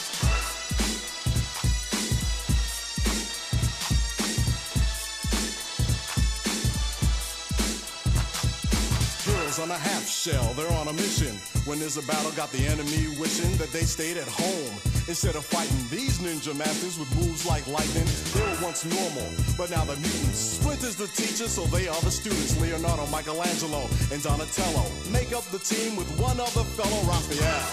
On 9.61 9.71
a 9.71 9.75
half 9.75 10.09
shell, 10.09 10.55
they're 10.55 10.73
on 10.79 10.89
a 10.89 10.93
mission. 10.93 11.37
When 11.67 11.79
there's 11.79 11.99
a 11.99 12.03
battle, 12.03 12.31
got 12.31 12.51
the 12.51 12.67
enemy 12.67 13.09
wishing 13.19 13.55
that 13.59 13.71
they 13.73 13.83
stayed 13.83 14.17
at 14.17 14.27
home. 14.27 14.90
Instead 15.09 15.35
of 15.37 15.45
fighting 15.45 15.77
these 15.91 16.19
ninja 16.19 16.57
masters 16.57 16.99
with 16.99 17.11
moves 17.17 17.47
like 17.47 17.67
lightning, 17.67 18.07
they 18.35 18.41
were 18.41 18.63
once 18.63 18.85
normal, 18.85 19.27
but 19.57 19.71
now 19.71 19.85
they're 19.85 19.97
mutants. 19.97 20.39
Splinter's 20.59 20.97
the 20.97 21.09
teacher, 21.09 21.49
so 21.49 21.67
they 21.67 21.89
are 21.89 22.01
the 22.03 22.11
students. 22.11 22.61
Leonardo, 22.61 23.07
Michelangelo, 23.07 23.89
and 24.13 24.23
Donatello 24.23 24.87
make 25.11 25.33
up 25.33 25.45
the 25.51 25.59
team 25.59 25.97
with 25.97 26.09
one 26.19 26.39
other 26.39 26.65
fellow, 26.79 27.01
Raphael. 27.09 27.67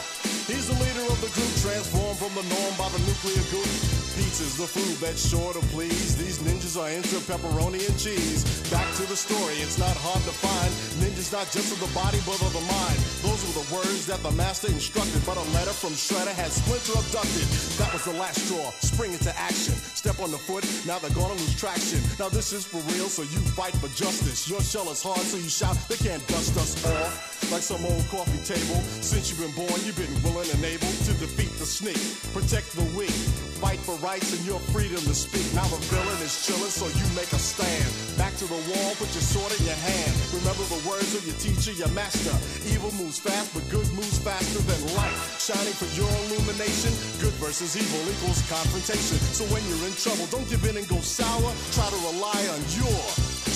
He's 0.47 0.67
the 0.67 0.77
leader 0.81 1.05
of 1.11 1.19
the 1.21 1.29
group, 1.35 1.51
transformed 1.61 2.17
from 2.17 2.33
the 2.33 2.43
norm 2.47 2.73
by 2.77 2.89
the 2.89 2.99
nuclear 3.05 3.43
goop. 3.51 3.96
Pizza's 4.17 4.57
the 4.57 4.65
food 4.65 4.97
that's 4.97 5.21
sure 5.29 5.53
to 5.53 5.61
please. 5.69 6.17
These 6.17 6.41
ninjas 6.41 6.73
are 6.73 6.89
into 6.89 7.21
pepperoni 7.29 7.85
and 7.85 7.97
cheese. 8.01 8.41
Back 8.73 8.89
to 8.97 9.05
the 9.05 9.15
story, 9.15 9.61
it's 9.61 9.77
not 9.77 9.93
hard 10.01 10.23
to 10.25 10.33
find. 10.33 10.73
Ninjas 10.97 11.29
not 11.31 11.45
just 11.53 11.69
of 11.69 11.77
the 11.77 11.93
body, 11.93 12.17
but 12.25 12.41
of 12.41 12.49
the 12.49 12.65
mind. 12.65 12.97
Those 13.21 13.37
were 13.45 13.61
the 13.61 13.67
words 13.69 14.09
that 14.09 14.17
the 14.25 14.33
master 14.33 14.73
instructed. 14.73 15.21
But 15.21 15.37
a 15.37 15.45
letter 15.53 15.69
from 15.69 15.93
Shredder 15.93 16.33
had 16.33 16.49
Splinter 16.49 16.97
abducted. 16.97 17.45
That 17.77 17.93
was 17.93 18.05
the 18.09 18.17
last 18.17 18.41
straw. 18.49 18.73
Spring 18.81 19.13
into 19.13 19.29
action. 19.37 19.77
Step 19.93 20.17
on 20.19 20.31
the 20.31 20.41
foot, 20.41 20.65
now 20.89 20.97
they're 20.97 21.13
gonna 21.13 21.37
lose 21.37 21.53
traction. 21.53 22.01
Now 22.17 22.29
this 22.29 22.53
is 22.53 22.65
for 22.65 22.81
real, 22.89 23.13
so 23.13 23.21
you 23.21 23.39
fight 23.53 23.77
for 23.77 23.89
justice. 23.93 24.49
Your 24.49 24.61
shell 24.65 24.89
is 24.89 25.03
hard, 25.03 25.21
so 25.21 25.37
you 25.37 25.49
shout, 25.49 25.77
they 25.87 25.97
can't 26.01 26.25
dust 26.25 26.57
us 26.57 26.73
off. 26.89 27.37
Like 27.51 27.61
some 27.61 27.85
old 27.85 28.05
coffee 28.09 28.41
table. 28.43 28.81
Since 28.99 29.29
you've 29.29 29.39
been 29.45 29.53
born, 29.53 29.77
you've 29.85 29.95
been 29.95 30.17
willing 30.25 30.49
and 30.49 30.65
able 30.65 30.89
to 31.05 31.13
defeat 31.21 31.53
the 31.61 31.65
snake. 31.65 32.01
Protect 32.33 32.73
the 32.73 32.83
weak. 32.97 33.13
Fight 33.61 33.79
for 33.79 33.95
rights 34.07 34.31
and 34.31 34.43
your 34.47 34.59
freedom 34.71 35.03
to 35.03 35.11
speak. 35.11 35.43
Now 35.51 35.67
the 35.67 35.75
villain 35.91 36.19
is 36.23 36.31
chilling, 36.47 36.71
so 36.71 36.87
you 36.87 37.03
make 37.11 37.27
a 37.35 37.41
stand. 37.51 37.87
Back 38.15 38.31
to 38.39 38.47
the 38.47 38.61
wall, 38.71 38.95
put 38.95 39.11
your 39.11 39.27
sword 39.33 39.51
in 39.59 39.67
your 39.67 39.81
hand. 39.83 40.11
Remember 40.31 40.63
the 40.71 40.79
words 40.87 41.11
of 41.11 41.27
your 41.27 41.35
teacher, 41.43 41.75
your 41.75 41.91
master. 41.91 42.31
Evil 42.71 42.95
moves 42.95 43.19
fast, 43.19 43.51
but 43.51 43.67
good 43.67 43.87
moves 43.99 44.15
faster 44.23 44.63
than 44.63 44.79
light. 44.95 45.17
Shining 45.43 45.75
for 45.75 45.91
your 45.99 46.07
illumination. 46.23 46.95
Good 47.19 47.35
versus 47.43 47.75
evil 47.75 47.99
equals 48.07 48.39
confrontation. 48.47 49.19
So 49.35 49.43
when 49.51 49.59
you're 49.67 49.83
in 49.83 49.95
trouble, 49.99 50.23
don't 50.31 50.47
give 50.47 50.63
in 50.63 50.79
and 50.79 50.87
go 50.87 51.03
sour. 51.03 51.51
Try 51.75 51.87
to 51.91 51.99
rely 52.07 52.39
on 52.55 52.61
your 52.79 53.03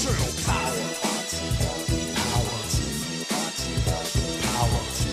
turtle 0.04 0.34
power. 0.44 0.84
Power. 4.52 5.11